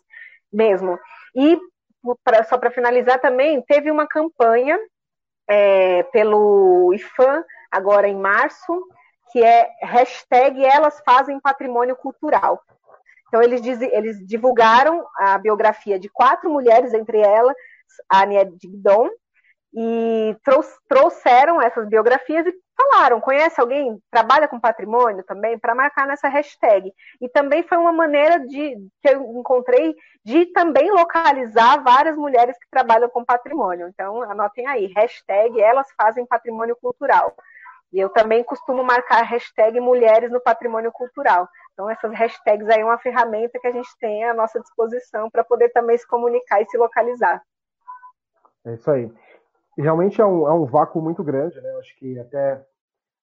mesmo. 0.53 0.99
E 1.35 1.59
pra, 2.25 2.45
só 2.45 2.59
para 2.59 2.71
finalizar 2.71 3.21
também, 3.21 3.63
teve 3.63 3.91
uma 3.91 4.07
campanha 4.07 4.79
é, 5.49 6.03
pelo 6.05 6.93
IFAM, 6.95 7.45
agora 7.71 8.09
em 8.09 8.17
março, 8.17 8.87
que 9.31 9.43
é 9.43 9.71
hashtag 9.83 10.65
Elas 10.65 11.01
Fazem 11.05 11.41
Patrimônio 11.41 11.97
Cultural. 11.97 12.63
Então, 13.29 13.43
eles, 13.43 13.63
diz, 13.63 13.81
eles 13.81 14.27
divulgaram 14.27 15.07
a 15.17 15.39
biografia 15.39 15.99
de 15.99 16.09
quatro 16.09 16.51
mulheres, 16.51 16.93
entre 16.93 17.19
elas 17.19 17.57
a 18.09 18.23
Ania 18.23 18.45
Digdon, 18.45 19.09
e 19.75 20.37
trouxeram 20.87 21.61
essas 21.61 21.89
biografias 21.89 22.47
e 22.47 22.55
falaram, 22.77 23.21
conhece 23.21 23.61
alguém, 23.61 23.99
trabalha 24.11 24.47
com 24.47 24.61
patrimônio 24.61 25.25
também, 25.25 25.59
para 25.59 25.75
marcar 25.75 26.07
nessa 26.07 26.29
hashtag. 26.29 26.93
E 27.21 27.29
também 27.29 27.63
foi 27.63 27.79
uma 27.79 27.93
maneira 27.93 28.39
de 28.41 28.77
que 29.01 29.09
eu 29.09 29.23
encontrei 29.39 29.95
de 30.25 30.47
também 30.47 30.91
localizar 30.91 31.83
várias 31.83 32.17
mulheres 32.17 32.57
que 32.59 32.69
trabalham 32.71 33.09
com 33.09 33.25
patrimônio. 33.25 33.89
Então, 33.89 34.23
anotem 34.23 34.67
aí, 34.67 34.93
hashtag 34.95 35.61
elas 35.61 35.87
fazem 35.97 36.27
patrimônio 36.27 36.77
cultural. 36.77 37.35
E 37.93 37.99
eu 37.99 38.09
também 38.09 38.43
costumo 38.43 38.83
marcar 38.83 39.23
hashtag 39.23 39.79
mulheres 39.79 40.31
no 40.31 40.41
patrimônio 40.41 40.91
cultural. 40.93 41.49
Então, 41.73 41.89
essas 41.89 42.13
hashtags 42.13 42.69
aí 42.69 42.81
é 42.81 42.85
uma 42.85 42.99
ferramenta 42.99 43.59
que 43.59 43.67
a 43.67 43.73
gente 43.73 43.89
tem 43.99 44.25
à 44.25 44.35
nossa 44.35 44.61
disposição 44.61 45.31
para 45.31 45.45
poder 45.45 45.71
também 45.71 45.97
se 45.97 46.07
comunicar 46.07 46.61
e 46.61 46.67
se 46.67 46.77
localizar. 46.77 47.43
É 48.65 48.75
isso 48.75 48.91
aí. 48.91 49.11
Realmente 49.77 50.21
é 50.21 50.27
um, 50.27 50.47
é 50.47 50.53
um 50.53 50.67
vácuo 50.67 51.01
muito 51.01 51.23
grande, 51.25 51.61
né? 51.61 51.71
Acho 51.79 51.97
que 51.97 52.19
até 52.19 52.65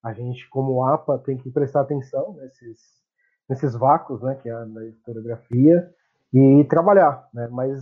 a 0.02 0.12
gente, 0.12 0.48
como 0.48 0.84
APA, 0.84 1.18
tem 1.18 1.36
que 1.36 1.50
prestar 1.50 1.82
atenção 1.82 2.34
nesses, 2.34 2.80
nesses 3.48 3.74
vácuos, 3.74 4.22
né? 4.22 4.34
Que 4.36 4.48
é 4.48 4.64
na 4.64 4.84
historiografia 4.86 5.92
e 6.32 6.64
trabalhar, 6.64 7.28
né? 7.32 7.48
Mas 7.48 7.80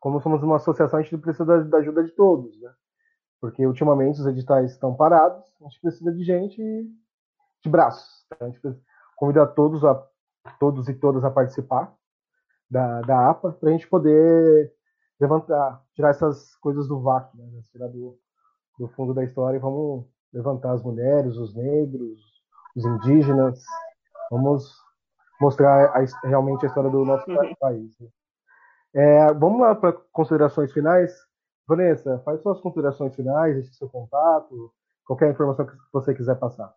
como 0.00 0.20
somos 0.20 0.42
uma 0.42 0.56
associação, 0.56 0.98
a 0.98 1.02
gente 1.02 1.18
precisa 1.18 1.44
da, 1.44 1.60
da 1.60 1.78
ajuda 1.78 2.04
de 2.04 2.12
todos, 2.12 2.60
né? 2.60 2.72
Porque 3.40 3.66
ultimamente 3.66 4.20
os 4.20 4.26
editais 4.26 4.72
estão 4.72 4.94
parados, 4.94 5.44
a 5.60 5.64
gente 5.64 5.80
precisa 5.80 6.12
de 6.12 6.24
gente 6.24 6.62
de 7.62 7.70
braços. 7.70 8.26
Tá? 8.28 8.44
A 8.44 8.48
gente 8.48 8.60
convida 9.16 9.46
todos, 9.46 9.84
a, 9.84 9.94
todos 10.58 10.88
e 10.88 10.94
todas 10.94 11.24
a 11.24 11.30
participar 11.30 11.92
da, 12.70 13.00
da 13.02 13.30
APA 13.30 13.52
para 13.52 13.68
a 13.68 13.72
gente 13.72 13.88
poder 13.88 14.72
levantar, 15.20 15.82
tirar 15.94 16.10
essas 16.10 16.54
coisas 16.56 16.86
do 16.88 17.00
vácuo, 17.00 17.36
né? 17.36 17.60
tirar 17.72 17.88
do, 17.88 18.18
do 18.78 18.88
fundo 18.88 19.12
da 19.12 19.24
história 19.24 19.56
e 19.56 19.60
vamos 19.60 20.06
levantar 20.32 20.72
as 20.72 20.82
mulheres, 20.82 21.36
os 21.36 21.54
negros, 21.54 22.20
os 22.76 22.84
indígenas. 22.84 23.62
Vamos 24.30 24.72
mostrar 25.40 25.96
a, 25.96 26.04
realmente 26.26 26.64
a 26.64 26.68
história 26.68 26.90
do 26.90 27.04
nosso 27.04 27.28
uhum. 27.30 27.54
país. 27.58 27.98
Né? 27.98 28.08
É, 28.94 29.32
vamos 29.34 29.60
lá 29.60 29.74
para 29.74 29.92
considerações 30.12 30.72
finais. 30.72 31.12
Vanessa, 31.66 32.18
faz 32.24 32.40
suas 32.40 32.60
considerações 32.60 33.14
finais, 33.14 33.54
deixe 33.54 33.74
seu 33.74 33.88
contato, 33.90 34.72
qualquer 35.04 35.30
informação 35.30 35.66
que 35.66 35.76
você 35.92 36.14
quiser 36.14 36.36
passar. 36.36 36.74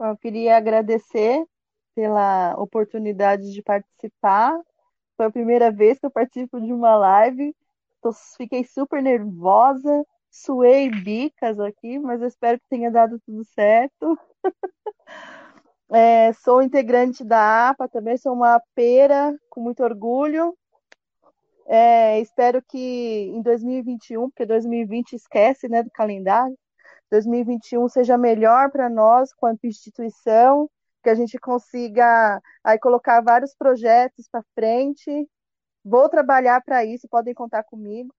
Eu 0.00 0.16
queria 0.16 0.56
agradecer 0.56 1.44
pela 1.94 2.54
oportunidade 2.56 3.52
de 3.52 3.62
participar. 3.62 4.58
Foi 5.18 5.26
a 5.26 5.32
primeira 5.32 5.68
vez 5.72 5.98
que 5.98 6.06
eu 6.06 6.10
participo 6.12 6.60
de 6.60 6.72
uma 6.72 6.96
live. 6.96 7.52
Tô, 8.00 8.12
fiquei 8.12 8.62
super 8.62 9.02
nervosa, 9.02 10.06
suei 10.30 10.88
bicas 10.88 11.58
aqui, 11.58 11.98
mas 11.98 12.22
eu 12.22 12.28
espero 12.28 12.56
que 12.60 12.68
tenha 12.70 12.88
dado 12.88 13.18
tudo 13.26 13.44
certo. 13.46 14.16
é, 15.90 16.32
sou 16.34 16.62
integrante 16.62 17.24
da 17.24 17.70
APA 17.70 17.88
também, 17.88 18.16
sou 18.16 18.32
uma 18.32 18.62
pera 18.76 19.36
com 19.50 19.60
muito 19.60 19.82
orgulho. 19.82 20.56
É, 21.66 22.20
espero 22.20 22.62
que 22.62 22.78
em 23.34 23.42
2021, 23.42 24.30
porque 24.30 24.46
2020 24.46 25.14
esquece 25.14 25.68
né, 25.68 25.82
do 25.82 25.90
calendário, 25.90 26.56
2021 27.10 27.88
seja 27.88 28.16
melhor 28.16 28.70
para 28.70 28.88
nós 28.88 29.34
quanto 29.34 29.66
instituição, 29.66 30.70
que 31.08 31.12
a 31.12 31.14
gente 31.14 31.38
consiga 31.38 32.40
aí 32.62 32.78
colocar 32.78 33.22
vários 33.22 33.54
projetos 33.54 34.28
para 34.30 34.44
frente. 34.54 35.28
Vou 35.84 36.08
trabalhar 36.08 36.62
para 36.62 36.84
isso, 36.84 37.08
podem 37.08 37.32
contar 37.32 37.64
comigo. 37.64 38.14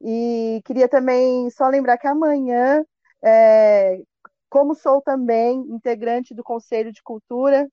E 0.00 0.62
queria 0.64 0.88
também 0.88 1.50
só 1.50 1.68
lembrar 1.68 1.98
que 1.98 2.06
amanhã, 2.06 2.84
é, 3.22 4.00
como 4.48 4.74
sou 4.76 5.02
também 5.02 5.58
integrante 5.70 6.34
do 6.34 6.44
Conselho 6.44 6.92
de 6.92 7.02
Cultura 7.02 7.68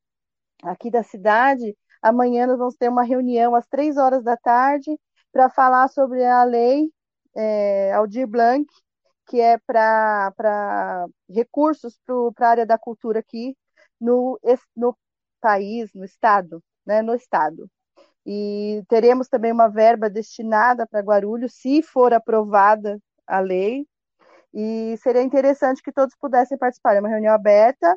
aqui 0.63 0.89
da 0.89 1.03
cidade, 1.03 1.75
Amanhã 2.05 2.45
nós 2.45 2.59
vamos 2.59 2.75
ter 2.75 2.87
uma 2.87 3.01
reunião 3.01 3.55
às 3.55 3.65
três 3.65 3.97
horas 3.97 4.23
da 4.23 4.37
tarde 4.37 4.95
para 5.31 5.49
falar 5.49 5.87
sobre 5.87 6.23
a 6.23 6.43
lei 6.43 6.87
é, 7.35 7.91
Aldir 7.93 8.27
Blanc, 8.27 8.63
que 9.27 9.41
é 9.41 9.57
para 9.57 11.07
recursos 11.27 11.99
para 12.35 12.47
a 12.47 12.51
área 12.51 12.65
da 12.65 12.77
cultura 12.77 13.21
aqui 13.21 13.57
no, 14.05 14.39
no 14.75 14.95
país, 15.41 15.91
no 15.93 16.05
estado, 16.05 16.61
né, 16.85 17.01
no 17.01 17.15
estado. 17.15 17.69
E 18.25 18.83
teremos 18.89 19.27
também 19.27 19.51
uma 19.51 19.67
verba 19.67 20.09
destinada 20.09 20.87
para 20.87 21.01
Guarulhos, 21.01 21.53
se 21.55 21.81
for 21.83 22.13
aprovada 22.13 22.99
a 23.27 23.39
lei. 23.39 23.85
E 24.53 24.95
seria 24.97 25.21
interessante 25.21 25.83
que 25.83 25.91
todos 25.91 26.15
pudessem 26.15 26.57
participar. 26.57 26.95
É 26.95 26.99
uma 26.99 27.09
reunião 27.09 27.33
aberta 27.33 27.95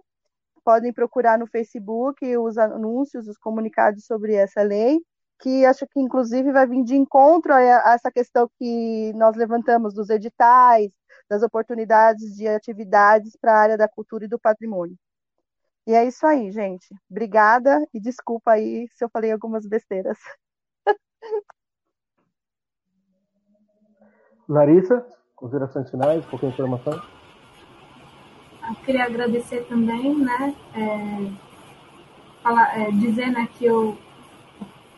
podem 0.69 0.93
procurar 0.93 1.39
no 1.39 1.47
Facebook 1.47 2.37
os 2.37 2.59
anúncios, 2.59 3.27
os 3.27 3.39
comunicados 3.39 4.05
sobre 4.05 4.35
essa 4.35 4.61
lei, 4.61 5.01
que 5.41 5.65
acho 5.65 5.87
que 5.87 5.99
inclusive 5.99 6.53
vai 6.53 6.67
vir 6.67 6.85
de 6.85 6.95
encontro 6.95 7.55
a 7.55 7.95
essa 7.95 8.13
questão 8.13 8.51
que 8.59 9.15
nós 9.15 9.35
levantamos 9.35 9.95
dos 9.95 10.11
editais, 10.11 10.93
das 11.27 11.43
oportunidades 11.43 12.37
de 12.37 12.47
atividades 12.47 13.35
para 13.35 13.55
a 13.55 13.59
área 13.59 13.79
da 13.79 13.89
cultura 13.89 14.27
e 14.27 14.29
do 14.29 14.39
patrimônio. 14.39 14.95
E 15.89 15.95
é 15.95 16.07
isso 16.07 16.27
aí, 16.27 16.53
gente. 16.53 16.95
Obrigada 17.11 17.83
e 17.95 17.99
desculpa 17.99 18.53
aí 18.53 18.87
se 18.89 19.03
eu 19.03 19.09
falei 19.09 19.33
algumas 19.33 19.67
besteiras. 19.67 20.19
Larissa, 24.47 25.07
considerações 25.35 25.91
finais, 25.91 26.27
qualquer 26.27 26.49
informação? 26.49 26.93
Eu 28.69 28.75
queria 28.85 29.07
agradecer 29.07 29.67
também, 29.67 30.15
né? 30.15 30.55
É, 30.75 31.33
falar, 32.43 32.79
é, 32.79 32.91
dizer 32.91 33.31
né, 33.31 33.49
que 33.55 33.65
eu, 33.65 33.97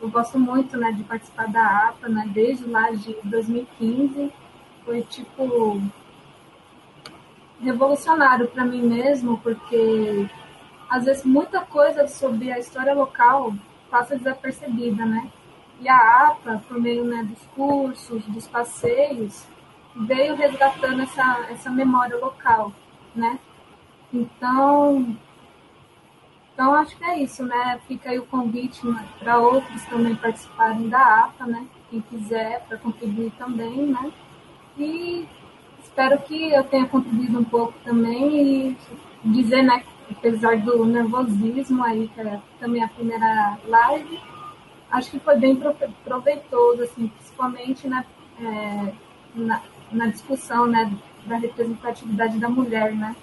eu 0.03 0.11
gosto 0.11 0.41
muito 0.41 0.77
né, 0.77 0.91
de 0.91 1.05
participar 1.05 1.47
da 1.53 1.91
APA, 1.91 2.09
né, 2.09 2.29
desde 2.35 2.69
lá 2.69 2.91
de 2.91 3.17
2015. 3.23 4.33
Foi 4.85 5.03
tipo 5.03 5.81
revolucionário 7.61 8.49
para 8.49 8.65
mim 8.65 8.83
mesmo, 8.83 9.39
porque 9.39 10.29
às 10.91 11.05
vezes 11.05 11.25
muita 11.25 11.61
coisa 11.61 12.09
sobre 12.09 12.51
a 12.51 12.59
história 12.59 12.93
local 12.93 13.55
passa 13.89 14.17
desapercebida, 14.17 15.07
né? 15.07 15.31
E 15.81 15.89
a 15.89 16.29
APA, 16.29 16.63
por 16.67 16.81
meio 16.81 17.05
né, 17.05 17.23
dos 17.23 17.41
cursos, 17.55 18.25
dos 18.27 18.47
passeios, 18.49 19.47
veio 19.95 20.35
resgatando 20.35 21.01
essa, 21.03 21.47
essa 21.49 21.71
memória 21.71 22.17
local, 22.17 22.73
né? 23.15 23.39
Então, 24.13 25.17
então 26.53 26.75
acho 26.75 26.97
que 26.97 27.05
é 27.05 27.23
isso, 27.23 27.45
né? 27.45 27.81
Fica 27.87 28.11
aí 28.11 28.19
o 28.19 28.27
convite 28.27 28.85
né, 28.85 29.09
para 29.21 29.39
outros 29.39 29.85
também 29.85 30.17
participarem 30.17 30.89
da 30.89 31.25
APA, 31.25 31.47
né? 31.47 31.67
Quem 31.89 32.01
quiser, 32.01 32.65
para 32.69 32.77
contribuir 32.77 33.31
também, 33.39 33.87
né? 33.87 34.13
E 34.77 35.27
espero 35.83 36.19
que 36.23 36.53
eu 36.53 36.65
tenha 36.65 36.87
contribuído 36.87 37.39
um 37.39 37.45
pouco 37.45 37.75
também 37.85 38.73
e 38.73 38.77
dizer, 39.25 39.63
né, 39.63 39.85
apesar 40.11 40.59
do 40.59 40.85
nervosismo 40.85 41.83
aí, 41.85 42.09
que 42.09 42.21
é 42.21 42.41
também 42.59 42.83
a 42.83 42.89
primeira 42.89 43.59
live, 43.65 44.21
acho 44.91 45.11
que 45.11 45.21
foi 45.21 45.37
bem 45.37 45.61
proveitoso, 46.05 46.83
assim, 46.83 47.09
principalmente 47.09 47.89
né, 47.89 48.05
é, 48.41 48.93
na, 49.35 49.63
na 49.93 50.07
discussão, 50.07 50.67
né, 50.67 50.93
da 51.27 51.37
representatividade 51.37 52.39
da 52.39 52.49
mulher, 52.49 52.93
né? 52.95 53.15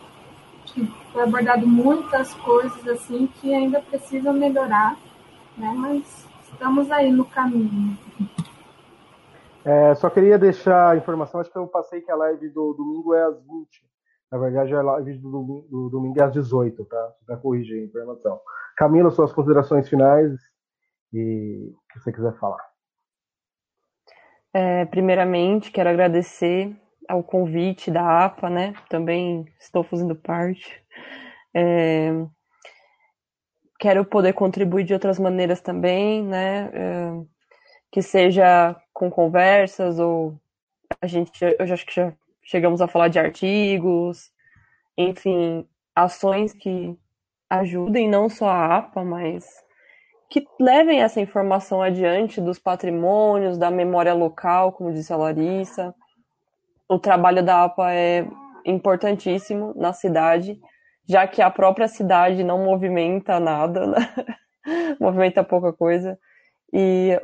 que 0.67 0.85
foi 1.11 1.23
abordado 1.23 1.65
muitas 1.65 2.33
coisas 2.35 2.87
assim 2.87 3.27
que 3.27 3.53
ainda 3.53 3.81
precisam 3.81 4.33
melhorar, 4.33 4.95
né? 5.57 5.73
Mas 5.75 6.27
estamos 6.43 6.91
aí 6.91 7.11
no 7.11 7.25
caminho. 7.25 7.97
É, 9.63 9.95
só 9.95 10.09
queria 10.09 10.37
deixar 10.37 10.91
a 10.91 10.97
informação, 10.97 11.41
acho 11.41 11.51
que 11.51 11.57
eu 11.57 11.67
passei 11.67 12.01
que 12.01 12.11
a 12.11 12.15
live 12.15 12.49
do 12.49 12.73
domingo 12.73 13.13
é 13.13 13.23
às 13.23 13.41
20. 13.41 13.86
Na 14.31 14.37
verdade, 14.37 14.75
a 14.75 14.81
live 14.81 15.17
do 15.19 15.31
domingo, 15.31 15.67
do 15.69 15.89
domingo 15.89 16.19
é 16.19 16.23
às 16.23 16.33
18, 16.33 16.83
tá? 16.85 17.13
Para 17.25 17.37
corrigir 17.37 17.81
a 17.81 17.85
informação. 17.85 18.39
Camila, 18.75 19.09
suas 19.09 19.31
considerações 19.31 19.87
finais 19.87 20.33
e 21.13 21.71
o 21.73 21.93
que 21.93 21.99
você 21.99 22.11
quiser 22.11 22.37
falar. 22.37 22.59
É, 24.53 24.85
primeiramente, 24.85 25.71
quero 25.71 25.89
agradecer 25.89 26.75
ao 27.07 27.23
convite 27.23 27.89
da 27.89 28.25
APA, 28.25 28.49
né? 28.49 28.73
Também 28.89 29.45
estou 29.59 29.83
fazendo 29.83 30.15
parte. 30.15 30.83
É, 31.53 32.11
quero 33.79 34.03
poder 34.03 34.33
contribuir 34.33 34.83
de 34.83 34.93
outras 34.93 35.17
maneiras 35.17 35.61
também, 35.61 36.23
né? 36.23 36.69
É, 36.73 37.25
que 37.91 38.01
seja 38.01 38.75
com 38.93 39.09
conversas 39.09 39.99
ou 39.99 40.37
a 41.01 41.07
gente, 41.07 41.39
eu 41.43 41.65
já 41.65 41.73
acho 41.73 41.85
que 41.85 41.95
já 41.95 42.13
chegamos 42.47 42.81
a 42.81 42.87
falar 42.87 43.09
de 43.09 43.19
artigos, 43.19 44.31
enfim, 44.97 45.67
ações 45.93 46.53
que 46.53 46.97
ajudem 47.49 48.09
não 48.09 48.29
só 48.29 48.47
a 48.47 48.77
APA, 48.77 49.03
mas 49.03 49.45
que 50.29 50.45
levem 50.59 51.01
essa 51.01 51.21
informação 51.21 51.81
adiante 51.81 52.41
dos 52.41 52.57
patrimônios, 52.57 53.57
da 53.57 53.69
memória 53.69 54.13
local, 54.13 54.71
como 54.71 54.93
disse 54.93 55.11
a 55.11 55.17
Larissa. 55.17 55.93
O 56.89 56.97
trabalho 56.97 57.43
da 57.43 57.65
APA 57.65 57.93
é 57.93 58.25
importantíssimo 58.65 59.73
na 59.75 59.91
cidade, 59.93 60.59
já 61.07 61.27
que 61.27 61.41
a 61.41 61.51
própria 61.51 61.87
cidade 61.87 62.43
não 62.43 62.63
movimenta 62.63 63.39
nada, 63.39 63.87
né? 63.87 63.97
movimenta 64.99 65.43
pouca 65.43 65.71
coisa. 65.73 66.17
E 66.73 67.19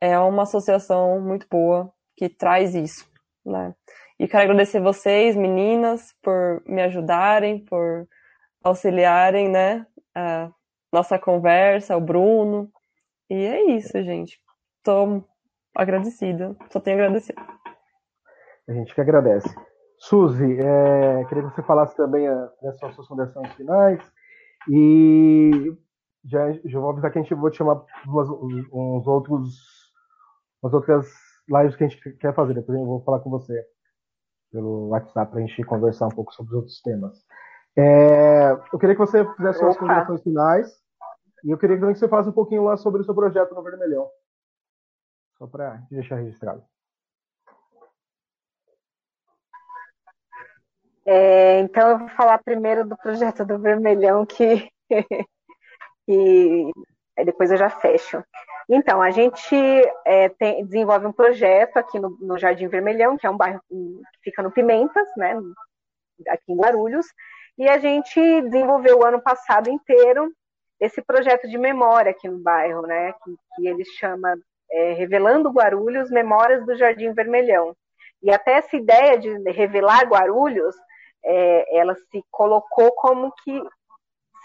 é 0.00 0.18
uma 0.18 0.42
associação 0.42 1.20
muito 1.20 1.46
boa 1.50 1.92
que 2.14 2.28
traz 2.28 2.74
isso, 2.74 3.06
né? 3.44 3.74
E 4.18 4.26
quero 4.26 4.44
agradecer 4.44 4.80
vocês, 4.80 5.36
meninas, 5.36 6.14
por 6.22 6.62
me 6.66 6.82
ajudarem, 6.82 7.62
por 7.64 8.08
auxiliarem, 8.64 9.50
né? 9.50 9.86
A 10.14 10.50
nossa 10.90 11.18
conversa, 11.18 11.96
o 11.96 12.00
Bruno. 12.00 12.70
E 13.28 13.34
é 13.34 13.76
isso, 13.76 14.02
gente. 14.02 14.40
Estou 14.78 15.22
agradecida. 15.74 16.56
Só 16.70 16.80
tenho 16.80 16.98
a 16.98 17.04
agradecer. 17.04 17.34
A 18.66 18.72
gente 18.72 18.94
que 18.94 19.00
agradece. 19.02 19.54
Suzy, 19.98 20.60
é, 20.60 21.24
queria 21.26 21.42
que 21.44 21.54
você 21.54 21.62
falasse 21.62 21.94
também 21.94 22.26
das 22.62 22.78
suas 22.78 22.96
considerações 22.96 23.52
finais. 23.52 24.00
E 24.70 25.76
já, 26.24 26.52
já 26.64 26.80
vou 26.80 26.90
avisar 26.90 27.12
que 27.12 27.18
a 27.18 27.22
gente 27.22 27.34
vai 27.34 27.50
te 27.50 27.58
chamar 27.58 27.84
umas, 28.06 28.30
uns 28.30 29.06
outros, 29.06 29.92
umas 30.62 30.72
outras 30.72 31.06
lives 31.48 31.76
que 31.76 31.84
a 31.84 31.88
gente 31.88 32.16
quer 32.16 32.34
fazer. 32.34 32.54
Depois 32.54 32.78
eu 32.78 32.86
vou 32.86 33.04
falar 33.04 33.20
com 33.20 33.28
você 33.28 33.62
pelo 34.56 34.88
WhatsApp 34.88 35.30
para 35.30 35.38
a 35.38 35.46
gente 35.46 35.62
conversar 35.64 36.06
um 36.06 36.14
pouco 36.14 36.32
sobre 36.32 36.52
os 36.52 36.56
outros 36.56 36.80
temas. 36.80 37.22
É, 37.76 38.52
eu 38.72 38.78
queria 38.78 38.94
que 38.94 39.00
você 39.00 39.22
fizesse 39.34 39.58
suas 39.58 39.76
considerações 39.76 40.22
finais 40.22 40.82
e 41.44 41.50
eu 41.50 41.58
queria 41.58 41.78
também 41.78 41.92
que 41.92 41.98
você 41.98 42.08
falasse 42.08 42.30
um 42.30 42.32
pouquinho 42.32 42.64
lá 42.64 42.74
sobre 42.78 43.02
o 43.02 43.04
seu 43.04 43.14
projeto 43.14 43.54
no 43.54 43.62
Vermelhão. 43.62 44.08
Só 45.36 45.46
para 45.46 45.82
deixar 45.90 46.16
registrado. 46.16 46.64
É, 51.04 51.60
então 51.60 51.90
eu 51.90 51.98
vou 51.98 52.08
falar 52.08 52.42
primeiro 52.42 52.88
do 52.88 52.96
projeto 52.96 53.44
do 53.44 53.58
Vermelhão 53.58 54.24
que, 54.24 54.70
que 56.06 56.72
depois 57.26 57.50
eu 57.50 57.58
já 57.58 57.68
fecho. 57.68 58.24
Então, 58.68 59.00
a 59.00 59.10
gente 59.10 59.54
é, 60.04 60.28
tem, 60.28 60.64
desenvolve 60.64 61.06
um 61.06 61.12
projeto 61.12 61.76
aqui 61.76 62.00
no, 62.00 62.16
no, 62.20 62.36
Jardim 62.36 62.66
Vermelhão, 62.66 63.16
que 63.16 63.26
é 63.26 63.30
um 63.30 63.36
bairro 63.36 63.60
que 63.68 64.00
fica 64.24 64.42
no 64.42 64.50
Pimentas, 64.50 65.08
né, 65.16 65.38
aqui 66.28 66.52
em 66.52 66.56
Guarulhos, 66.56 67.06
e 67.56 67.68
a 67.68 67.78
gente 67.78 68.20
desenvolveu 68.42 68.98
o 68.98 69.06
ano 69.06 69.20
passado 69.20 69.70
inteiro 69.70 70.32
esse 70.80 71.00
projeto 71.00 71.48
de 71.48 71.56
memória 71.56 72.10
aqui 72.10 72.28
no 72.28 72.38
bairro, 72.38 72.82
né, 72.82 73.12
que, 73.12 73.36
que 73.54 73.68
ele 73.68 73.84
chama 73.84 74.36
é, 74.70 74.92
Revelando 74.94 75.50
Guarulhos, 75.50 76.10
Memórias 76.10 76.66
do 76.66 76.76
Jardim 76.76 77.12
Vermelhão. 77.12 77.74
E 78.22 78.30
até 78.32 78.54
essa 78.54 78.76
ideia 78.76 79.16
de 79.18 79.30
revelar 79.52 80.08
Guarulhos, 80.08 80.74
é, 81.24 81.78
ela 81.78 81.94
se 81.94 82.22
colocou 82.30 82.92
como 82.92 83.32
que 83.42 83.62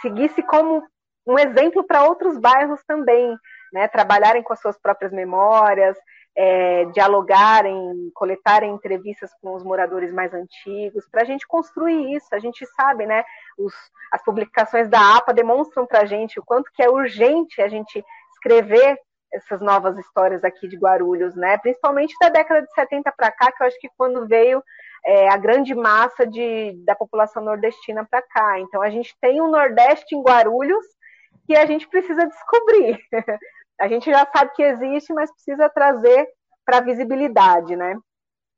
seguisse 0.01 0.41
como 0.43 0.83
um 1.25 1.37
exemplo 1.37 1.83
para 1.83 2.03
outros 2.03 2.37
bairros 2.37 2.81
também, 2.85 3.35
né, 3.71 3.87
trabalharem 3.87 4.43
com 4.43 4.53
as 4.53 4.59
suas 4.59 4.77
próprias 4.77 5.11
memórias, 5.11 5.97
é, 6.35 6.85
dialogarem, 6.85 8.09
coletarem 8.13 8.73
entrevistas 8.73 9.31
com 9.41 9.53
os 9.53 9.63
moradores 9.63 10.13
mais 10.13 10.33
antigos, 10.33 11.07
para 11.09 11.21
a 11.21 11.25
gente 11.25 11.45
construir 11.47 12.15
isso. 12.15 12.27
A 12.31 12.39
gente 12.39 12.65
sabe, 12.67 13.05
né? 13.05 13.23
Os, 13.57 13.73
as 14.11 14.23
publicações 14.23 14.89
da 14.89 15.17
APA 15.17 15.33
demonstram 15.33 15.85
para 15.85 16.01
a 16.01 16.05
gente 16.05 16.39
o 16.39 16.43
quanto 16.43 16.71
que 16.73 16.81
é 16.81 16.89
urgente 16.89 17.61
a 17.61 17.67
gente 17.67 18.03
escrever 18.33 18.97
essas 19.33 19.61
novas 19.61 19.97
histórias 19.97 20.43
aqui 20.43 20.67
de 20.67 20.77
Guarulhos, 20.77 21.35
né? 21.35 21.57
Principalmente 21.57 22.15
da 22.19 22.29
década 22.29 22.61
de 22.61 22.73
70 22.73 23.11
para 23.15 23.31
cá, 23.31 23.51
que 23.51 23.63
eu 23.63 23.67
acho 23.67 23.79
que 23.79 23.89
quando 23.97 24.27
veio 24.27 24.61
é, 25.05 25.29
a 25.29 25.37
grande 25.37 25.73
massa 25.73 26.25
de, 26.25 26.73
da 26.85 26.95
população 26.95 27.43
nordestina 27.43 28.05
para 28.09 28.21
cá. 28.21 28.59
Então 28.59 28.81
a 28.81 28.89
gente 28.89 29.15
tem 29.19 29.41
um 29.41 29.49
Nordeste 29.49 30.15
em 30.15 30.21
Guarulhos 30.21 30.85
que 31.45 31.55
a 31.55 31.65
gente 31.65 31.87
precisa 31.87 32.25
descobrir. 32.27 32.99
a 33.81 33.87
gente 33.87 34.11
já 34.11 34.27
sabe 34.31 34.51
que 34.53 34.61
existe, 34.61 35.11
mas 35.11 35.31
precisa 35.31 35.67
trazer 35.67 36.29
para 36.63 36.77
a 36.77 36.81
visibilidade, 36.81 37.75
né? 37.75 37.97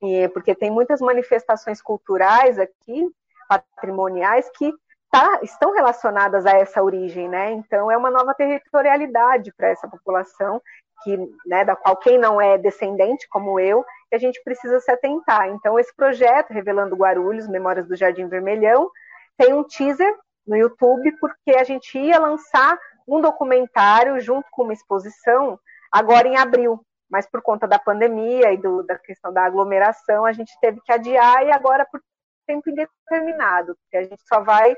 E, 0.01 0.27
porque 0.29 0.53
tem 0.53 0.69
muitas 0.69 0.99
manifestações 0.99 1.81
culturais 1.81 2.59
aqui, 2.59 3.09
patrimoniais, 3.47 4.49
que 4.57 4.73
tá, 5.09 5.39
estão 5.41 5.71
relacionadas 5.71 6.45
a 6.45 6.51
essa 6.51 6.83
origem, 6.83 7.29
né? 7.29 7.51
Então 7.51 7.89
é 7.89 7.95
uma 7.95 8.11
nova 8.11 8.33
territorialidade 8.33 9.53
para 9.53 9.69
essa 9.69 9.87
população 9.87 10.61
que, 11.03 11.17
né, 11.45 11.63
da 11.63 11.75
qual 11.75 11.95
quem 11.97 12.17
não 12.17 12.41
é 12.41 12.57
descendente, 12.57 13.27
como 13.29 13.59
eu, 13.59 13.83
que 14.09 14.15
a 14.15 14.19
gente 14.19 14.41
precisa 14.43 14.79
se 14.81 14.91
atentar. 14.91 15.47
Então 15.49 15.79
esse 15.79 15.95
projeto 15.95 16.51
revelando 16.51 16.97
Guarulhos, 16.97 17.47
Memórias 17.47 17.87
do 17.87 17.95
Jardim 17.95 18.27
Vermelhão, 18.27 18.91
tem 19.37 19.53
um 19.53 19.63
teaser 19.63 20.13
no 20.45 20.57
YouTube 20.57 21.11
porque 21.19 21.51
a 21.51 21.63
gente 21.63 21.97
ia 21.97 22.19
lançar 22.19 22.77
um 23.07 23.21
documentário 23.21 24.19
junto 24.19 24.47
com 24.51 24.63
uma 24.63 24.73
exposição 24.73 25.59
agora 25.91 26.27
em 26.27 26.37
abril, 26.37 26.83
mas 27.09 27.29
por 27.29 27.41
conta 27.41 27.67
da 27.67 27.77
pandemia 27.77 28.51
e 28.51 28.57
do, 28.57 28.83
da 28.83 28.97
questão 28.97 29.31
da 29.31 29.45
aglomeração, 29.45 30.25
a 30.25 30.31
gente 30.31 30.51
teve 30.59 30.81
que 30.81 30.91
adiar 30.91 31.45
e 31.45 31.51
agora 31.51 31.85
por 31.85 32.01
tempo 32.47 32.69
indeterminado, 32.69 33.75
porque 33.75 33.97
a 33.97 34.03
gente 34.03 34.21
só 34.27 34.41
vai 34.41 34.75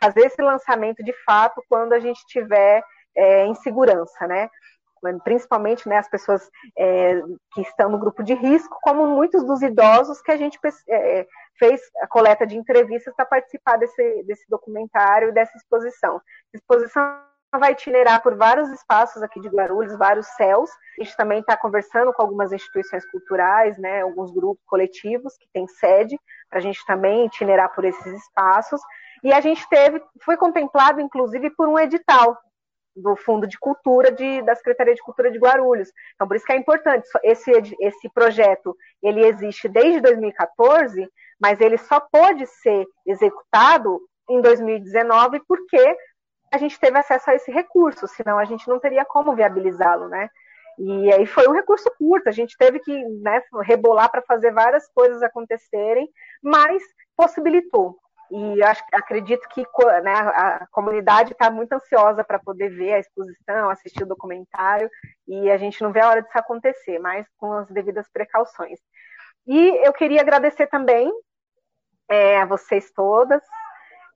fazer 0.00 0.26
esse 0.26 0.40
lançamento 0.40 1.02
de 1.02 1.12
fato 1.24 1.62
quando 1.68 1.92
a 1.92 1.98
gente 1.98 2.24
tiver 2.26 2.82
é, 3.16 3.46
em 3.46 3.54
segurança, 3.54 4.26
né? 4.26 4.48
Principalmente 5.22 5.88
né, 5.88 5.96
as 5.96 6.08
pessoas 6.08 6.50
é, 6.76 7.20
que 7.52 7.60
estão 7.60 7.88
no 7.88 7.98
grupo 7.98 8.22
de 8.22 8.34
risco, 8.34 8.76
como 8.82 9.06
muitos 9.06 9.44
dos 9.44 9.62
idosos 9.62 10.20
que 10.20 10.32
a 10.32 10.36
gente 10.36 10.58
é, 10.88 11.26
fez 11.56 11.80
a 12.02 12.06
coleta 12.08 12.44
de 12.44 12.56
entrevistas 12.56 13.14
para 13.14 13.24
participar 13.24 13.76
desse, 13.76 14.22
desse 14.24 14.44
documentário, 14.48 15.32
dessa 15.32 15.56
exposição. 15.56 16.20
exposição 16.52 17.22
vai 17.56 17.72
itinerar 17.72 18.22
por 18.22 18.36
vários 18.36 18.68
espaços 18.70 19.22
aqui 19.22 19.40
de 19.40 19.48
Guarulhos, 19.48 19.96
vários 19.96 20.26
céus. 20.28 20.68
A 20.98 21.04
gente 21.04 21.16
também 21.16 21.40
está 21.40 21.56
conversando 21.56 22.12
com 22.12 22.20
algumas 22.20 22.52
instituições 22.52 23.08
culturais, 23.10 23.78
né, 23.78 24.02
alguns 24.02 24.30
grupos 24.30 24.62
coletivos 24.66 25.36
que 25.38 25.48
têm 25.52 25.66
sede, 25.66 26.18
para 26.50 26.58
a 26.58 26.62
gente 26.62 26.84
também 26.84 27.26
itinerar 27.26 27.74
por 27.74 27.84
esses 27.84 28.06
espaços. 28.06 28.80
E 29.22 29.32
a 29.32 29.40
gente 29.40 29.66
teve, 29.68 30.02
foi 30.22 30.36
contemplado, 30.36 31.00
inclusive, 31.00 31.50
por 31.50 31.68
um 31.68 31.78
edital 31.78 32.36
do 32.94 33.16
Fundo 33.16 33.46
de 33.46 33.58
Cultura 33.58 34.10
de, 34.10 34.42
da 34.42 34.54
Secretaria 34.54 34.94
de 34.94 35.02
Cultura 35.02 35.30
de 35.30 35.38
Guarulhos. 35.38 35.90
Então, 36.14 36.26
por 36.26 36.36
isso 36.36 36.44
que 36.44 36.52
é 36.52 36.56
importante. 36.56 37.08
Esse, 37.22 37.50
esse 37.80 38.08
projeto, 38.12 38.76
ele 39.02 39.24
existe 39.24 39.68
desde 39.68 40.00
2014, 40.00 41.08
mas 41.40 41.60
ele 41.60 41.78
só 41.78 42.00
pode 42.00 42.44
ser 42.46 42.84
executado 43.06 44.00
em 44.28 44.40
2019 44.42 45.40
porque 45.46 45.96
a 46.52 46.58
gente 46.58 46.78
teve 46.78 46.98
acesso 46.98 47.30
a 47.30 47.34
esse 47.34 47.50
recurso, 47.50 48.06
senão 48.08 48.38
a 48.38 48.44
gente 48.44 48.68
não 48.68 48.78
teria 48.78 49.04
como 49.04 49.34
viabilizá-lo, 49.34 50.08
né? 50.08 50.28
E 50.78 51.12
aí 51.12 51.26
foi 51.26 51.48
um 51.48 51.52
recurso 51.52 51.90
curto, 51.98 52.28
a 52.28 52.32
gente 52.32 52.56
teve 52.56 52.78
que 52.78 53.04
né, 53.20 53.42
rebolar 53.62 54.10
para 54.10 54.22
fazer 54.22 54.52
várias 54.52 54.88
coisas 54.92 55.22
acontecerem, 55.22 56.08
mas 56.42 56.82
possibilitou. 57.16 57.98
E 58.30 58.62
acho, 58.62 58.84
acredito 58.92 59.48
que 59.48 59.62
né, 60.02 60.12
a 60.12 60.66
comunidade 60.70 61.32
está 61.32 61.50
muito 61.50 61.72
ansiosa 61.72 62.22
para 62.22 62.38
poder 62.38 62.68
ver 62.68 62.92
a 62.92 62.98
exposição, 62.98 63.70
assistir 63.70 64.04
o 64.04 64.08
documentário, 64.08 64.88
e 65.26 65.50
a 65.50 65.56
gente 65.56 65.82
não 65.82 65.92
vê 65.92 66.00
a 66.00 66.08
hora 66.08 66.22
disso 66.22 66.38
acontecer, 66.38 66.98
mas 66.98 67.26
com 67.38 67.52
as 67.54 67.68
devidas 67.70 68.06
precauções. 68.12 68.78
E 69.46 69.84
eu 69.84 69.92
queria 69.92 70.20
agradecer 70.20 70.66
também 70.66 71.10
é, 72.08 72.40
a 72.40 72.44
vocês 72.44 72.92
todas, 72.92 73.42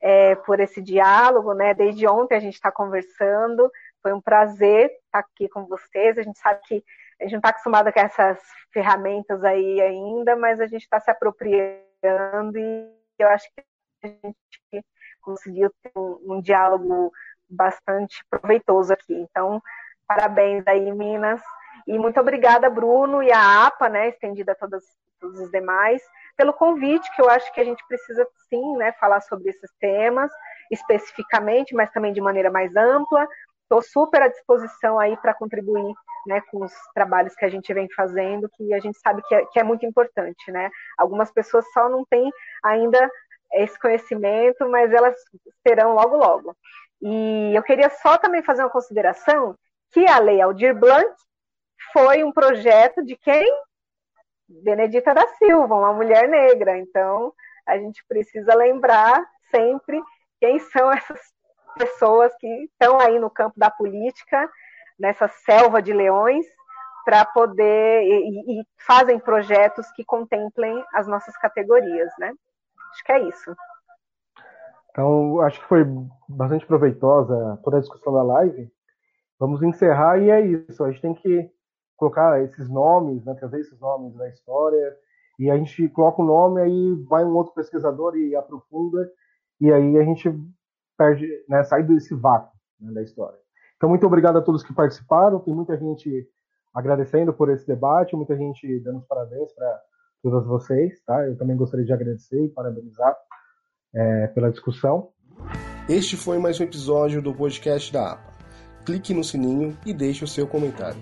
é, 0.02 0.34
por 0.34 0.58
esse 0.58 0.82
diálogo, 0.82 1.54
né? 1.54 1.72
Desde 1.72 2.06
ontem 2.08 2.34
a 2.34 2.40
gente 2.40 2.54
está 2.54 2.72
conversando, 2.72 3.70
foi 4.02 4.12
um 4.12 4.20
prazer 4.20 4.90
estar 4.90 5.20
aqui 5.20 5.48
com 5.48 5.64
vocês. 5.66 6.18
A 6.18 6.22
gente 6.22 6.38
sabe 6.40 6.60
que 6.66 6.84
a 7.20 7.24
gente 7.24 7.32
não 7.32 7.38
está 7.38 7.50
acostumado 7.50 7.92
com 7.92 8.00
essas 8.00 8.38
ferramentas 8.72 9.44
aí 9.44 9.80
ainda, 9.80 10.34
mas 10.34 10.60
a 10.60 10.66
gente 10.66 10.82
está 10.82 10.98
se 10.98 11.08
apropriando 11.08 12.58
e 12.58 12.90
eu 13.16 13.28
acho 13.28 13.48
que 13.54 13.64
a 14.02 14.08
gente 14.08 14.84
conseguiu 15.20 15.70
ter 15.80 15.92
um, 15.96 16.34
um 16.34 16.40
diálogo 16.40 17.12
bastante 17.48 18.24
proveitoso 18.28 18.92
aqui. 18.92 19.14
Então, 19.14 19.62
parabéns 20.04 20.66
aí, 20.66 20.90
Minas. 20.90 21.40
E 21.86 21.96
muito 21.96 22.18
obrigada, 22.18 22.68
Bruno, 22.68 23.22
e 23.22 23.30
a 23.30 23.66
APA, 23.66 23.88
né, 23.88 24.08
estendida 24.08 24.52
a 24.52 24.56
todos 24.56 24.84
os 25.22 25.50
demais 25.52 26.02
pelo 26.42 26.52
convite, 26.52 27.08
que 27.14 27.22
eu 27.22 27.30
acho 27.30 27.52
que 27.54 27.60
a 27.60 27.64
gente 27.64 27.86
precisa 27.86 28.26
sim, 28.48 28.76
né, 28.76 28.90
falar 28.98 29.20
sobre 29.20 29.50
esses 29.50 29.70
temas 29.78 30.28
especificamente, 30.72 31.72
mas 31.72 31.88
também 31.92 32.12
de 32.12 32.20
maneira 32.20 32.50
mais 32.50 32.74
ampla. 32.74 33.28
Estou 33.62 33.80
super 33.80 34.22
à 34.22 34.28
disposição 34.28 34.98
aí 34.98 35.16
para 35.18 35.34
contribuir 35.34 35.94
né, 36.26 36.40
com 36.50 36.64
os 36.64 36.72
trabalhos 36.94 37.34
que 37.36 37.44
a 37.44 37.48
gente 37.48 37.72
vem 37.72 37.88
fazendo, 37.94 38.50
que 38.56 38.74
a 38.74 38.80
gente 38.80 38.98
sabe 38.98 39.22
que 39.22 39.34
é, 39.36 39.46
que 39.46 39.60
é 39.60 39.62
muito 39.62 39.86
importante. 39.86 40.50
Né? 40.50 40.68
Algumas 40.98 41.30
pessoas 41.30 41.64
só 41.72 41.88
não 41.88 42.04
têm 42.04 42.28
ainda 42.64 43.08
esse 43.54 43.78
conhecimento, 43.78 44.68
mas 44.68 44.92
elas 44.92 45.14
terão 45.62 45.94
logo, 45.94 46.16
logo. 46.16 46.56
E 47.00 47.52
eu 47.54 47.62
queria 47.62 47.88
só 47.88 48.18
também 48.18 48.42
fazer 48.42 48.62
uma 48.62 48.70
consideração 48.70 49.54
que 49.92 50.04
a 50.08 50.18
Lei 50.18 50.40
Aldir 50.40 50.74
Blanc 50.74 51.14
foi 51.92 52.24
um 52.24 52.32
projeto 52.32 53.04
de 53.04 53.16
quem? 53.16 53.46
Benedita 54.62 55.14
da 55.14 55.26
Silva, 55.38 55.74
uma 55.74 55.92
mulher 55.92 56.28
negra. 56.28 56.78
Então, 56.78 57.32
a 57.66 57.78
gente 57.78 58.04
precisa 58.06 58.54
lembrar 58.54 59.24
sempre 59.50 60.00
quem 60.40 60.58
são 60.58 60.92
essas 60.92 61.20
pessoas 61.78 62.32
que 62.38 62.46
estão 62.64 63.00
aí 63.00 63.18
no 63.18 63.30
campo 63.30 63.58
da 63.58 63.70
política, 63.70 64.50
nessa 64.98 65.28
selva 65.28 65.80
de 65.80 65.92
leões, 65.92 66.44
para 67.04 67.24
poder 67.24 68.02
e, 68.04 68.60
e, 68.60 68.64
fazem 68.86 69.18
projetos 69.18 69.90
que 69.92 70.04
contemplem 70.04 70.84
as 70.94 71.06
nossas 71.06 71.36
categorias, 71.36 72.12
né? 72.18 72.32
Acho 72.92 73.04
que 73.04 73.12
é 73.12 73.20
isso. 73.28 73.56
Então, 74.90 75.40
acho 75.40 75.58
que 75.58 75.66
foi 75.66 75.84
bastante 76.28 76.66
proveitosa 76.66 77.58
toda 77.64 77.78
a 77.78 77.80
discussão 77.80 78.12
da 78.12 78.22
live. 78.22 78.70
Vamos 79.38 79.62
encerrar 79.62 80.18
e 80.18 80.30
é 80.30 80.40
isso. 80.40 80.84
A 80.84 80.90
gente 80.90 81.00
tem 81.00 81.14
que 81.14 81.50
colocar 82.02 82.42
esses 82.42 82.68
nomes, 82.68 83.24
né, 83.24 83.32
trazer 83.34 83.60
esses 83.60 83.78
nomes 83.78 84.12
da 84.16 84.28
história, 84.28 84.96
e 85.38 85.48
a 85.48 85.56
gente 85.56 85.88
coloca 85.90 86.20
o 86.20 86.24
nome, 86.24 86.60
aí 86.60 86.94
vai 87.08 87.24
um 87.24 87.34
outro 87.36 87.54
pesquisador 87.54 88.16
e 88.16 88.34
aprofunda, 88.34 89.08
e 89.60 89.72
aí 89.72 89.96
a 89.96 90.02
gente 90.02 90.28
perde, 90.98 91.28
né, 91.48 91.62
sai 91.62 91.84
desse 91.84 92.12
vácuo 92.12 92.52
né, 92.80 92.92
da 92.92 93.02
história. 93.02 93.38
Então, 93.76 93.88
muito 93.88 94.06
obrigado 94.06 94.36
a 94.36 94.42
todos 94.42 94.62
que 94.62 94.72
participaram. 94.72 95.40
Tem 95.40 95.54
muita 95.54 95.76
gente 95.76 96.28
agradecendo 96.72 97.32
por 97.32 97.50
esse 97.50 97.66
debate, 97.66 98.14
muita 98.14 98.36
gente 98.36 98.80
dando 98.80 98.98
os 98.98 99.06
parabéns 99.06 99.52
para 99.52 99.80
todas 100.22 100.46
vocês, 100.46 101.02
tá? 101.04 101.26
Eu 101.26 101.36
também 101.36 101.56
gostaria 101.56 101.84
de 101.84 101.92
agradecer 101.92 102.44
e 102.44 102.48
parabenizar 102.48 103.16
é, 103.92 104.28
pela 104.28 104.50
discussão. 104.50 105.08
Este 105.88 106.16
foi 106.16 106.38
mais 106.38 106.60
um 106.60 106.64
episódio 106.64 107.20
do 107.20 107.34
podcast 107.34 107.92
da 107.92 108.12
APA. 108.12 108.32
Clique 108.86 109.12
no 109.12 109.24
sininho 109.24 109.76
e 109.84 109.92
deixe 109.92 110.22
o 110.22 110.28
seu 110.28 110.46
comentário. 110.46 111.00